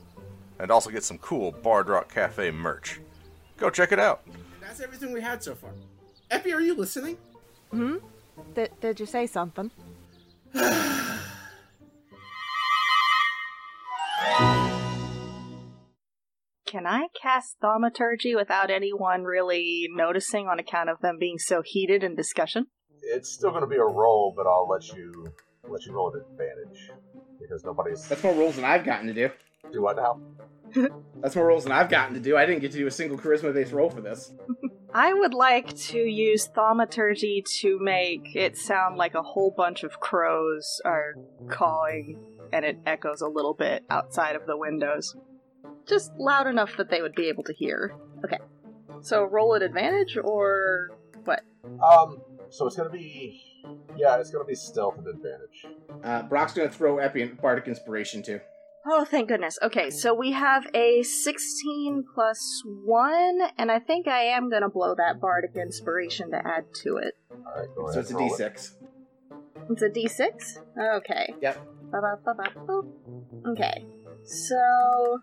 and 0.59 0.71
also 0.71 0.91
get 0.91 1.05
some 1.05 1.19
cool 1.19 1.53
Bard 1.53 1.89
Rock 1.89 2.13
Cafe 2.13 2.51
merch, 2.51 3.01
go 3.57 3.71
check 3.71 3.93
it 3.93 3.99
out. 3.99 4.23
That's 4.61 4.81
everything 4.81 5.13
we 5.13 5.21
had 5.21 5.43
so 5.43 5.55
far. 5.55 5.71
Epi, 6.31 6.53
are 6.53 6.61
you 6.61 6.75
listening? 6.75 7.17
Hmm? 7.71 7.97
Did, 8.55 8.71
did 8.81 9.01
you 9.01 9.07
say 9.07 9.27
something? 9.27 9.71
Can 16.71 16.87
I 16.87 17.09
cast 17.21 17.57
Thaumaturgy 17.61 18.37
without 18.37 18.71
anyone 18.71 19.25
really 19.25 19.89
noticing 19.91 20.47
on 20.47 20.61
account 20.61 20.89
of 20.89 21.01
them 21.01 21.19
being 21.19 21.37
so 21.37 21.63
heated 21.65 22.05
in 22.05 22.15
discussion? 22.15 22.67
It's 23.03 23.29
still 23.29 23.51
going 23.51 23.63
to 23.63 23.67
be 23.67 23.75
a 23.75 23.83
roll, 23.83 24.33
but 24.37 24.47
I'll 24.47 24.69
let 24.69 24.87
you 24.97 25.33
let 25.69 25.85
you 25.85 25.93
roll 25.93 26.15
at 26.15 26.23
advantage 26.31 26.93
because 27.41 27.65
nobody's 27.65 28.07
That's 28.09 28.23
more 28.23 28.35
rolls 28.35 28.55
than 28.55 28.65
I've 28.65 28.85
gotten 28.85 29.09
to 29.09 29.13
do. 29.13 29.31
do 29.73 29.83
what 29.83 29.97
now. 29.97 30.21
That's 31.21 31.35
more 31.35 31.49
rolls 31.49 31.65
than 31.65 31.73
I've 31.73 31.91
gotten 31.91 32.15
to 32.15 32.21
do. 32.21 32.37
I 32.37 32.47
didn't 32.47 32.61
get 32.61 32.71
to 32.71 32.79
do 32.79 32.87
a 32.87 32.91
single 32.93 33.19
charisma-based 33.19 33.73
roll 33.73 33.91
for 33.91 34.01
this. 34.01 34.33
I 34.95 35.13
would 35.13 35.35
like 35.35 35.77
to 35.77 35.99
use 35.99 36.47
Thaumaturgy 36.55 37.43
to 37.63 37.81
make 37.81 38.37
it 38.37 38.57
sound 38.57 38.97
like 38.97 39.17
a 39.17 39.23
whole 39.23 39.53
bunch 39.57 39.83
of 39.83 39.99
crows 39.99 40.81
are 40.85 41.15
cawing 41.49 42.21
and 42.53 42.65
it 42.65 42.79
echoes 42.87 43.23
a 43.23 43.29
little 43.29 43.55
bit 43.55 43.83
outside 43.91 44.37
of 44.37 44.47
the 44.47 44.57
windows. 44.57 45.17
Just 45.89 46.13
loud 46.19 46.47
enough 46.47 46.77
that 46.77 46.91
they 46.91 47.03
would 47.03 47.15
be 47.15 47.29
able 47.29 47.43
to 47.45 47.53
hear. 47.53 47.95
Okay. 48.25 48.39
So 49.03 49.25
roll 49.25 49.55
at 49.55 49.63
advantage 49.63 50.17
or 50.23 50.91
what? 51.25 51.43
Um, 51.83 52.21
so 52.51 52.67
it's 52.67 52.77
going 52.77 52.91
to 52.91 52.97
be 52.97 53.51
yeah, 53.97 54.17
it's 54.19 54.31
going 54.31 54.45
to 54.45 54.49
be 54.49 54.55
stealth 54.55 54.99
at 54.99 55.07
advantage. 55.07 55.67
Uh, 56.03 56.23
Brock's 56.23 56.53
gonna 56.55 56.71
throw 56.71 56.99
Epi 56.99 57.23
in 57.23 57.35
Bardic 57.35 57.69
Inspiration 57.69 58.23
too. 58.23 58.41
Oh, 58.87 59.05
thank 59.05 59.29
goodness. 59.29 59.59
Okay, 59.63 59.91
so 59.91 60.15
we 60.15 60.33
have 60.33 60.67
a 60.75 61.03
16 61.03 62.05
plus 62.15 62.63
1, 62.65 63.41
and 63.59 63.71
I 63.71 63.79
think 63.79 64.09
I 64.09 64.23
am 64.23 64.49
going 64.49 64.63
to 64.63 64.71
blow 64.71 64.95
that 64.95 65.21
Bardic 65.21 65.55
Inspiration 65.55 66.31
to 66.31 66.39
add 66.39 66.65
to 66.85 66.97
it. 66.97 67.15
All 67.31 67.61
right, 67.61 67.69
go 67.77 67.93
So 67.93 68.01
it's 68.01 68.11
a 68.11 68.15
roll 68.15 68.35
it. 68.35 68.41
D6. 68.41 68.71
It's 69.69 69.83
a 69.83 69.91
d6? 69.91 70.97
Okay. 70.97 71.35
Yep. 71.43 71.67
Ba-ba-ba-ba-boop. 71.93 72.89
Okay. 73.49 73.85
So 74.31 75.19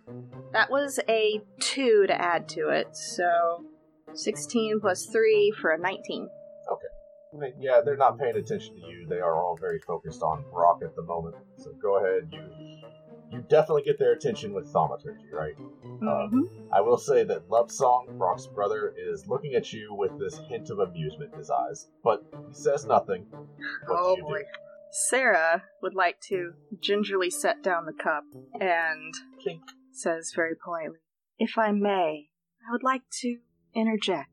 that 0.52 0.70
was 0.70 1.00
a 1.08 1.42
2 1.60 2.08
to 2.08 2.22
add 2.22 2.50
to 2.50 2.70
it, 2.70 2.96
so 2.96 3.64
16 4.14 4.82
plus 4.82 5.06
3 5.06 5.54
for 5.62 5.72
a 5.72 5.78
19. 5.78 6.30
I 7.34 7.38
mean, 7.38 7.54
yeah, 7.60 7.82
they're 7.84 7.98
not 7.98 8.18
paying 8.18 8.36
attention 8.38 8.76
to 8.76 8.82
you. 8.88 9.06
They 9.08 9.20
are 9.20 9.36
all 9.36 9.58
very 9.60 9.80
focused 9.80 10.24
on 10.24 10.46
Brock 10.52 10.80
at 10.84 10.96
the 10.96 11.02
moment. 11.04 11.36
So 11.58 11.72
go 11.82 11.98
ahead, 11.98 12.30
you 12.32 12.42
you 13.30 13.42
definitely 13.50 13.84
get 13.84 14.00
their 14.00 14.14
attention 14.14 14.54
with 14.54 14.72
thaumaturgy, 14.72 15.30
right? 15.34 15.56
Mhm. 16.02 16.70
I 16.72 16.80
will 16.80 16.98
say 16.98 17.24
that 17.26 17.50
Love 17.50 17.70
Song, 17.70 18.08
Brock's 18.18 18.48
brother, 18.48 18.94
is 18.98 19.28
looking 19.28 19.54
at 19.56 19.74
you 19.74 19.94
with 19.94 20.18
this 20.18 20.38
hint 20.48 20.70
of 20.70 20.80
amusement 20.80 21.34
in 21.34 21.40
his 21.40 21.52
eyes, 21.52 21.88
but 22.04 22.24
he 22.48 22.54
says 22.54 22.86
nothing. 22.86 23.26
What 23.86 24.00
Oh 24.00 24.16
do 24.16 24.22
boy. 24.22 24.44
Sarah 24.92 25.64
would 25.82 25.94
like 25.96 26.20
to 26.30 26.54
gingerly 26.80 27.30
set 27.30 27.62
down 27.64 27.86
the 27.86 27.94
cup 27.94 28.24
and 28.60 29.14
do? 29.14 29.44
Clink. 29.44 29.62
says 29.92 30.32
very 30.36 30.56
politely, 30.56 30.98
If 31.38 31.58
I 31.58 31.72
may, 31.72 32.30
I 32.68 32.72
would 32.72 32.84
like 32.84 33.04
to 33.22 33.38
interject. 33.74 34.30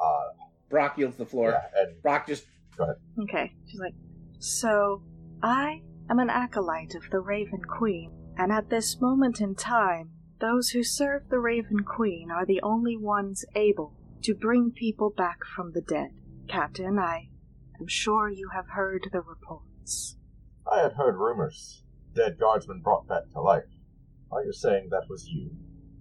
Uh, 0.00 0.28
Brock 0.70 0.98
yields 0.98 1.16
the 1.16 1.26
floor. 1.26 1.50
yeah, 1.50 1.82
and 1.82 2.02
Brock 2.02 2.26
just 2.26 2.46
Go 2.76 2.84
ahead. 2.84 2.96
Okay. 3.22 3.52
She's 3.66 3.80
like, 3.80 3.94
So, 4.38 5.02
I 5.42 5.82
am 6.10 6.18
an 6.18 6.28
acolyte 6.30 6.94
of 6.94 7.08
the 7.10 7.20
Raven 7.20 7.62
Queen, 7.62 8.12
and 8.36 8.52
at 8.52 8.68
this 8.70 9.00
moment 9.00 9.40
in 9.40 9.54
time, 9.54 10.10
those 10.40 10.70
who 10.70 10.82
serve 10.84 11.28
the 11.30 11.38
Raven 11.38 11.80
Queen 11.84 12.30
are 12.30 12.44
the 12.44 12.60
only 12.62 12.96
ones 12.96 13.44
able 13.54 13.94
to 14.22 14.34
bring 14.34 14.70
people 14.70 15.10
back 15.16 15.38
from 15.44 15.72
the 15.72 15.80
dead. 15.80 16.10
Captain, 16.48 16.98
I 16.98 17.30
am 17.80 17.86
sure 17.86 18.28
you 18.28 18.50
have 18.54 18.68
heard 18.68 19.08
the 19.12 19.20
reports. 19.20 20.16
I 20.70 20.80
had 20.80 20.92
heard 20.92 21.16
rumors. 21.16 21.82
Dead 22.14 22.38
guardsmen 22.38 22.80
brought 22.80 23.06
back 23.06 23.30
to 23.32 23.40
life. 23.40 23.64
Are 24.32 24.44
you 24.44 24.52
saying 24.52 24.88
that 24.90 25.08
was 25.08 25.28
you? 25.28 25.50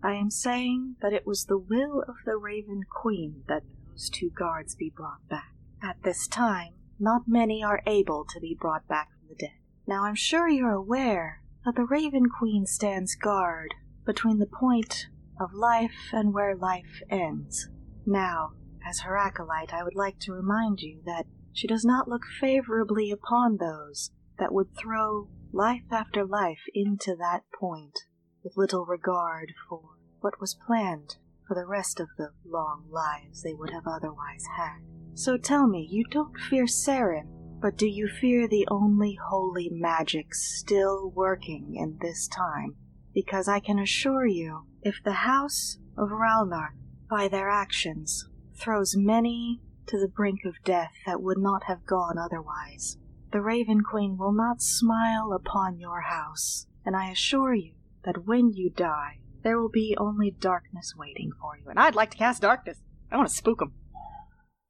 I 0.04 0.14
am 0.14 0.30
saying 0.30 0.96
that 1.02 1.14
it 1.14 1.26
was 1.26 1.46
the 1.46 1.58
will 1.58 2.04
of 2.08 2.16
the 2.26 2.38
Raven 2.38 2.84
Queen 2.90 3.44
that 3.48 3.64
those 3.88 4.10
two 4.10 4.30
guards 4.30 4.76
be 4.76 4.92
brought 4.96 5.28
back. 5.30 5.54
At 5.82 6.04
this 6.04 6.28
time, 6.28 6.74
not 7.00 7.24
many 7.28 7.64
are 7.64 7.82
able 7.86 8.26
to 8.30 8.40
be 8.40 8.58
brought 8.60 8.88
back 8.88 9.10
from 9.12 9.28
the 9.30 9.36
dead. 9.36 9.58
Now 9.88 10.04
I'm 10.04 10.16
sure 10.16 10.48
you're 10.48 10.72
aware 10.72 11.42
that 11.66 11.76
the 11.76 11.86
Raven 11.86 12.30
Queen 12.30 12.66
stands 12.66 13.16
guard 13.16 13.74
between 14.06 14.40
the 14.40 14.46
point 14.46 15.08
of 15.40 15.54
life 15.54 16.12
and 16.14 16.34
where 16.34 16.56
life 16.56 17.02
ends. 17.10 17.70
Now, 18.06 18.52
as 18.88 19.02
her 19.02 19.18
acolyte, 19.18 19.74
I 19.74 19.84
would 19.84 19.96
like 19.96 20.20
to 20.22 20.34
remind 20.34 20.82
you 20.82 21.02
that 21.06 21.26
she 21.56 21.68
does 21.68 21.86
not 21.86 22.10
look 22.10 22.26
favorably 22.40 23.10
upon 23.10 23.58
those 23.58 24.12
that 24.38 24.54
would 24.54 24.76
throw 24.76 25.30
life 25.54 25.86
after 25.90 26.26
life 26.26 26.60
into 26.74 27.16
that 27.16 27.44
point 27.58 27.98
with 28.44 28.58
little 28.58 28.86
regard 28.86 29.54
for 29.70 29.82
what 30.20 30.40
was 30.42 30.60
planned 30.68 31.16
for 31.48 31.56
the 31.56 31.66
rest 31.66 32.02
of 32.02 32.10
the 32.18 32.30
long 32.46 32.84
lives 32.90 33.42
they 33.42 33.54
would 33.54 33.70
have 33.70 33.88
otherwise 33.88 34.44
had. 34.58 34.80
So 35.14 35.38
tell 35.38 35.66
me, 35.66 35.88
you 35.90 36.04
don't 36.12 36.38
fear 36.38 36.66
Saren, 36.66 37.30
but 37.62 37.78
do 37.78 37.88
you 37.88 38.10
fear 38.10 38.50
the 38.50 38.68
only 38.70 39.18
holy 39.30 39.70
magic 39.72 40.36
still 40.36 41.10
working 41.10 41.76
in 41.76 41.98
this 42.02 42.28
time? 42.28 42.76
Because 43.14 43.48
I 43.48 43.62
can 43.62 43.80
assure 43.80 44.26
you, 44.26 44.66
if 44.82 44.96
the 45.06 45.14
House 45.14 45.78
of 45.98 46.10
Ralnar, 46.10 46.72
by 47.10 47.30
their 47.30 47.50
actions, 47.50 48.28
throws 48.60 48.96
many 48.98 49.62
to 49.88 50.00
the 50.00 50.08
brink 50.08 50.42
of 50.46 50.64
death 50.64 50.94
that 51.06 51.22
would 51.22 51.38
not 51.38 51.64
have 51.66 51.86
gone 51.86 52.18
otherwise, 52.18 52.98
the 53.32 53.42
Raven 53.42 53.82
Queen 53.82 54.18
will 54.18 54.32
not 54.32 54.62
smile 54.62 55.34
upon 55.34 55.80
your 55.80 56.02
house, 56.02 56.68
and 56.86 56.96
I 56.96 57.10
assure 57.10 57.54
you 57.54 57.74
that 58.04 58.26
when 58.26 58.54
you 58.54 58.70
die, 58.70 59.20
there 59.44 59.60
will 59.60 59.70
be 59.70 59.96
only 60.00 60.32
darkness 60.32 60.94
waiting 60.98 61.32
for 61.40 61.58
you. 61.58 61.70
And 61.70 61.80
I'd 61.80 61.96
like 61.96 62.12
to 62.12 62.18
cast 62.18 62.42
darkness. 62.42 62.80
I 63.12 63.18
want 63.18 63.30
to 63.30 63.36
spook 63.36 63.60
them. 63.60 63.74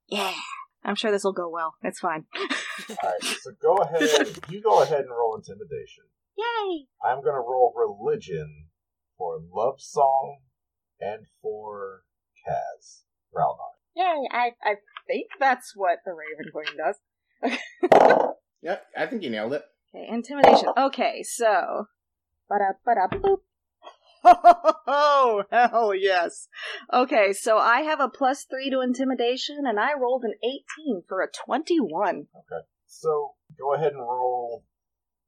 Yeah. 0.08 0.34
I'm 0.84 0.96
sure 0.96 1.12
this 1.12 1.24
will 1.24 1.34
go 1.34 1.50
well. 1.50 1.76
It's 1.82 2.00
fine. 2.00 2.26
Alright, 2.90 3.24
so 3.42 3.52
go 3.62 3.78
ahead. 3.78 4.28
You 4.50 4.62
go 4.62 4.84
ahead 4.84 5.02
and 5.02 5.10
roll 5.10 5.36
intimidation. 5.36 6.04
Yay! 6.38 6.88
I'm 7.04 7.24
gonna 7.24 7.40
roll 7.40 7.74
religion 7.76 8.68
for 9.18 9.40
Love 9.54 9.80
Song 9.80 10.40
and 11.00 11.26
for 11.42 12.04
Kaz. 12.48 13.04
Ralnar. 13.36 13.76
Yay! 13.96 14.28
I, 14.32 14.52
I 14.64 14.76
think 15.08 15.28
that's 15.40 15.74
what 15.76 16.00
the 16.06 16.12
Raven 16.14 16.52
Queen 16.52 16.78
does. 16.78 16.98
Yep, 18.62 18.84
I 18.98 19.06
think 19.06 19.22
you 19.22 19.30
nailed 19.30 19.54
it. 19.54 19.62
Okay, 19.94 20.08
intimidation. 20.12 20.70
Okay, 20.76 21.22
so. 21.22 21.86
Ba-da-ba-da-boop. 22.50 23.38
Oh, 24.88 25.44
hell 25.52 25.94
yes. 25.94 26.48
Okay, 26.92 27.32
so 27.34 27.60
I 27.60 27.82
have 27.82 28.00
a 28.00 28.10
plus 28.10 28.44
three 28.50 28.72
to 28.72 28.82
intimidation, 28.82 29.66
and 29.68 29.80
I 29.80 29.92
rolled 29.94 30.24
an 30.24 30.34
18 30.44 31.04
for 31.08 31.22
a 31.22 31.28
21. 31.46 32.26
Okay, 32.36 32.66
So 32.88 33.34
go 33.60 33.76
ahead 33.76 33.92
and 33.94 34.02
roll. 34.02 34.64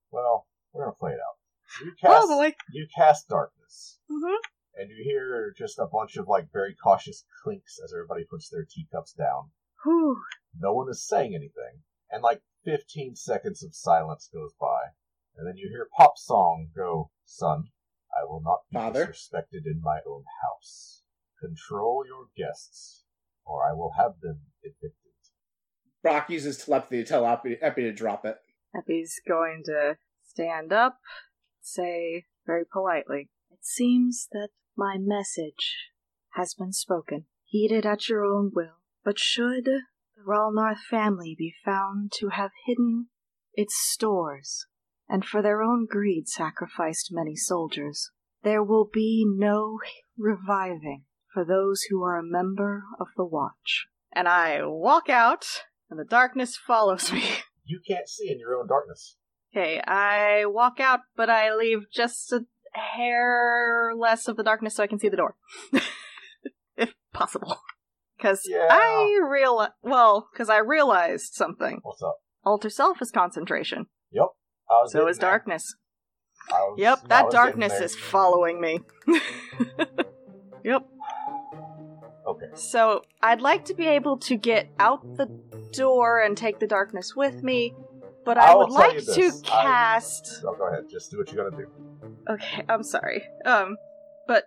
Well, 0.09 0.47
we're 0.73 0.85
gonna 0.85 0.95
play 0.99 1.11
it 1.11 1.19
out. 1.19 1.85
You 1.85 1.91
cast. 2.01 2.15
Oh 2.23 2.27
boy. 2.39 2.55
You 2.71 2.87
cast 2.97 3.27
darkness, 3.29 3.99
Mm-hmm. 4.09 4.81
and 4.81 4.89
you 4.89 5.03
hear 5.03 5.53
just 5.55 5.77
a 5.77 5.85
bunch 5.85 6.17
of 6.17 6.27
like 6.27 6.51
very 6.51 6.73
cautious 6.73 7.23
clinks 7.43 7.77
as 7.83 7.93
everybody 7.93 8.23
puts 8.27 8.49
their 8.49 8.65
teacups 8.67 9.13
down. 9.13 9.51
Whew. 9.87 10.21
No 10.59 10.73
one 10.73 10.89
is 10.89 11.07
saying 11.07 11.33
anything, 11.33 11.83
and 12.11 12.21
like 12.21 12.41
15 12.65 13.15
seconds 13.15 13.63
of 13.63 13.73
silence 13.73 14.29
goes 14.33 14.51
by, 14.59 14.81
and 15.37 15.47
then 15.47 15.55
you 15.55 15.69
hear 15.69 15.87
Pop 15.95 16.17
Song 16.17 16.71
go, 16.75 17.11
"Son, 17.23 17.71
I 18.11 18.25
will 18.25 18.41
not 18.41 18.67
be 18.69 18.73
Father? 18.73 19.05
disrespected 19.07 19.65
in 19.65 19.79
my 19.81 20.01
own 20.05 20.25
house. 20.43 21.03
Control 21.39 22.05
your 22.05 22.27
guests, 22.35 23.05
or 23.45 23.65
I 23.65 23.71
will 23.71 23.91
have 23.91 24.19
them 24.19 24.47
evicted." 24.61 24.91
Brock 26.01 26.29
uses 26.29 26.57
telepathy 26.57 27.03
to 27.03 27.05
tell 27.05 27.25
Epi, 27.25 27.57
Epi 27.61 27.83
to 27.83 27.93
drop 27.93 28.25
it. 28.25 28.41
Epi's 28.75 29.21
going 29.25 29.63
to 29.67 29.97
stand 30.21 30.73
up, 30.73 30.99
say 31.61 32.27
very 32.45 32.65
politely, 32.65 33.29
It 33.49 33.63
seems 33.63 34.27
that 34.33 34.49
my 34.75 34.97
message 34.97 35.91
has 36.31 36.53
been 36.53 36.73
spoken. 36.73 37.27
Heed 37.45 37.71
it 37.71 37.85
at 37.85 38.09
your 38.09 38.25
own 38.25 38.51
will, 38.53 38.76
but 39.07 39.17
should 39.17 39.63
the 39.63 39.83
Ralnarth 40.21 40.81
family 40.81 41.33
be 41.39 41.53
found 41.63 42.11
to 42.17 42.27
have 42.27 42.51
hidden 42.65 43.07
its 43.53 43.73
stores, 43.73 44.65
and 45.07 45.23
for 45.23 45.41
their 45.41 45.61
own 45.61 45.87
greed 45.89 46.27
sacrificed 46.27 47.07
many 47.09 47.33
soldiers, 47.33 48.11
there 48.43 48.61
will 48.61 48.83
be 48.83 49.25
no 49.25 49.79
reviving 50.17 51.05
for 51.33 51.45
those 51.45 51.83
who 51.83 52.03
are 52.03 52.17
a 52.17 52.21
member 52.21 52.83
of 52.99 53.07
the 53.15 53.23
Watch. 53.23 53.87
And 54.11 54.27
I 54.27 54.65
walk 54.65 55.07
out, 55.07 55.45
and 55.89 55.97
the 55.97 56.03
darkness 56.03 56.57
follows 56.57 57.09
me. 57.13 57.23
You 57.63 57.81
can't 57.85 58.07
see 58.07 58.29
in 58.29 58.39
your 58.39 58.55
own 58.55 58.67
darkness. 58.67 59.17
Okay, 59.53 59.81
I 59.85 60.45
walk 60.45 60.81
out, 60.81 61.01
but 61.17 61.29
I 61.29 61.53
leave 61.53 61.91
just 61.93 62.31
a 62.31 62.45
hair 62.71 63.91
less 63.93 64.27
of 64.29 64.35
the 64.35 64.43
darkness 64.43 64.75
so 64.75 64.83
I 64.83 64.87
can 64.87 64.99
see 64.99 65.09
the 65.09 65.17
door. 65.17 65.35
if 66.77 66.93
possible. 67.13 67.57
Because 68.17 68.41
Yeah. 68.49 68.67
I 68.69 69.19
real 69.29 69.67
well, 69.83 70.27
because 70.31 70.49
I 70.49 70.57
realized 70.57 71.33
something. 71.33 71.79
What's 71.83 72.01
up? 72.01 72.17
Alter 72.43 72.69
self 72.69 73.01
is 73.01 73.11
concentration. 73.11 73.85
Yep. 74.11 74.27
I 74.69 74.73
was 74.81 74.91
So 74.91 75.07
is 75.07 75.17
there. 75.19 75.29
darkness. 75.29 75.75
I 76.51 76.53
was- 76.61 76.79
Yep, 76.79 76.99
I 77.03 77.07
that 77.07 77.31
darkness 77.31 77.73
is 77.79 77.95
following 77.95 78.59
me. 78.61 78.79
yep. 80.63 80.83
Okay. 82.27 82.47
So 82.55 83.01
I'd 83.21 83.41
like 83.41 83.65
to 83.65 83.73
be 83.73 83.87
able 83.87 84.17
to 84.19 84.35
get 84.35 84.69
out 84.79 85.01
the 85.17 85.27
door 85.71 86.19
and 86.21 86.35
take 86.37 86.59
the 86.59 86.67
darkness 86.67 87.15
with 87.15 87.41
me, 87.43 87.73
but 88.25 88.37
I 88.37 88.47
I'll 88.47 88.59
would 88.59 88.71
like 88.71 88.97
to 88.97 89.03
this, 89.05 89.41
I- 89.45 89.47
cast. 89.47 90.25
So 90.41 90.53
go 90.57 90.67
ahead. 90.67 90.85
Just 90.89 91.11
do 91.11 91.17
what 91.17 91.29
you 91.31 91.37
gotta 91.37 91.55
do. 91.55 91.67
Okay, 92.29 92.65
I'm 92.67 92.83
sorry. 92.83 93.23
Um, 93.45 93.77
but 94.27 94.45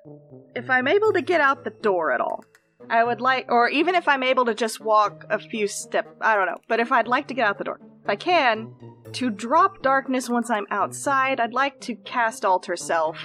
if 0.54 0.68
I'm 0.68 0.86
able 0.88 1.12
to 1.14 1.22
get 1.22 1.40
out 1.40 1.64
the 1.64 1.70
door 1.70 2.12
at 2.12 2.20
all, 2.20 2.44
I 2.88 3.04
would 3.04 3.20
like, 3.20 3.46
or 3.50 3.68
even 3.68 3.94
if 3.94 4.08
I'm 4.08 4.22
able 4.22 4.44
to 4.46 4.54
just 4.54 4.80
walk 4.80 5.24
a 5.30 5.38
few 5.38 5.68
steps, 5.68 6.08
I 6.20 6.34
don't 6.34 6.46
know. 6.46 6.58
But 6.68 6.80
if 6.80 6.90
I'd 6.92 7.08
like 7.08 7.28
to 7.28 7.34
get 7.34 7.46
out 7.46 7.58
the 7.58 7.64
door, 7.64 7.80
if 8.02 8.08
I 8.08 8.16
can, 8.16 8.74
to 9.12 9.30
drop 9.30 9.82
darkness 9.82 10.28
once 10.28 10.50
I'm 10.50 10.66
outside, 10.70 11.40
I'd 11.40 11.52
like 11.52 11.80
to 11.82 11.94
cast 11.94 12.44
Alter 12.44 12.76
Self 12.76 13.16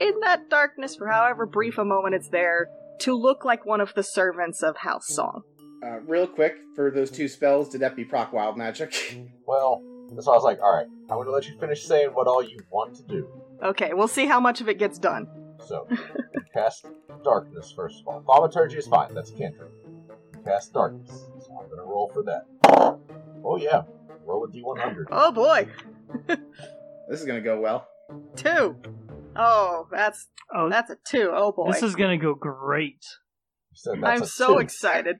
in 0.00 0.20
that 0.20 0.50
darkness 0.50 0.96
for 0.96 1.08
however 1.08 1.46
brief 1.46 1.78
a 1.78 1.84
moment 1.84 2.14
it's 2.14 2.28
there 2.28 2.68
to 3.00 3.14
look 3.14 3.44
like 3.44 3.64
one 3.64 3.80
of 3.80 3.94
the 3.94 4.02
servants 4.02 4.62
of 4.62 4.76
House 4.78 5.08
Song. 5.08 5.42
Uh, 5.84 6.00
real 6.00 6.26
quick, 6.26 6.56
for 6.74 6.90
those 6.90 7.10
two 7.10 7.28
spells, 7.28 7.68
did 7.68 7.80
that 7.80 7.94
be 7.94 8.04
proc 8.04 8.32
wild 8.32 8.56
magic? 8.56 8.94
Well, 9.46 9.82
that's 10.14 10.26
why 10.26 10.32
I 10.32 10.36
was 10.36 10.44
like, 10.44 10.60
all 10.62 10.74
right, 10.74 10.86
I'm 11.10 11.18
gonna 11.18 11.30
let 11.30 11.46
you 11.46 11.58
finish 11.58 11.84
saying 11.84 12.08
what 12.08 12.26
all 12.26 12.42
you 12.42 12.58
want 12.70 12.94
to 12.96 13.02
do. 13.02 13.28
Okay, 13.62 13.92
we'll 13.92 14.08
see 14.08 14.24
how 14.24 14.40
much 14.40 14.62
of 14.62 14.70
it 14.70 14.78
gets 14.78 14.98
done. 14.98 15.26
So, 15.66 15.88
cast 16.52 16.86
darkness 17.24 17.72
first 17.74 18.00
of 18.00 18.08
all. 18.08 18.22
Thaumaturgy 18.26 18.76
is 18.78 18.86
fine. 18.86 19.14
That's 19.14 19.30
a 19.30 19.34
cantrip. 19.36 19.72
Cast 20.44 20.72
darkness. 20.72 21.10
So 21.40 21.58
I'm 21.60 21.68
gonna 21.70 21.82
roll 21.88 22.10
for 22.12 22.22
that. 22.24 22.46
Oh 23.44 23.56
yeah, 23.56 23.82
roll 24.26 24.44
a 24.44 24.48
d100. 24.48 25.04
Oh 25.10 25.32
boy, 25.32 25.68
this 27.08 27.20
is 27.20 27.26
gonna 27.26 27.40
go 27.40 27.60
well. 27.60 27.88
two. 28.36 28.76
Oh, 29.36 29.86
that's 29.90 30.28
Oh, 30.54 30.68
that's 30.68 30.90
a 30.90 30.96
two. 31.06 31.30
Oh 31.34 31.52
boy. 31.52 31.72
this 31.72 31.82
is 31.82 31.94
gonna 31.96 32.18
go 32.18 32.34
great. 32.34 33.02
You 33.70 33.76
said 33.76 33.94
that's 34.02 34.20
I'm 34.20 34.22
a 34.22 34.26
so 34.26 34.54
two. 34.54 34.58
excited. 34.60 35.16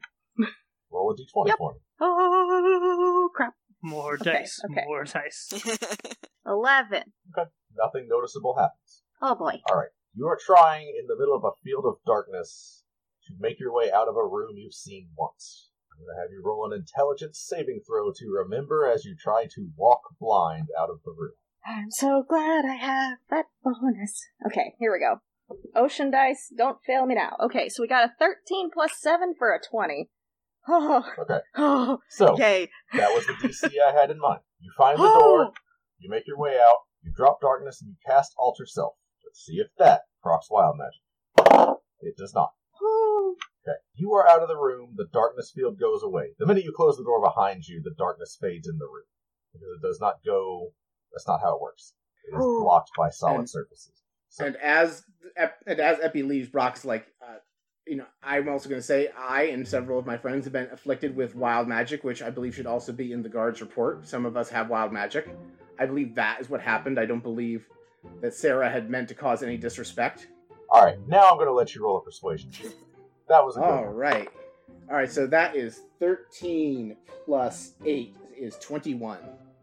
Roll 0.92 1.10
a 1.10 1.14
d20 1.14 1.48
Yep. 1.48 1.58
for 1.58 1.72
me. 1.72 1.78
Oh 2.00 3.30
crap! 3.34 3.54
More 3.82 4.14
Okay, 4.14 4.32
dice, 4.40 4.60
okay. 4.70 4.84
more 4.86 5.04
dice. 5.04 5.52
11. 6.46 7.02
nothing 7.76 8.06
noticeable 8.08 8.54
happens. 8.58 9.02
Oh 9.22 9.34
boy. 9.34 9.60
All 9.70 9.76
right. 9.76 9.88
You 10.16 10.26
are 10.28 10.38
trying 10.38 10.94
in 10.98 11.06
the 11.08 11.16
middle 11.18 11.34
of 11.34 11.44
a 11.44 11.58
field 11.64 11.84
of 11.86 11.96
darkness 12.06 12.84
to 13.26 13.34
make 13.40 13.58
your 13.58 13.74
way 13.74 13.90
out 13.90 14.08
of 14.08 14.16
a 14.16 14.24
room 14.24 14.56
you've 14.56 14.72
seen 14.74 15.08
once. 15.16 15.70
I'm 15.90 16.04
going 16.04 16.14
to 16.14 16.20
have 16.22 16.30
you 16.30 16.42
roll 16.44 16.70
an 16.70 16.78
intelligence 16.78 17.42
saving 17.44 17.80
throw 17.86 18.12
to 18.12 18.26
remember 18.30 18.86
as 18.86 19.04
you 19.04 19.16
try 19.18 19.46
to 19.54 19.70
walk 19.76 20.02
blind 20.20 20.68
out 20.78 20.90
of 20.90 21.00
the 21.04 21.12
room. 21.16 21.34
I'm 21.66 21.90
so 21.90 22.22
glad 22.28 22.64
I 22.64 22.74
have 22.74 23.18
that 23.30 23.46
bonus. 23.64 24.20
Okay, 24.46 24.74
here 24.78 24.92
we 24.92 25.00
go. 25.00 25.20
Ocean 25.74 26.10
dice, 26.10 26.52
don't 26.56 26.78
fail 26.86 27.06
me 27.06 27.14
now. 27.14 27.36
Okay, 27.42 27.68
so 27.68 27.82
we 27.82 27.88
got 27.88 28.04
a 28.04 28.12
13 28.18 28.70
plus 28.72 28.92
7 29.00 29.34
for 29.36 29.52
a 29.52 29.58
20. 29.60 30.08
Oh, 30.68 31.04
Okay. 31.18 31.38
oh, 31.56 31.98
So, 32.08 32.28
okay. 32.34 32.68
that 32.92 33.10
was 33.10 33.26
the 33.26 33.32
DC 33.34 33.70
I 33.86 33.92
had 33.92 34.10
in 34.10 34.18
mind. 34.18 34.40
You 34.60 34.70
find 34.76 34.98
the 34.98 35.02
oh. 35.06 35.18
door, 35.18 35.52
you 35.98 36.08
make 36.08 36.26
your 36.26 36.38
way 36.38 36.58
out, 36.60 36.78
you 37.02 37.12
drop 37.14 37.40
darkness, 37.40 37.82
and 37.82 37.90
you 37.90 37.96
cast 38.06 38.32
Alter 38.38 38.66
Self. 38.66 38.94
Let's 39.34 39.46
see 39.46 39.54
if 39.56 39.66
that 39.78 40.02
procs 40.22 40.48
wild 40.48 40.76
magic. 40.78 41.76
It 42.00 42.16
does 42.16 42.34
not. 42.34 42.52
Okay. 43.66 43.76
You 43.96 44.12
are 44.12 44.28
out 44.28 44.42
of 44.42 44.48
the 44.48 44.56
room, 44.56 44.90
the 44.94 45.08
darkness 45.12 45.50
field 45.52 45.80
goes 45.80 46.04
away. 46.04 46.30
The 46.38 46.46
minute 46.46 46.62
you 46.62 46.72
close 46.72 46.96
the 46.96 47.02
door 47.02 47.20
behind 47.20 47.66
you, 47.66 47.80
the 47.82 47.94
darkness 47.98 48.38
fades 48.40 48.68
in 48.68 48.78
the 48.78 48.84
room. 48.84 49.06
Because 49.52 49.68
it 49.76 49.82
does 49.86 49.98
not 50.00 50.16
go 50.24 50.72
that's 51.12 51.26
not 51.26 51.40
how 51.40 51.56
it 51.56 51.60
works. 51.62 51.94
It 52.24 52.36
is 52.36 52.44
blocked 52.44 52.90
by 52.96 53.10
solid 53.10 53.38
And- 53.40 53.50
surfaces. 53.50 54.02
So 54.28 54.46
And 54.46 54.56
as 54.56 55.02
and 55.36 55.80
as 55.80 55.98
Epi 56.00 56.22
leaves, 56.22 56.48
Brock's 56.48 56.84
like, 56.84 57.06
uh, 57.22 57.36
you 57.86 57.96
know, 57.96 58.06
I'm 58.22 58.48
also 58.48 58.68
going 58.68 58.80
to 58.80 58.86
say 58.86 59.08
I 59.16 59.44
and 59.44 59.66
several 59.66 59.98
of 59.98 60.06
my 60.06 60.16
friends 60.16 60.44
have 60.44 60.52
been 60.52 60.68
afflicted 60.72 61.14
with 61.16 61.34
wild 61.36 61.66
magic, 61.68 62.02
which 62.04 62.22
I 62.22 62.30
believe 62.30 62.54
should 62.54 62.66
also 62.66 62.92
be 62.92 63.12
in 63.12 63.22
the 63.22 63.28
guard's 63.28 63.60
report. 63.60 64.06
Some 64.06 64.26
of 64.26 64.36
us 64.36 64.48
have 64.50 64.70
wild 64.70 64.92
magic. 64.92 65.28
I 65.78 65.86
believe 65.86 66.14
that 66.16 66.40
is 66.40 66.48
what 66.50 66.60
happened. 66.60 66.98
I 67.00 67.06
don't 67.06 67.22
believe 67.22 67.68
that 68.20 68.34
Sarah 68.34 68.68
had 68.70 68.90
meant 68.90 69.08
to 69.08 69.14
cause 69.14 69.42
any 69.42 69.56
disrespect. 69.56 70.28
Alright, 70.70 70.98
now 71.06 71.30
I'm 71.30 71.38
gonna 71.38 71.52
let 71.52 71.74
you 71.74 71.82
roll 71.84 71.98
a 71.98 72.02
persuasion 72.02 72.50
check. 72.50 72.72
That 73.28 73.44
was 73.44 73.56
a 73.56 73.60
good 73.60 73.66
All 73.66 73.84
one. 73.86 73.94
right, 73.94 74.28
all 74.90 74.96
right. 74.96 75.10
So 75.10 75.26
that 75.28 75.56
is 75.56 75.82
13 76.00 76.96
plus 77.24 77.74
eight 77.84 78.14
is 78.36 78.56
21. 78.58 79.18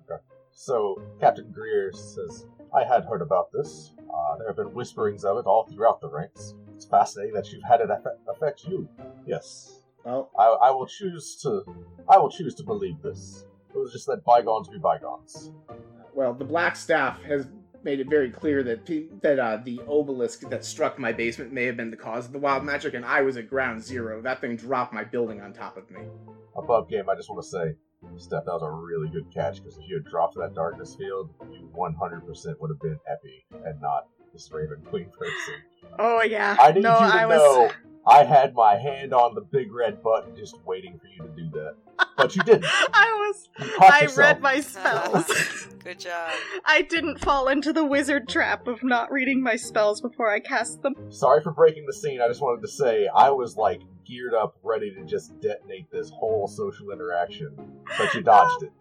Okay. 0.09 0.21
So 0.51 1.01
Captain 1.19 1.51
Greer 1.51 1.91
says, 1.93 2.45
I 2.75 2.83
had 2.83 3.03
heard 3.05 3.21
about 3.21 3.51
this. 3.51 3.91
Uh, 3.99 4.37
there 4.37 4.47
have 4.47 4.55
been 4.55 4.73
whisperings 4.73 5.23
of 5.25 5.37
it 5.37 5.45
all 5.45 5.67
throughout 5.71 6.01
the 6.01 6.09
ranks. 6.09 6.55
It's 6.75 6.85
fascinating 6.85 7.33
that 7.35 7.51
you've 7.51 7.63
had 7.69 7.81
it 7.81 7.89
affect, 7.91 8.17
affect 8.27 8.63
you. 8.63 8.87
Yes. 9.27 9.81
Well, 10.03 10.31
I, 10.39 10.45
I 10.45 10.71
will 10.71 10.87
choose 10.87 11.35
to 11.43 11.63
I 12.09 12.17
will 12.17 12.29
choose 12.31 12.55
to 12.55 12.63
believe 12.63 13.01
this. 13.03 13.45
It 13.73 13.77
was 13.77 13.91
just 13.91 14.07
let 14.07 14.23
bygones 14.23 14.67
be 14.69 14.77
bygones. 14.79 15.51
well, 16.15 16.33
the 16.33 16.43
Black 16.45 16.75
Staff 16.75 17.21
has 17.23 17.47
made 17.83 17.99
it 17.99 18.09
very 18.09 18.29
clear 18.29 18.63
that 18.63 18.85
that 19.21 19.39
uh, 19.39 19.57
the 19.63 19.81
obelisk 19.87 20.41
that 20.49 20.65
struck 20.65 20.99
my 20.99 21.11
basement 21.11 21.51
may 21.51 21.65
have 21.65 21.77
been 21.77 21.91
the 21.91 21.97
cause 21.97 22.25
of 22.25 22.31
the 22.31 22.39
wild 22.39 22.63
magic, 22.63 22.93
and 22.93 23.05
I 23.05 23.21
was 23.21 23.37
at 23.37 23.49
ground 23.49 23.83
zero. 23.83 24.21
That 24.21 24.41
thing 24.41 24.55
dropped 24.55 24.93
my 24.93 25.03
building 25.03 25.41
on 25.41 25.53
top 25.53 25.77
of 25.77 25.89
me. 25.89 26.01
Above 26.55 26.89
game, 26.89 27.09
I 27.09 27.15
just 27.15 27.29
want 27.29 27.41
to 27.43 27.49
say, 27.49 27.75
Steph, 28.17 28.45
that 28.45 28.53
was 28.53 28.63
a 28.63 28.69
really 28.69 29.09
good 29.09 29.31
catch 29.33 29.57
because 29.57 29.77
if 29.77 29.83
you 29.87 29.95
had 29.95 30.05
dropped 30.05 30.35
that 30.35 30.53
darkness 30.53 30.95
field, 30.95 31.29
you 31.51 31.69
100% 31.75 32.59
would 32.59 32.69
have 32.69 32.81
been 32.81 32.99
Epi 33.07 33.45
and 33.65 33.79
not 33.79 34.07
this 34.33 34.51
Raven 34.51 34.81
Queen 34.89 35.09
person. 35.17 35.55
Oh, 35.99 36.21
yeah. 36.23 36.55
I 36.59 36.71
need 36.71 36.83
no, 36.83 36.93
you 36.93 37.11
to 37.11 37.15
I 37.15 37.25
was. 37.25 37.37
know 37.37 37.71
I 38.07 38.23
had 38.23 38.55
my 38.55 38.77
hand 38.77 39.13
on 39.13 39.35
the 39.35 39.41
big 39.41 39.71
red 39.71 40.01
button 40.01 40.35
just 40.35 40.55
waiting 40.65 40.99
for 40.99 41.07
you 41.07 41.29
to 41.29 41.35
do 41.35 41.49
that. 41.51 41.75
But 42.17 42.35
you 42.35 42.43
didn't. 42.43 42.65
I 42.93 43.11
was. 43.29 43.49
You 43.59 43.77
I 43.79 44.01
yourself. 44.01 44.17
read 44.17 44.41
my 44.41 44.59
spells. 44.59 45.67
Good 45.83 45.99
job. 45.99 46.31
I 46.65 46.81
didn't 46.83 47.19
fall 47.19 47.47
into 47.47 47.73
the 47.73 47.85
wizard 47.85 48.27
trap 48.27 48.67
of 48.67 48.83
not 48.83 49.11
reading 49.11 49.41
my 49.43 49.55
spells 49.55 50.01
before 50.01 50.31
I 50.31 50.39
cast 50.39 50.81
them. 50.81 50.95
Sorry 51.09 51.41
for 51.41 51.51
breaking 51.51 51.85
the 51.85 51.93
scene. 51.93 52.21
I 52.21 52.27
just 52.27 52.41
wanted 52.41 52.61
to 52.61 52.67
say 52.67 53.07
I 53.15 53.29
was 53.29 53.55
like 53.57 53.81
geared 54.11 54.33
up, 54.33 54.57
ready 54.61 54.91
to 54.93 55.05
just 55.05 55.39
detonate 55.39 55.89
this 55.89 56.09
whole 56.09 56.45
social 56.45 56.91
interaction, 56.91 57.55
but 57.97 58.13
you 58.13 58.21
dodged 58.21 58.63
it. 58.63 58.71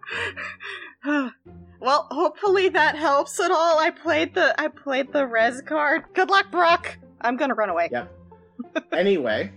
well, 1.81 2.09
hopefully 2.11 2.69
that 2.69 2.97
helps 2.97 3.39
at 3.39 3.53
all. 3.53 3.79
I 3.79 3.91
played 3.91 4.35
the 4.35 4.61
I 4.61 4.67
played 4.67 5.13
the 5.13 5.27
res 5.29 5.63
card. 5.63 6.03
Good 6.15 6.31
luck, 6.31 6.51
Brock. 6.51 6.99
I'm 7.21 7.37
gonna 7.37 7.55
run 7.55 7.71
away. 7.71 7.91
Yep. 7.93 8.13
anyway, 8.93 9.53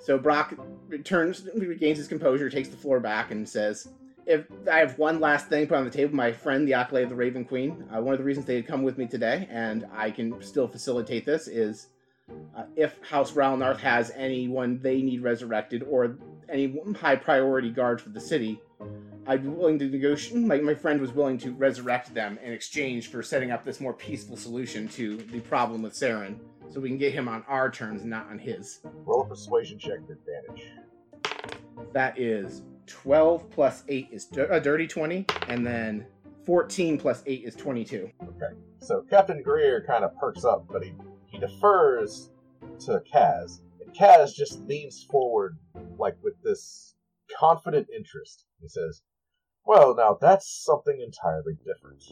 so 0.00 0.16
Brock 0.16 0.54
returns, 0.88 1.46
regains 1.54 1.98
his 1.98 2.08
composure, 2.08 2.48
takes 2.48 2.70
the 2.70 2.76
floor 2.78 2.98
back, 2.98 3.30
and 3.30 3.46
says, 3.46 3.86
"If 4.24 4.46
I 4.70 4.78
have 4.78 4.98
one 4.98 5.20
last 5.20 5.48
thing 5.48 5.66
put 5.66 5.76
on 5.76 5.84
the 5.84 5.90
table, 5.90 6.16
my 6.16 6.32
friend, 6.32 6.66
the 6.66 6.72
Acolyte 6.72 7.04
of 7.04 7.10
the 7.10 7.16
Raven 7.16 7.44
Queen, 7.44 7.84
uh, 7.94 8.00
one 8.00 8.14
of 8.14 8.18
the 8.18 8.24
reasons 8.24 8.46
they 8.46 8.56
had 8.56 8.66
come 8.66 8.82
with 8.82 8.96
me 8.96 9.06
today, 9.06 9.46
and 9.50 9.86
I 9.94 10.10
can 10.10 10.40
still 10.40 10.66
facilitate 10.66 11.26
this, 11.26 11.48
is 11.48 11.88
uh, 12.56 12.64
if 12.76 12.98
House 13.02 13.32
Ralnarth 13.32 13.78
has 13.78 14.10
anyone 14.14 14.80
they 14.80 15.02
need 15.02 15.22
resurrected 15.22 15.82
or 15.84 16.18
any 16.48 16.80
high 16.98 17.16
priority 17.16 17.70
guards 17.70 18.02
for 18.02 18.10
the 18.10 18.20
city." 18.20 18.60
I'd 19.28 19.42
be 19.42 19.50
willing 19.50 19.78
to 19.80 19.88
negotiate. 19.90 20.42
My, 20.42 20.56
my 20.56 20.74
friend 20.74 21.02
was 21.02 21.12
willing 21.12 21.36
to 21.38 21.52
resurrect 21.52 22.14
them 22.14 22.38
in 22.42 22.50
exchange 22.50 23.08
for 23.08 23.22
setting 23.22 23.50
up 23.50 23.62
this 23.62 23.78
more 23.78 23.92
peaceful 23.92 24.38
solution 24.38 24.88
to 24.88 25.18
the 25.18 25.40
problem 25.40 25.82
with 25.82 25.92
Saren, 25.92 26.38
so 26.70 26.80
we 26.80 26.88
can 26.88 26.96
get 26.96 27.12
him 27.12 27.28
on 27.28 27.44
our 27.46 27.70
terms, 27.70 28.06
not 28.06 28.26
on 28.30 28.38
his. 28.38 28.80
Roll 29.04 29.22
a 29.22 29.28
persuasion 29.28 29.78
check 29.78 29.98
with 30.08 30.18
advantage. 30.18 30.72
That 31.92 32.18
is 32.18 32.62
12 32.86 33.50
plus 33.50 33.84
8 33.88 34.08
is 34.10 34.28
a 34.32 34.58
dirty 34.58 34.86
20, 34.86 35.26
and 35.48 35.66
then 35.66 36.06
14 36.46 36.98
plus 36.98 37.22
8 37.26 37.44
is 37.44 37.54
22. 37.54 38.10
Okay. 38.22 38.54
So 38.80 39.04
Captain 39.10 39.42
Greer 39.42 39.84
kind 39.86 40.04
of 40.04 40.16
perks 40.16 40.46
up, 40.46 40.66
but 40.70 40.82
he, 40.82 40.94
he 41.28 41.38
defers 41.38 42.30
to 42.80 43.02
Kaz. 43.12 43.60
And 43.80 43.94
Kaz 43.94 44.34
just 44.34 44.60
leans 44.60 45.06
forward, 45.10 45.58
like 45.98 46.16
with 46.22 46.34
this 46.42 46.94
confident 47.38 47.88
interest. 47.94 48.44
He 48.60 48.68
says, 48.68 49.02
Well, 49.64 49.94
now 49.94 50.18
that's 50.20 50.64
something 50.64 51.00
entirely 51.00 51.54
different. 51.64 52.02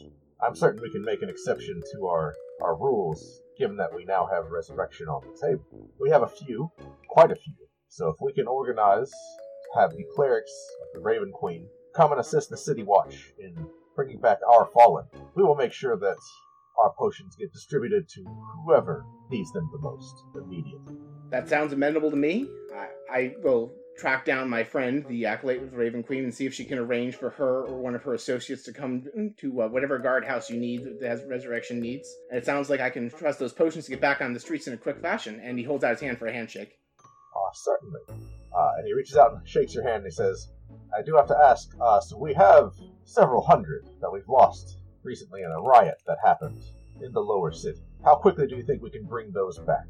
I'm 0.41 0.55
certain 0.55 0.81
we 0.81 0.91
can 0.91 1.03
make 1.03 1.23
an 1.23 1.29
exception 1.29 1.81
to 1.93 2.07
our, 2.07 2.35
our 2.61 2.75
rules, 2.75 3.41
given 3.57 3.77
that 3.77 3.93
we 3.93 4.05
now 4.05 4.27
have 4.31 4.51
resurrection 4.51 5.07
on 5.07 5.21
the 5.21 5.47
table. 5.47 5.89
We 5.99 6.11
have 6.11 6.21
a 6.21 6.27
few, 6.27 6.71
quite 7.09 7.31
a 7.31 7.35
few. 7.35 7.55
So 7.89 8.09
if 8.09 8.17
we 8.21 8.33
can 8.33 8.47
organize, 8.47 9.11
have 9.75 9.91
the 9.91 10.05
clerics 10.15 10.51
of 10.81 10.87
the 10.93 10.99
Raven 10.99 11.31
Queen 11.31 11.67
come 11.95 12.11
and 12.11 12.21
assist 12.21 12.49
the 12.49 12.57
City 12.57 12.83
Watch 12.83 13.33
in 13.39 13.67
bringing 13.95 14.19
back 14.19 14.37
our 14.47 14.67
fallen, 14.67 15.05
we 15.35 15.43
will 15.43 15.55
make 15.55 15.73
sure 15.73 15.97
that 15.97 16.17
our 16.79 16.93
potions 16.97 17.35
get 17.35 17.51
distributed 17.51 18.07
to 18.09 18.23
whoever 18.65 19.05
needs 19.29 19.51
them 19.51 19.69
the 19.71 19.79
most 19.79 20.23
immediately. 20.35 20.95
That 21.31 21.49
sounds 21.49 21.73
amenable 21.73 22.09
to 22.11 22.17
me. 22.17 22.49
I, 22.73 22.87
I 23.11 23.35
will 23.43 23.73
track 23.97 24.25
down 24.25 24.49
my 24.49 24.63
friend, 24.63 25.03
the 25.09 25.25
Acolyte 25.25 25.63
of 25.63 25.71
the 25.71 25.77
Raven 25.77 26.03
Queen, 26.03 26.23
and 26.23 26.33
see 26.33 26.45
if 26.45 26.53
she 26.53 26.63
can 26.63 26.77
arrange 26.77 27.15
for 27.15 27.31
her 27.31 27.63
or 27.63 27.81
one 27.81 27.95
of 27.95 28.03
her 28.03 28.13
associates 28.13 28.63
to 28.63 28.73
come 28.73 29.03
to 29.39 29.61
uh, 29.61 29.67
whatever 29.67 29.97
guardhouse 29.97 30.49
you 30.49 30.59
need 30.59 30.85
that 30.99 31.07
has 31.07 31.23
resurrection 31.25 31.79
needs. 31.79 32.07
And 32.29 32.37
it 32.37 32.45
sounds 32.45 32.69
like 32.69 32.79
I 32.79 32.89
can 32.89 33.09
trust 33.09 33.39
those 33.39 33.53
potions 33.53 33.85
to 33.85 33.91
get 33.91 33.99
back 33.99 34.21
on 34.21 34.33
the 34.33 34.39
streets 34.39 34.67
in 34.67 34.73
a 34.73 34.77
quick 34.77 35.01
fashion. 35.01 35.41
And 35.43 35.57
he 35.57 35.65
holds 35.65 35.83
out 35.83 35.91
his 35.91 36.01
hand 36.01 36.19
for 36.19 36.27
a 36.27 36.33
handshake. 36.33 36.77
Ah, 37.35 37.51
certainly. 37.53 37.99
Uh, 38.09 38.71
and 38.77 38.87
he 38.87 38.93
reaches 38.93 39.17
out 39.17 39.33
and 39.33 39.47
shakes 39.47 39.73
your 39.73 39.83
hand 39.83 39.97
and 39.97 40.05
he 40.05 40.11
says, 40.11 40.49
I 40.97 41.01
do 41.01 41.15
have 41.15 41.27
to 41.27 41.37
ask, 41.37 41.69
uh, 41.81 41.99
so 41.99 42.17
we 42.17 42.33
have 42.33 42.71
several 43.03 43.41
hundred 43.41 43.87
that 44.01 44.11
we've 44.11 44.27
lost 44.27 44.77
recently 45.03 45.43
in 45.43 45.51
a 45.51 45.61
riot 45.61 46.01
that 46.07 46.17
happened 46.23 46.63
in 47.01 47.11
the 47.11 47.19
lower 47.19 47.51
city. 47.51 47.79
How 48.03 48.15
quickly 48.15 48.47
do 48.47 48.55
you 48.55 48.63
think 48.63 48.81
we 48.81 48.89
can 48.89 49.05
bring 49.05 49.31
those 49.31 49.57
back? 49.59 49.85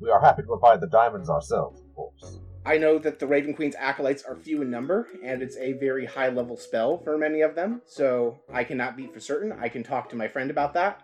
We 0.00 0.10
are 0.10 0.20
happy 0.20 0.42
to 0.42 0.48
provide 0.48 0.80
the 0.80 0.88
diamonds 0.88 1.28
ourselves, 1.28 1.80
of 1.80 1.94
course. 1.94 2.38
I 2.64 2.76
know 2.76 2.98
that 2.98 3.18
the 3.18 3.26
Raven 3.26 3.54
Queen's 3.54 3.74
acolytes 3.76 4.22
are 4.22 4.36
few 4.36 4.62
in 4.62 4.70
number, 4.70 5.08
and 5.24 5.42
it's 5.42 5.56
a 5.56 5.74
very 5.74 6.04
high 6.04 6.28
level 6.28 6.56
spell 6.56 6.98
for 6.98 7.16
many 7.16 7.40
of 7.40 7.54
them, 7.54 7.82
so 7.86 8.38
I 8.52 8.64
cannot 8.64 8.96
be 8.96 9.06
for 9.06 9.20
certain. 9.20 9.52
I 9.52 9.68
can 9.68 9.82
talk 9.82 10.10
to 10.10 10.16
my 10.16 10.28
friend 10.28 10.50
about 10.50 10.74
that. 10.74 11.02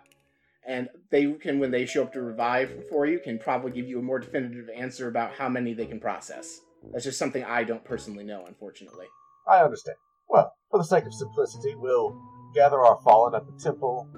And 0.67 0.89
they 1.11 1.31
can, 1.33 1.59
when 1.59 1.71
they 1.71 1.85
show 1.85 2.03
up 2.03 2.13
to 2.13 2.21
revive 2.21 2.89
for 2.89 3.05
you, 3.05 3.19
can 3.19 3.39
probably 3.39 3.71
give 3.71 3.87
you 3.87 3.99
a 3.99 4.03
more 4.03 4.19
definitive 4.19 4.69
answer 4.69 5.07
about 5.07 5.33
how 5.33 5.47
many 5.47 5.73
they 5.73 5.85
can 5.85 5.99
process. 5.99 6.59
That's 6.91 7.05
just 7.05 7.17
something 7.17 7.43
I 7.43 7.63
don't 7.63 7.83
personally 7.83 8.23
know, 8.23 8.45
unfortunately. 8.45 9.07
I 9.49 9.63
understand. 9.63 9.97
Well, 10.29 10.53
for 10.69 10.77
the 10.77 10.83
sake 10.83 11.05
of 11.05 11.13
simplicity, 11.13 11.73
we'll 11.75 12.21
gather 12.57 12.81
our 12.81 12.99
fallen 13.03 13.35
at 13.35 13.45
the 13.45 13.63
Temple 13.63 14.09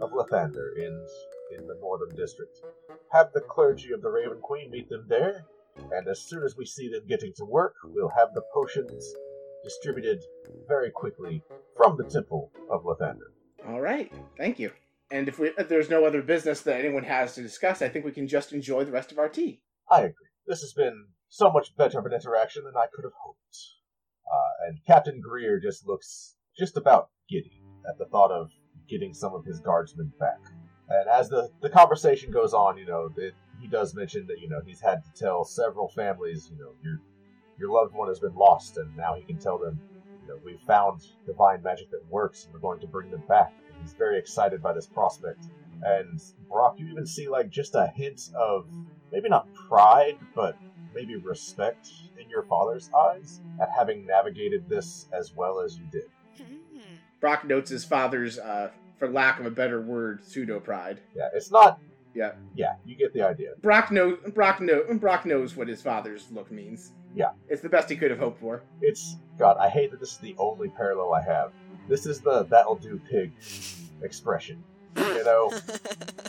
of 0.00 0.12
Lathander 0.12 0.74
in, 0.78 1.06
in 1.58 1.66
the 1.66 1.76
Northern 1.78 2.16
District. 2.16 2.56
Have 3.12 3.28
the 3.34 3.42
clergy 3.42 3.92
of 3.92 4.00
the 4.00 4.08
Raven 4.08 4.38
Queen 4.40 4.70
meet 4.70 4.88
them 4.88 5.04
there, 5.10 5.44
and 5.76 6.08
as 6.08 6.26
soon 6.26 6.42
as 6.42 6.56
we 6.56 6.64
see 6.64 6.88
them 6.88 7.02
getting 7.06 7.34
to 7.36 7.44
work, 7.44 7.74
we'll 7.84 8.08
have 8.16 8.32
the 8.32 8.40
potions 8.54 9.14
distributed 9.62 10.24
very 10.66 10.90
quickly 10.90 11.42
from 11.76 11.98
the 11.98 12.04
Temple 12.04 12.50
of 12.70 12.82
Lathander. 12.84 13.28
All 13.68 13.82
right, 13.82 14.10
thank 14.38 14.58
you. 14.58 14.70
And 15.10 15.28
if, 15.28 15.38
we, 15.38 15.50
if 15.58 15.68
there's 15.68 15.90
no 15.90 16.06
other 16.06 16.22
business 16.22 16.62
that 16.62 16.80
anyone 16.80 17.04
has 17.04 17.34
to 17.34 17.42
discuss, 17.42 17.82
I 17.82 17.90
think 17.90 18.06
we 18.06 18.12
can 18.12 18.26
just 18.26 18.54
enjoy 18.54 18.84
the 18.86 18.92
rest 18.92 19.12
of 19.12 19.18
our 19.18 19.28
tea. 19.28 19.60
I 19.90 20.00
agree. 20.00 20.30
This 20.46 20.62
has 20.62 20.72
been 20.72 21.08
so 21.28 21.52
much 21.52 21.76
better 21.76 21.98
of 21.98 22.06
an 22.06 22.14
interaction 22.14 22.64
than 22.64 22.74
I 22.74 22.86
could 22.90 23.04
have 23.04 23.12
hoped. 23.22 23.58
Uh, 24.26 24.68
and 24.68 24.78
Captain 24.86 25.20
Greer 25.20 25.60
just 25.60 25.86
looks 25.86 26.36
just 26.56 26.78
about 26.78 27.10
giddy 27.28 27.61
at 27.88 27.98
the 27.98 28.06
thought 28.06 28.30
of 28.30 28.50
getting 28.88 29.14
some 29.14 29.34
of 29.34 29.44
his 29.44 29.60
guardsmen 29.60 30.12
back. 30.18 30.40
And 30.88 31.08
as 31.08 31.28
the, 31.28 31.50
the 31.60 31.70
conversation 31.70 32.30
goes 32.30 32.52
on, 32.52 32.76
you 32.76 32.86
know, 32.86 33.08
it, 33.16 33.34
he 33.60 33.68
does 33.68 33.94
mention 33.94 34.26
that, 34.26 34.40
you 34.40 34.48
know, 34.48 34.60
he's 34.66 34.80
had 34.80 35.02
to 35.04 35.10
tell 35.18 35.44
several 35.44 35.88
families, 35.88 36.50
you 36.50 36.58
know, 36.58 36.72
your 36.82 37.00
your 37.58 37.70
loved 37.70 37.94
one 37.94 38.08
has 38.08 38.18
been 38.18 38.34
lost, 38.34 38.78
and 38.78 38.96
now 38.96 39.14
he 39.14 39.22
can 39.22 39.38
tell 39.38 39.56
them, 39.56 39.78
you 40.20 40.28
know, 40.28 40.40
we've 40.44 40.60
found 40.66 41.00
divine 41.26 41.62
magic 41.62 41.90
that 41.90 42.04
works, 42.10 42.44
and 42.44 42.52
we're 42.52 42.60
going 42.60 42.80
to 42.80 42.86
bring 42.88 43.10
them 43.10 43.22
back. 43.28 43.52
And 43.68 43.80
he's 43.80 43.92
very 43.92 44.18
excited 44.18 44.60
by 44.62 44.72
this 44.72 44.86
prospect. 44.86 45.46
And 45.82 46.20
Brock, 46.48 46.76
you 46.78 46.88
even 46.88 47.06
see 47.06 47.28
like 47.28 47.50
just 47.50 47.74
a 47.74 47.86
hint 47.94 48.30
of 48.34 48.66
maybe 49.12 49.28
not 49.28 49.46
pride, 49.54 50.18
but 50.34 50.56
maybe 50.94 51.16
respect 51.16 51.88
in 52.20 52.28
your 52.28 52.42
father's 52.44 52.90
eyes 52.92 53.40
at 53.60 53.68
having 53.76 54.06
navigated 54.06 54.68
this 54.68 55.08
as 55.12 55.32
well 55.34 55.60
as 55.60 55.78
you 55.78 55.84
did. 55.90 56.08
Brock 57.22 57.46
notes 57.46 57.70
his 57.70 57.84
father's, 57.84 58.38
uh, 58.38 58.70
for 58.98 59.08
lack 59.08 59.38
of 59.40 59.46
a 59.46 59.50
better 59.50 59.80
word, 59.80 60.22
pseudo 60.24 60.58
pride. 60.60 61.00
Yeah, 61.16 61.28
it's 61.32 61.52
not. 61.52 61.78
Yeah. 62.14 62.32
Yeah, 62.54 62.74
you 62.84 62.96
get 62.96 63.14
the 63.14 63.22
idea. 63.22 63.52
Brock 63.62 63.90
knows. 63.90 64.18
Brock 64.34 64.60
know. 64.60 64.82
Brock 64.94 65.24
knows 65.24 65.56
what 65.56 65.68
his 65.68 65.80
father's 65.80 66.26
look 66.32 66.50
means. 66.50 66.92
Yeah. 67.14 67.30
It's 67.48 67.62
the 67.62 67.68
best 67.68 67.88
he 67.88 67.96
could 67.96 68.10
have 68.10 68.18
hoped 68.18 68.40
for. 68.40 68.64
It's 68.82 69.16
God. 69.38 69.56
I 69.58 69.68
hate 69.68 69.92
that 69.92 70.00
this 70.00 70.12
is 70.12 70.18
the 70.18 70.34
only 70.36 70.68
parallel 70.68 71.14
I 71.14 71.22
have. 71.22 71.52
This 71.88 72.06
is 72.06 72.20
the 72.20 72.42
"that'll 72.44 72.76
do, 72.76 73.00
pig" 73.08 73.32
expression. 74.02 74.62
You 74.96 75.24
know, 75.24 75.50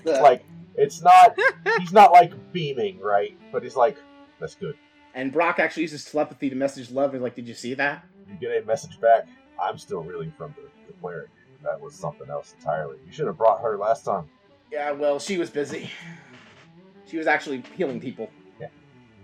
like 0.06 0.46
it's 0.76 1.02
not. 1.02 1.38
He's 1.80 1.92
not 1.92 2.12
like 2.12 2.32
beaming, 2.54 3.00
right? 3.00 3.38
But 3.52 3.64
he's 3.64 3.76
like, 3.76 3.98
"That's 4.40 4.56
good." 4.56 4.78
And 5.16 5.32
Brock 5.34 5.60
actually 5.60 5.84
uses 5.84 6.06
telepathy 6.06 6.50
to 6.50 6.56
message 6.56 6.92
Love. 6.92 7.14
He's 7.14 7.22
like, 7.22 7.36
"Did 7.36 7.48
you 7.48 7.56
see 7.56 7.74
that?" 7.74 8.06
You 8.30 8.36
get 8.36 8.64
a 8.64 8.66
message 8.66 9.02
back. 9.02 9.28
I'm 9.62 9.78
still 9.78 10.04
reeling 10.04 10.32
from 10.38 10.54
the, 10.58 10.70
the 10.88 10.94
cleric. 11.00 11.30
That 11.64 11.80
was 11.80 11.96
something 11.96 12.30
else 12.30 12.54
entirely. 12.60 12.98
You 13.06 13.12
should 13.12 13.28
have 13.28 13.38
brought 13.38 13.62
her 13.62 13.78
last 13.78 14.04
time. 14.04 14.26
Yeah. 14.72 14.92
Well, 14.92 15.20
she 15.20 15.38
was 15.38 15.50
busy. 15.50 15.90
She 17.06 17.18
was 17.18 17.28
actually 17.28 17.62
healing 17.76 18.00
people. 18.00 18.28
Yeah. 18.60 18.70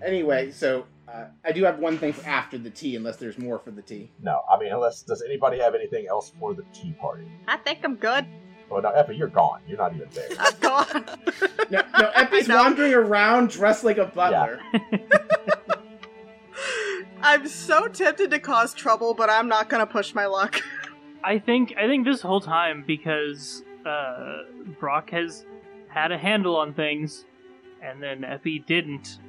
Anyway, 0.06 0.52
so 0.52 0.86
uh, 1.12 1.26
I 1.44 1.52
do 1.52 1.64
have 1.64 1.80
one 1.80 1.98
thing 1.98 2.14
for 2.14 2.28
after 2.28 2.58
the 2.58 2.70
tea, 2.70 2.96
unless 2.96 3.16
there's 3.18 3.38
more 3.38 3.58
for 3.58 3.72
the 3.72 3.82
tea. 3.82 4.12
No, 4.22 4.42
I 4.52 4.60
mean, 4.60 4.72
unless 4.72 5.02
does 5.02 5.24
anybody 5.24 5.60
have 5.60 5.74
anything 5.74 6.06
else 6.08 6.32
for 6.40 6.54
the 6.54 6.64
tea 6.74 6.92
party? 7.00 7.26
I 7.48 7.58
think 7.58 7.80
I'm 7.84 7.96
good. 7.96 8.26
Oh 8.70 8.80
no, 8.80 8.90
Effie, 8.90 9.16
you're 9.16 9.28
gone. 9.28 9.62
You're 9.68 9.78
not 9.78 9.96
even 9.96 10.08
there. 10.14 10.28
I'm 10.38 10.54
gone. 10.60 11.06
No, 11.72 11.82
no. 12.00 12.12
Epi's 12.14 12.48
wandering 12.48 12.94
around 12.94 13.50
dressed 13.50 13.84
like 13.84 13.98
a 13.98 14.06
butler. 14.06 14.60
I'm 17.22 17.48
so 17.48 17.88
tempted 17.88 18.32
to 18.32 18.40
cause 18.40 18.74
trouble, 18.74 19.14
but 19.14 19.30
I'm 19.30 19.48
not 19.48 19.70
gonna 19.70 19.86
push 19.86 20.14
my 20.14 20.26
luck. 20.26 20.62
I 21.24 21.40
think 21.40 21.74
I 21.78 21.88
think 21.88 22.06
this 22.06 22.22
whole 22.22 22.40
time 22.40 22.84
because 22.88 23.64
uh, 23.86 24.44
Brock 24.80 25.10
has 25.12 25.46
had 25.90 26.12
a 26.12 26.18
handle 26.18 26.56
on 26.56 26.74
things, 26.74 27.26
and 27.84 28.02
then 28.02 28.24
Epi 28.24 28.60
didn't. 28.60 29.20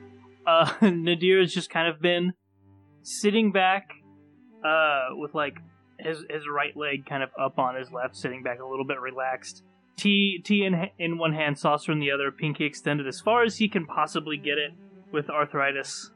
Uh, 0.46 0.72
Nadir 0.82 1.40
has 1.40 1.52
just 1.52 1.70
kind 1.70 1.88
of 1.88 2.00
been 2.00 2.32
sitting 3.02 3.50
back, 3.50 3.90
uh, 4.64 5.08
with 5.12 5.34
like 5.34 5.56
his 5.98 6.18
his 6.30 6.44
right 6.48 6.76
leg 6.76 7.06
kind 7.06 7.24
of 7.24 7.30
up 7.40 7.58
on 7.58 7.74
his 7.74 7.90
left, 7.90 8.16
sitting 8.16 8.42
back 8.42 8.60
a 8.60 8.66
little 8.66 8.84
bit 8.84 9.00
relaxed. 9.00 9.64
Tea 9.96 10.40
tea 10.44 10.64
in 10.64 10.90
in 11.00 11.18
one 11.18 11.32
hand, 11.32 11.58
saucer 11.58 11.90
in 11.90 11.98
the 11.98 12.12
other, 12.12 12.30
pinky 12.30 12.64
extended 12.64 13.08
as 13.08 13.20
far 13.20 13.42
as 13.42 13.56
he 13.56 13.68
can 13.68 13.84
possibly 13.84 14.36
get 14.36 14.58
it 14.58 14.70
with 15.12 15.28
arthritis. 15.28 16.12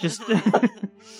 Just 0.00 0.26
No, 0.28 0.38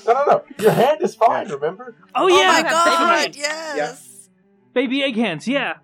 no, 0.07 0.25
no. 0.25 0.45
Your 0.61 0.73
hand 0.73 1.01
is 1.03 1.15
fine. 1.15 1.49
Remember? 1.49 1.95
oh 2.15 2.27
yeah. 2.29 2.35
oh 2.35 2.39
yeah, 2.41 2.47
my 2.47 2.63
baby 2.63 2.71
god! 2.71 3.37
hands. 3.37 3.37
Yes. 3.77 4.29
baby 4.75 5.03
egg 5.03 5.17
hands 5.17 5.49
yeah 5.49 5.75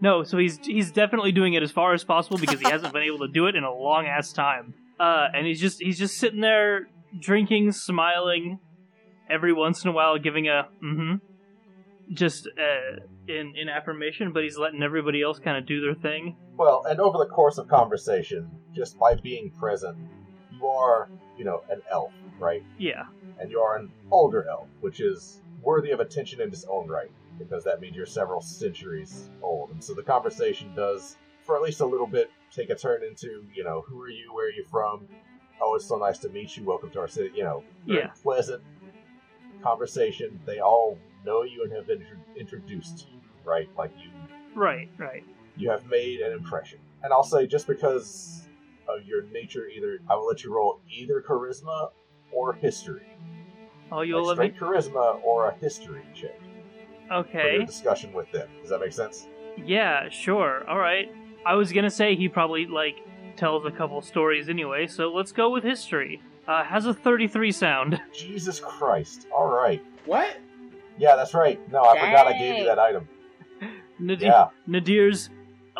no 0.00 0.22
so 0.24 0.36
he's 0.38 0.58
he's 0.64 0.90
definitely 0.92 1.32
doing 1.32 1.54
it 1.54 1.62
as 1.62 1.70
far 1.70 1.94
as 1.94 2.04
possible 2.04 2.38
because 2.38 2.60
he 2.60 2.68
hasn't 2.68 2.92
been 2.92 3.02
able 3.02 3.20
to 3.20 3.28
do 3.28 3.46
it 3.46 3.54
in 3.56 3.64
a 3.64 3.72
long 3.72 4.06
ass 4.06 4.32
time 4.32 4.74
uh 5.00 5.28
and 5.34 5.46
he's 5.46 5.60
just 5.60 5.80
he's 5.80 5.98
just 5.98 6.16
sitting 6.18 6.40
there 6.40 6.88
drinking 7.20 7.72
smiling 7.72 8.58
every 9.30 9.52
once 9.52 9.84
in 9.84 9.90
a 9.90 9.92
while 9.92 10.18
giving 10.18 10.48
a 10.48 10.68
mm-hmm 10.82 11.14
just 12.12 12.46
uh 12.46 13.00
in 13.28 13.54
in 13.56 13.68
affirmation 13.68 14.32
but 14.32 14.42
he's 14.42 14.58
letting 14.58 14.82
everybody 14.82 15.22
else 15.22 15.38
kind 15.38 15.56
of 15.56 15.64
do 15.66 15.80
their 15.80 15.94
thing 15.94 16.36
Well, 16.56 16.84
and 16.88 17.00
over 17.00 17.16
the 17.16 17.26
course 17.26 17.56
of 17.58 17.68
conversation, 17.68 18.50
just 18.74 18.98
by 18.98 19.14
being 19.14 19.50
present, 19.58 19.96
you 20.62 20.68
are, 20.68 21.08
you 21.36 21.44
know, 21.44 21.62
an 21.70 21.82
elf, 21.90 22.12
right? 22.38 22.62
yeah 22.78 23.04
And 23.40 23.50
you 23.50 23.60
are 23.60 23.76
an 23.76 23.90
older 24.10 24.46
elf, 24.48 24.68
which 24.80 25.00
is 25.00 25.40
worthy 25.62 25.90
of 25.90 26.00
attention 26.00 26.40
in 26.40 26.48
its 26.48 26.64
own 26.68 26.88
right, 26.88 27.10
because 27.38 27.64
that 27.64 27.80
means 27.80 27.96
you're 27.96 28.06
several 28.06 28.40
centuries 28.40 29.30
old. 29.42 29.70
And 29.70 29.82
so 29.82 29.94
the 29.94 30.02
conversation 30.02 30.72
does, 30.74 31.16
for 31.44 31.56
at 31.56 31.62
least 31.62 31.80
a 31.80 31.86
little 31.86 32.06
bit, 32.06 32.30
take 32.54 32.70
a 32.70 32.74
turn 32.76 33.02
into, 33.02 33.44
you 33.54 33.64
know, 33.64 33.82
who 33.88 34.00
are 34.02 34.08
you? 34.10 34.32
Where 34.34 34.46
are 34.46 34.52
you 34.52 34.64
from? 34.70 35.06
Oh, 35.60 35.74
it's 35.74 35.86
so 35.86 35.96
nice 35.96 36.18
to 36.18 36.28
meet 36.28 36.56
you. 36.56 36.64
Welcome 36.64 36.90
to 36.90 37.00
our 37.00 37.08
city. 37.08 37.30
You 37.34 37.44
know, 37.44 37.64
Yeah. 37.86 38.08
pleasant 38.22 38.62
conversation. 39.62 40.40
They 40.46 40.58
all 40.60 40.98
know 41.24 41.42
you 41.42 41.62
and 41.64 41.72
have 41.72 41.86
been 41.86 42.00
intro- 42.02 42.18
introduced 42.36 42.98
to 43.00 43.04
you, 43.12 43.20
right? 43.44 43.68
Like 43.76 43.92
you 43.98 44.10
right 44.54 44.88
right 44.98 45.24
you 45.56 45.70
have 45.70 45.86
made 45.86 46.20
an 46.20 46.32
impression. 46.32 46.78
And 47.02 47.12
I'll 47.12 47.22
say 47.24 47.46
just 47.46 47.66
because 47.66 48.48
of 48.88 49.04
your 49.06 49.22
nature, 49.24 49.66
either 49.68 49.98
I 50.10 50.14
will 50.16 50.26
let 50.26 50.42
you 50.44 50.54
roll 50.54 50.80
either 50.90 51.22
charisma 51.26 51.90
or 52.32 52.54
history. 52.54 53.06
oh 53.90 54.00
you'll 54.02 54.26
like 54.26 54.38
let 54.38 54.50
me 54.50 54.54
straight 54.56 54.70
charisma 54.70 55.22
or 55.24 55.48
a 55.48 55.54
history 55.56 56.02
check 56.14 56.38
Okay. 57.10 57.30
for 57.32 57.38
okay 57.38 57.52
your 57.56 57.66
discussion 57.66 58.12
with 58.12 58.30
them. 58.32 58.48
Does 58.60 58.70
that 58.70 58.80
make 58.80 58.92
sense? 58.92 59.26
Yeah, 59.64 60.08
sure. 60.08 60.64
All 60.68 60.78
right. 60.78 61.12
I 61.44 61.54
was 61.54 61.72
gonna 61.72 61.90
say 61.90 62.14
he 62.16 62.28
probably 62.28 62.66
like 62.66 62.96
tells 63.36 63.64
a 63.66 63.70
couple 63.70 64.00
stories 64.02 64.48
anyway, 64.48 64.86
so 64.86 65.12
let's 65.12 65.32
go 65.32 65.50
with 65.50 65.62
history. 65.64 66.22
Uh, 66.48 66.64
has 66.64 66.86
a 66.86 66.94
33 66.94 67.52
sound. 67.52 68.00
Jesus 68.12 68.58
Christ! 68.60 69.26
All 69.34 69.46
right. 69.48 69.82
What? 70.06 70.38
Yeah, 70.98 71.14
that's 71.16 71.34
right. 71.34 71.60
No, 71.70 71.82
I 71.84 71.98
forgot 72.00 72.26
I 72.26 72.32
gave 72.38 72.58
you 72.58 72.64
that 72.64 72.78
item. 72.78 73.08
Nadir, 73.98 74.28
Yeah. 74.28 74.48
Nadir's 74.68 75.30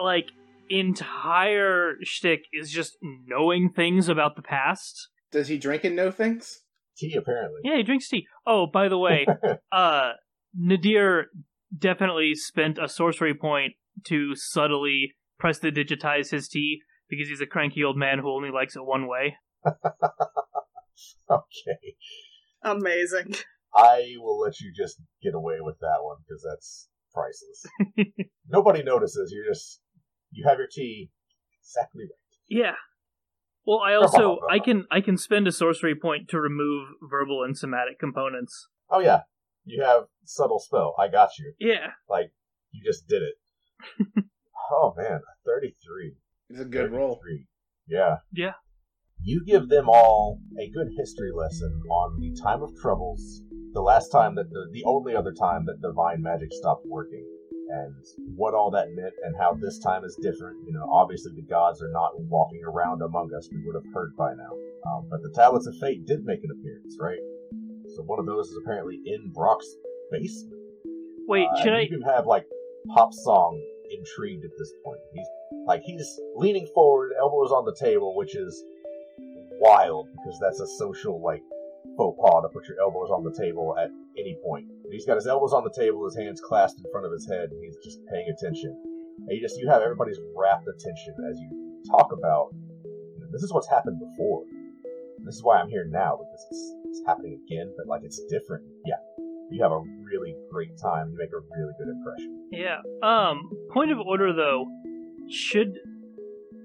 like 0.00 0.30
entire 0.78 1.94
shtick 2.02 2.44
is 2.52 2.70
just 2.70 2.96
knowing 3.02 3.70
things 3.70 4.08
about 4.08 4.36
the 4.36 4.42
past. 4.42 5.08
Does 5.30 5.48
he 5.48 5.58
drink 5.58 5.84
and 5.84 5.96
know 5.96 6.10
things? 6.10 6.60
Tea 6.96 7.14
apparently. 7.16 7.60
Yeah, 7.64 7.76
he 7.76 7.82
drinks 7.82 8.08
tea. 8.08 8.26
Oh, 8.46 8.66
by 8.66 8.88
the 8.88 8.98
way, 8.98 9.26
uh, 9.72 10.12
Nadir 10.54 11.26
definitely 11.76 12.34
spent 12.34 12.78
a 12.78 12.88
sorcery 12.88 13.34
point 13.34 13.72
to 14.06 14.34
subtly 14.34 15.12
prestidigitize 15.42 16.30
his 16.30 16.48
tea 16.48 16.80
because 17.08 17.28
he's 17.28 17.40
a 17.40 17.46
cranky 17.46 17.82
old 17.82 17.96
man 17.96 18.18
who 18.18 18.30
only 18.30 18.50
likes 18.50 18.76
it 18.76 18.84
one 18.84 19.08
way. 19.08 19.36
okay. 21.30 21.96
Amazing. 22.62 23.34
I 23.74 24.14
will 24.18 24.38
let 24.38 24.60
you 24.60 24.72
just 24.74 25.00
get 25.22 25.34
away 25.34 25.56
with 25.60 25.78
that 25.80 25.98
one 26.02 26.18
because 26.26 26.46
that's 26.48 26.88
priceless. 27.12 28.16
Nobody 28.48 28.82
notices. 28.82 29.32
You're 29.34 29.52
just 29.52 29.80
you 30.32 30.44
have 30.48 30.58
your 30.58 30.68
tea 30.70 31.10
exactly 31.60 32.04
right. 32.04 32.38
Yeah. 32.48 32.74
Well, 33.64 33.80
I 33.80 33.94
also 33.94 34.38
I 34.50 34.58
can 34.58 34.86
I 34.90 35.00
can 35.00 35.16
spend 35.16 35.46
a 35.46 35.52
sorcery 35.52 35.94
point 35.94 36.28
to 36.30 36.40
remove 36.40 36.88
verbal 37.08 37.44
and 37.44 37.56
somatic 37.56 37.98
components. 37.98 38.68
Oh 38.90 39.00
yeah, 39.00 39.20
you 39.64 39.84
have 39.84 40.04
subtle 40.24 40.58
spell. 40.58 40.94
I 40.98 41.08
got 41.08 41.30
you. 41.38 41.54
Yeah. 41.60 41.92
Like 42.08 42.32
you 42.72 42.82
just 42.84 43.06
did 43.06 43.22
it. 43.22 44.24
oh 44.72 44.94
man, 44.96 45.20
thirty-three. 45.46 46.14
It's 46.50 46.60
a 46.60 46.64
good 46.64 46.92
roll. 46.92 47.20
Yeah. 47.86 48.16
Yeah. 48.32 48.52
You 49.24 49.44
give 49.46 49.68
them 49.68 49.88
all 49.88 50.40
a 50.58 50.68
good 50.70 50.88
history 50.98 51.30
lesson 51.32 51.80
on 51.88 52.18
the 52.20 52.34
time 52.42 52.62
of 52.62 52.74
troubles, 52.82 53.40
the 53.72 53.80
last 53.80 54.08
time 54.08 54.34
that 54.34 54.50
the, 54.50 54.68
the 54.72 54.82
only 54.84 55.14
other 55.14 55.32
time 55.32 55.64
that 55.66 55.80
divine 55.80 56.22
magic 56.22 56.48
stopped 56.52 56.84
working, 56.86 57.24
and 57.72 57.94
what 58.36 58.52
all 58.54 58.70
that 58.70 58.92
meant, 58.94 59.14
and 59.24 59.34
how 59.40 59.54
this 59.54 59.78
time 59.78 60.04
is 60.04 60.14
different. 60.20 60.58
You 60.66 60.74
know, 60.74 60.86
obviously 60.92 61.32
the 61.34 61.48
gods 61.48 61.82
are 61.82 61.90
not 61.90 62.12
walking 62.28 62.60
around 62.68 63.00
among 63.00 63.30
us. 63.34 63.48
We 63.50 63.64
would 63.64 63.74
have 63.74 63.94
heard 63.94 64.14
by 64.16 64.34
now. 64.34 64.52
Um, 64.86 65.08
but 65.10 65.22
the 65.22 65.32
tablets 65.34 65.66
of 65.66 65.74
fate 65.80 66.04
did 66.06 66.24
make 66.24 66.44
an 66.44 66.50
appearance, 66.52 66.96
right? 67.00 67.20
So 67.96 68.02
one 68.02 68.18
of 68.18 68.26
those 68.26 68.48
is 68.48 68.58
apparently 68.62 69.00
in 69.04 69.32
Brock's 69.34 69.68
basement. 70.10 70.60
Wait, 71.26 71.48
Uh, 71.48 71.62
should 71.62 71.72
I? 71.72 71.80
You 71.80 71.88
can 71.88 72.02
have 72.02 72.26
like 72.26 72.44
pop 72.94 73.12
song 73.12 73.60
intrigued 73.90 74.44
at 74.44 74.50
this 74.58 74.72
point. 74.84 75.00
He's 75.14 75.26
like 75.66 75.82
he's 75.82 76.20
leaning 76.36 76.66
forward, 76.74 77.12
elbows 77.18 77.52
on 77.52 77.64
the 77.64 77.74
table, 77.74 78.16
which 78.16 78.34
is 78.36 78.62
wild 79.60 80.08
because 80.12 80.38
that's 80.40 80.60
a 80.60 80.66
social 80.78 81.22
like 81.22 81.42
faux 81.96 82.18
pas 82.20 82.42
to 82.42 82.48
put 82.48 82.66
your 82.68 82.80
elbows 82.80 83.10
on 83.10 83.22
the 83.24 83.32
table 83.38 83.76
at 83.78 83.90
any 84.18 84.36
point. 84.44 84.66
He's 84.92 85.06
got 85.06 85.16
his 85.16 85.26
elbows 85.26 85.54
on 85.54 85.64
the 85.64 85.72
table, 85.72 86.04
his 86.04 86.16
hands 86.16 86.40
clasped 86.40 86.80
in 86.84 86.90
front 86.92 87.06
of 87.06 87.12
his 87.12 87.26
head, 87.26 87.48
and 87.50 87.64
he's 87.64 87.76
just 87.82 87.98
paying 88.12 88.28
attention. 88.28 88.76
And 89.26 89.30
you 89.30 89.40
just 89.40 89.58
you 89.58 89.68
have 89.70 89.80
everybody's 89.80 90.20
rapt 90.36 90.68
attention 90.68 91.14
as 91.30 91.38
you 91.40 91.82
talk 91.90 92.12
about 92.12 92.50
you 92.52 93.20
know, 93.20 93.26
this 93.32 93.42
is 93.42 93.52
what's 93.52 93.68
happened 93.68 93.98
before. 93.98 94.44
This 95.24 95.36
is 95.36 95.42
why 95.42 95.58
I'm 95.58 95.68
here 95.68 95.86
now 95.88 96.18
because 96.18 96.46
it's, 96.50 96.74
it's 96.84 97.02
happening 97.06 97.40
again, 97.46 97.72
but 97.76 97.86
like 97.86 98.02
it's 98.04 98.20
different. 98.28 98.64
Yeah, 98.84 99.00
you 99.50 99.62
have 99.62 99.72
a 99.72 99.80
really 99.80 100.34
great 100.50 100.76
time. 100.82 101.10
You 101.10 101.16
make 101.16 101.30
a 101.32 101.40
really 101.56 101.72
good 101.78 101.88
impression. 101.88 102.48
Yeah. 102.52 102.78
Um. 103.02 103.48
Point 103.72 103.92
of 103.92 103.98
order, 103.98 104.32
though. 104.34 104.66
should. 105.30 105.78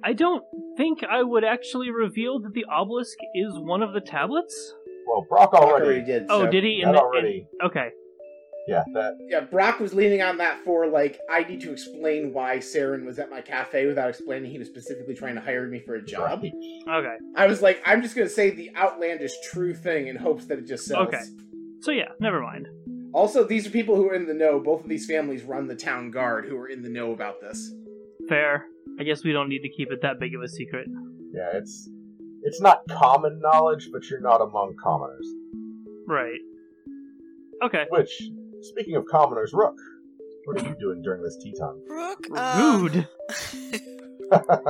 I 0.04 0.14
don't 0.14 0.44
think 0.76 1.00
I 1.10 1.24
would 1.24 1.44
actually 1.44 1.92
reveal 1.92 2.40
that 2.42 2.54
the 2.54 2.66
obelisk 2.72 3.18
is 3.34 3.54
one 3.56 3.82
of 3.82 3.94
the 3.94 4.02
tablets. 4.02 4.74
Well, 5.08 5.26
Brock 5.30 5.52
Brock 5.52 5.64
already. 5.64 5.86
already 5.86 6.06
did. 6.06 6.26
Oh, 6.30 6.48
did 6.48 6.64
he? 6.64 6.82
That 6.84 6.92
the- 6.92 7.00
already. 7.00 7.48
okay. 7.64 7.90
Yeah, 8.68 8.84
that. 8.94 9.18
Yeah, 9.30 9.42
Brock 9.42 9.80
was 9.80 9.94
leaning 9.94 10.22
on 10.22 10.38
that 10.38 10.64
for 10.64 10.88
like 10.88 11.20
I 11.30 11.44
need 11.44 11.62
to 11.62 11.72
explain 11.72 12.34
why 12.34 12.58
Saren 12.58 13.06
was 13.06 13.18
at 13.20 13.30
my 13.30 13.42
cafe 13.42 13.86
without 13.86 14.10
explaining 14.10 14.52
he 14.52 14.60
was 14.60 14.68
specifically 14.68 15.16
trying 15.16 15.36
to 15.36 15.42
hire 15.42 15.68
me 15.68 15.80
for 15.80 15.96
a 15.96 16.02
job. 16.02 16.44
Right. 16.44 16.54
Okay. 16.90 17.16
I 17.36 17.48
was 17.48 17.62
like, 17.62 17.82
I'm 17.86 18.02
just 18.02 18.16
gonna 18.16 18.30
say 18.30 18.50
the 18.50 18.76
outlandish 18.76 19.34
true 19.52 19.74
thing 19.74 20.08
in 20.08 20.18
hopes 20.18 20.46
that 20.48 20.60
it 20.60 20.68
just 20.68 20.86
sells. 20.86 21.08
Okay. 21.08 21.22
So 21.82 21.92
yeah, 21.92 22.10
never 22.20 22.42
mind. 22.42 22.68
Also, 23.14 23.44
these 23.44 23.66
are 23.66 23.70
people 23.70 23.96
who 23.96 24.10
are 24.10 24.14
in 24.14 24.28
the 24.28 24.34
know. 24.34 24.60
Both 24.60 24.84
of 24.84 24.90
these 24.90 25.06
families 25.06 25.44
run 25.44 25.68
the 25.68 25.76
town 25.76 26.12
guard 26.12 26.46
who 26.46 26.58
are 26.58 26.68
in 26.68 26.82
the 26.82 26.90
know 26.90 27.14
about 27.14 27.40
this. 27.40 27.74
Fair. 28.28 28.66
I 29.00 29.04
guess 29.04 29.24
we 29.24 29.32
don't 29.32 29.48
need 29.48 29.62
to 29.62 29.70
keep 29.70 29.92
it 29.92 30.02
that 30.02 30.20
big 30.20 30.36
of 30.36 30.42
a 30.42 30.48
secret. 30.48 30.88
Yeah, 31.34 31.50
it's 31.54 31.90
it's 32.44 32.62
not 32.62 32.82
common 32.90 33.40
knowledge, 33.40 33.90
but 33.92 34.10
you're 34.10 34.22
not 34.22 34.42
among 34.42 34.76
commoners. 34.82 35.28
Right. 36.08 36.40
Okay. 37.64 37.86
Which, 37.90 38.30
speaking 38.62 38.96
of 38.96 39.06
commoners, 39.06 39.54
Rook, 39.54 39.76
what 40.46 40.62
are 40.62 40.68
you 40.68 40.76
doing 40.80 41.02
during 41.02 41.22
this 41.24 41.38
tea 41.38 41.54
time? 41.60 41.82
Rook. 41.90 42.28
Um, 42.38 42.84
Rude. 42.84 43.08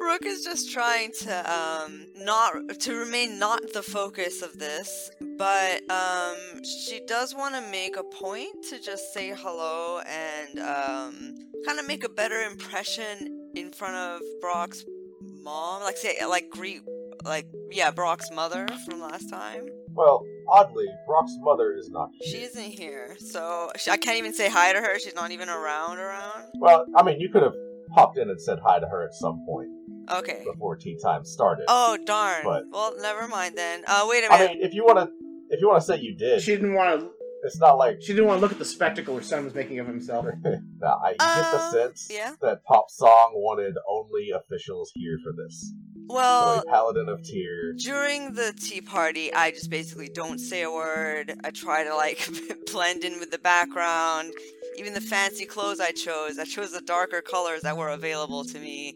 Rook 0.00 0.24
is 0.24 0.44
just 0.44 0.72
trying 0.72 1.12
to 1.20 1.52
um 1.52 2.06
not 2.16 2.52
to 2.80 2.94
remain 2.94 3.38
not 3.38 3.72
the 3.72 3.82
focus 3.82 4.42
of 4.42 4.58
this, 4.58 5.10
but 5.36 5.82
um 5.90 6.36
she 6.64 7.00
does 7.06 7.34
want 7.34 7.54
to 7.54 7.60
make 7.70 7.96
a 7.96 8.04
point 8.04 8.62
to 8.70 8.80
just 8.80 9.12
say 9.12 9.34
hello 9.36 10.00
and 10.00 10.58
um 10.60 11.34
kind 11.66 11.78
of 11.78 11.86
make 11.86 12.04
a 12.04 12.08
better 12.08 12.42
impression 12.42 13.50
in 13.54 13.72
front 13.72 13.96
of 13.96 14.22
Brock's 14.40 14.84
mom, 15.20 15.82
like 15.82 15.96
say 15.96 16.16
like 16.26 16.48
greet 16.50 16.82
like 17.24 17.46
yeah 17.70 17.90
Brock's 17.90 18.30
mother 18.30 18.66
from 18.86 19.00
last 19.00 19.28
time. 19.28 19.66
Well, 19.98 20.24
oddly, 20.48 20.86
Brock's 21.06 21.34
mother 21.40 21.74
is 21.76 21.90
not 21.90 22.10
here. 22.20 22.32
She 22.38 22.44
isn't 22.44 22.62
here, 22.62 23.16
so 23.18 23.70
she, 23.76 23.90
I 23.90 23.96
can't 23.96 24.16
even 24.16 24.32
say 24.32 24.48
hi 24.48 24.72
to 24.72 24.78
her. 24.80 24.98
She's 25.00 25.14
not 25.14 25.32
even 25.32 25.48
around. 25.48 25.98
Around. 25.98 26.44
Well, 26.60 26.86
I 26.96 27.02
mean, 27.02 27.20
you 27.20 27.28
could 27.28 27.42
have 27.42 27.54
popped 27.94 28.16
in 28.16 28.30
and 28.30 28.40
said 28.40 28.60
hi 28.64 28.78
to 28.78 28.86
her 28.86 29.02
at 29.04 29.12
some 29.14 29.44
point 29.44 29.68
Okay. 30.10 30.44
before 30.50 30.76
tea 30.76 30.96
time 31.02 31.24
started. 31.24 31.64
Oh 31.68 31.98
darn. 32.06 32.44
But- 32.44 32.64
Well, 32.70 32.94
never 33.00 33.26
mind 33.26 33.56
then. 33.58 33.82
Uh, 33.88 34.06
wait 34.08 34.24
a 34.24 34.30
minute. 34.30 34.50
I 34.50 34.54
mean, 34.54 34.62
if 34.62 34.72
you 34.72 34.84
want 34.84 34.98
to, 34.98 35.10
if 35.50 35.60
you 35.60 35.66
want 35.68 35.80
to 35.80 35.86
say 35.86 35.98
you 35.98 36.14
did, 36.16 36.42
She 36.42 36.52
didn't 36.52 36.74
want 36.74 37.00
to. 37.00 37.10
it's 37.42 37.58
not 37.58 37.72
like 37.78 37.98
She 38.00 38.12
didn't 38.12 38.26
want 38.28 38.38
to 38.38 38.42
look 38.42 38.52
at 38.52 38.58
the 38.58 38.64
spectacle 38.64 39.16
her 39.16 39.22
son 39.22 39.44
was 39.44 39.54
making 39.54 39.80
of 39.80 39.86
himself. 39.88 40.26
Nah, 40.80 40.96
I 41.04 41.10
get 41.10 41.18
the 41.18 41.24
Uh, 41.58 41.70
sense 41.72 42.08
yeah. 42.08 42.34
that 42.40 42.62
Pop 42.64 42.88
Song 42.88 43.32
wanted 43.34 43.74
only 43.90 44.30
officials 44.30 44.92
here 44.94 45.18
for 45.24 45.32
this. 45.32 45.72
Well, 46.08 46.62
Paladin 46.68 47.08
of 47.08 47.22
Tyr. 47.22 47.74
during 47.78 48.34
the 48.34 48.52
tea 48.58 48.80
party, 48.80 49.32
I 49.32 49.50
just 49.50 49.70
basically 49.70 50.08
don't 50.08 50.38
say 50.38 50.62
a 50.62 50.70
word. 50.70 51.34
I 51.44 51.50
try 51.50 51.84
to 51.84 51.94
like 51.94 52.28
blend 52.72 53.04
in 53.04 53.18
with 53.18 53.30
the 53.30 53.38
background. 53.38 54.32
Even 54.76 54.94
the 54.94 55.00
fancy 55.00 55.44
clothes 55.44 55.80
I 55.80 55.90
chose, 55.90 56.38
I 56.38 56.44
chose 56.44 56.72
the 56.72 56.80
darker 56.80 57.20
colors 57.20 57.62
that 57.62 57.76
were 57.76 57.88
available 57.88 58.44
to 58.44 58.58
me. 58.58 58.94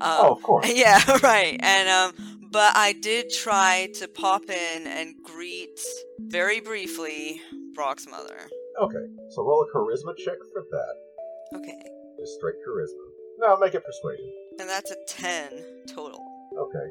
Um, 0.00 0.18
oh, 0.20 0.32
of 0.36 0.42
course. 0.42 0.70
Yeah, 0.74 1.00
right. 1.22 1.58
And 1.60 1.88
um 1.88 2.34
but 2.50 2.76
I 2.76 2.92
did 2.92 3.30
try 3.30 3.88
to 3.94 4.06
pop 4.06 4.48
in 4.48 4.86
and 4.86 5.16
greet 5.24 5.80
very 6.20 6.60
briefly 6.60 7.40
Brock's 7.74 8.06
mother. 8.06 8.48
Okay, 8.80 9.06
so 9.30 9.42
roll 9.42 9.62
a 9.68 9.76
charisma 9.76 10.16
check 10.16 10.36
for 10.52 10.62
that. 10.70 11.58
Okay. 11.58 11.82
Just 12.20 12.34
straight 12.36 12.54
charisma. 12.66 13.02
No, 13.38 13.56
make 13.56 13.74
it 13.74 13.82
persuasion. 13.84 14.32
And 14.60 14.68
that's 14.68 14.92
a 14.92 14.96
10 15.08 15.64
total. 15.92 16.24
Okay. 16.56 16.86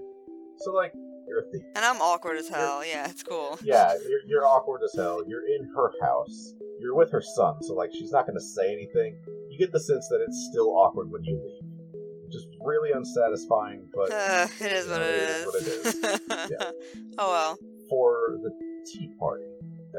So, 0.57 0.71
like, 0.71 0.93
you're 1.27 1.39
a 1.39 1.51
thief. 1.51 1.63
And 1.75 1.83
I'm 1.85 2.01
awkward 2.01 2.37
as 2.37 2.47
hell. 2.49 2.85
Yeah, 2.85 3.09
it's 3.09 3.23
cool. 3.23 3.57
Yeah, 3.63 3.93
you're, 4.07 4.21
you're 4.27 4.45
awkward 4.45 4.81
as 4.83 4.93
hell. 4.95 5.21
You're 5.27 5.45
in 5.47 5.69
her 5.75 5.91
house. 6.01 6.53
You're 6.79 6.95
with 6.95 7.11
her 7.11 7.21
son, 7.21 7.55
so, 7.63 7.73
like, 7.73 7.91
she's 7.93 8.11
not 8.11 8.25
going 8.27 8.35
to 8.37 8.43
say 8.43 8.71
anything. 8.73 9.15
You 9.49 9.57
get 9.57 9.71
the 9.71 9.79
sense 9.79 10.07
that 10.09 10.21
it's 10.21 10.49
still 10.51 10.69
awkward 10.75 11.09
when 11.11 11.23
you 11.23 11.35
leave. 11.43 12.31
Just 12.31 12.47
really 12.61 12.91
unsatisfying, 12.91 13.87
but 13.93 14.11
Uh, 14.11 14.47
it 14.59 14.71
is 14.71 14.87
what 14.89 15.01
it 15.01 15.07
it 15.07 15.15
is 15.29 15.45
is. 15.45 16.01
what 16.29 16.41
it 16.51 16.51
Yeah. 16.59 16.71
oh 17.19 17.29
well. 17.31 17.57
for 17.89 18.37
the 18.41 18.49
tea 18.91 19.09
party, 19.19 19.45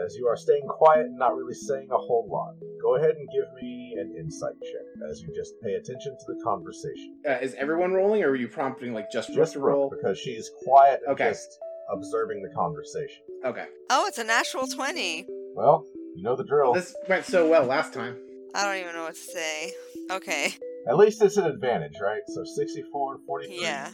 as 0.03 0.15
you 0.17 0.27
are 0.27 0.37
staying 0.37 0.67
quiet 0.69 1.07
and 1.07 1.19
not 1.19 1.35
really 1.37 1.55
saying 1.55 1.89
a 1.91 1.97
whole 1.97 2.27
lot, 2.31 2.55
go 2.83 2.97
ahead 2.97 3.15
and 3.17 3.29
give 3.33 3.45
me 3.63 3.95
an 3.99 4.15
insight 4.19 4.55
check 4.63 5.09
as 5.11 5.21
you 5.23 5.33
just 5.35 5.55
pay 5.63 5.75
attention 5.75 6.17
to 6.19 6.25
the 6.33 6.41
conversation. 6.45 7.17
Uh, 7.29 7.33
is 7.41 7.55
everyone 7.55 7.93
rolling, 7.93 8.23
or 8.23 8.31
are 8.31 8.37
you 8.37 8.49
prompting 8.49 8.93
like 8.93 9.11
just 9.13 9.29
Rook 9.31 9.39
Just 9.39 9.53
to 9.55 9.61
Rook, 9.61 9.69
roll? 9.69 9.91
because 9.97 10.19
she's 10.19 10.51
quiet 10.65 11.01
and 11.07 11.15
Okay. 11.15 11.31
just 11.31 11.59
observing 11.93 12.43
the 12.43 12.55
conversation. 12.55 13.23
Okay. 13.45 13.67
Oh, 13.91 14.07
it's 14.07 14.19
a 14.19 14.25
natural 14.25 14.67
20. 14.67 15.27
Well, 15.55 15.87
you 16.17 16.23
know 16.23 16.35
the 16.37 16.45
drill. 16.45 16.73
This 16.73 16.95
went 17.09 17.25
so 17.25 17.49
well 17.49 17.65
last 17.65 17.93
time. 17.93 18.17
I 18.55 18.65
don't 18.65 18.81
even 18.81 18.95
know 18.95 19.05
what 19.05 19.15
to 19.15 19.21
say. 19.21 19.73
Okay. 20.11 20.55
At 20.89 20.97
least 20.97 21.23
it's 21.23 21.37
an 21.37 21.47
advantage, 21.47 21.95
right? 22.03 22.21
So 22.29 22.43
64 22.45 23.15
and 23.17 23.25
43? 23.27 23.63
Yeah. 23.63 23.91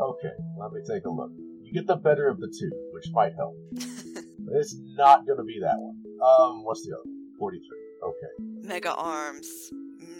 Okay, 0.00 0.32
let 0.58 0.72
me 0.72 0.80
take 0.88 1.04
a 1.04 1.10
look. 1.10 1.30
You 1.62 1.72
get 1.72 1.86
the 1.86 1.96
better 1.96 2.28
of 2.28 2.40
the 2.40 2.48
two, 2.48 2.70
which 2.92 3.06
might 3.12 3.32
help. 3.36 3.54
But 4.44 4.56
it's 4.56 4.76
not 4.96 5.26
going 5.26 5.38
to 5.38 5.44
be 5.44 5.58
that 5.60 5.76
one. 5.78 5.96
Um, 6.22 6.64
what's 6.64 6.86
the 6.86 6.92
other? 6.94 7.02
one? 7.04 7.14
43. 7.38 7.68
Okay. 8.02 8.68
Mega 8.68 8.94
arms. 8.94 9.72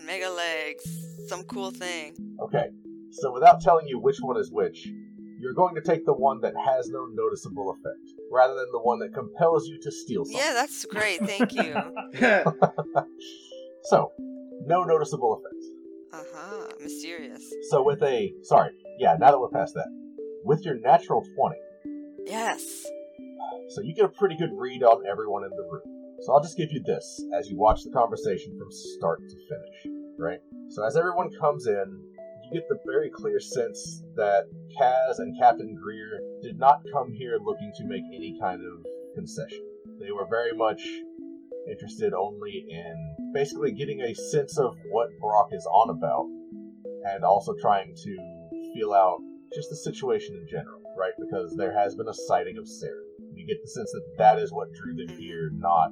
Mega 0.05 0.31
legs. 0.31 0.85
Some 1.29 1.45
cool 1.45 1.71
thing. 1.71 2.15
Okay. 2.41 2.67
So 3.11 3.33
without 3.33 3.61
telling 3.61 3.87
you 3.87 3.99
which 3.99 4.19
one 4.21 4.37
is 4.39 4.51
which, 4.51 4.89
you're 5.39 5.55
going 5.55 5.75
to 5.75 5.81
take 5.81 6.05
the 6.07 6.13
one 6.15 6.41
that 6.41 6.55
has 6.57 6.89
no 6.89 7.07
noticeable 7.13 7.71
effect, 7.71 8.15
rather 8.33 8.55
than 8.55 8.67
the 8.73 8.81
one 8.81 8.99
that 9.01 9.13
compels 9.13 9.69
you 9.69 9.79
to 9.83 9.93
steal 9.93 10.25
something. 10.25 10.41
Yeah, 10.41 10.53
that's 10.55 10.85
great. 10.87 11.21
Thank 11.21 11.53
you. 11.53 11.75
So, 13.87 14.13
no 14.65 14.83
noticeable 14.85 15.35
effect. 15.35 15.63
Uh 16.11 16.23
huh. 16.35 16.69
Mysterious. 16.81 17.45
So 17.69 17.83
with 17.83 18.03
a 18.03 18.33
sorry, 18.43 18.71
yeah, 18.99 19.15
now 19.19 19.31
that 19.31 19.39
we're 19.39 19.51
past 19.51 19.75
that. 19.75 19.89
With 20.43 20.65
your 20.65 20.79
natural 20.81 21.23
20, 21.37 21.57
Yes. 22.27 22.87
So 23.69 23.83
you 23.83 23.95
get 23.95 24.05
a 24.05 24.09
pretty 24.09 24.37
good 24.37 24.51
read 24.53 24.83
on 24.83 25.07
everyone 25.07 25.45
in 25.45 25.51
the 25.51 25.69
room. 25.71 26.17
So 26.23 26.33
I'll 26.33 26.43
just 26.43 26.57
give 26.57 26.73
you 26.73 26.83
this 26.85 27.23
as 27.39 27.51
you 27.51 27.59
watch 27.59 27.83
the 27.83 27.91
conversation 27.91 28.57
from 28.59 28.71
start 28.71 29.21
to 29.29 29.37
finish, 29.37 29.97
right? 30.19 30.39
So 30.71 30.85
as 30.85 30.97
everyone 30.97 31.31
comes 31.41 31.67
in, 31.67 32.01
you 32.45 32.61
get 32.61 32.69
the 32.69 32.79
very 32.87 33.11
clear 33.11 33.41
sense 33.41 34.03
that 34.17 34.45
Kaz 34.79 35.19
and 35.19 35.39
Captain 35.39 35.75
Greer 35.75 36.21
did 36.43 36.59
not 36.59 36.83
come 36.93 37.13
here 37.13 37.39
looking 37.43 37.73
to 37.77 37.85
make 37.85 38.03
any 38.15 38.39
kind 38.41 38.61
of 38.61 38.85
concession. 39.15 39.65
They 40.01 40.13
were 40.13 40.27
very 40.29 40.53
much 40.53 40.83
interested 41.69 42.13
only 42.13 42.67
in 42.69 43.17
basically 43.33 43.73
getting 43.73 44.03
a 44.03 44.15
sense 44.15 44.59
of 44.59 44.77
what 44.91 45.09
Brock 45.21 45.49
is 45.53 45.67
on 45.67 45.91
about 45.91 46.27
and 47.15 47.25
also 47.25 47.55
trying 47.61 47.95
to 47.95 48.71
feel 48.75 48.93
out 48.93 49.19
just 49.55 49.71
the 49.71 49.77
situation 49.77 50.35
in 50.35 50.47
general, 50.51 50.81
right? 50.99 51.13
Because 51.19 51.55
there 51.57 51.77
has 51.77 51.95
been 51.95 52.09
a 52.09 52.15
sighting 52.15 52.59
of 52.59 52.65
Saren. 52.65 53.14
You 53.45 53.55
get 53.55 53.63
the 53.63 53.69
sense 53.69 53.93
that 53.93 54.15
that 54.17 54.39
is 54.39 54.53
what 54.53 54.73
drew 54.73 54.95
them 54.95 55.15
here, 55.19 55.51
not 55.53 55.91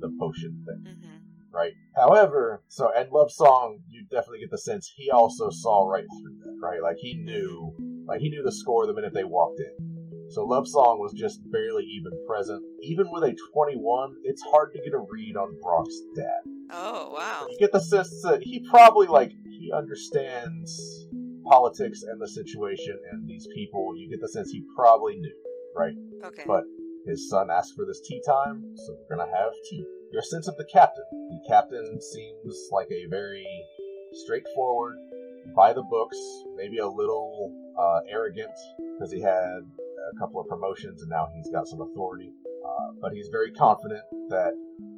the 0.00 0.10
potion 0.18 0.64
thing, 0.66 0.94
hmm 1.02 1.16
right? 1.52 1.72
However, 1.94 2.62
so 2.68 2.90
and 2.94 3.10
Love 3.10 3.30
Song, 3.30 3.78
you 3.88 4.04
definitely 4.10 4.40
get 4.40 4.50
the 4.50 4.58
sense 4.58 4.92
he 4.94 5.10
also 5.10 5.50
saw 5.50 5.88
right 5.88 6.04
through 6.20 6.38
that, 6.44 6.58
right? 6.62 6.82
Like 6.82 6.96
he 6.98 7.14
knew, 7.14 7.74
like 8.06 8.20
he 8.20 8.28
knew 8.28 8.42
the 8.42 8.52
score 8.52 8.86
the 8.86 8.94
minute 8.94 9.14
they 9.14 9.24
walked 9.24 9.60
in. 9.60 10.30
So 10.30 10.44
Love 10.44 10.66
Song 10.68 10.98
was 10.98 11.12
just 11.12 11.40
barely 11.50 11.84
even 11.84 12.12
present. 12.26 12.62
Even 12.82 13.10
with 13.10 13.24
a 13.24 13.36
21, 13.52 14.16
it's 14.24 14.42
hard 14.50 14.72
to 14.72 14.80
get 14.80 14.92
a 14.92 14.98
read 14.98 15.36
on 15.36 15.56
Brock's 15.62 15.98
dad. 16.14 16.42
Oh, 16.70 17.12
wow. 17.14 17.46
You 17.48 17.58
get 17.58 17.72
the 17.72 17.80
sense 17.80 18.22
that 18.22 18.42
he 18.42 18.66
probably 18.68 19.06
like 19.06 19.32
he 19.44 19.70
understands 19.72 21.06
politics 21.44 22.02
and 22.02 22.20
the 22.20 22.28
situation 22.28 22.98
and 23.12 23.28
these 23.28 23.46
people. 23.54 23.94
You 23.96 24.10
get 24.10 24.20
the 24.20 24.28
sense 24.28 24.50
he 24.50 24.64
probably 24.76 25.16
knew, 25.16 25.36
right? 25.76 25.94
Okay. 26.24 26.42
But 26.46 26.64
his 27.06 27.30
son 27.30 27.50
asked 27.50 27.74
for 27.74 27.84
this 27.86 28.00
tea 28.00 28.20
time, 28.26 28.64
so 28.74 28.96
we're 28.98 29.16
gonna 29.16 29.30
have 29.30 29.52
tea. 29.70 29.84
Your 30.12 30.22
sense 30.22 30.48
of 30.48 30.56
the 30.56 30.66
captain. 30.72 31.04
The 31.12 31.40
captain 31.48 32.00
seems 32.00 32.68
like 32.72 32.88
a 32.90 33.06
very 33.08 33.46
straightforward, 34.12 34.96
by 35.54 35.72
the 35.72 35.82
books, 35.82 36.18
maybe 36.56 36.78
a 36.78 36.88
little 36.88 37.52
uh, 37.78 38.00
arrogant 38.10 38.50
because 38.94 39.12
he 39.12 39.20
had 39.20 39.60
a 40.14 40.18
couple 40.18 40.40
of 40.40 40.48
promotions 40.48 41.02
and 41.02 41.10
now 41.10 41.28
he's 41.34 41.50
got 41.50 41.68
some 41.68 41.80
authority. 41.80 42.32
Uh, 42.64 42.92
but 43.00 43.12
he's 43.12 43.28
very 43.30 43.52
confident 43.52 44.02
that 44.28 44.52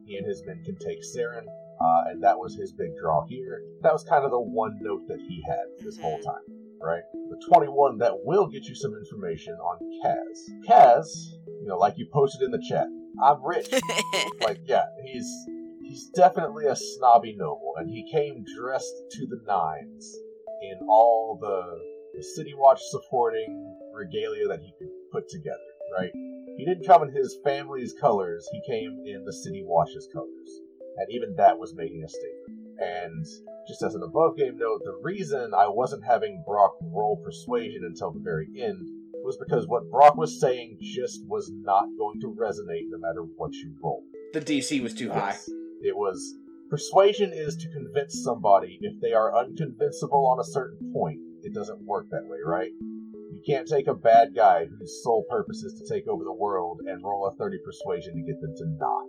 he 0.07 0.17
and 0.17 0.27
his 0.27 0.43
men 0.47 0.63
can 0.65 0.77
take 0.79 0.99
Saren, 1.03 1.45
uh, 1.81 2.11
and 2.11 2.23
that 2.23 2.39
was 2.39 2.55
his 2.55 2.73
big 2.73 2.97
draw 2.99 3.25
here. 3.29 3.61
That 3.83 3.93
was 3.93 4.05
kind 4.05 4.25
of 4.25 4.31
the 4.31 4.41
one 4.41 4.79
note 4.81 5.07
that 5.09 5.21
he 5.21 5.45
had 5.47 5.67
this 5.85 5.99
whole 5.99 6.19
time, 6.21 6.43
right? 6.83 7.03
The 7.13 7.41
21 7.49 7.99
that 7.99 8.25
will 8.25 8.47
get 8.47 8.65
you 8.65 8.75
some 8.75 8.95
information 8.95 9.55
on 9.55 9.79
Kaz. 10.05 10.69
Kaz, 10.69 11.07
you 11.47 11.67
know, 11.67 11.77
like 11.77 11.95
you 11.97 12.07
posted 12.13 12.43
in 12.43 12.51
the 12.51 12.65
chat, 12.69 12.87
I'm 13.23 13.45
rich. 13.45 13.69
like, 14.41 14.61
yeah, 14.65 14.85
he's 15.05 15.29
he's 15.83 16.11
definitely 16.15 16.67
a 16.67 16.77
snobby 16.77 17.35
noble, 17.37 17.75
and 17.77 17.91
he 17.91 18.11
came 18.11 18.45
dressed 18.57 18.95
to 19.13 19.27
the 19.27 19.41
nines 19.47 20.17
in 20.63 20.87
all 20.89 21.39
the, 21.41 22.19
the 22.19 22.23
City 22.23 22.55
Watch 22.57 22.81
supporting 22.83 23.77
regalia 23.95 24.49
that 24.49 24.61
he 24.61 24.73
could 24.79 24.91
put 25.13 25.29
together, 25.29 25.57
right? 25.99 26.11
He 26.57 26.65
didn't 26.65 26.87
come 26.87 27.03
in 27.03 27.15
his 27.15 27.39
family's 27.45 27.95
colors, 28.01 28.49
he 28.53 28.61
came 28.69 29.03
in 29.07 29.25
the 29.25 29.33
City 29.33 29.63
Watch's 29.65 30.09
colors. 30.13 30.61
And 30.99 31.07
even 31.11 31.37
that 31.37 31.59
was 31.59 31.75
making 31.77 32.03
a 32.03 32.09
statement. 32.09 32.58
And 32.81 33.25
just 33.67 33.83
as 33.83 33.95
an 33.95 34.03
above 34.03 34.37
game 34.37 34.57
note, 34.57 34.83
the 34.85 34.99
reason 35.03 35.53
I 35.55 35.69
wasn't 35.69 36.05
having 36.05 36.43
Brock 36.47 36.77
roll 36.81 37.21
persuasion 37.25 37.83
until 37.85 38.13
the 38.13 38.21
very 38.21 38.49
end 38.57 38.89
was 39.25 39.37
because 39.37 39.67
what 39.67 39.91
Brock 39.91 40.17
was 40.17 40.41
saying 40.41 40.79
just 40.81 41.21
was 41.27 41.51
not 41.53 41.87
going 41.99 42.21
to 42.21 42.29
resonate 42.29 42.87
no 42.89 42.99
matter 42.99 43.23
what 43.37 43.53
you 43.53 43.75
roll. 43.83 44.05
The 44.33 44.41
DC 44.41 44.83
was 44.83 44.95
too 44.95 45.11
high. 45.11 45.31
Yes. 45.31 45.51
It 45.83 45.97
was 45.97 46.35
persuasion 46.71 47.33
is 47.33 47.57
to 47.57 47.69
convince 47.71 48.23
somebody 48.23 48.79
if 48.81 49.01
they 49.01 49.13
are 49.13 49.33
unconvincible 49.33 50.27
on 50.27 50.39
a 50.41 50.45
certain 50.45 50.93
point. 50.93 51.19
It 51.43 51.55
doesn't 51.55 51.83
work 51.83 52.07
that 52.11 52.25
way, 52.25 52.39
right? 52.45 52.71
You 52.81 53.43
can't 53.47 53.69
take 53.69 53.87
a 53.87 53.95
bad 53.95 54.35
guy 54.35 54.67
whose 54.67 55.03
sole 55.03 55.25
purpose 55.31 55.63
is 55.63 55.81
to 55.81 55.95
take 55.95 56.09
over 56.09 56.25
the 56.25 56.33
world 56.33 56.81
and 56.87 57.03
roll 57.03 57.27
a 57.27 57.37
30 57.37 57.59
persuasion 57.65 58.15
to 58.15 58.33
get 58.33 58.41
them 58.41 58.55
to 58.57 58.65
not, 58.79 59.05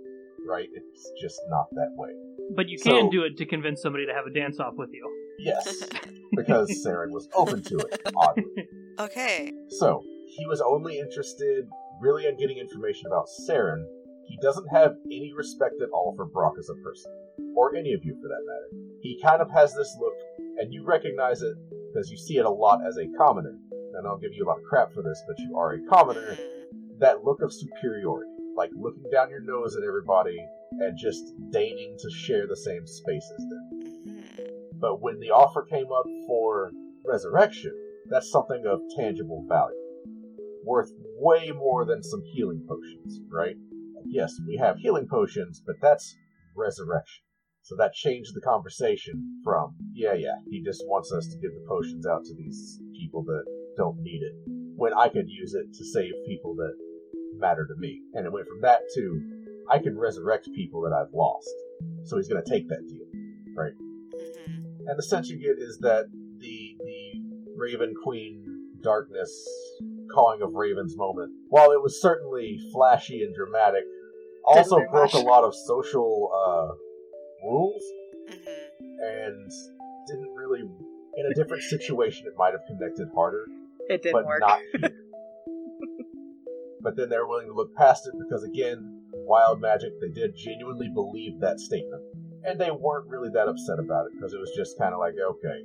right? 0.48 0.70
It's 0.74 1.12
just 1.22 1.40
not 1.50 1.68
that 1.72 1.91
way. 1.96 2.12
But 2.56 2.68
you 2.70 2.78
can 2.80 3.06
So- 3.06 3.10
do 3.12 3.24
it 3.24 3.38
to 3.38 3.46
convince 3.46 3.82
somebody 3.82 4.06
to 4.06 4.14
have 4.14 4.26
a 4.26 4.32
dance 4.32 4.60
off 4.60 4.74
with 4.78 4.90
you. 4.94 5.08
Yes, 5.40 5.88
because 6.36 6.70
Saren 6.86 7.12
was 7.12 7.30
open 7.34 7.62
to 7.64 7.78
it, 7.78 8.02
oddly. 8.16 8.44
Okay. 9.00 9.54
So, 9.70 10.04
he 10.36 10.46
was 10.46 10.60
only 10.60 11.00
interested 11.00 11.66
really 12.02 12.26
in 12.28 12.36
getting 12.36 12.58
information 12.58 13.08
about 13.08 13.28
Saren. 13.48 13.82
He 14.28 14.38
doesn't 14.42 14.68
have 14.74 14.92
any 15.06 15.32
respect 15.34 15.76
at 15.82 15.88
all 15.94 16.14
for 16.18 16.26
Brock 16.26 16.56
as 16.60 16.70
a 16.70 16.76
person, 16.84 17.10
or 17.56 17.78
any 17.78 17.94
of 17.94 18.04
you 18.04 18.14
for 18.22 18.28
that 18.28 18.44
matter. 18.46 18.84
He 19.02 19.18
kind 19.24 19.42
of 19.42 19.50
has 19.52 19.74
this 19.74 19.96
look, 20.02 20.14
and 20.58 20.74
you 20.74 20.84
recognize 20.86 21.42
it 21.42 21.56
because 21.94 22.12
you 22.12 22.18
see 22.18 22.36
it 22.40 22.46
a 22.46 22.50
lot 22.50 22.86
as 22.86 22.98
a 22.98 23.08
commoner. 23.18 23.56
And 23.96 24.06
I'll 24.06 24.18
give 24.20 24.34
you 24.34 24.44
a 24.46 24.48
lot 24.48 24.58
of 24.58 24.66
crap 24.66 24.92
for 24.94 25.02
this, 25.02 25.24
but 25.26 25.40
you 25.40 25.58
are 25.58 25.76
a 25.76 25.80
commoner. 25.88 26.36
Mm. 26.36 27.00
That 27.00 27.24
look 27.24 27.42
of 27.42 27.54
superiority, 27.54 28.30
like 28.60 28.72
looking 28.76 29.10
down 29.10 29.30
your 29.30 29.40
nose 29.40 29.77
at 29.77 29.88
everybody 29.88 30.38
and 30.84 30.98
just 30.98 31.23
deigning 31.49 31.95
to 31.98 32.10
share 32.11 32.45
the 32.45 32.57
same 32.57 32.86
space 32.86 33.31
as 33.38 33.45
them. 33.48 33.69
Mhm. 34.06 34.80
But 34.81 35.02
when 35.02 35.18
the 35.19 35.31
offer 35.31 35.64
came 35.64 35.90
up 35.94 36.06
for 36.27 36.72
resurrection, 37.06 37.72
that's 38.10 38.30
something 38.30 38.65
of 38.65 38.81
tangible 38.98 39.45
value. 39.48 39.80
Worth 40.65 40.91
way 41.18 41.52
more 41.52 41.86
than 41.86 42.03
some 42.03 42.22
healing 42.34 42.65
potions, 42.68 43.22
right? 43.31 43.56
Yes, 44.06 44.38
we 44.45 44.57
have 44.57 44.77
healing 44.77 45.07
potions, 45.07 45.64
but 45.65 45.77
that's 45.81 46.18
resurrection. 46.53 47.23
So 47.61 47.77
that 47.77 47.94
changed 47.94 48.36
the 48.36 48.41
conversation 48.41 49.41
from, 49.41 49.76
yeah, 49.94 50.15
yeah, 50.15 50.40
he 50.49 50.61
just 50.61 50.84
wants 50.86 51.14
us 51.14 51.27
to 51.30 51.38
give 51.38 51.53
the 51.53 51.65
potions 51.65 52.06
out 52.06 52.26
to 52.26 52.36
these 52.36 52.81
people 52.99 53.23
that 53.23 53.45
don't 53.77 53.99
need 54.02 54.22
it, 54.22 54.36
when 54.76 54.94
I 54.94 55.07
could 55.07 55.30
use 55.30 55.53
it 55.53 55.73
to 55.73 55.86
save 55.86 56.11
people 56.26 56.56
that 56.56 56.76
matter 57.40 57.66
to 57.66 57.76
me. 57.80 58.02
And 58.14 58.26
it 58.26 58.32
went 58.32 58.48
from 58.48 58.61
that 58.61 58.82
to, 58.95 59.22
I 59.72 59.80
can 59.80 59.98
resurrect 59.98 60.49
people 60.53 60.82
that 60.82 60.94
I've 60.94 61.14
lost. 61.14 61.49
So 62.06 62.18
he's 62.18 62.28
going 62.28 62.44
to 62.44 62.49
take 62.49 62.68
that 62.70 62.88
deal. 62.88 63.06
right? 63.56 63.74
And 64.88 64.98
the 64.98 65.03
sense 65.03 65.30
you 65.30 65.38
get 65.38 65.61
is 65.61 65.78
that 65.80 66.06
the 66.40 66.76
the 66.80 67.22
Raven 67.57 67.94
Queen 68.03 68.44
darkness 68.82 69.30
calling 70.14 70.41
of 70.41 70.53
Ravens 70.53 70.95
moment, 70.98 71.32
while 71.49 71.72
it 71.72 71.82
was 71.82 72.02
certainly 72.02 72.57
flashy 72.74 73.22
and 73.24 73.36
dramatic, 73.36 73.84
also 74.45 74.78
Didn't 74.78 74.88
do 74.88 74.98
broke 74.98 75.14
a 75.14 75.20
lot 75.20 75.44
of 75.44 75.53
social 75.53 76.32
uh, 76.34 76.74
rules 77.45 77.84
Mhm. 78.30 79.28
and 79.28 79.52
didn't 80.07 80.34
really. 80.36 80.61
In 80.61 81.26
a 81.26 81.34
different 81.36 81.64
situation, 81.64 82.26
it 82.28 82.34
might 82.38 82.53
have 82.53 82.61
connected 82.68 83.10
harder, 83.14 83.45
It 83.90 84.02
didn't 84.02 84.14
but 84.14 84.26
work. 84.26 84.40
not 84.40 84.60
here. 84.80 84.90
but 86.82 86.96
then 86.96 87.10
they're 87.10 87.28
willing 87.28 87.48
to 87.48 87.54
look 87.54 87.76
past 87.76 88.08
it 88.08 88.14
because, 88.20 88.44
again, 88.44 89.02
wild 89.14 89.62
magic, 89.62 89.92
they 90.02 90.10
did 90.10 90.36
genuinely 90.36 90.90
believe 90.94 91.40
that 91.40 91.60
statement. 91.60 92.02
And 92.44 92.60
they 92.60 92.72
weren't 92.72 93.08
really 93.08 93.30
that 93.34 93.48
upset 93.50 93.80
about 93.80 94.06
it 94.08 94.14
because 94.16 94.34
it 94.34 94.40
was 94.40 94.52
just 94.56 94.78
kind 94.80 94.94
of 94.94 95.00
like, 95.00 95.14
okay, 95.20 95.60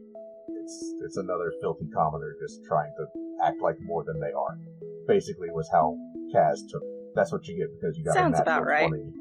it's 0.60 0.94
it's 1.04 1.16
another 1.16 1.52
filthy 1.60 1.86
commoner 1.94 2.34
just 2.40 2.64
trying 2.66 2.90
to 2.98 3.04
act 3.46 3.60
like 3.62 3.76
more 3.80 4.02
than 4.04 4.18
they 4.20 4.32
are. 4.32 4.58
Basically, 5.06 5.48
was 5.50 5.68
how 5.70 5.96
Kaz 6.34 6.58
took. 6.70 6.82
it. 6.82 6.88
That's 7.14 7.30
what 7.30 7.46
you 7.46 7.56
get 7.56 7.68
because 7.80 7.96
you 7.96 8.04
got 8.04 8.14
Sounds 8.14 8.38
a 8.40 8.42
about 8.42 8.64
natural 8.66 8.74
right. 8.74 8.88
20 8.88 9.12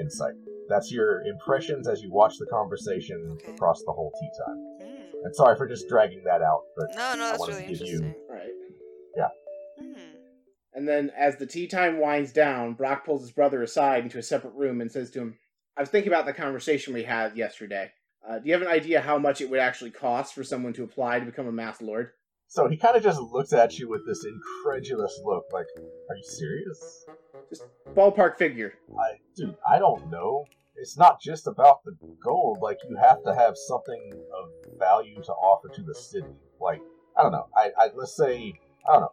insight. 0.00 0.34
That's 0.68 0.90
your 0.90 1.22
impressions 1.22 1.86
as 1.86 2.02
you 2.02 2.10
watch 2.12 2.38
the 2.38 2.46
conversation 2.46 3.38
Okay. 3.40 3.52
across 3.52 3.80
the 3.86 3.92
whole 3.92 4.10
tea 4.18 4.30
time. 4.44 4.58
Mm. 4.82 5.24
And 5.26 5.36
sorry 5.36 5.56
for 5.56 5.68
just 5.68 5.88
dragging 5.88 6.22
that 6.24 6.42
out, 6.42 6.62
but 6.76 6.86
No, 6.96 7.14
no, 7.14 7.24
I 7.34 7.36
wanted 7.38 7.52
really 7.54 7.62
to 7.66 7.68
give 7.78 7.86
you- 7.86 7.94
interesting. 7.94 8.14
Right. 8.25 8.25
And 10.76 10.86
then 10.86 11.10
as 11.16 11.36
the 11.36 11.46
tea 11.46 11.66
time 11.66 11.98
winds 11.98 12.32
down, 12.32 12.74
Brock 12.74 13.06
pulls 13.06 13.22
his 13.22 13.32
brother 13.32 13.62
aside 13.62 14.04
into 14.04 14.18
a 14.18 14.22
separate 14.22 14.52
room 14.52 14.82
and 14.82 14.92
says 14.92 15.10
to 15.12 15.20
him, 15.20 15.38
I 15.74 15.80
was 15.80 15.88
thinking 15.88 16.12
about 16.12 16.26
the 16.26 16.34
conversation 16.34 16.92
we 16.92 17.02
had 17.02 17.34
yesterday. 17.34 17.90
Uh, 18.28 18.38
do 18.38 18.46
you 18.46 18.52
have 18.52 18.60
an 18.60 18.68
idea 18.68 19.00
how 19.00 19.18
much 19.18 19.40
it 19.40 19.48
would 19.48 19.58
actually 19.58 19.90
cost 19.90 20.34
for 20.34 20.44
someone 20.44 20.74
to 20.74 20.84
apply 20.84 21.18
to 21.18 21.24
become 21.24 21.46
a 21.46 21.52
masked 21.52 21.80
lord? 21.80 22.10
So 22.48 22.68
he 22.68 22.76
kind 22.76 22.94
of 22.94 23.02
just 23.02 23.20
looks 23.20 23.54
at 23.54 23.78
you 23.78 23.88
with 23.88 24.06
this 24.06 24.24
incredulous 24.24 25.18
look, 25.24 25.46
like, 25.50 25.66
"Are 26.10 26.16
you 26.16 26.22
serious?" 26.22 27.06
Just 27.48 27.64
ballpark 27.94 28.36
figure. 28.36 28.74
I, 28.98 29.18
dude, 29.34 29.56
I 29.68 29.78
don't 29.78 30.10
know. 30.10 30.44
It's 30.76 30.98
not 30.98 31.20
just 31.20 31.46
about 31.46 31.84
the 31.84 31.96
gold. 32.22 32.58
Like, 32.60 32.78
you 32.88 32.96
have 32.96 33.22
to 33.24 33.34
have 33.34 33.56
something 33.56 34.12
of 34.12 34.78
value 34.78 35.22
to 35.22 35.32
offer 35.32 35.68
to 35.74 35.82
the 35.82 35.94
city. 35.94 36.36
Like, 36.60 36.82
I 37.18 37.22
don't 37.22 37.32
know. 37.32 37.46
I, 37.56 37.70
I 37.78 37.88
let's 37.94 38.16
say, 38.16 38.52
I 38.88 38.92
don't 38.92 39.00
know, 39.02 39.12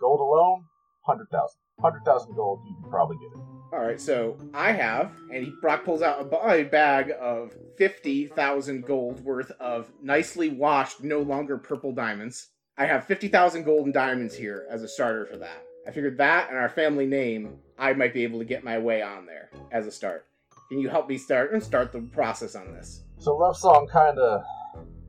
gold 0.00 0.20
alone, 0.20 0.64
hundred 1.02 1.28
thousand. 1.30 1.58
Hundred 1.80 2.04
thousand 2.04 2.34
gold, 2.34 2.60
you 2.68 2.76
can 2.80 2.90
probably 2.90 3.16
get 3.16 3.32
it. 3.32 3.52
All 3.72 3.80
right, 3.80 3.98
so 3.98 4.36
I 4.52 4.72
have, 4.72 5.12
and 5.32 5.44
he, 5.46 5.52
Brock 5.62 5.82
pulls 5.82 6.02
out 6.02 6.20
a, 6.20 6.64
bag 6.64 7.10
of 7.18 7.54
50,000 7.78 8.84
gold 8.84 9.24
worth 9.24 9.50
of 9.52 9.90
nicely 10.02 10.50
washed, 10.50 11.02
no 11.02 11.20
longer 11.20 11.56
purple 11.56 11.92
diamonds. 11.92 12.48
I 12.76 12.84
have 12.84 13.06
50,000 13.06 13.64
golden 13.64 13.90
diamonds 13.90 14.36
here 14.36 14.66
as 14.70 14.82
a 14.82 14.88
starter 14.88 15.24
for 15.24 15.38
that. 15.38 15.64
I 15.86 15.90
figured 15.90 16.18
that 16.18 16.50
and 16.50 16.58
our 16.58 16.68
family 16.68 17.06
name, 17.06 17.58
I 17.78 17.94
might 17.94 18.12
be 18.12 18.24
able 18.24 18.38
to 18.40 18.44
get 18.44 18.62
my 18.62 18.78
way 18.78 19.00
on 19.00 19.24
there 19.24 19.50
as 19.70 19.86
a 19.86 19.90
start. 19.90 20.26
Can 20.68 20.78
you 20.78 20.90
help 20.90 21.08
me 21.08 21.16
start 21.16 21.52
and 21.52 21.62
start 21.62 21.92
the 21.92 22.00
process 22.00 22.54
on 22.54 22.72
this? 22.72 23.04
So 23.18 23.34
Love 23.34 23.56
Song 23.56 23.88
kind 23.90 24.18
of, 24.18 24.42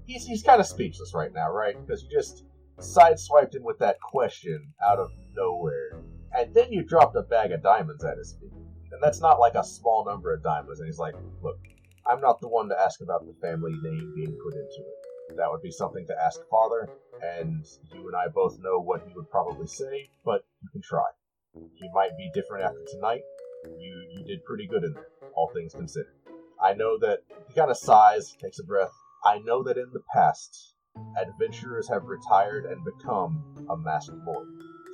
he's 0.05 0.25
he's 0.25 0.41
kind 0.41 0.59
of 0.59 0.67
speechless 0.67 1.13
right 1.13 1.33
now, 1.33 1.51
right? 1.51 1.75
Because 1.85 2.03
you 2.03 2.09
just 2.09 2.45
sideswiped 2.79 3.55
him 3.55 3.63
with 3.63 3.79
that 3.79 3.99
question 4.01 4.73
out 4.85 4.99
of 4.99 5.11
nowhere, 5.35 6.01
and 6.35 6.53
then 6.53 6.71
you 6.71 6.83
dropped 6.83 7.15
a 7.15 7.21
bag 7.21 7.51
of 7.51 7.63
diamonds 7.63 8.03
at 8.03 8.17
his 8.17 8.35
feet, 8.39 8.51
and 8.91 9.01
that's 9.01 9.21
not 9.21 9.39
like 9.39 9.55
a 9.55 9.63
small 9.63 10.05
number 10.05 10.33
of 10.33 10.43
diamonds. 10.43 10.79
And 10.79 10.87
he's 10.87 10.99
like, 10.99 11.15
"Look, 11.41 11.59
I'm 12.05 12.21
not 12.21 12.41
the 12.41 12.49
one 12.49 12.69
to 12.69 12.79
ask 12.79 13.01
about 13.01 13.25
the 13.25 13.33
family 13.41 13.73
name 13.81 14.13
being 14.15 14.37
put 14.43 14.53
into 14.53 14.81
it. 14.81 15.37
That 15.37 15.49
would 15.49 15.61
be 15.61 15.71
something 15.71 16.05
to 16.07 16.21
ask 16.21 16.39
father, 16.49 16.89
and 17.21 17.65
you 17.93 18.07
and 18.07 18.15
I 18.15 18.27
both 18.27 18.59
know 18.59 18.79
what 18.79 19.01
he 19.07 19.13
would 19.15 19.29
probably 19.29 19.67
say, 19.67 20.09
but 20.25 20.45
you 20.61 20.69
can 20.69 20.81
try. 20.81 21.09
He 21.53 21.89
might 21.93 22.17
be 22.17 22.29
different 22.33 22.65
after 22.65 22.83
tonight. 22.91 23.21
You 23.65 24.07
you 24.11 24.23
did 24.25 24.43
pretty 24.43 24.67
good 24.67 24.83
in 24.83 24.93
there, 24.93 25.07
all 25.35 25.49
things 25.53 25.73
considered." 25.73 26.15
I 26.61 26.73
know 26.73 26.97
that 26.99 27.19
he 27.47 27.53
kind 27.53 27.71
of 27.71 27.77
sighs, 27.77 28.35
takes 28.41 28.59
a 28.59 28.63
breath. 28.63 28.93
I 29.25 29.39
know 29.39 29.63
that 29.63 29.77
in 29.77 29.91
the 29.91 30.03
past, 30.13 30.72
adventurers 31.21 31.87
have 31.89 32.05
retired 32.05 32.65
and 32.65 32.83
become 32.83 33.43
a 33.69 33.77
masked 33.77 34.15
lord. 34.25 34.47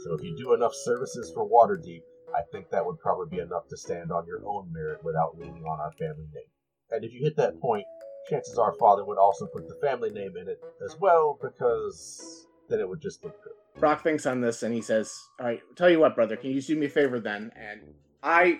So 0.04 0.14
if 0.14 0.24
you 0.24 0.36
do 0.38 0.54
enough 0.54 0.74
services 0.74 1.32
for 1.34 1.50
Waterdeep, 1.50 2.02
I 2.36 2.42
think 2.52 2.70
that 2.70 2.86
would 2.86 3.00
probably 3.00 3.38
be 3.38 3.42
enough 3.42 3.68
to 3.70 3.78
stand 3.78 4.12
on 4.12 4.26
your 4.28 4.42
own 4.46 4.72
merit 4.72 5.04
without 5.04 5.38
leaning 5.38 5.64
on 5.64 5.80
our 5.80 5.92
family 5.94 6.28
name. 6.34 6.44
And 6.92 7.04
if 7.04 7.14
you 7.14 7.22
hit 7.22 7.36
that 7.38 7.60
point, 7.60 7.86
chances 8.30 8.58
are 8.58 8.74
father 8.74 9.04
would 9.06 9.18
also 9.18 9.48
put 9.48 9.68
the 9.68 9.76
family 9.82 10.12
name 10.12 10.38
in 10.38 10.48
it 10.48 10.62
as 10.86 10.96
well, 11.00 11.40
because 11.42 12.48
then 12.70 12.80
it 12.80 12.88
would 12.88 13.02
just 13.02 13.24
look 13.24 13.44
good. 13.44 13.54
Brock 13.80 14.04
thinks 14.04 14.26
on 14.26 14.42
this 14.42 14.64
and 14.64 14.74
he 14.74 14.82
says, 14.82 15.18
"All 15.40 15.46
right, 15.46 15.62
tell 15.76 15.90
you 15.90 16.00
what, 16.00 16.16
brother, 16.16 16.36
can 16.36 16.50
you 16.50 16.58
just 16.58 16.68
do 16.68 16.76
me 16.76 16.86
a 16.86 16.90
favor 16.90 17.20
then?" 17.20 17.52
And 17.56 17.82
I, 18.22 18.60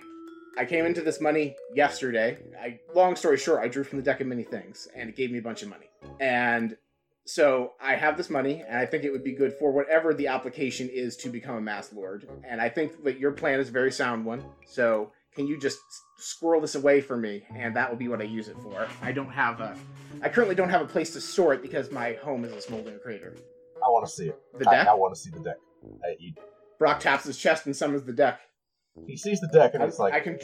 I 0.58 0.64
came 0.64 0.84
into 0.86 1.02
this 1.02 1.20
money 1.20 1.56
yesterday. 1.74 2.38
I, 2.60 2.80
long 2.94 3.16
story 3.16 3.36
short, 3.36 3.62
I 3.62 3.68
drew 3.68 3.84
from 3.84 3.98
the 3.98 4.04
deck 4.04 4.20
of 4.20 4.26
many 4.26 4.44
things, 4.44 4.88
and 4.96 5.08
it 5.08 5.16
gave 5.16 5.30
me 5.30 5.38
a 5.38 5.42
bunch 5.42 5.62
of 5.62 5.68
money. 5.68 5.90
And 6.18 6.76
so 7.30 7.72
I 7.80 7.94
have 7.94 8.16
this 8.16 8.28
money, 8.28 8.64
and 8.66 8.76
I 8.76 8.86
think 8.86 9.04
it 9.04 9.10
would 9.10 9.22
be 9.22 9.32
good 9.32 9.52
for 9.54 9.70
whatever 9.70 10.12
the 10.12 10.26
application 10.26 10.88
is 10.92 11.16
to 11.18 11.28
become 11.28 11.54
a 11.54 11.60
masked 11.60 11.92
lord. 11.94 12.28
And 12.42 12.60
I 12.60 12.68
think 12.68 13.04
that 13.04 13.18
your 13.20 13.30
plan 13.30 13.60
is 13.60 13.68
a 13.68 13.72
very 13.72 13.92
sound 13.92 14.24
one. 14.24 14.42
So 14.66 15.12
can 15.36 15.46
you 15.46 15.58
just 15.58 15.78
squirrel 16.18 16.60
this 16.60 16.74
away 16.74 17.00
for 17.00 17.16
me, 17.16 17.44
and 17.54 17.74
that 17.76 17.88
will 17.88 17.96
be 17.96 18.08
what 18.08 18.20
I 18.20 18.24
use 18.24 18.48
it 18.48 18.56
for. 18.62 18.88
I 19.00 19.12
don't 19.12 19.30
have 19.30 19.60
a, 19.60 19.76
I 20.22 20.28
currently 20.28 20.56
don't 20.56 20.70
have 20.70 20.80
a 20.80 20.86
place 20.86 21.12
to 21.12 21.20
store 21.20 21.54
it 21.54 21.62
because 21.62 21.92
my 21.92 22.14
home 22.14 22.44
is 22.44 22.52
a 22.52 22.60
smoldering 22.60 22.98
crater. 22.98 23.36
I 23.76 23.88
want 23.88 24.06
to 24.06 24.12
see 24.12 24.26
it. 24.28 24.38
The 24.58 24.64
deck. 24.64 24.88
I, 24.88 24.94
want 24.94 25.14
to 25.14 25.20
see 25.20 25.30
the 25.30 25.40
deck. 25.40 25.56
Uh, 25.84 26.08
you- 26.18 26.34
Brock 26.80 26.98
taps 26.98 27.24
his 27.24 27.38
chest 27.38 27.66
and 27.66 27.76
summons 27.76 28.02
the 28.04 28.12
deck. 28.12 28.40
he 29.06 29.16
sees 29.16 29.40
the 29.40 29.48
deck 29.48 29.74
and 29.74 29.82
I, 29.82 29.86
it's 29.86 29.98
like, 29.98 30.14
I 30.14 30.20
can, 30.20 30.38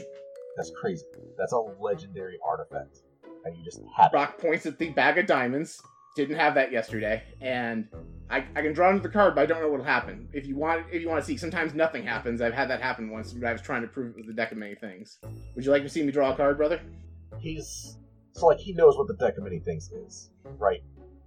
That's 0.57 0.71
crazy. 0.81 1.05
That's 1.37 1.53
a 1.53 1.59
legendary 1.59 2.39
artifact, 2.47 2.99
and 3.45 3.57
you 3.57 3.65
just 3.65 3.81
have 3.97 4.07
it. 4.07 4.13
Brock 4.13 4.39
points 4.39 4.67
at 4.67 4.79
the 4.79 4.91
bag 4.91 5.19
of 5.19 5.27
diamonds. 5.27 5.83
Didn't 6.17 6.37
have 6.37 6.55
that 6.55 6.73
yesterday, 6.73 7.23
and 7.43 7.87
I, 8.31 8.39
I 8.57 8.63
can 8.63 8.73
draw 8.73 8.91
into 8.91 9.03
the 9.03 9.09
card, 9.11 9.35
but 9.35 9.43
I 9.43 9.47
don't 9.47 9.61
know 9.61 9.69
what'll 9.69 9.85
happen. 9.85 10.29
If 10.33 10.47
you 10.47 10.57
want, 10.57 10.87
if 10.91 11.03
you 11.03 11.09
want 11.09 11.21
to 11.21 11.27
see, 11.27 11.37
sometimes 11.37 11.75
nothing 11.75 12.05
happens. 12.05 12.41
I've 12.41 12.55
had 12.55 12.71
that 12.71 12.81
happen 12.81 13.11
once, 13.11 13.35
but 13.35 13.47
I 13.47 13.53
was 13.53 13.61
trying 13.61 13.83
to 13.83 13.89
prove 13.89 14.11
it 14.11 14.17
with 14.17 14.27
the 14.27 14.33
deck 14.33 14.51
of 14.51 14.59
many 14.59 14.75
things. 14.75 15.19
Would 15.55 15.65
you 15.65 15.71
like 15.71 15.83
to 15.83 15.89
see 15.91 16.03
me 16.03 16.11
draw 16.11 16.33
a 16.33 16.37
card, 16.37 16.57
brother? 16.57 16.81
He's 17.39 17.99
so 18.33 18.47
like 18.47 18.59
he 18.59 18.73
knows 18.73 18.97
what 18.97 19.09
the 19.09 19.15
deck 19.15 19.37
of 19.37 19.45
many 19.45 19.61
things 19.61 19.91
is, 19.93 20.31
right? 20.59 20.81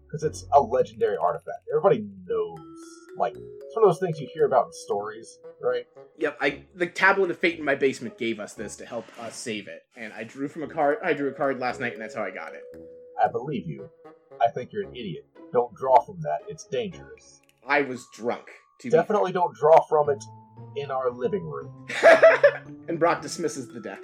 Because 0.06 0.24
it's 0.24 0.46
a 0.54 0.60
legendary 0.60 1.18
artifact. 1.18 1.60
Everybody 1.72 2.06
knows. 2.28 2.60
Like 3.18 3.34
it's 3.36 3.76
one 3.76 3.86
of 3.86 3.90
those 3.92 4.00
things 4.00 4.20
you 4.20 4.28
hear 4.34 4.46
about 4.46 4.68
in 4.68 4.74
stories, 4.74 5.40
right? 5.62 5.86
Yep, 6.18 6.38
I 6.42 6.64
the 6.76 6.88
tablet 6.88 7.30
of 7.32 7.38
fate 7.38 7.60
in 7.60 7.66
my 7.66 7.76
basement 7.76 8.18
gave 8.18 8.40
us 8.40 8.54
this 8.54 8.76
to 8.78 8.86
help 8.86 9.06
us 9.20 9.36
save 9.36 9.68
it, 9.68 9.84
and 9.96 10.12
I 10.14 10.24
drew 10.24 10.48
from 10.48 10.64
a 10.64 10.68
card. 10.68 10.98
I 11.04 11.14
drew 11.14 11.30
a 11.30 11.34
card 11.34 11.60
last 11.60 11.80
night, 11.80 11.94
and 11.94 12.02
that's 12.02 12.16
how 12.16 12.24
I 12.24 12.32
got 12.32 12.54
it. 12.54 12.64
I 13.24 13.32
believe 13.32 13.68
you. 13.68 13.88
I 14.42 14.50
think 14.50 14.72
you're 14.72 14.84
an 14.84 14.96
idiot. 14.96 15.26
Don't 15.52 15.74
draw 15.76 16.00
from 16.02 16.22
that. 16.22 16.40
It's 16.48 16.66
dangerous. 16.66 17.42
I 17.68 17.82
was 17.82 18.08
drunk. 18.14 18.46
To 18.82 18.90
Definitely 18.90 19.34
don't 19.34 19.54
draw 19.56 19.82
from 19.82 20.10
it 20.10 20.24
in 20.76 20.90
our 20.92 21.12
living 21.12 21.44
room. 21.44 21.88
and 22.88 23.00
Brock 23.00 23.22
dismisses 23.22 23.68
the 23.68 23.80
deck. 23.80 24.00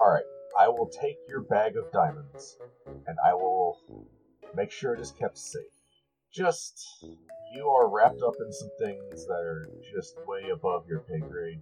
All 0.00 0.12
right, 0.12 0.24
I 0.58 0.68
will 0.68 0.88
take 0.88 1.16
your 1.28 1.40
bag 1.40 1.76
of 1.76 1.90
diamonds, 1.92 2.56
and 2.86 3.16
I 3.24 3.34
will 3.34 3.78
make 4.54 4.70
sure 4.70 4.94
it 4.94 5.00
is 5.00 5.10
kept 5.10 5.36
safe. 5.36 5.62
Just, 6.32 7.04
you 7.54 7.68
are 7.68 7.88
wrapped 7.88 8.22
up 8.22 8.34
in 8.40 8.52
some 8.52 8.70
things 8.78 9.26
that 9.26 9.40
are 9.42 9.68
just 9.92 10.14
way 10.26 10.50
above 10.52 10.86
your 10.88 11.00
pay 11.00 11.18
grade. 11.18 11.60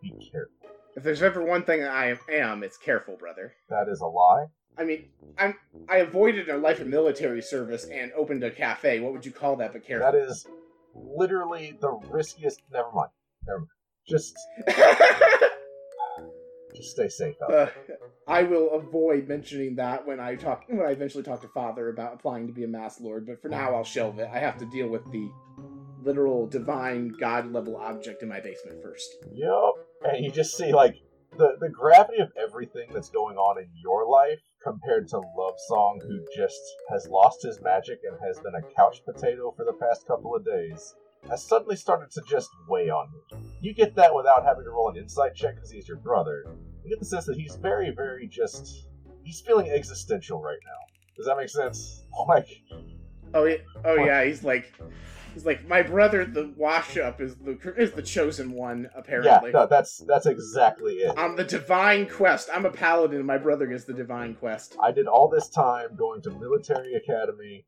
Be 0.00 0.10
careful. 0.32 0.70
If 0.96 1.02
there's 1.02 1.22
ever 1.22 1.44
one 1.44 1.64
thing 1.64 1.84
I 1.84 2.16
am, 2.30 2.62
it's 2.62 2.78
careful, 2.78 3.16
brother. 3.16 3.52
That 3.68 3.88
is 3.90 4.00
a 4.00 4.06
lie. 4.06 4.46
I 4.78 4.84
mean, 4.84 5.06
I'm 5.38 5.54
I 5.88 5.98
avoided 5.98 6.48
a 6.48 6.56
life 6.56 6.80
of 6.80 6.86
military 6.86 7.42
service 7.42 7.84
and 7.84 8.12
opened 8.12 8.44
a 8.44 8.50
cafe. 8.50 9.00
What 9.00 9.12
would 9.12 9.24
you 9.24 9.32
call 9.32 9.56
that? 9.56 9.72
But 9.72 9.86
careful. 9.86 10.12
That 10.12 10.18
is 10.18 10.46
literally 10.94 11.76
the 11.80 11.98
riskiest. 12.10 12.62
Never 12.72 12.90
mind. 12.92 13.10
Never 13.46 13.60
mind. 13.60 13.70
Just, 14.08 14.36
just 16.76 16.90
stay 16.92 17.08
safe. 17.08 17.34
Uh, 17.50 17.66
I 18.28 18.44
will 18.44 18.70
avoid 18.70 19.26
mentioning 19.26 19.74
that 19.76 20.06
when 20.06 20.20
I 20.20 20.36
talk 20.36 20.62
when 20.68 20.86
I 20.86 20.90
eventually 20.90 21.24
talk 21.24 21.40
to 21.42 21.48
Father 21.48 21.88
about 21.88 22.14
applying 22.14 22.46
to 22.46 22.52
be 22.52 22.64
a 22.64 22.68
Masked 22.68 23.00
Lord. 23.00 23.26
But 23.26 23.42
for 23.42 23.48
now, 23.48 23.74
I'll 23.74 23.84
shelve 23.84 24.18
it. 24.18 24.28
I 24.32 24.38
have 24.38 24.58
to 24.58 24.66
deal 24.66 24.88
with 24.88 25.10
the 25.10 25.28
literal 26.04 26.46
divine 26.46 27.12
god 27.18 27.52
level 27.52 27.76
object 27.76 28.22
in 28.22 28.28
my 28.28 28.40
basement 28.40 28.80
first. 28.82 29.08
Yep. 29.32 29.74
And 30.04 30.24
you 30.24 30.30
just 30.30 30.56
see 30.56 30.72
like 30.72 30.96
the 31.36 31.56
the 31.60 31.68
gravity 31.68 32.18
of 32.18 32.30
everything 32.40 32.90
that's 32.92 33.10
going 33.10 33.36
on 33.36 33.58
in 33.58 33.68
your 33.74 34.08
life 34.08 34.40
compared 34.66 35.06
to 35.08 35.18
Love 35.18 35.54
Song, 35.68 36.00
who 36.02 36.24
just 36.36 36.60
has 36.90 37.06
lost 37.08 37.42
his 37.42 37.60
magic 37.62 38.00
and 38.08 38.18
has 38.26 38.40
been 38.40 38.54
a 38.56 38.74
couch 38.74 39.02
potato 39.04 39.54
for 39.56 39.64
the 39.64 39.72
past 39.74 40.06
couple 40.06 40.34
of 40.34 40.44
days, 40.44 40.94
has 41.28 41.46
suddenly 41.46 41.76
started 41.76 42.10
to 42.10 42.20
just 42.28 42.48
weigh 42.68 42.90
on 42.90 43.08
you. 43.12 43.38
You 43.60 43.74
get 43.74 43.94
that 43.94 44.14
without 44.14 44.44
having 44.44 44.64
to 44.64 44.70
roll 44.70 44.90
an 44.90 44.96
insight 44.96 45.34
check 45.34 45.54
because 45.54 45.70
he's 45.70 45.86
your 45.86 45.98
brother. 45.98 46.44
You 46.82 46.90
get 46.90 46.98
the 46.98 47.06
sense 47.06 47.26
that 47.26 47.36
he's 47.36 47.56
very, 47.56 47.90
very 47.94 48.26
just. 48.26 48.88
He's 49.22 49.40
feeling 49.40 49.70
existential 49.70 50.40
right 50.40 50.58
now. 50.64 50.94
Does 51.16 51.26
that 51.26 51.36
make 51.36 51.48
sense? 51.48 52.02
Like, 52.26 52.48
Oh 53.34 53.44
yeah, 53.44 53.56
oh 53.84 53.96
yeah. 53.96 54.24
He's 54.24 54.42
like, 54.42 54.72
he's 55.36 55.44
like 55.44 55.68
my 55.68 55.82
brother. 55.82 56.24
The 56.24 56.52
wash 56.56 56.96
up 56.96 57.20
is 57.20 57.36
the 57.36 57.58
is 57.76 57.92
the 57.92 58.02
chosen 58.02 58.52
one 58.52 58.88
Apparently, 58.96 59.50
yeah, 59.50 59.60
no, 59.60 59.66
that's 59.66 59.98
that's 59.98 60.26
exactly 60.26 60.94
it. 60.94 61.16
On 61.18 61.36
the 61.36 61.44
divine 61.44 62.08
quest, 62.08 62.48
I'm 62.52 62.64
a 62.64 62.70
paladin. 62.70 63.24
My 63.24 63.36
brother 63.36 63.70
is 63.70 63.84
the 63.84 63.92
divine 63.92 64.34
mm. 64.34 64.38
quest. 64.38 64.76
I 64.82 64.92
did 64.92 65.06
all 65.06 65.28
this 65.28 65.48
time 65.48 65.94
going 65.94 66.22
to 66.22 66.30
military 66.30 66.94
academy, 66.94 67.66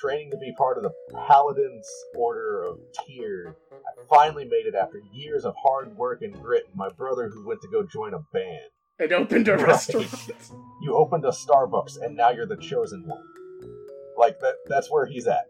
training 0.00 0.32
to 0.32 0.36
be 0.36 0.52
part 0.58 0.78
of 0.78 0.82
the 0.82 0.92
Paladins 1.28 1.86
Order 2.16 2.64
of 2.64 2.78
Tyr. 2.92 3.54
I 3.72 4.04
finally 4.10 4.44
made 4.44 4.66
it 4.66 4.74
after 4.74 5.00
years 5.12 5.44
of 5.44 5.54
hard 5.62 5.96
work 5.96 6.22
and 6.22 6.34
grit. 6.42 6.64
And 6.66 6.76
my 6.76 6.88
brother, 6.88 7.28
who 7.28 7.46
went 7.46 7.60
to 7.62 7.68
go 7.68 7.84
join 7.84 8.14
a 8.14 8.20
band, 8.32 8.70
And 8.98 9.12
opened 9.12 9.46
a 9.46 9.56
Right. 9.56 9.68
restaurant. 9.68 10.10
you 10.82 10.96
opened 10.96 11.24
a 11.24 11.30
Starbucks, 11.30 12.02
and 12.02 12.16
now 12.16 12.30
you're 12.30 12.46
the 12.46 12.56
chosen 12.56 13.06
one. 13.06 13.22
Like 14.18 14.40
that—that's 14.40 14.90
where 14.90 15.06
he's 15.06 15.28
at. 15.28 15.44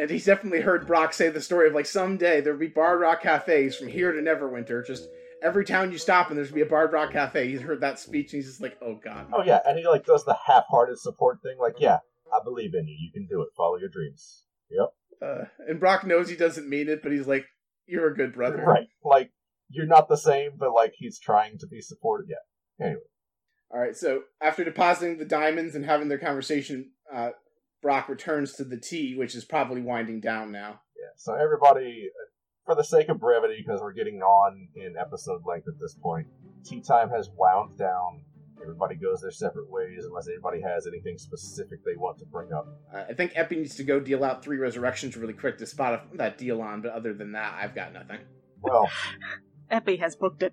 And 0.00 0.10
he's 0.10 0.24
definitely 0.24 0.62
heard 0.62 0.86
Brock 0.86 1.12
say 1.12 1.28
the 1.28 1.42
story 1.42 1.68
of 1.68 1.74
like 1.74 1.84
someday 1.84 2.40
there'll 2.40 2.58
be 2.58 2.68
Bard 2.68 3.00
Rock 3.00 3.22
cafes 3.22 3.76
from 3.76 3.88
here 3.88 4.12
to 4.12 4.22
Neverwinter. 4.22 4.86
Just 4.86 5.06
every 5.42 5.62
town 5.62 5.92
you 5.92 5.98
stop 5.98 6.28
and 6.28 6.38
there's 6.38 6.48
gonna 6.48 6.56
be 6.56 6.66
a 6.66 6.70
Bard 6.70 6.90
Rock 6.92 7.12
cafe. 7.12 7.48
He's 7.48 7.60
heard 7.60 7.82
that 7.82 7.98
speech 7.98 8.32
and 8.32 8.38
he's 8.42 8.46
just 8.48 8.62
like, 8.62 8.78
oh 8.80 8.98
god. 9.04 9.26
oh 9.30 9.42
yeah, 9.44 9.60
and 9.66 9.78
he 9.78 9.86
like 9.86 10.06
does 10.06 10.24
the 10.24 10.36
half-hearted 10.46 10.98
support 10.98 11.42
thing. 11.42 11.58
Like, 11.60 11.74
yeah, 11.78 11.98
I 12.32 12.38
believe 12.42 12.74
in 12.74 12.88
you. 12.88 12.96
You 12.98 13.12
can 13.12 13.26
do 13.26 13.42
it. 13.42 13.48
Follow 13.54 13.76
your 13.76 13.90
dreams. 13.90 14.44
Yep. 14.70 14.88
Uh, 15.22 15.44
and 15.68 15.78
Brock 15.78 16.06
knows 16.06 16.30
he 16.30 16.36
doesn't 16.36 16.66
mean 16.66 16.88
it, 16.88 17.02
but 17.02 17.12
he's 17.12 17.26
like, 17.26 17.44
you're 17.86 18.08
a 18.08 18.16
good 18.16 18.32
brother. 18.32 18.64
Right. 18.64 18.88
Like 19.04 19.32
you're 19.68 19.84
not 19.84 20.08
the 20.08 20.16
same, 20.16 20.52
but 20.58 20.72
like 20.72 20.94
he's 20.96 21.18
trying 21.18 21.58
to 21.58 21.66
be 21.66 21.82
supported. 21.82 22.28
Yeah. 22.30 22.86
Anyway. 22.86 23.02
All 23.70 23.80
right. 23.80 23.94
So 23.94 24.22
after 24.40 24.64
depositing 24.64 25.18
the 25.18 25.26
diamonds 25.26 25.74
and 25.74 25.84
having 25.84 26.08
their 26.08 26.18
conversation, 26.18 26.92
uh, 27.12 27.30
Brock 27.82 28.08
returns 28.08 28.52
to 28.54 28.64
the 28.64 28.76
tea, 28.76 29.14
which 29.16 29.34
is 29.34 29.44
probably 29.44 29.80
winding 29.80 30.20
down 30.20 30.52
now. 30.52 30.80
Yeah. 30.96 31.10
So 31.16 31.34
everybody, 31.34 32.08
for 32.66 32.74
the 32.74 32.84
sake 32.84 33.08
of 33.08 33.18
brevity, 33.18 33.62
because 33.64 33.80
we're 33.80 33.92
getting 33.92 34.20
on 34.20 34.68
in 34.74 34.94
episode 34.98 35.42
length 35.46 35.68
at 35.68 35.78
this 35.80 35.94
point, 35.94 36.26
tea 36.64 36.80
time 36.80 37.10
has 37.10 37.30
wound 37.36 37.78
down. 37.78 38.22
Everybody 38.62 38.96
goes 38.96 39.22
their 39.22 39.30
separate 39.30 39.70
ways 39.70 40.04
unless 40.04 40.28
anybody 40.28 40.60
has 40.60 40.86
anything 40.86 41.16
specific 41.16 41.82
they 41.84 41.96
want 41.96 42.18
to 42.18 42.26
bring 42.26 42.52
up. 42.52 42.68
Uh, 42.94 43.04
I 43.08 43.14
think 43.14 43.32
Epi 43.34 43.56
needs 43.56 43.74
to 43.76 43.84
go 43.84 43.98
deal 43.98 44.22
out 44.22 44.44
three 44.44 44.58
resurrections 44.58 45.16
really 45.16 45.32
quick 45.32 45.56
to 45.58 45.66
spot 45.66 45.94
a, 45.94 46.16
that 46.18 46.36
deal 46.36 46.60
on, 46.60 46.82
but 46.82 46.92
other 46.92 47.14
than 47.14 47.32
that, 47.32 47.54
I've 47.58 47.74
got 47.74 47.94
nothing. 47.94 48.18
Well, 48.60 48.90
Epi 49.70 49.96
has 49.96 50.14
booked 50.14 50.42
it. 50.42 50.52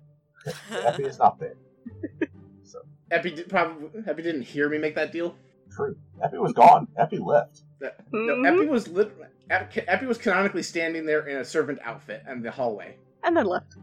Effie 0.70 1.04
is 1.04 1.18
not 1.18 1.38
there. 1.38 1.56
So 2.64 2.80
Epi 3.10 3.30
did, 3.30 3.48
probably 3.48 3.88
Epi 4.06 4.22
didn't 4.22 4.42
hear 4.42 4.68
me 4.68 4.76
make 4.76 4.94
that 4.96 5.10
deal. 5.10 5.34
True. 5.78 5.96
Effie 6.22 6.38
was 6.38 6.52
gone. 6.52 6.88
Effie 6.96 7.18
left. 7.18 7.62
That- 7.80 8.10
Mhm. 8.12 8.42
No, 8.42 8.48
Epi 8.50 8.66
was 8.68 8.88
lit- 8.88 9.12
Epi, 9.50 9.80
Epi 9.88 10.06
was 10.06 10.18
canonically 10.18 10.62
standing 10.62 11.06
there 11.06 11.26
in 11.26 11.38
a 11.38 11.44
servant 11.44 11.78
outfit 11.84 12.22
in 12.28 12.42
the 12.42 12.50
hallway. 12.50 12.96
And 13.22 13.36
then 13.36 13.46
left. 13.46 13.76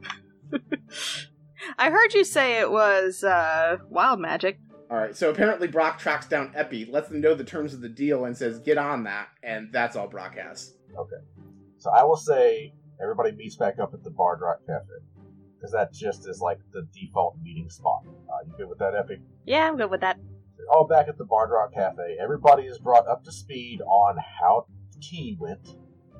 I 1.78 1.90
heard 1.90 2.14
you 2.14 2.24
say 2.24 2.60
it 2.60 2.70
was 2.70 3.24
uh, 3.24 3.78
wild 3.90 4.20
magic. 4.20 4.60
All 4.92 4.98
right, 4.98 5.16
so 5.16 5.30
apparently 5.32 5.68
Brock 5.68 5.98
tracks 5.98 6.28
down 6.28 6.52
Epi, 6.54 6.86
lets 6.86 7.10
them 7.10 7.20
know 7.22 7.34
the 7.34 7.44
terms 7.44 7.74
of 7.74 7.82
the 7.82 7.90
deal, 7.90 8.26
and 8.26 8.38
says, 8.38 8.60
"Get 8.60 8.78
on 8.78 9.04
that." 9.06 9.30
And 9.42 9.70
that's 9.74 9.96
all 9.96 10.08
Brock 10.08 10.36
has. 10.38 10.76
Okay, 10.96 11.16
so 11.78 11.90
I 11.90 12.04
will 12.04 12.18
say 12.18 12.72
everybody 13.02 13.32
meets 13.32 13.56
back 13.56 13.80
up 13.80 13.94
at 13.96 14.04
the 14.04 14.12
Bard 14.12 14.42
Rock 14.42 14.60
Cafe 14.68 14.86
because 15.58 15.72
that 15.72 15.92
just 15.92 16.28
is 16.30 16.40
like 16.40 16.60
the 16.72 16.88
default 16.94 17.36
meeting 17.42 17.68
spot. 17.70 18.04
Uh, 18.30 18.46
you 18.46 18.54
good 18.58 18.70
with 18.70 18.78
that, 18.78 18.94
Epic? 18.94 19.20
Yeah, 19.46 19.68
I'm 19.68 19.76
good 19.78 19.90
with 19.90 20.02
that. 20.02 20.20
All 20.72 20.88
back 20.88 21.08
at 21.08 21.18
the 21.18 21.26
Bard 21.26 21.50
Rock 21.52 21.74
Cafe. 21.74 22.18
Everybody 22.22 22.64
is 22.64 22.80
brought 22.80 23.08
up 23.08 23.24
to 23.26 23.32
speed 23.32 23.82
on 23.82 24.18
how 24.40 24.66
tea 25.02 25.38
went, 25.40 25.68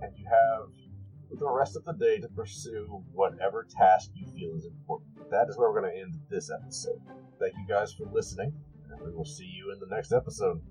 and 0.02 0.12
you 0.18 0.26
have 0.26 0.70
the 1.40 1.50
rest 1.50 1.76
of 1.76 1.84
the 1.86 1.94
day 1.94 2.20
to 2.20 2.28
pursue 2.30 3.04
whatever 3.12 3.66
task 3.70 4.12
you 4.14 4.28
feel 4.28 4.56
is 4.56 4.66
important. 4.66 5.30
That 5.32 5.48
is 5.50 5.58
where 5.58 5.72
we're 5.72 5.82
going 5.82 5.94
to 5.94 6.00
end 6.00 6.14
this 6.30 6.52
episode. 6.52 7.02
Thank 7.40 7.54
you 7.58 7.66
guys 7.68 7.94
for 7.94 8.06
listening, 8.12 8.54
and 8.90 9.02
we 9.02 9.12
will 9.12 9.26
see 9.26 9.46
you 9.46 9.72
in 9.74 9.80
the 9.80 9.94
next 9.94 10.12
episode. 10.12 10.62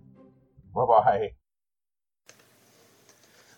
Bye 0.74 0.86
bye. 0.86 1.31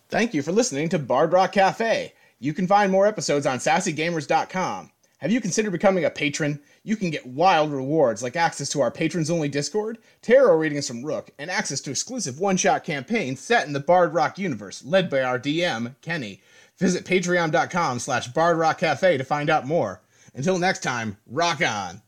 Thank 0.08 0.34
you 0.34 0.42
for 0.42 0.52
listening 0.52 0.88
to 0.90 0.98
Bard 0.98 1.32
Rock 1.32 1.52
Cafe. 1.52 2.12
You 2.38 2.52
can 2.52 2.66
find 2.66 2.92
more 2.92 3.06
episodes 3.06 3.46
on 3.46 3.58
sassygamers.com. 3.58 4.90
Have 5.18 5.30
you 5.30 5.40
considered 5.40 5.72
becoming 5.72 6.04
a 6.04 6.10
patron? 6.10 6.60
You 6.82 6.94
can 6.94 7.08
get 7.08 7.26
wild 7.26 7.72
rewards 7.72 8.22
like 8.22 8.36
access 8.36 8.68
to 8.70 8.82
our 8.82 8.90
patrons 8.90 9.30
only 9.30 9.48
Discord, 9.48 9.98
tarot 10.20 10.56
readings 10.56 10.86
from 10.86 11.02
Rook, 11.02 11.30
and 11.38 11.50
access 11.50 11.80
to 11.82 11.90
exclusive 11.90 12.38
one 12.38 12.58
shot 12.58 12.84
campaigns 12.84 13.40
set 13.40 13.66
in 13.66 13.72
the 13.72 13.80
Bard 13.80 14.12
Rock 14.12 14.38
universe, 14.38 14.84
led 14.84 15.08
by 15.08 15.22
our 15.22 15.38
DM, 15.38 15.94
Kenny. 16.02 16.42
Visit 16.76 17.06
patreon.com 17.06 17.98
slash 17.98 18.28
bardrockcafe 18.32 19.16
to 19.16 19.24
find 19.24 19.48
out 19.48 19.66
more. 19.66 20.02
Until 20.34 20.58
next 20.58 20.82
time, 20.82 21.16
rock 21.26 21.62
on! 21.62 22.02